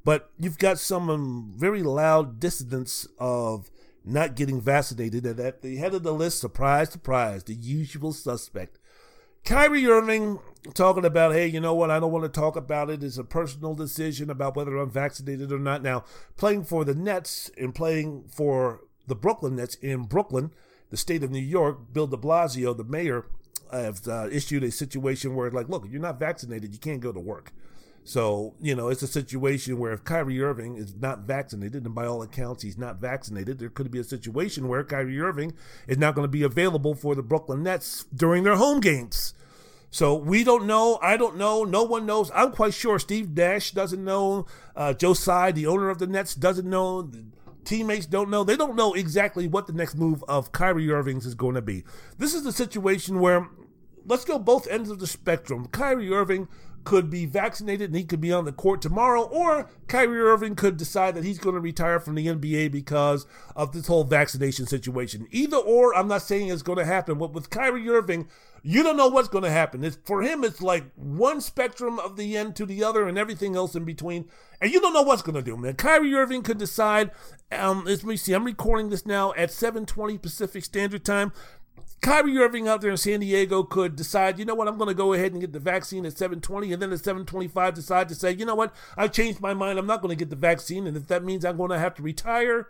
But 0.04 0.30
you've 0.38 0.58
got 0.58 0.78
some 0.78 1.10
um, 1.10 1.54
very 1.56 1.84
loud 1.84 2.42
dissidents 2.42 3.08
of 3.18 3.72
not 4.04 4.36
getting 4.36 4.60
vaccinated. 4.60 5.26
And 5.26 5.40
at 5.40 5.62
the 5.62 5.78
head 5.78 5.94
of 5.94 6.04
the 6.04 6.14
list, 6.14 6.42
surprise, 6.42 6.90
surprise, 6.90 7.46
the 7.46 7.54
usual 7.54 8.12
suspect. 8.12 8.78
Kyrie 9.46 9.88
Irving 9.88 10.40
talking 10.74 11.06
about, 11.06 11.34
hey, 11.34 11.48
you 11.48 11.62
know 11.62 11.74
what? 11.74 11.92
I 11.92 12.00
don't 12.02 12.12
want 12.12 12.26
to 12.26 12.40
talk 12.40 12.58
about 12.58 12.90
it. 12.90 13.04
It's 13.04 13.18
a 13.18 13.24
personal 13.24 13.74
decision 13.74 14.30
about 14.30 14.58
whether 14.58 14.76
I'm 14.76 14.90
vaccinated 14.90 15.54
or 15.54 15.60
not. 15.60 15.82
Now, 15.82 16.04
playing 16.36 16.66
for 16.66 16.84
the 16.84 16.96
Nets 16.96 17.50
and 17.58 17.74
playing 17.74 18.26
for 18.28 18.82
the 19.08 19.16
Brooklyn 19.16 19.56
Nets 19.56 19.76
in 19.76 20.04
Brooklyn, 20.04 20.52
the 20.90 20.98
state 20.98 21.24
of 21.24 21.32
New 21.32 21.40
York, 21.40 21.94
Bill 21.94 22.08
de 22.08 22.18
Blasio, 22.18 22.76
the 22.76 22.84
mayor, 22.84 23.26
have 23.72 24.08
uh, 24.08 24.28
issued 24.32 24.64
a 24.64 24.72
situation 24.72 25.36
where, 25.36 25.50
like, 25.50 25.70
look, 25.70 25.86
you're 25.90 26.02
not 26.02 26.20
vaccinated, 26.20 26.74
you 26.74 26.80
can't 26.80 27.02
go 27.02 27.12
to 27.12 27.20
work. 27.20 27.52
So, 28.06 28.54
you 28.62 28.76
know, 28.76 28.90
it's 28.90 29.02
a 29.02 29.08
situation 29.08 29.80
where 29.80 29.94
if 29.94 30.04
Kyrie 30.04 30.42
Irving 30.42 30.76
is 30.76 30.94
not 30.96 31.20
vaccinated, 31.20 31.86
and 31.86 31.96
by 31.96 32.06
all 32.06 32.22
accounts 32.22 32.62
he's 32.62 32.78
not 32.78 32.98
vaccinated, 32.98 33.60
there 33.60 33.70
could 33.70 33.90
be 33.92 34.00
a 34.00 34.04
situation 34.04 34.68
where 34.68 34.84
Kyrie 34.84 35.20
Irving 35.20 35.54
is 35.88 35.98
not 35.98 36.14
going 36.14 36.26
to 36.26 36.32
be 36.32 36.44
available 36.44 36.96
for 36.96 37.16
the 37.16 37.24
Brooklyn 37.24 37.64
Nets 37.64 38.06
during 38.14 38.44
their 38.44 38.58
home 38.58 38.82
games. 38.82 39.34
So 39.90 40.16
we 40.16 40.44
don't 40.44 40.66
know. 40.66 41.00
I 41.02 41.18
don't 41.18 41.38
know. 41.38 41.64
No 41.64 41.84
one 41.84 42.06
knows. 42.06 42.30
I'm 42.34 42.52
quite 42.52 42.74
sure 42.74 43.00
Steve 43.00 43.38
Nash 43.38 43.72
doesn't 43.72 44.04
know. 44.04 44.48
Uh, 44.76 44.94
Joe 44.94 45.14
Tsai, 45.14 45.52
the 45.52 45.68
owner 45.68 45.90
of 45.90 46.00
the 46.00 46.08
Nets, 46.08 46.36
doesn't 46.36 46.70
know 46.70 47.10
teammates 47.66 48.06
don't 48.06 48.30
know. 48.30 48.44
They 48.44 48.58
don't 48.58 48.76
know 48.76 48.94
exactly 48.94 49.48
what 49.48 49.68
the 49.68 49.74
next 49.74 49.96
move 49.96 50.24
of 50.28 50.52
Kyrie 50.52 50.92
Irving's 50.92 51.26
is 51.26 51.36
going 51.36 51.56
to 51.56 51.62
be. 51.62 51.84
This 52.18 52.34
is 52.34 52.44
the 52.44 52.52
situation 52.52 53.20
where 53.20 53.48
let's 54.06 54.26
go 54.26 54.40
both 54.40 54.68
ends 54.68 54.90
of 54.90 55.00
the 55.00 55.08
spectrum. 55.08 55.68
Kyrie 55.68 56.12
Irving 56.12 56.48
could 56.84 57.10
be 57.10 57.26
vaccinated 57.26 57.90
and 57.90 57.96
he 57.96 58.04
could 58.04 58.20
be 58.20 58.32
on 58.32 58.46
the 58.46 58.52
court 58.52 58.82
tomorrow, 58.82 59.24
or 59.24 59.70
Kyrie 59.88 60.20
Irving 60.20 60.56
could 60.56 60.78
decide 60.78 61.16
that 61.16 61.24
he's 61.24 61.40
going 61.40 61.56
to 61.56 61.62
retire 61.62 62.00
from 62.00 62.16
the 62.16 62.28
NBA 62.28 62.72
because 62.72 63.26
of 63.56 63.72
this 63.72 63.88
whole 63.88 64.04
vaccination 64.04 64.68
situation. 64.68 65.28
Either 65.32 65.58
or, 65.58 65.96
I'm 65.96 66.08
not 66.08 66.24
saying 66.24 66.50
it's 66.50 66.62
going 66.62 66.80
to 66.80 66.86
happen, 66.86 67.18
but 67.18 67.34
with 67.34 67.50
Kyrie 67.50 67.88
Irving, 67.90 68.28
you 68.66 68.82
don't 68.82 68.96
know 68.96 69.10
what's 69.10 69.28
going 69.28 69.44
to 69.44 69.52
happen. 69.52 69.84
It's, 69.84 69.98
for 70.06 70.22
him, 70.22 70.44
it's 70.46 70.62
like 70.62 70.86
one 70.96 71.42
spectrum 71.42 72.00
of 72.00 72.16
the 72.16 72.38
end 72.38 72.56
to 72.56 72.66
the 72.66 72.82
other 72.82 73.08
and 73.08 73.18
everything 73.18 73.58
else 73.58 73.76
in 73.76 73.84
between. 73.84 74.30
And 74.62 74.72
you 74.72 74.80
don't 74.80 74.94
know 74.94 75.02
what's 75.02 75.22
going 75.22 75.36
to 75.36 75.42
do, 75.42 75.58
man. 75.58 75.76
Kyrie 75.76 76.14
Irving 76.14 76.44
could 76.44 76.58
decide, 76.58 77.12
um, 77.52 77.84
let 77.84 78.06
me 78.06 78.16
see, 78.16 78.32
I'm 78.32 78.46
recording 78.46 78.90
this 78.90 79.06
now 79.06 79.34
at 79.34 79.50
7.20 79.50 80.22
Pacific 80.22 80.64
Standard 80.64 81.04
Time. 81.04 81.34
Kyrie 82.02 82.38
Irving 82.38 82.70
out 82.70 82.80
there 82.80 82.92
in 82.92 82.98
San 82.98 83.20
Diego 83.20 83.64
could 83.64 83.98
decide, 83.98 84.40
you 84.40 84.46
know 84.46 84.56
what, 84.56 84.70
I'm 84.70 84.78
going 84.78 84.90
to 84.90 84.94
go 84.94 85.12
ahead 85.12 85.34
and 85.34 85.42
get 85.42 85.52
the 85.52 85.60
vaccine 85.60 86.06
at 86.06 86.18
720, 86.18 86.72
and 86.72 86.82
then 86.82 86.92
at 86.94 87.00
725 87.00 87.74
decide 87.74 88.10
to 88.10 88.16
say, 88.16 88.32
you 88.32 88.46
know 88.46 88.56
what, 88.56 88.74
I 88.98 89.08
changed 89.08 89.40
my 89.40 89.54
mind, 89.54 89.80
I'm 89.80 89.88
not 89.88 90.02
going 90.02 90.10
to 90.10 90.20
get 90.20 90.30
the 90.30 90.36
vaccine, 90.36 90.86
and 90.86 90.98
if 90.98 91.08
that 91.08 91.24
means 91.24 91.46
I'm 91.46 91.56
going 91.56 91.72
to 91.72 91.80
have 91.80 91.96
to 91.96 92.02
retire, 92.02 92.68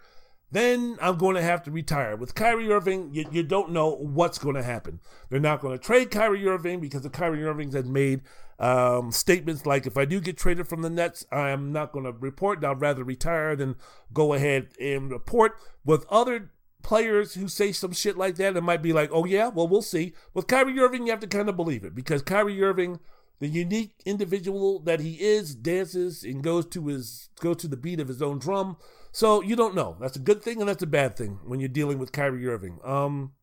then 0.53 0.97
I'm 1.01 1.17
going 1.17 1.35
to 1.35 1.41
have 1.41 1.63
to 1.63 1.71
retire. 1.71 2.15
With 2.15 2.35
Kyrie 2.35 2.71
Irving, 2.71 3.09
you, 3.11 3.25
you 3.31 3.43
don't 3.43 3.71
know 3.71 3.95
what's 3.95 4.37
going 4.37 4.55
to 4.55 4.63
happen. 4.63 4.99
They're 5.29 5.39
not 5.39 5.61
going 5.61 5.77
to 5.77 5.83
trade 5.83 6.11
Kyrie 6.11 6.47
Irving 6.47 6.79
because 6.79 7.01
the 7.01 7.09
Kyrie 7.09 7.43
Irving 7.43 7.71
has 7.71 7.85
made 7.85 8.21
um, 8.59 9.11
statements 9.11 9.65
like, 9.65 9.87
if 9.87 9.97
I 9.97 10.05
do 10.05 10.21
get 10.21 10.37
traded 10.37 10.67
from 10.67 10.83
the 10.83 10.89
Nets, 10.89 11.25
I'm 11.31 11.71
not 11.71 11.91
going 11.91 12.05
to 12.05 12.11
report. 12.11 12.63
I'd 12.63 12.81
rather 12.81 13.03
retire 13.03 13.55
than 13.55 13.75
go 14.13 14.33
ahead 14.33 14.69
and 14.79 15.11
report. 15.11 15.57
With 15.83 16.05
other 16.09 16.51
players 16.83 17.33
who 17.33 17.47
say 17.47 17.71
some 17.71 17.93
shit 17.93 18.15
like 18.15 18.35
that, 18.35 18.55
it 18.55 18.61
might 18.61 18.83
be 18.83 18.93
like, 18.93 19.09
oh 19.11 19.25
yeah, 19.25 19.47
well 19.47 19.67
we'll 19.67 19.81
see. 19.81 20.13
With 20.33 20.47
Kyrie 20.47 20.79
Irving, 20.79 21.07
you 21.07 21.11
have 21.11 21.19
to 21.21 21.27
kind 21.27 21.49
of 21.49 21.55
believe 21.55 21.83
it 21.83 21.95
because 21.95 22.21
Kyrie 22.21 22.61
Irving, 22.61 22.99
the 23.39 23.47
unique 23.47 23.95
individual 24.05 24.79
that 24.79 24.99
he 24.99 25.19
is, 25.19 25.55
dances 25.55 26.23
and 26.23 26.43
goes 26.43 26.67
to 26.67 26.87
his 26.87 27.29
goes 27.39 27.57
to 27.57 27.67
the 27.67 27.77
beat 27.77 27.99
of 27.99 28.07
his 28.07 28.21
own 28.21 28.37
drum. 28.37 28.77
So 29.13 29.41
you 29.41 29.55
don't 29.55 29.75
know. 29.75 29.95
That's 30.01 30.17
a 30.17 30.19
good 30.19 30.41
thing 30.41 30.59
and 30.59 30.67
that's 30.67 30.83
a 30.83 30.87
bad 30.87 31.15
thing 31.15 31.39
when 31.45 31.59
you're 31.59 31.69
dealing 31.69 31.99
with 31.99 32.11
Kyrie 32.11 32.47
Irving. 32.47 32.79
Um, 32.83 33.33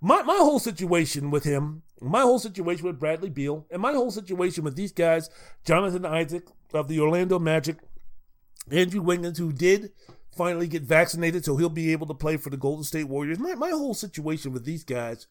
my 0.00 0.22
my 0.22 0.36
whole 0.36 0.58
situation 0.58 1.30
with 1.30 1.44
him, 1.44 1.82
my 2.00 2.20
whole 2.20 2.38
situation 2.38 2.86
with 2.86 3.00
Bradley 3.00 3.30
Beal, 3.30 3.66
and 3.70 3.82
my 3.82 3.92
whole 3.92 4.10
situation 4.10 4.62
with 4.62 4.76
these 4.76 4.92
guys, 4.92 5.30
Jonathan 5.64 6.04
Isaac 6.04 6.44
of 6.72 6.86
the 6.86 7.00
Orlando 7.00 7.38
Magic, 7.38 7.78
Andrew 8.70 9.00
Wiggins, 9.00 9.38
who 9.38 9.52
did 9.52 9.90
finally 10.36 10.68
get 10.68 10.82
vaccinated, 10.82 11.44
so 11.44 11.56
he'll 11.56 11.68
be 11.68 11.92
able 11.92 12.06
to 12.06 12.14
play 12.14 12.36
for 12.36 12.50
the 12.50 12.56
Golden 12.56 12.84
State 12.84 13.08
Warriors. 13.08 13.38
My, 13.38 13.54
my 13.54 13.70
whole 13.70 13.94
situation 13.94 14.52
with 14.52 14.64
these 14.64 14.84
guys 14.84 15.26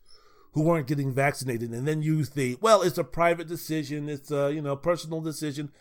who 0.54 0.70
aren't 0.70 0.88
getting 0.88 1.14
vaccinated 1.14 1.72
and 1.72 1.88
then 1.88 2.02
use 2.02 2.32
the, 2.32 2.58
well, 2.60 2.82
it's 2.82 2.98
a 2.98 3.04
private 3.04 3.48
decision, 3.48 4.10
it's 4.10 4.32
a, 4.32 4.52
you 4.52 4.62
know, 4.62 4.76
personal 4.76 5.22
decision. 5.22 5.72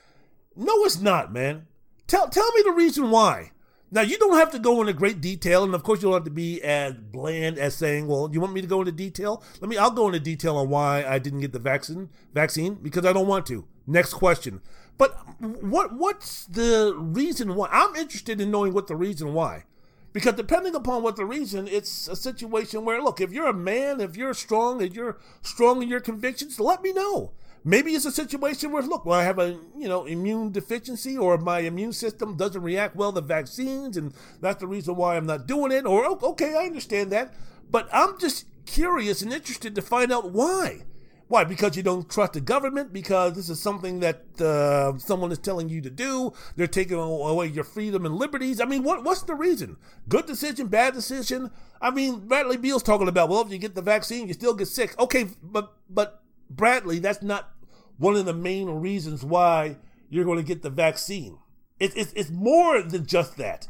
No, 0.54 0.84
it's 0.84 1.00
not, 1.00 1.32
man. 1.32 1.66
Tell, 2.06 2.28
tell 2.28 2.50
me 2.52 2.62
the 2.64 2.72
reason 2.72 3.10
why. 3.10 3.52
Now, 3.90 4.02
you 4.02 4.18
don't 4.18 4.36
have 4.36 4.50
to 4.52 4.58
go 4.58 4.80
into 4.80 4.92
great 4.92 5.20
detail, 5.20 5.64
and 5.64 5.74
of 5.74 5.82
course, 5.82 6.02
you 6.02 6.08
don't 6.08 6.14
have 6.14 6.24
to 6.24 6.30
be 6.30 6.62
as 6.62 6.94
bland 6.94 7.58
as 7.58 7.74
saying, 7.74 8.06
"Well, 8.06 8.28
you 8.30 8.40
want 8.40 8.52
me 8.52 8.60
to 8.60 8.66
go 8.66 8.80
into 8.80 8.92
detail? 8.92 9.42
Let 9.60 9.68
me. 9.68 9.78
I'll 9.78 9.90
go 9.90 10.06
into 10.06 10.20
detail 10.20 10.56
on 10.56 10.68
why 10.68 11.04
I 11.06 11.18
didn't 11.18 11.40
get 11.40 11.52
the 11.52 11.58
vaccine. 11.58 12.10
Vaccine 12.34 12.74
because 12.74 13.06
I 13.06 13.12
don't 13.12 13.26
want 13.26 13.46
to. 13.46 13.64
Next 13.86 14.14
question. 14.14 14.60
But 14.98 15.16
what 15.40 15.94
what's 15.94 16.44
the 16.46 16.94
reason 16.96 17.54
why? 17.54 17.68
I'm 17.70 17.96
interested 17.96 18.40
in 18.40 18.50
knowing 18.50 18.74
what 18.74 18.88
the 18.88 18.96
reason 18.96 19.32
why. 19.32 19.64
Because 20.12 20.34
depending 20.34 20.74
upon 20.74 21.02
what 21.02 21.16
the 21.16 21.24
reason, 21.24 21.68
it's 21.68 22.08
a 22.08 22.16
situation 22.16 22.84
where, 22.84 23.00
look, 23.02 23.20
if 23.20 23.30
you're 23.30 23.48
a 23.48 23.54
man, 23.54 24.00
if 24.00 24.16
you're 24.16 24.34
strong, 24.34 24.80
if 24.80 24.94
you're 24.94 25.18
strong 25.42 25.82
in 25.82 25.88
your 25.88 26.00
convictions, 26.00 26.58
let 26.58 26.82
me 26.82 26.92
know. 26.92 27.32
Maybe 27.64 27.92
it's 27.92 28.04
a 28.04 28.12
situation 28.12 28.72
where, 28.72 28.82
look, 28.82 29.04
well, 29.04 29.18
I 29.18 29.24
have 29.24 29.38
a 29.38 29.58
you 29.76 29.88
know 29.88 30.04
immune 30.04 30.52
deficiency, 30.52 31.16
or 31.16 31.38
my 31.38 31.60
immune 31.60 31.92
system 31.92 32.36
doesn't 32.36 32.62
react 32.62 32.96
well 32.96 33.12
to 33.12 33.20
vaccines, 33.20 33.96
and 33.96 34.12
that's 34.40 34.60
the 34.60 34.66
reason 34.66 34.96
why 34.96 35.16
I'm 35.16 35.26
not 35.26 35.46
doing 35.46 35.72
it. 35.72 35.86
Or 35.86 36.06
okay, 36.06 36.54
I 36.54 36.66
understand 36.66 37.12
that, 37.12 37.34
but 37.70 37.88
I'm 37.92 38.18
just 38.18 38.46
curious 38.66 39.22
and 39.22 39.32
interested 39.32 39.74
to 39.74 39.82
find 39.82 40.12
out 40.12 40.32
why. 40.32 40.84
Why? 41.28 41.44
Because 41.44 41.76
you 41.76 41.82
don't 41.82 42.08
trust 42.08 42.32
the 42.32 42.40
government? 42.40 42.90
Because 42.90 43.34
this 43.34 43.50
is 43.50 43.60
something 43.60 44.00
that 44.00 44.24
uh, 44.40 44.96
someone 44.98 45.30
is 45.30 45.38
telling 45.38 45.68
you 45.68 45.82
to 45.82 45.90
do? 45.90 46.32
They're 46.56 46.66
taking 46.66 46.96
away 46.96 47.48
your 47.48 47.64
freedom 47.64 48.06
and 48.06 48.16
liberties? 48.16 48.62
I 48.62 48.64
mean, 48.64 48.82
what 48.82 49.04
what's 49.04 49.22
the 49.22 49.34
reason? 49.34 49.76
Good 50.08 50.24
decision, 50.24 50.68
bad 50.68 50.94
decision? 50.94 51.50
I 51.82 51.90
mean, 51.90 52.26
Bradley 52.26 52.56
Beal's 52.56 52.82
talking 52.82 53.08
about, 53.08 53.28
well, 53.28 53.42
if 53.42 53.52
you 53.52 53.58
get 53.58 53.74
the 53.74 53.82
vaccine, 53.82 54.26
you 54.26 54.34
still 54.34 54.54
get 54.54 54.68
sick. 54.68 54.98
Okay, 54.98 55.28
but 55.42 55.74
but 55.90 56.22
Bradley, 56.50 56.98
that's 56.98 57.22
not 57.22 57.50
one 57.98 58.16
of 58.16 58.26
the 58.26 58.34
main 58.34 58.68
reasons 58.68 59.24
why 59.24 59.76
you're 60.08 60.24
going 60.24 60.38
to 60.38 60.44
get 60.44 60.62
the 60.62 60.70
vaccine. 60.70 61.38
It, 61.78 61.96
it, 61.96 62.12
it's 62.16 62.30
more 62.30 62.82
than 62.82 63.06
just 63.06 63.36
that. 63.36 63.68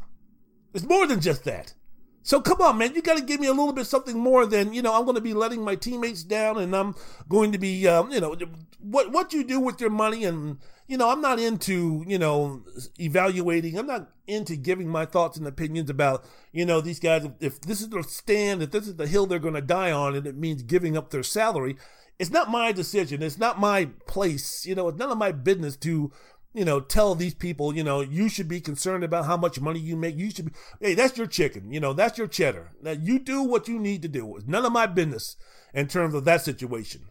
It's 0.73 0.85
more 0.85 1.07
than 1.07 1.19
just 1.19 1.43
that. 1.45 1.73
So 2.21 2.41
come 2.41 2.61
on, 2.61 2.77
man, 2.77 2.93
you 2.93 3.01
got 3.01 3.17
to 3.17 3.23
give 3.23 3.39
me 3.39 3.47
a 3.47 3.53
little 3.53 3.73
bit 3.73 3.87
something 3.87 4.17
more 4.17 4.45
than 4.45 4.73
you 4.73 4.81
know. 4.81 4.93
I'm 4.93 5.05
going 5.05 5.15
to 5.15 5.21
be 5.21 5.33
letting 5.33 5.63
my 5.63 5.75
teammates 5.75 6.21
down, 6.23 6.59
and 6.59 6.75
I'm 6.75 6.95
going 7.27 7.53
to 7.53 7.57
be, 7.57 7.87
um, 7.87 8.11
you 8.11 8.19
know, 8.19 8.35
what 8.79 9.11
what 9.11 9.33
you 9.33 9.43
do 9.43 9.59
with 9.59 9.79
your 9.79 9.89
money, 9.89 10.25
and 10.25 10.57
you 10.87 10.97
know, 10.97 11.09
I'm 11.09 11.21
not 11.21 11.39
into 11.39 12.03
you 12.05 12.19
know 12.19 12.63
evaluating. 12.99 13.79
I'm 13.79 13.87
not 13.87 14.09
into 14.27 14.55
giving 14.57 14.89
my 14.89 15.05
thoughts 15.05 15.37
and 15.37 15.47
opinions 15.47 15.89
about 15.89 16.25
you 16.51 16.65
know 16.65 16.81
these 16.81 16.99
guys. 16.99 17.25
If, 17.25 17.31
if 17.39 17.61
this 17.61 17.81
is 17.81 17.89
the 17.89 18.03
stand, 18.03 18.61
if 18.61 18.71
this 18.71 18.87
is 18.87 18.97
the 18.97 19.07
hill 19.07 19.25
they're 19.25 19.39
going 19.39 19.53
to 19.53 19.61
die 19.61 19.91
on, 19.91 20.15
and 20.15 20.27
it 20.27 20.37
means 20.37 20.61
giving 20.61 20.97
up 20.97 21.09
their 21.09 21.23
salary, 21.23 21.77
it's 22.19 22.29
not 22.29 22.51
my 22.51 22.71
decision. 22.71 23.23
It's 23.23 23.39
not 23.39 23.59
my 23.59 23.85
place. 24.05 24.65
You 24.65 24.75
know, 24.75 24.89
it's 24.89 24.99
none 24.99 25.11
of 25.11 25.17
my 25.17 25.31
business 25.31 25.75
to 25.77 26.11
you 26.53 26.65
know, 26.65 26.79
tell 26.79 27.13
these 27.13 27.35
people, 27.35 27.75
you 27.75 27.83
know, 27.83 28.01
you 28.01 28.27
should 28.27 28.47
be 28.47 28.59
concerned 28.59 29.03
about 29.03 29.25
how 29.25 29.37
much 29.37 29.61
money 29.61 29.79
you 29.79 29.95
make. 29.95 30.17
You 30.17 30.31
should 30.31 30.45
be, 30.45 30.51
hey, 30.81 30.93
that's 30.95 31.17
your 31.17 31.27
chicken. 31.27 31.71
You 31.71 31.79
know, 31.79 31.93
that's 31.93 32.17
your 32.17 32.27
cheddar. 32.27 32.71
Now 32.81 32.91
you 32.91 33.19
do 33.19 33.43
what 33.43 33.67
you 33.67 33.79
need 33.79 34.01
to 34.01 34.07
do. 34.07 34.35
It's 34.35 34.47
none 34.47 34.65
of 34.65 34.71
my 34.71 34.87
business 34.87 35.35
in 35.73 35.87
terms 35.87 36.15
of 36.15 36.25
that 36.25 36.41
situation. 36.41 37.09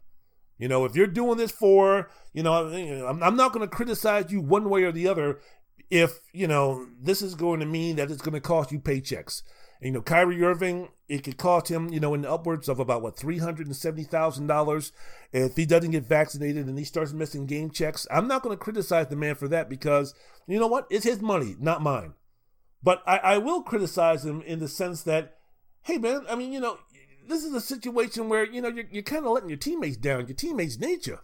You 0.59 0.67
know, 0.67 0.85
if 0.85 0.97
you're 0.97 1.07
doing 1.07 1.39
this 1.39 1.53
for, 1.53 2.11
you 2.33 2.43
know, 2.43 2.53
I'm, 3.07 3.23
I'm 3.23 3.37
not 3.37 3.53
going 3.53 3.67
to 3.67 3.75
criticize 3.75 4.33
you 4.33 4.41
one 4.41 4.69
way 4.69 4.83
or 4.83 4.91
the 4.91 5.07
other 5.07 5.39
if, 5.89 6.19
you 6.33 6.49
know, 6.49 6.87
this 7.01 7.23
is 7.23 7.37
going 7.37 7.61
to 7.61 7.67
mean 7.67 7.97
that 7.97 8.11
it's 8.11 8.23
going 8.23 8.35
to 8.35 8.41
cost 8.41 8.73
you 8.73 8.81
paychecks. 8.81 9.43
You 9.81 9.93
know, 9.93 10.03
Kyrie 10.03 10.43
Irving, 10.43 10.89
it 11.09 11.23
could 11.23 11.37
cost 11.37 11.71
him, 11.71 11.93
you 11.93 12.01
know, 12.01 12.13
in 12.15 12.25
upwards 12.25 12.69
of 12.69 12.81
about 12.81 13.01
what 13.01 13.17
three 13.17 13.39
hundred 13.39 13.67
and 13.67 13.77
seventy 13.77 14.03
thousand 14.03 14.49
dollars 14.49 14.93
if 15.33 15.55
he 15.55 15.67
doesn't 15.67 15.93
get 15.93 16.05
vaccinated 16.05 16.67
and 16.67 16.79
he 16.79 16.85
starts 16.85 17.13
missing 17.13 17.47
game 17.47 17.71
checks. 17.71 18.07
I'm 18.11 18.27
not 18.27 18.43
going 18.43 18.57
to 18.57 18.63
criticize 18.63 19.07
the 19.07 19.17
man 19.17 19.37
for 19.37 19.47
that 19.49 19.69
because 19.69 20.15
you 20.49 20.59
know 20.59 20.67
what? 20.67 20.87
It's 20.91 21.05
his 21.05 21.21
money, 21.21 21.55
not 21.61 21.83
mine. 21.83 22.15
But 22.83 23.03
I, 23.07 23.19
I 23.19 23.39
will 23.39 23.63
criticize 23.63 24.25
him 24.25 24.43
in 24.43 24.59
the 24.59 24.69
sense 24.69 25.03
that, 25.05 25.37
hey 25.83 25.99
man, 25.99 26.25
I 26.29 26.35
mean, 26.35 26.53
you 26.53 26.61
know, 26.61 26.79
this 27.29 27.45
is 27.45 27.53
a 27.53 27.61
situation 27.61 28.29
where 28.29 28.45
you 28.45 28.61
know 28.61 28.69
you're, 28.69 28.87
you're 28.91 29.03
kind 29.03 29.27
of 29.27 29.33
letting 29.33 29.51
your 29.51 29.59
teammates 29.59 29.97
down. 29.97 30.27
Your 30.27 30.37
teammates 30.37 30.79
need 30.79 31.07
you. 31.07 31.19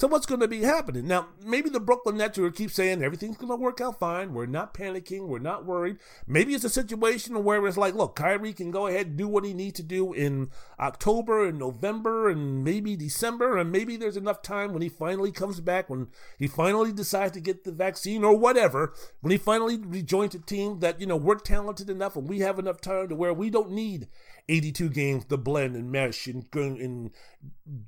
So 0.00 0.06
what's 0.06 0.26
going 0.26 0.42
to 0.42 0.46
be 0.46 0.62
happening? 0.62 1.08
Now, 1.08 1.26
maybe 1.44 1.70
the 1.70 1.80
Brooklyn 1.80 2.18
Nets 2.18 2.38
will 2.38 2.52
keep 2.52 2.70
saying 2.70 3.02
everything's 3.02 3.36
going 3.36 3.48
to 3.48 3.56
work 3.56 3.80
out 3.80 3.98
fine. 3.98 4.32
We're 4.32 4.46
not 4.46 4.72
panicking. 4.72 5.26
We're 5.26 5.40
not 5.40 5.66
worried. 5.66 5.96
Maybe 6.24 6.54
it's 6.54 6.62
a 6.62 6.68
situation 6.68 7.42
where 7.42 7.66
it's 7.66 7.76
like, 7.76 7.96
look, 7.96 8.14
Kyrie 8.14 8.52
can 8.52 8.70
go 8.70 8.86
ahead 8.86 9.08
and 9.08 9.16
do 9.16 9.26
what 9.26 9.44
he 9.44 9.52
needs 9.54 9.78
to 9.78 9.82
do 9.82 10.12
in 10.12 10.50
October 10.78 11.48
and 11.48 11.58
November 11.58 12.28
and 12.28 12.62
maybe 12.62 12.94
December. 12.94 13.58
And 13.58 13.72
maybe 13.72 13.96
there's 13.96 14.16
enough 14.16 14.40
time 14.40 14.72
when 14.72 14.82
he 14.82 14.88
finally 14.88 15.32
comes 15.32 15.58
back, 15.58 15.90
when 15.90 16.06
he 16.38 16.46
finally 16.46 16.92
decides 16.92 17.32
to 17.32 17.40
get 17.40 17.64
the 17.64 17.72
vaccine 17.72 18.22
or 18.22 18.38
whatever, 18.38 18.94
when 19.20 19.32
he 19.32 19.36
finally 19.36 19.78
rejoins 19.78 20.32
a 20.36 20.38
team 20.38 20.78
that, 20.78 21.00
you 21.00 21.08
know, 21.08 21.16
we're 21.16 21.40
talented 21.40 21.90
enough 21.90 22.14
and 22.14 22.28
we 22.28 22.38
have 22.38 22.60
enough 22.60 22.80
time 22.80 23.08
to 23.08 23.16
where 23.16 23.34
we 23.34 23.50
don't 23.50 23.72
need 23.72 24.06
82 24.48 24.88
games 24.90 25.24
to 25.26 25.36
blend 25.36 25.76
and 25.76 25.92
mesh 25.92 26.26
and, 26.26 26.46
and 26.54 27.10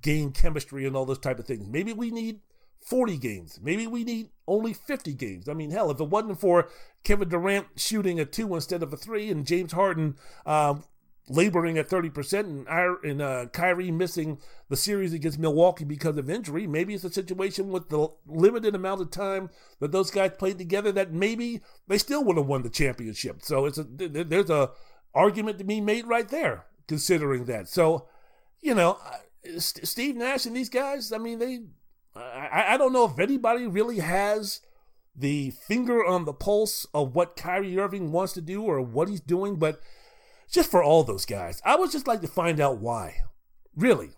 gain 0.02 0.32
chemistry 0.32 0.86
and 0.86 0.96
all 0.96 1.06
those 1.06 1.18
type 1.18 1.38
of 1.38 1.46
things. 1.46 1.66
Maybe 1.66 1.92
we 1.92 2.10
need 2.10 2.40
40 2.84 3.18
games. 3.18 3.60
Maybe 3.62 3.86
we 3.86 4.04
need 4.04 4.30
only 4.46 4.72
50 4.72 5.14
games. 5.14 5.48
I 5.48 5.54
mean, 5.54 5.70
hell, 5.70 5.90
if 5.90 6.00
it 6.00 6.08
wasn't 6.08 6.40
for 6.40 6.68
Kevin 7.04 7.28
Durant 7.28 7.66
shooting 7.76 8.20
a 8.20 8.24
two 8.24 8.54
instead 8.54 8.82
of 8.82 8.92
a 8.92 8.96
three 8.96 9.30
and 9.30 9.46
James 9.46 9.72
Harden 9.72 10.16
uh, 10.44 10.74
laboring 11.28 11.78
at 11.78 11.88
30% 11.88 12.66
and, 12.68 13.04
and 13.04 13.22
uh, 13.22 13.46
Kyrie 13.52 13.90
missing 13.90 14.38
the 14.68 14.76
series 14.76 15.12
against 15.12 15.38
Milwaukee 15.38 15.84
because 15.84 16.16
of 16.16 16.28
injury, 16.28 16.66
maybe 16.66 16.94
it's 16.94 17.04
a 17.04 17.10
situation 17.10 17.68
with 17.68 17.88
the 17.88 18.08
limited 18.26 18.74
amount 18.74 19.00
of 19.00 19.10
time 19.10 19.50
that 19.78 19.92
those 19.92 20.10
guys 20.10 20.32
played 20.38 20.58
together 20.58 20.90
that 20.92 21.12
maybe 21.12 21.60
they 21.86 21.98
still 21.98 22.24
would 22.24 22.36
have 22.36 22.46
won 22.46 22.62
the 22.62 22.70
championship. 22.70 23.42
So 23.42 23.66
it's 23.66 23.78
a 23.78 23.84
there's 23.84 24.50
a 24.50 24.70
argument 25.14 25.58
to 25.58 25.64
be 25.64 25.80
made 25.80 26.06
right 26.06 26.28
there, 26.28 26.66
considering 26.86 27.44
that. 27.46 27.68
So, 27.68 28.08
you 28.60 28.74
know, 28.74 28.98
Steve 29.58 30.16
Nash 30.16 30.46
and 30.46 30.56
these 30.56 30.68
guys, 30.68 31.12
I 31.12 31.18
mean, 31.18 31.38
they, 31.38 31.60
I, 32.14 32.74
I 32.74 32.76
don't 32.76 32.92
know 32.92 33.04
if 33.04 33.18
anybody 33.18 33.66
really 33.66 33.98
has 33.98 34.60
the 35.16 35.50
finger 35.50 36.04
on 36.04 36.24
the 36.24 36.32
pulse 36.32 36.86
of 36.94 37.14
what 37.14 37.36
Kyrie 37.36 37.78
Irving 37.78 38.12
wants 38.12 38.32
to 38.34 38.40
do 38.40 38.62
or 38.62 38.80
what 38.80 39.08
he's 39.08 39.20
doing, 39.20 39.56
but 39.56 39.80
just 40.50 40.70
for 40.70 40.82
all 40.82 41.04
those 41.04 41.26
guys, 41.26 41.60
I 41.64 41.76
would 41.76 41.90
just 41.90 42.06
like 42.06 42.20
to 42.22 42.28
find 42.28 42.60
out 42.60 42.78
why. 42.78 43.16
Really, 43.76 44.10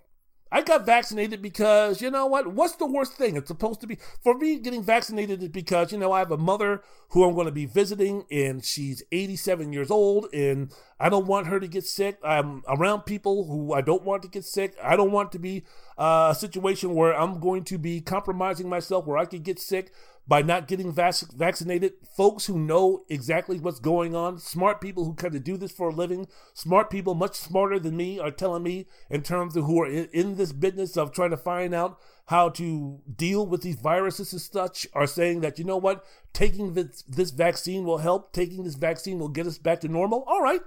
I 0.55 0.61
got 0.61 0.85
vaccinated 0.85 1.41
because, 1.41 2.03
you 2.03 2.11
know 2.11 2.27
what? 2.27 2.53
What's 2.53 2.75
the 2.75 2.85
worst 2.85 3.15
thing? 3.15 3.37
It's 3.37 3.49
supposed 3.49 3.81
to 3.81 3.87
be, 3.87 3.97
for 4.21 4.37
me, 4.37 4.59
getting 4.59 4.83
vaccinated 4.83 5.43
is 5.43 5.49
because, 5.49 5.93
you 5.93 5.99
know, 5.99 6.13
I 6.13 6.19
have 6.19 6.31
a 6.31 6.37
mother 6.37 6.83
who 7.09 7.25
I'm 7.25 7.35
going 7.35 7.47
to 7.47 7.53
be 7.53 7.65
visiting 7.65 8.27
and 8.31 8.63
she's 8.63 9.03
87 9.11 9.73
years 9.73 9.91
old 9.91 10.27
and 10.35 10.71
I 11.01 11.09
don't 11.09 11.27
want 11.27 11.47
her 11.47 11.59
to 11.59 11.67
get 11.67 11.87
sick. 11.87 12.19
I'm 12.23 12.63
around 12.69 13.07
people 13.07 13.47
who 13.47 13.73
I 13.73 13.81
don't 13.81 14.03
want 14.03 14.23
to 14.25 14.29
get 14.29 14.45
sick. 14.45 14.77
I 14.83 14.95
don't 14.95 15.11
want 15.11 15.33
to 15.33 15.39
be 15.39 15.65
uh, 15.97 16.29
a 16.33 16.35
situation 16.35 16.95
where 16.95 17.19
I'm 17.19 17.41
going 17.41 17.65
to 17.65 17.79
be 17.79 18.03
compromising 18.03 18.69
myself 18.69 19.07
where 19.07 19.17
I 19.17 19.25
could 19.25 19.45
get 19.45 19.59
sick 19.59 19.91
by 20.27 20.41
not 20.41 20.69
getting 20.69 20.93
vac- 20.93 21.33
vaccinated. 21.35 21.95
Folks 22.17 22.47
who 22.47 22.59
know 22.59 23.05
exactly 23.09 23.59
what's 23.59 23.81
going 23.81 24.15
on, 24.15 24.39
smart 24.39 24.81
people 24.81 25.05
who 25.05 25.15
kind 25.15 25.35
of 25.35 25.45
do 25.45 25.57
this 25.57 25.73
for 25.73 25.89
a 25.89 25.95
living, 25.95 26.27
smart 26.55 26.91
people 26.91 27.15
much 27.15 27.35
smarter 27.35 27.79
than 27.79 27.97
me 27.97 28.19
are 28.19 28.31
telling 28.31 28.63
me 28.63 28.87
in 29.11 29.23
terms 29.23 29.57
of 29.57 29.65
who 29.65 29.83
are 29.83 29.87
in, 29.87 30.09
in 30.13 30.37
this 30.37 30.53
business 30.53 30.97
of 30.97 31.13
trying 31.13 31.31
to 31.31 31.37
find 31.37 31.75
out 31.75 31.99
how 32.27 32.49
to 32.49 33.01
deal 33.17 33.47
with 33.47 33.63
these 33.63 33.77
viruses 33.77 34.33
and 34.33 34.41
such 34.41 34.87
are 34.95 35.07
saying 35.07 35.41
that 35.41 35.59
you 35.59 35.65
know 35.65 35.77
what? 35.77 36.05
Taking 36.33 36.75
this, 36.75 37.03
this 37.03 37.31
vaccine 37.31 37.85
will 37.85 37.99
help. 37.99 38.33
Taking 38.33 38.63
this 38.63 38.77
vaccine 38.77 39.19
will 39.19 39.29
get 39.29 39.47
us 39.47 39.59
back 39.59 39.81
to 39.81 39.89
normal. 39.89 40.25
All 40.27 40.41
right. 40.41 40.61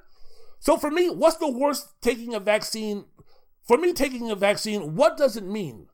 So 0.60 0.78
for 0.78 0.92
me 0.92 1.10
what's 1.10 1.38
the 1.38 1.50
worst 1.50 2.02
taking 2.02 2.34
a 2.34 2.40
vaccine? 2.40 3.06
For 3.64 3.78
me 3.78 3.94
taking 3.94 4.30
a 4.30 4.36
vaccine 4.36 4.96
what 4.96 5.18
does 5.18 5.38
it 5.38 5.46
mean 5.46 5.88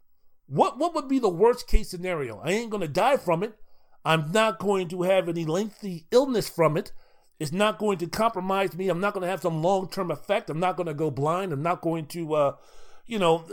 what 0.51 0.77
what 0.77 0.93
would 0.93 1.07
be 1.07 1.17
the 1.17 1.29
worst 1.29 1.65
case 1.65 1.89
scenario? 1.89 2.39
I 2.43 2.51
ain't 2.51 2.71
gonna 2.71 2.89
die 2.89 3.15
from 3.15 3.41
it. 3.41 3.57
I'm 4.03 4.33
not 4.33 4.59
going 4.59 4.89
to 4.89 5.03
have 5.03 5.29
any 5.29 5.45
lengthy 5.45 6.07
illness 6.11 6.49
from 6.49 6.75
it. 6.75 6.91
It's 7.39 7.53
not 7.53 7.79
going 7.79 7.97
to 7.99 8.07
compromise 8.07 8.75
me. 8.75 8.89
I'm 8.89 8.99
not 8.99 9.13
going 9.13 9.21
to 9.21 9.29
have 9.29 9.41
some 9.41 9.63
long 9.63 9.87
term 9.89 10.11
effect. 10.11 10.49
I'm 10.49 10.59
not 10.59 10.75
going 10.75 10.87
to 10.87 10.93
go 10.93 11.09
blind. 11.09 11.53
I'm 11.53 11.63
not 11.63 11.81
going 11.81 12.05
to, 12.07 12.33
uh, 12.33 12.55
you 13.07 13.17
know, 13.17 13.45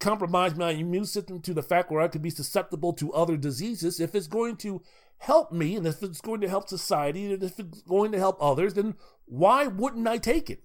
compromise 0.00 0.54
my 0.54 0.70
immune 0.70 1.04
system 1.04 1.40
to 1.42 1.52
the 1.52 1.62
fact 1.62 1.90
where 1.90 2.00
I 2.00 2.08
could 2.08 2.22
be 2.22 2.30
susceptible 2.30 2.94
to 2.94 3.12
other 3.12 3.36
diseases. 3.36 4.00
If 4.00 4.14
it's 4.14 4.26
going 4.26 4.56
to 4.58 4.82
help 5.18 5.52
me 5.52 5.76
and 5.76 5.86
if 5.86 6.02
it's 6.02 6.20
going 6.20 6.40
to 6.40 6.48
help 6.48 6.68
society 6.68 7.32
and 7.32 7.42
if 7.42 7.58
it's 7.58 7.82
going 7.82 8.10
to 8.12 8.18
help 8.18 8.38
others, 8.40 8.74
then 8.74 8.94
why 9.26 9.66
wouldn't 9.66 10.08
I 10.08 10.16
take 10.16 10.48
it? 10.48 10.64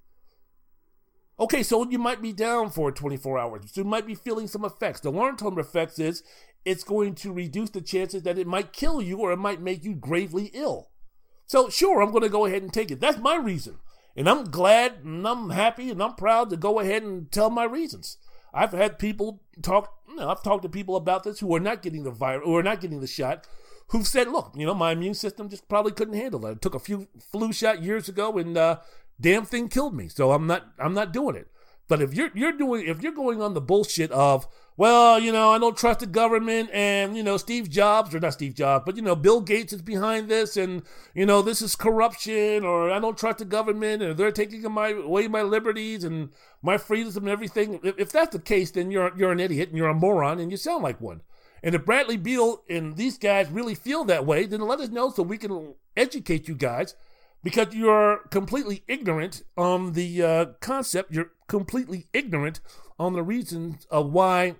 Okay, 1.40 1.62
so 1.62 1.88
you 1.88 2.00
might 2.00 2.22
be 2.22 2.34
down 2.34 2.72
for 2.72 2.92
24 2.92 3.38
hours. 3.38 3.72
So 3.72 3.82
you 3.82 3.86
might 3.86 4.08
be 4.08 4.16
feeling 4.16 4.48
some 4.48 4.66
effects. 4.66 5.02
The 5.02 5.12
long 5.12 5.38
term 5.38 5.60
effects 5.60 6.00
is 6.00 6.24
it's 6.66 6.84
going 6.84 7.16
to 7.16 7.32
reduce 7.32 7.70
the 7.70 7.82
chances 7.82 8.24
that 8.24 8.40
it 8.40 8.48
might 8.48 8.74
kill 8.74 9.02
you 9.02 9.20
or 9.20 9.32
it 9.32 9.38
might 9.38 9.62
make 9.62 9.84
you 9.84 9.94
gravely 9.94 10.50
ill. 10.54 10.90
So, 11.46 11.70
sure, 11.70 12.02
I'm 12.02 12.12
going 12.12 12.24
to 12.24 12.30
go 12.30 12.46
ahead 12.46 12.62
and 12.62 12.74
take 12.74 12.92
it. 12.92 13.00
That's 13.00 13.20
my 13.20 13.36
reason. 13.36 13.78
And 14.16 14.28
I'm 14.28 14.46
glad 14.46 15.04
and 15.04 15.26
I'm 15.28 15.52
happy 15.52 15.92
and 15.92 16.02
I'm 16.02 16.16
proud 16.16 16.50
to 16.50 16.58
go 16.58 16.80
ahead 16.80 17.04
and 17.04 17.32
tell 17.32 17.50
my 17.50 17.64
reasons. 17.64 18.18
I've 18.54 18.72
had 18.72 18.98
people 18.98 19.44
talk, 19.62 19.94
you 20.10 20.16
know, 20.16 20.30
I've 20.30 20.44
talked 20.44 20.64
to 20.64 20.70
people 20.70 20.96
about 20.96 21.24
this 21.24 21.40
who 21.40 21.56
are 21.56 21.60
not 21.60 21.84
getting 21.84 22.04
the 22.04 22.12
virus, 22.12 22.44
who 22.44 22.58
are 22.58 22.64
not 22.64 22.82
getting 22.82 23.00
the 23.00 23.08
shot, 23.08 23.48
who've 23.90 24.08
said, 24.08 24.28
look, 24.30 24.54
you 24.56 24.66
know, 24.66 24.74
my 24.74 24.92
immune 24.92 25.14
system 25.14 25.50
just 25.50 25.70
probably 25.70 25.92
couldn't 25.92 26.16
handle 26.16 26.46
it. 26.48 26.52
I 26.52 26.54
took 26.56 26.74
a 26.74 26.80
few 26.80 27.08
flu 27.32 27.54
shot 27.54 27.84
years 27.84 28.10
ago 28.10 28.38
and 28.40 28.58
uh, 28.58 28.80
damn 29.20 29.46
thing 29.46 29.68
killed 29.68 29.96
me. 29.96 30.08
So 30.08 30.32
I'm 30.32 30.48
not 30.48 30.68
I'm 30.80 30.94
not 30.94 31.14
doing 31.14 31.36
it. 31.36 31.48
But 31.88 32.02
if 32.02 32.14
you're 32.14 32.32
you're 32.34 32.52
doing 32.52 32.88
if 32.88 33.02
you're 33.02 33.14
going 33.14 33.42
on 33.42 33.54
the 33.54 33.62
bullshit 33.62 34.12
of 34.12 34.48
well, 34.76 35.20
you 35.20 35.32
know, 35.32 35.50
I 35.50 35.58
don't 35.58 35.76
trust 35.76 36.02
the 36.02 36.06
government 36.06 36.70
and 36.72 37.18
you 37.18 37.24
know 37.24 37.38
Steve 37.38 37.70
Jobs 37.70 38.14
or 38.14 38.20
not 38.20 38.34
Steve 38.34 38.54
Jobs, 38.54 38.84
but 38.86 38.96
you 38.96 39.02
know 39.02 39.16
Bill 39.16 39.42
Gates 39.42 39.74
is 39.74 39.82
behind 39.82 40.30
this 40.30 40.56
and 40.58 40.84
you 41.16 41.26
know 41.26 41.42
this 41.42 41.62
is 41.62 41.76
corruption 41.76 42.64
or 42.64 42.92
I 42.92 43.00
don't 43.00 43.18
trust 43.18 43.40
the 43.40 43.46
government 43.46 44.04
and 44.04 44.18
they're 44.18 44.32
taking 44.32 44.62
my 44.72 44.90
away 44.90 45.28
my 45.28 45.42
liberties 45.42 46.04
and 46.04 46.30
my 46.62 46.78
freedoms 46.78 47.18
and 47.18 47.30
everything. 47.30 47.80
If, 47.84 47.98
if 47.98 48.12
that's 48.12 48.34
the 48.34 48.42
case, 48.42 48.72
then 48.72 48.92
you're 48.92 49.12
you're 49.18 49.32
an 49.32 49.40
idiot 49.40 49.70
and 49.70 49.78
you're 49.78 49.88
a 49.88 49.96
moron 49.96 50.40
and 50.40 50.52
you 50.52 50.58
sound 50.58 50.84
like 50.84 51.02
one. 51.02 51.22
And 51.64 51.74
if 51.74 51.86
Bradley 51.86 52.18
Beal 52.18 52.64
and 52.70 52.98
these 52.98 53.18
guys 53.18 53.50
really 53.50 53.76
feel 53.76 54.04
that 54.06 54.26
way, 54.26 54.46
then 54.46 54.62
let 54.62 54.80
us 54.80 54.90
know 54.90 55.10
so 55.10 55.24
we 55.24 55.40
can 55.40 55.74
educate 55.96 56.48
you 56.48 56.54
guys 56.54 56.94
because 57.48 57.74
you're 57.74 58.18
completely 58.30 58.84
ignorant 58.90 59.42
on 59.56 59.94
the 59.94 60.22
uh, 60.22 60.46
concept. 60.60 61.14
You're 61.14 61.32
completely 61.48 62.08
ignorant 62.12 62.60
on 63.00 63.14
the 63.14 63.24
reasons 63.24 63.88
of 63.90 64.12
why 64.12 64.56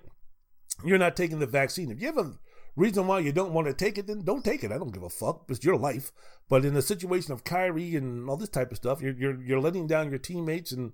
you're 0.82 0.96
not 0.96 1.14
taking 1.14 1.38
the 1.38 1.46
vaccine. 1.46 1.90
If 1.90 2.00
you 2.00 2.06
have 2.06 2.16
a 2.16 2.32
reason 2.76 3.06
why 3.06 3.18
you 3.18 3.30
don't 3.30 3.52
want 3.52 3.66
to 3.66 3.74
take 3.74 3.98
it, 3.98 4.06
then 4.06 4.24
don't 4.24 4.42
take 4.42 4.64
it. 4.64 4.72
I 4.72 4.78
don't 4.78 4.94
give 4.94 5.02
a 5.02 5.10
fuck. 5.10 5.44
It's 5.50 5.62
your 5.62 5.76
life. 5.76 6.12
But 6.48 6.64
in 6.64 6.74
a 6.76 6.80
situation 6.80 7.34
of 7.34 7.44
Kyrie 7.44 7.94
and 7.94 8.26
all 8.26 8.38
this 8.38 8.48
type 8.48 8.70
of 8.70 8.78
stuff, 8.78 9.02
you're 9.02 9.12
you're 9.12 9.38
you're 9.42 9.60
letting 9.60 9.86
down 9.86 10.08
your 10.08 10.18
teammates, 10.18 10.72
and 10.72 10.92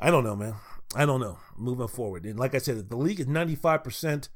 I 0.00 0.10
don't 0.10 0.24
know, 0.24 0.34
man. 0.34 0.54
I 0.96 1.04
don't 1.04 1.20
know. 1.20 1.36
Moving 1.58 1.88
forward, 1.88 2.24
and 2.24 2.38
like 2.38 2.54
I 2.54 2.58
said, 2.58 2.88
the 2.88 2.96
league 2.96 3.20
is 3.20 3.26
ninety 3.26 3.54
five 3.54 3.84
percent 3.84 4.30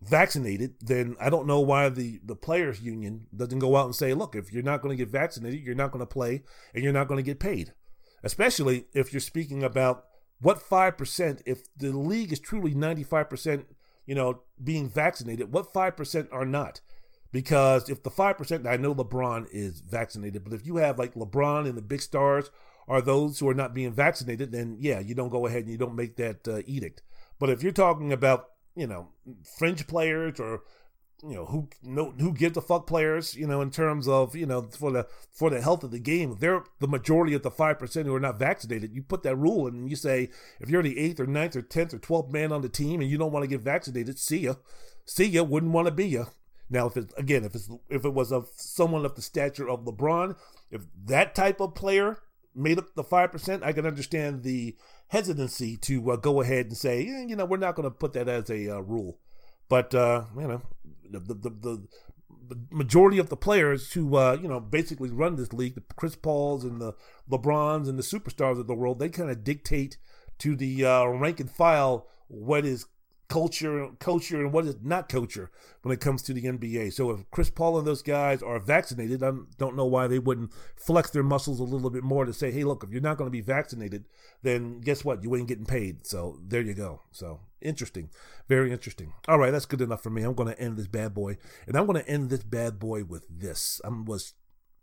vaccinated, 0.00 0.74
then 0.80 1.16
I 1.20 1.30
don't 1.30 1.46
know 1.46 1.60
why 1.60 1.88
the, 1.88 2.20
the 2.24 2.36
players 2.36 2.80
union 2.80 3.26
doesn't 3.36 3.58
go 3.58 3.76
out 3.76 3.86
and 3.86 3.94
say, 3.94 4.14
look, 4.14 4.34
if 4.34 4.52
you're 4.52 4.62
not 4.62 4.80
going 4.80 4.96
to 4.96 5.04
get 5.04 5.12
vaccinated, 5.12 5.60
you're 5.60 5.74
not 5.74 5.90
going 5.90 6.00
to 6.00 6.06
play 6.06 6.42
and 6.74 6.84
you're 6.84 6.92
not 6.92 7.08
going 7.08 7.18
to 7.18 7.28
get 7.28 7.40
paid. 7.40 7.72
Especially 8.22 8.86
if 8.94 9.12
you're 9.12 9.20
speaking 9.20 9.62
about 9.62 10.04
what 10.40 10.60
5%, 10.60 11.42
if 11.46 11.62
the 11.76 11.90
league 11.90 12.32
is 12.32 12.40
truly 12.40 12.74
95%, 12.74 13.64
you 14.06 14.14
know, 14.14 14.42
being 14.62 14.88
vaccinated, 14.88 15.52
what 15.52 15.72
5% 15.72 16.28
are 16.32 16.46
not? 16.46 16.80
Because 17.30 17.90
if 17.90 18.02
the 18.02 18.10
5%, 18.10 18.66
I 18.66 18.76
know 18.76 18.94
LeBron 18.94 19.46
is 19.50 19.80
vaccinated, 19.80 20.44
but 20.44 20.52
if 20.52 20.64
you 20.64 20.76
have 20.76 20.98
like 20.98 21.14
LeBron 21.14 21.68
and 21.68 21.76
the 21.76 21.82
big 21.82 22.00
stars 22.00 22.50
are 22.86 23.02
those 23.02 23.38
who 23.38 23.48
are 23.48 23.54
not 23.54 23.74
being 23.74 23.92
vaccinated, 23.92 24.50
then 24.50 24.78
yeah, 24.80 24.98
you 24.98 25.14
don't 25.14 25.28
go 25.28 25.46
ahead 25.46 25.62
and 25.62 25.70
you 25.70 25.76
don't 25.76 25.94
make 25.94 26.16
that 26.16 26.48
uh, 26.48 26.62
edict. 26.66 27.02
But 27.38 27.50
if 27.50 27.62
you're 27.62 27.72
talking 27.72 28.12
about 28.12 28.46
you 28.78 28.86
know 28.86 29.08
fringe 29.58 29.86
players 29.86 30.38
or 30.38 30.62
you 31.22 31.34
know 31.34 31.46
who 31.46 31.68
no 31.82 32.12
who 32.12 32.32
gives 32.32 32.56
a 32.56 32.60
fuck 32.60 32.86
players 32.86 33.34
you 33.34 33.46
know 33.46 33.60
in 33.60 33.70
terms 33.70 34.06
of 34.06 34.36
you 34.36 34.46
know 34.46 34.62
for 34.62 34.92
the 34.92 35.06
for 35.32 35.50
the 35.50 35.60
health 35.60 35.82
of 35.82 35.90
the 35.90 35.98
game. 35.98 36.36
They're 36.38 36.62
the 36.78 36.86
majority 36.86 37.34
of 37.34 37.42
the 37.42 37.50
5% 37.50 38.04
who 38.04 38.14
are 38.14 38.20
not 38.20 38.38
vaccinated 38.38 38.94
you 38.94 39.02
put 39.02 39.24
that 39.24 39.36
rule 39.36 39.66
in 39.66 39.74
and 39.74 39.90
you 39.90 39.96
say 39.96 40.30
if 40.60 40.70
you're 40.70 40.82
the 40.82 40.94
8th 40.94 41.20
or 41.20 41.26
9th 41.26 41.56
or 41.56 41.62
10th 41.62 41.94
or 41.94 41.98
12th 41.98 42.32
man 42.32 42.52
on 42.52 42.62
the 42.62 42.68
team 42.68 43.00
and 43.00 43.10
you 43.10 43.18
don't 43.18 43.32
want 43.32 43.42
to 43.42 43.48
get 43.48 43.60
vaccinated 43.60 44.18
see 44.18 44.38
ya. 44.38 44.54
See 45.06 45.26
ya. 45.26 45.42
Wouldn't 45.42 45.72
want 45.72 45.86
to 45.86 45.92
be 45.92 46.06
ya. 46.06 46.26
Now 46.70 46.86
if 46.86 46.96
it's 46.96 47.12
again 47.14 47.44
if 47.44 47.54
it's 47.54 47.68
if 47.90 48.04
it 48.04 48.14
was 48.14 48.30
of 48.30 48.48
someone 48.54 49.04
of 49.04 49.16
the 49.16 49.22
stature 49.22 49.68
of 49.68 49.84
LeBron 49.84 50.36
if 50.70 50.82
that 51.06 51.34
type 51.34 51.60
of 51.60 51.74
player 51.74 52.18
made 52.58 52.78
up 52.78 52.94
the 52.94 53.04
5% 53.04 53.62
I 53.62 53.72
can 53.72 53.86
understand 53.86 54.42
the 54.42 54.76
hesitancy 55.08 55.76
to 55.78 56.10
uh, 56.10 56.16
go 56.16 56.40
ahead 56.40 56.66
and 56.66 56.76
say, 56.76 57.02
yeah, 57.02 57.24
you 57.24 57.36
know, 57.36 57.44
we're 57.44 57.56
not 57.56 57.74
going 57.74 57.84
to 57.84 57.90
put 57.90 58.12
that 58.14 58.28
as 58.28 58.50
a 58.50 58.76
uh, 58.76 58.80
rule. 58.80 59.18
But 59.68 59.94
uh, 59.94 60.24
you 60.36 60.48
know, 60.48 60.62
the, 61.10 61.20
the, 61.20 61.50
the 61.50 61.82
the 62.48 62.58
majority 62.70 63.18
of 63.18 63.28
the 63.28 63.36
players 63.36 63.92
who 63.92 64.16
uh, 64.16 64.38
you 64.40 64.48
know 64.48 64.60
basically 64.60 65.10
run 65.10 65.36
this 65.36 65.52
league, 65.52 65.74
the 65.74 65.82
Chris 65.96 66.16
Pauls 66.16 66.64
and 66.64 66.80
the 66.80 66.94
LeBrons 67.30 67.88
and 67.88 67.98
the 67.98 68.02
superstars 68.02 68.58
of 68.58 68.66
the 68.66 68.74
world, 68.74 68.98
they 68.98 69.08
kind 69.08 69.30
of 69.30 69.44
dictate 69.44 69.98
to 70.38 70.56
the 70.56 70.84
uh, 70.84 71.04
rank 71.04 71.40
and 71.40 71.50
file 71.50 72.06
what 72.28 72.64
is 72.64 72.86
culture, 73.28 73.88
culture, 73.98 74.40
and 74.40 74.52
what 74.52 74.64
is 74.64 74.76
not 74.82 75.08
culture 75.08 75.50
when 75.82 75.92
it 75.92 76.00
comes 76.00 76.22
to 76.22 76.32
the 76.32 76.44
NBA. 76.44 76.92
So 76.92 77.10
if 77.10 77.30
Chris 77.30 77.50
Paul 77.50 77.78
and 77.78 77.86
those 77.86 78.02
guys 78.02 78.42
are 78.42 78.58
vaccinated, 78.58 79.22
I 79.22 79.32
don't 79.58 79.76
know 79.76 79.84
why 79.84 80.06
they 80.06 80.18
wouldn't 80.18 80.52
flex 80.76 81.10
their 81.10 81.22
muscles 81.22 81.60
a 81.60 81.64
little 81.64 81.90
bit 81.90 82.02
more 82.02 82.24
to 82.24 82.32
say, 82.32 82.50
hey, 82.50 82.64
look, 82.64 82.82
if 82.82 82.90
you're 82.90 83.02
not 83.02 83.18
going 83.18 83.28
to 83.28 83.32
be 83.32 83.42
vaccinated, 83.42 84.06
then 84.42 84.80
guess 84.80 85.04
what? 85.04 85.22
You 85.22 85.36
ain't 85.36 85.48
getting 85.48 85.66
paid. 85.66 86.06
So 86.06 86.38
there 86.42 86.62
you 86.62 86.74
go. 86.74 87.02
So 87.10 87.40
interesting, 87.60 88.10
very 88.48 88.72
interesting. 88.72 89.12
All 89.28 89.38
right, 89.38 89.50
that's 89.50 89.66
good 89.66 89.82
enough 89.82 90.02
for 90.02 90.10
me. 90.10 90.22
I'm 90.22 90.34
going 90.34 90.52
to 90.52 90.60
end 90.60 90.78
this 90.78 90.86
bad 90.86 91.12
boy, 91.12 91.36
and 91.66 91.76
I'm 91.76 91.86
going 91.86 92.02
to 92.02 92.08
end 92.08 92.30
this 92.30 92.44
bad 92.44 92.78
boy 92.78 93.04
with 93.04 93.26
this. 93.28 93.80
I 93.84 93.88
was 93.88 94.32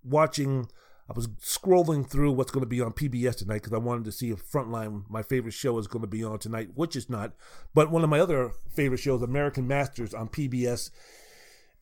watching 0.03 0.67
I 1.07 1.13
was 1.13 1.27
scrolling 1.27 2.07
through 2.07 2.31
what's 2.31 2.51
going 2.51 2.63
to 2.63 2.69
be 2.69 2.81
on 2.81 2.93
PBS 2.93 3.35
tonight 3.35 3.61
because 3.61 3.73
I 3.73 3.77
wanted 3.77 4.05
to 4.05 4.11
see 4.11 4.31
if 4.31 4.51
Frontline, 4.51 5.03
my 5.07 5.21
favorite 5.21 5.53
show, 5.53 5.77
is 5.77 5.85
going 5.85 6.01
to 6.01 6.07
be 6.07 6.23
on 6.23 6.39
tonight, 6.39 6.69
which 6.73 6.95
is 6.95 7.09
not. 7.09 7.33
But 7.75 7.91
one 7.91 8.03
of 8.03 8.09
my 8.09 8.19
other 8.19 8.53
favorite 8.73 8.99
shows, 8.99 9.21
American 9.21 9.67
Masters 9.67 10.15
on 10.15 10.29
PBS, 10.29 10.89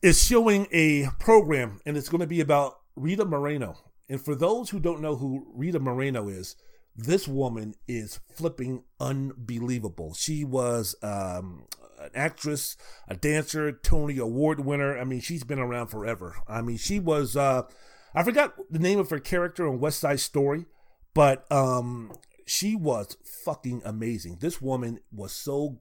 is 0.02 0.22
showing 0.22 0.66
a 0.72 1.08
program, 1.18 1.80
and 1.86 1.96
it's 1.96 2.10
going 2.10 2.20
to 2.20 2.26
be 2.26 2.42
about 2.42 2.80
Rita 2.96 3.24
Moreno. 3.24 3.78
And 4.10 4.20
for 4.20 4.34
those 4.34 4.68
who 4.68 4.78
don't 4.78 5.00
know 5.00 5.16
who 5.16 5.46
Rita 5.54 5.80
Moreno 5.80 6.28
is, 6.28 6.56
this 6.94 7.26
woman 7.26 7.74
is 7.88 8.20
flipping 8.34 8.84
unbelievable. 9.00 10.12
She 10.12 10.44
was 10.44 10.94
um, 11.02 11.64
an 11.98 12.10
actress, 12.14 12.76
a 13.08 13.16
dancer, 13.16 13.72
Tony 13.72 14.18
Award 14.18 14.60
winner. 14.60 14.98
I 14.98 15.04
mean, 15.04 15.20
she's 15.20 15.44
been 15.44 15.58
around 15.58 15.86
forever. 15.86 16.36
I 16.46 16.60
mean, 16.60 16.76
she 16.76 17.00
was. 17.00 17.38
Uh, 17.38 17.62
I 18.14 18.22
forgot 18.22 18.54
the 18.70 18.78
name 18.78 18.98
of 18.98 19.10
her 19.10 19.18
character 19.18 19.66
on 19.68 19.80
West 19.80 20.00
Side 20.00 20.20
Story, 20.20 20.66
but 21.14 21.50
um, 21.50 22.12
she 22.46 22.76
was 22.76 23.16
fucking 23.24 23.82
amazing. 23.84 24.38
This 24.40 24.60
woman 24.60 25.00
was 25.10 25.32
so 25.32 25.80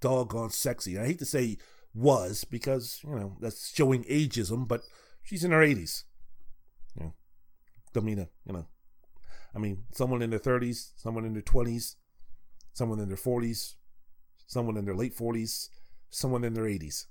doggone 0.00 0.50
sexy. 0.50 0.98
I 0.98 1.06
hate 1.06 1.18
to 1.20 1.24
say 1.24 1.58
was 1.94 2.44
because 2.44 3.00
you 3.04 3.14
know 3.14 3.36
that's 3.40 3.72
showing 3.74 4.04
ageism, 4.04 4.66
but 4.68 4.82
she's 5.22 5.44
in 5.44 5.50
her 5.50 5.62
eighties. 5.62 6.04
Know, 6.96 7.14
don't 7.92 8.04
mean 8.04 8.16
to, 8.16 8.28
you 8.46 8.52
know. 8.52 8.66
I 9.54 9.58
mean, 9.58 9.84
someone 9.92 10.22
in 10.22 10.30
their 10.30 10.38
thirties, 10.38 10.92
someone 10.96 11.24
in 11.24 11.32
their 11.32 11.42
twenties, 11.42 11.96
someone 12.72 13.00
in 13.00 13.08
their 13.08 13.16
forties, 13.16 13.76
someone 14.46 14.76
in 14.76 14.84
their 14.84 14.94
late 14.94 15.14
forties, 15.14 15.70
someone 16.10 16.44
in 16.44 16.54
their 16.54 16.66
eighties. 16.66 17.06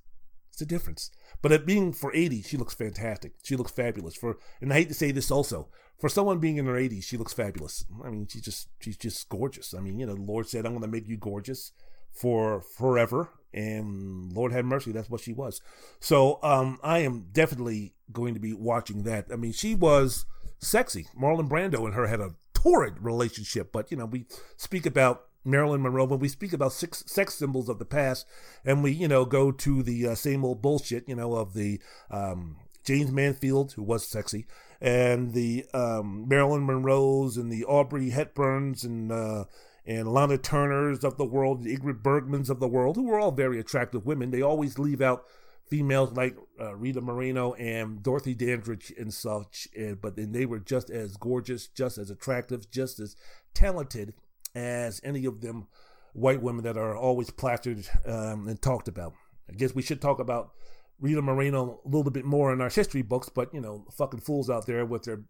It's 0.52 0.61
a 0.61 0.65
difference. 0.65 1.11
But 1.41 1.52
at 1.52 1.65
being 1.65 1.94
for 1.94 2.14
80, 2.14 2.41
she 2.41 2.57
looks 2.57 2.73
fantastic. 2.73 3.34
She 3.44 3.56
looks 3.56 3.72
fabulous. 3.72 4.15
For 4.15 4.38
and 4.60 4.72
I 4.72 4.78
hate 4.78 4.90
to 4.90 4.94
say 4.94 5.11
this 5.11 5.32
also, 5.32 5.69
for 5.99 6.10
someone 6.10 6.40
being 6.40 6.57
in 6.57 6.65
her 6.65 6.73
80s, 6.73 7.03
she 7.03 7.18
looks 7.18 7.34
fabulous. 7.34 7.86
I 8.03 8.10
mean, 8.10 8.28
she's 8.28 8.41
just 8.41 8.69
she's 8.80 8.98
just 8.98 9.30
gorgeous. 9.30 9.73
I 9.73 9.80
mean, 9.80 9.99
you 9.99 10.06
know, 10.06 10.15
the 10.15 10.22
Lord 10.22 10.48
said, 10.48 10.65
"I'm 10.65 10.73
going 10.73 10.82
to 10.82 10.88
make 10.88 11.07
you 11.07 11.18
gorgeous." 11.18 11.72
for 12.11 12.61
forever. 12.61 13.30
And 13.53 14.32
Lord 14.32 14.53
have 14.53 14.65
mercy, 14.65 14.91
that's 14.91 15.10
what 15.10 15.22
she 15.22 15.34
was. 15.34 15.61
So 15.99 16.40
um, 16.41 16.80
I 16.84 16.99
am 16.99 17.28
definitely 17.32 17.95
going 18.11 18.34
to 18.34 18.40
be 18.40 18.53
watching 18.53 19.03
that. 19.03 19.28
I 19.32 19.36
mean, 19.36 19.52
she 19.52 19.76
was 19.76 20.26
sexy. 20.60 21.07
Marlon 21.19 21.49
Brando 21.49 21.86
and 21.86 21.94
her 21.94 22.07
had 22.07 22.22
a 22.22 22.36
torrid 22.53 23.02
relationship, 23.02 23.72
but 23.72 23.91
you 23.91 23.98
know, 23.98 24.06
we 24.06 24.26
speak 24.56 24.86
about 24.86 25.23
Marilyn 25.43 25.81
Monroe 25.81 26.05
when 26.05 26.19
we 26.19 26.27
speak 26.27 26.53
about 26.53 26.73
six, 26.73 27.03
sex 27.07 27.34
symbols 27.34 27.69
of 27.69 27.80
the 27.80 27.85
past, 27.85 28.26
and 28.65 28.84
we 28.84 28.91
you 28.91 29.07
know 29.07 29.26
go 29.26 29.51
to 29.51 29.84
the 29.84 30.07
uh, 30.07 30.15
same 30.15 30.45
old 30.45 30.61
bullshit, 30.61 31.07
you 31.07 31.15
know, 31.15 31.35
of 31.35 31.53
the 31.53 31.81
um, 32.09 32.57
Jayne 32.84 33.13
Mansfield 33.13 33.73
who 33.73 33.84
was 33.84 34.07
sexy, 34.07 34.45
and 34.80 35.34
the 35.34 35.65
um, 35.73 36.27
Marilyn 36.27 36.63
Monroes 36.63 37.38
and 37.38 37.51
the 37.51 37.65
Audrey 37.65 38.11
Hepburns 38.11 38.84
and 38.84 39.11
uh, 39.11 39.45
and 39.85 40.11
Lana 40.11 40.38
Turners 40.38 41.03
of 41.03 41.18
the 41.18 41.26
world, 41.26 41.63
the 41.63 41.76
Ingrid 41.76 42.01
Bergmans 42.01 42.49
of 42.49 42.59
the 42.59 42.68
world, 42.68 42.95
who 42.95 43.03
were 43.03 43.19
all 43.19 43.31
very 43.31 43.59
attractive 43.59 44.05
women. 44.05 44.31
They 44.31 44.41
always 44.41 44.77
leave 44.77 45.01
out 45.01 45.26
females 45.68 46.11
like 46.11 46.35
uh, 46.59 46.76
Rita 46.76 47.01
Moreno 47.01 47.53
and 47.53 48.03
Dorothy 48.03 48.35
Dandridge 48.35 48.93
and 48.97 49.13
such, 49.13 49.68
and, 49.76 49.99
but 50.01 50.15
then 50.15 50.34
they 50.34 50.45
were 50.45 50.59
just 50.59 50.89
as 50.89 51.18
gorgeous, 51.18 51.68
just 51.68 51.97
as 51.97 52.09
attractive, 52.09 52.69
just 52.69 52.99
as 52.99 53.15
talented 53.53 54.13
as 54.56 55.02
any 55.03 55.26
of 55.26 55.41
them 55.41 55.68
white 56.14 56.41
women 56.41 56.64
that 56.64 56.78
are 56.78 56.95
always 56.95 57.30
plastered 57.30 57.88
um, 58.06 58.48
and 58.48 58.61
talked 58.61 58.88
about. 58.88 59.14
I 59.49 59.53
guess 59.53 59.76
we 59.76 59.82
should 59.82 60.02
talk 60.02 60.19
about 60.19 60.52
Rita 60.99 61.22
Moreno 61.22 61.82
a 61.86 61.88
little 61.88 62.11
bit 62.11 62.26
more 62.26 62.53
in 62.53 62.61
our 62.61 62.69
history 62.69 63.02
books, 63.02 63.30
but 63.30 63.53
you 63.53 63.61
know, 63.61 63.86
fucking 63.91 64.22
fools 64.22 64.49
out 64.49 64.65
there 64.65 64.86
with 64.86 65.03
their 65.03 65.22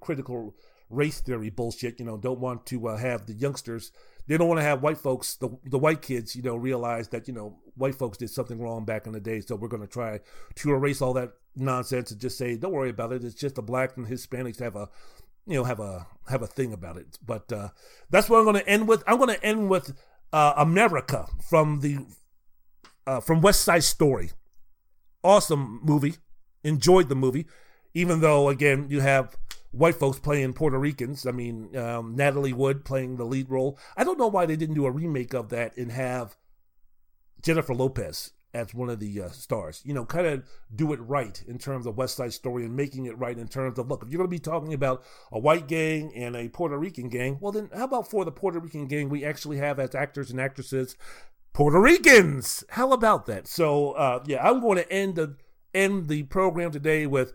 critical 0.00 0.54
race 0.88 1.20
theory 1.20 1.50
bullshit, 1.50 1.98
you 1.98 2.04
know, 2.04 2.16
don't 2.16 2.40
want 2.40 2.66
to 2.66 2.88
uh, 2.88 2.96
have 2.96 3.26
the 3.26 3.32
youngsters, 3.32 3.92
they 4.26 4.36
don't 4.36 4.48
want 4.48 4.58
to 4.58 4.64
have 4.64 4.82
white 4.82 4.98
folks, 4.98 5.36
the, 5.36 5.48
the 5.64 5.78
white 5.78 6.02
kids, 6.02 6.36
you 6.36 6.42
know, 6.42 6.56
realize 6.56 7.08
that, 7.08 7.26
you 7.28 7.34
know, 7.34 7.58
white 7.76 7.94
folks 7.94 8.18
did 8.18 8.30
something 8.30 8.60
wrong 8.60 8.84
back 8.84 9.06
in 9.06 9.12
the 9.12 9.20
day. 9.20 9.40
So 9.40 9.56
we're 9.56 9.68
going 9.68 9.82
to 9.82 9.88
try 9.88 10.20
to 10.56 10.70
erase 10.70 11.00
all 11.00 11.12
that 11.14 11.32
nonsense 11.56 12.10
and 12.10 12.20
just 12.20 12.38
say, 12.38 12.56
don't 12.56 12.72
worry 12.72 12.90
about 12.90 13.12
it. 13.12 13.24
It's 13.24 13.34
just 13.34 13.54
the 13.54 13.62
black 13.62 13.96
and 13.96 14.06
Hispanics 14.06 14.60
have 14.60 14.76
a 14.76 14.88
you 15.50 15.56
know 15.56 15.64
have 15.64 15.80
a 15.80 16.06
have 16.28 16.42
a 16.42 16.46
thing 16.46 16.72
about 16.72 16.96
it. 16.96 17.18
But 17.24 17.52
uh, 17.52 17.68
that's 18.08 18.30
what 18.30 18.38
I'm 18.38 18.44
going 18.44 18.56
to 18.56 18.68
end 18.68 18.88
with. 18.88 19.02
I'm 19.06 19.18
going 19.18 19.34
to 19.34 19.44
end 19.44 19.68
with 19.68 19.96
uh, 20.32 20.54
America 20.56 21.26
from 21.48 21.80
the 21.80 22.06
uh, 23.06 23.20
from 23.20 23.40
West 23.40 23.62
Side 23.62 23.84
Story. 23.84 24.30
Awesome 25.22 25.80
movie. 25.82 26.14
Enjoyed 26.62 27.08
the 27.08 27.14
movie, 27.14 27.46
even 27.94 28.20
though 28.20 28.48
again 28.48 28.86
you 28.88 29.00
have 29.00 29.36
white 29.72 29.96
folks 29.96 30.18
playing 30.18 30.52
Puerto 30.52 30.78
Ricans. 30.78 31.26
I 31.26 31.32
mean, 31.32 31.76
um, 31.76 32.14
Natalie 32.14 32.52
Wood 32.52 32.84
playing 32.84 33.16
the 33.16 33.24
lead 33.24 33.50
role. 33.50 33.78
I 33.96 34.04
don't 34.04 34.18
know 34.18 34.28
why 34.28 34.46
they 34.46 34.56
didn't 34.56 34.74
do 34.74 34.86
a 34.86 34.90
remake 34.90 35.34
of 35.34 35.48
that 35.50 35.76
and 35.76 35.90
have 35.92 36.36
Jennifer 37.42 37.74
Lopez 37.74 38.32
as 38.52 38.74
one 38.74 38.88
of 38.90 39.00
the 39.00 39.22
uh, 39.22 39.28
stars. 39.30 39.80
You 39.84 39.94
know, 39.94 40.04
kind 40.04 40.26
of 40.26 40.44
do 40.74 40.92
it 40.92 41.00
right 41.00 41.42
in 41.46 41.58
terms 41.58 41.86
of 41.86 41.96
West 41.96 42.16
Side 42.16 42.32
Story 42.32 42.64
and 42.64 42.74
making 42.74 43.06
it 43.06 43.18
right 43.18 43.38
in 43.38 43.48
terms 43.48 43.78
of 43.78 43.88
look, 43.88 44.02
if 44.02 44.10
you're 44.10 44.18
going 44.18 44.28
to 44.28 44.30
be 44.30 44.38
talking 44.38 44.74
about 44.74 45.02
a 45.32 45.38
white 45.38 45.66
gang 45.66 46.12
and 46.14 46.36
a 46.36 46.48
Puerto 46.48 46.76
Rican 46.76 47.08
gang, 47.08 47.38
well, 47.40 47.52
then 47.52 47.70
how 47.74 47.84
about 47.84 48.10
for 48.10 48.24
the 48.24 48.32
Puerto 48.32 48.58
Rican 48.58 48.86
gang, 48.86 49.08
we 49.08 49.24
actually 49.24 49.58
have 49.58 49.78
as 49.78 49.94
actors 49.94 50.30
and 50.30 50.40
actresses 50.40 50.96
Puerto 51.52 51.80
Ricans? 51.80 52.64
How 52.70 52.92
about 52.92 53.26
that? 53.26 53.46
So, 53.46 53.92
uh, 53.92 54.22
yeah, 54.26 54.46
I'm 54.46 54.60
going 54.60 54.78
to 54.78 54.92
end 54.92 55.16
the 55.16 55.36
end 55.72 56.08
the 56.08 56.24
program 56.24 56.72
today 56.72 57.06
with 57.06 57.32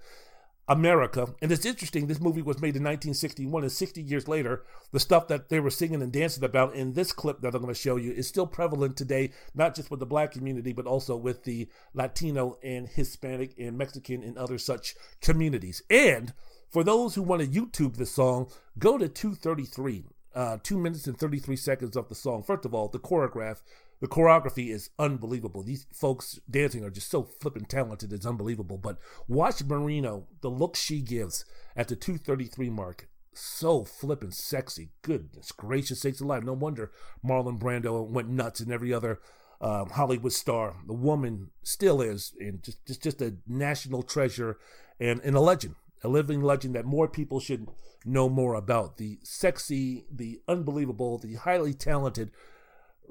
America. 0.67 1.27
And 1.41 1.51
it's 1.51 1.65
interesting, 1.65 2.07
this 2.07 2.19
movie 2.19 2.41
was 2.41 2.59
made 2.59 2.75
in 2.75 2.83
1961, 2.83 3.63
and 3.63 3.71
60 3.71 4.01
years 4.01 4.27
later, 4.27 4.63
the 4.91 4.99
stuff 4.99 5.27
that 5.27 5.49
they 5.49 5.59
were 5.59 5.69
singing 5.69 6.01
and 6.01 6.11
dancing 6.11 6.43
about 6.43 6.75
in 6.75 6.93
this 6.93 7.11
clip 7.11 7.41
that 7.41 7.53
I'm 7.53 7.61
going 7.61 7.73
to 7.73 7.79
show 7.79 7.97
you 7.97 8.11
is 8.11 8.27
still 8.27 8.47
prevalent 8.47 8.97
today, 8.97 9.31
not 9.53 9.75
just 9.75 9.91
with 9.91 9.99
the 9.99 10.05
black 10.05 10.31
community, 10.31 10.73
but 10.73 10.87
also 10.87 11.15
with 11.15 11.43
the 11.43 11.67
Latino 11.93 12.57
and 12.63 12.87
Hispanic 12.87 13.53
and 13.59 13.77
Mexican 13.77 14.23
and 14.23 14.37
other 14.37 14.57
such 14.57 14.95
communities. 15.21 15.83
And 15.89 16.33
for 16.71 16.83
those 16.83 17.15
who 17.15 17.21
want 17.21 17.41
to 17.41 17.47
YouTube 17.47 17.97
this 17.97 18.11
song, 18.11 18.47
go 18.79 18.97
to 18.97 19.07
233. 19.07 20.05
Uh, 20.33 20.57
two 20.63 20.77
minutes 20.77 21.07
and 21.07 21.17
33 21.17 21.55
seconds 21.55 21.95
of 21.95 22.09
the 22.09 22.15
song. 22.15 22.43
First 22.43 22.65
of 22.65 22.73
all, 22.73 22.89
the 22.89 22.99
choreograph 22.99 23.61
the 24.05 24.11
choreography 24.11 24.69
is 24.69 24.91
unbelievable. 24.99 25.63
These 25.63 25.87
folks 25.91 26.39
dancing 26.47 26.83
are 26.83 26.91
just 26.91 27.09
so 27.09 27.23
flippin' 27.23 27.65
talented. 27.65 28.13
It's 28.13 28.27
unbelievable. 28.27 28.77
But 28.77 28.99
watch 29.27 29.63
Moreno, 29.63 30.27
the 30.41 30.51
look 30.51 30.75
she 30.75 31.01
gives 31.01 31.43
at 31.75 31.87
the 31.87 31.95
233 31.95 32.69
mark. 32.69 33.09
So 33.33 33.83
flippin' 33.83 34.29
sexy. 34.29 34.91
Goodness 35.01 35.51
gracious 35.51 36.01
sakes 36.01 36.21
alive. 36.21 36.43
No 36.43 36.53
wonder 36.53 36.91
Marlon 37.25 37.59
Brando 37.59 38.07
went 38.07 38.29
nuts 38.29 38.59
and 38.59 38.71
every 38.71 38.93
other 38.93 39.21
um, 39.59 39.89
Hollywood 39.89 40.33
star. 40.33 40.75
The 40.85 40.93
woman 40.93 41.49
still 41.63 41.99
is, 41.99 42.31
and 42.39 42.61
just, 42.61 42.85
just, 42.85 43.01
just 43.01 43.21
a 43.23 43.37
national 43.47 44.03
treasure 44.03 44.59
and, 44.99 45.19
and 45.21 45.35
a 45.35 45.39
legend, 45.41 45.73
a 46.03 46.09
living 46.09 46.43
legend 46.43 46.75
that 46.75 46.85
more 46.85 47.07
people 47.07 47.39
should 47.39 47.67
know 48.05 48.29
more 48.29 48.53
about. 48.53 48.97
The 48.97 49.17
sexy, 49.23 50.05
the 50.11 50.41
unbelievable, 50.47 51.17
the 51.17 51.33
highly 51.33 51.73
talented 51.73 52.29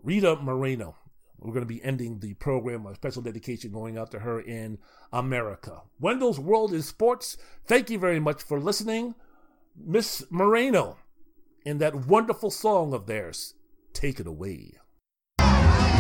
Rita 0.05 0.37
Moreno. 0.37 0.97
We're 1.39 1.55
going 1.55 1.63
to 1.63 1.67
be 1.67 1.83
ending 1.83 2.21
the 2.21 2.35
program, 2.35 2.87
a 2.87 2.95
special 2.95 3.23
dedication 3.23 3.73
going 3.73 3.97
out 3.99 4.11
to 4.11 4.19
her 4.21 4.39
in 4.41 4.79
America. 5.13 5.81
Wendell's 5.99 6.39
World 6.39 6.75
is 6.75 6.87
Sports. 6.87 7.39
Thank 7.67 7.89
you 7.91 7.99
very 7.99 8.21
much 8.21 8.43
for 8.43 8.61
listening. 8.61 9.15
Miss 9.77 10.23
Moreno, 10.31 10.99
in 11.65 11.79
that 11.79 12.07
wonderful 12.07 12.51
song 12.51 12.93
of 12.93 13.07
theirs, 13.07 13.55
take 13.95 14.21
it 14.21 14.27
away. 14.27 14.75
I 15.39 15.91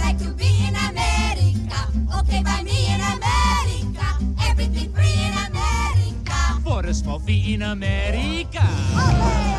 like 0.00 0.18
to 0.18 0.32
be 0.34 0.66
in 0.68 0.76
America. 0.76 1.88
Okay, 2.20 2.42
by 2.42 2.62
me 2.62 2.94
in 2.94 3.00
America. 3.00 4.18
Everything 4.42 4.92
free 4.92 5.16
in 5.24 5.32
America. 5.50 6.60
For 6.62 6.84
a 6.86 6.92
small 6.94 7.18
fee 7.18 7.54
in 7.54 7.62
America. 7.62 8.68
Buying 8.94 9.51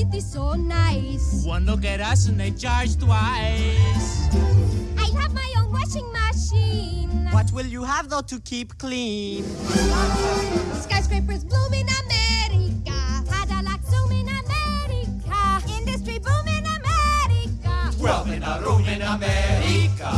credit 0.00 0.16
is 0.16 0.32
so 0.32 0.54
nice. 0.54 1.44
One 1.44 1.66
look 1.66 1.84
at 1.84 2.00
us 2.00 2.26
and 2.26 2.38
they 2.38 2.50
charge 2.50 2.96
twice. 2.96 4.28
I 4.98 5.10
have 5.20 5.34
my 5.34 5.54
own 5.58 5.72
washing 5.72 6.10
machine. 6.12 7.28
What 7.32 7.52
will 7.52 7.66
you 7.66 7.84
have 7.84 8.08
though 8.08 8.22
to 8.22 8.40
keep 8.40 8.78
clean? 8.78 9.44
Skyscrapers 10.74 11.44
bloom 11.44 11.72
in 11.74 11.86
America. 12.04 13.24
Cadillac 13.28 13.82
zoom 13.84 14.12
in 14.12 14.28
America. 14.28 15.62
Industry 15.78 16.18
boom 16.18 16.48
in 16.48 16.64
America. 16.64 17.92
Wealth 17.98 18.30
in 18.30 18.42
a 18.42 18.60
room 18.62 18.84
in 18.86 19.02
America. 19.02 20.10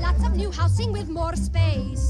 Lots 0.00 0.24
of 0.26 0.36
new 0.36 0.50
housing 0.50 0.92
with 0.92 1.08
more 1.08 1.36
space. 1.36 2.09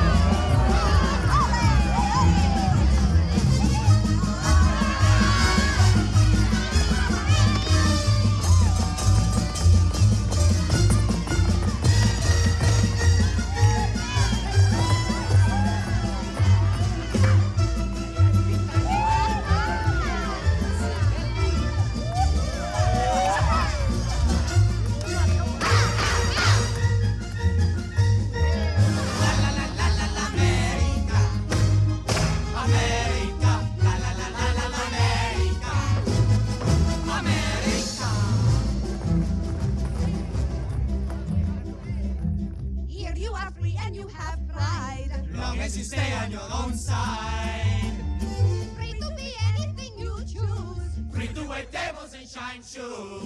sunshine 52.41 52.63
show. 52.63 53.21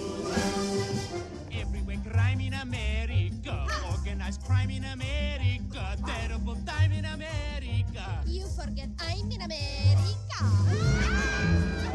Everywhere 1.52 1.98
crime 2.12 2.42
in 2.42 2.54
America, 2.54 3.68
organized 3.92 4.44
crime 4.44 4.70
in 4.70 4.84
America, 4.84 5.98
terrible 6.06 6.58
time 6.66 6.92
in 6.92 7.06
America. 7.06 8.22
You 8.26 8.46
forget 8.48 8.90
I'm 9.00 9.32
in 9.32 9.42
America. 9.42 10.42
Ah! 10.42 11.94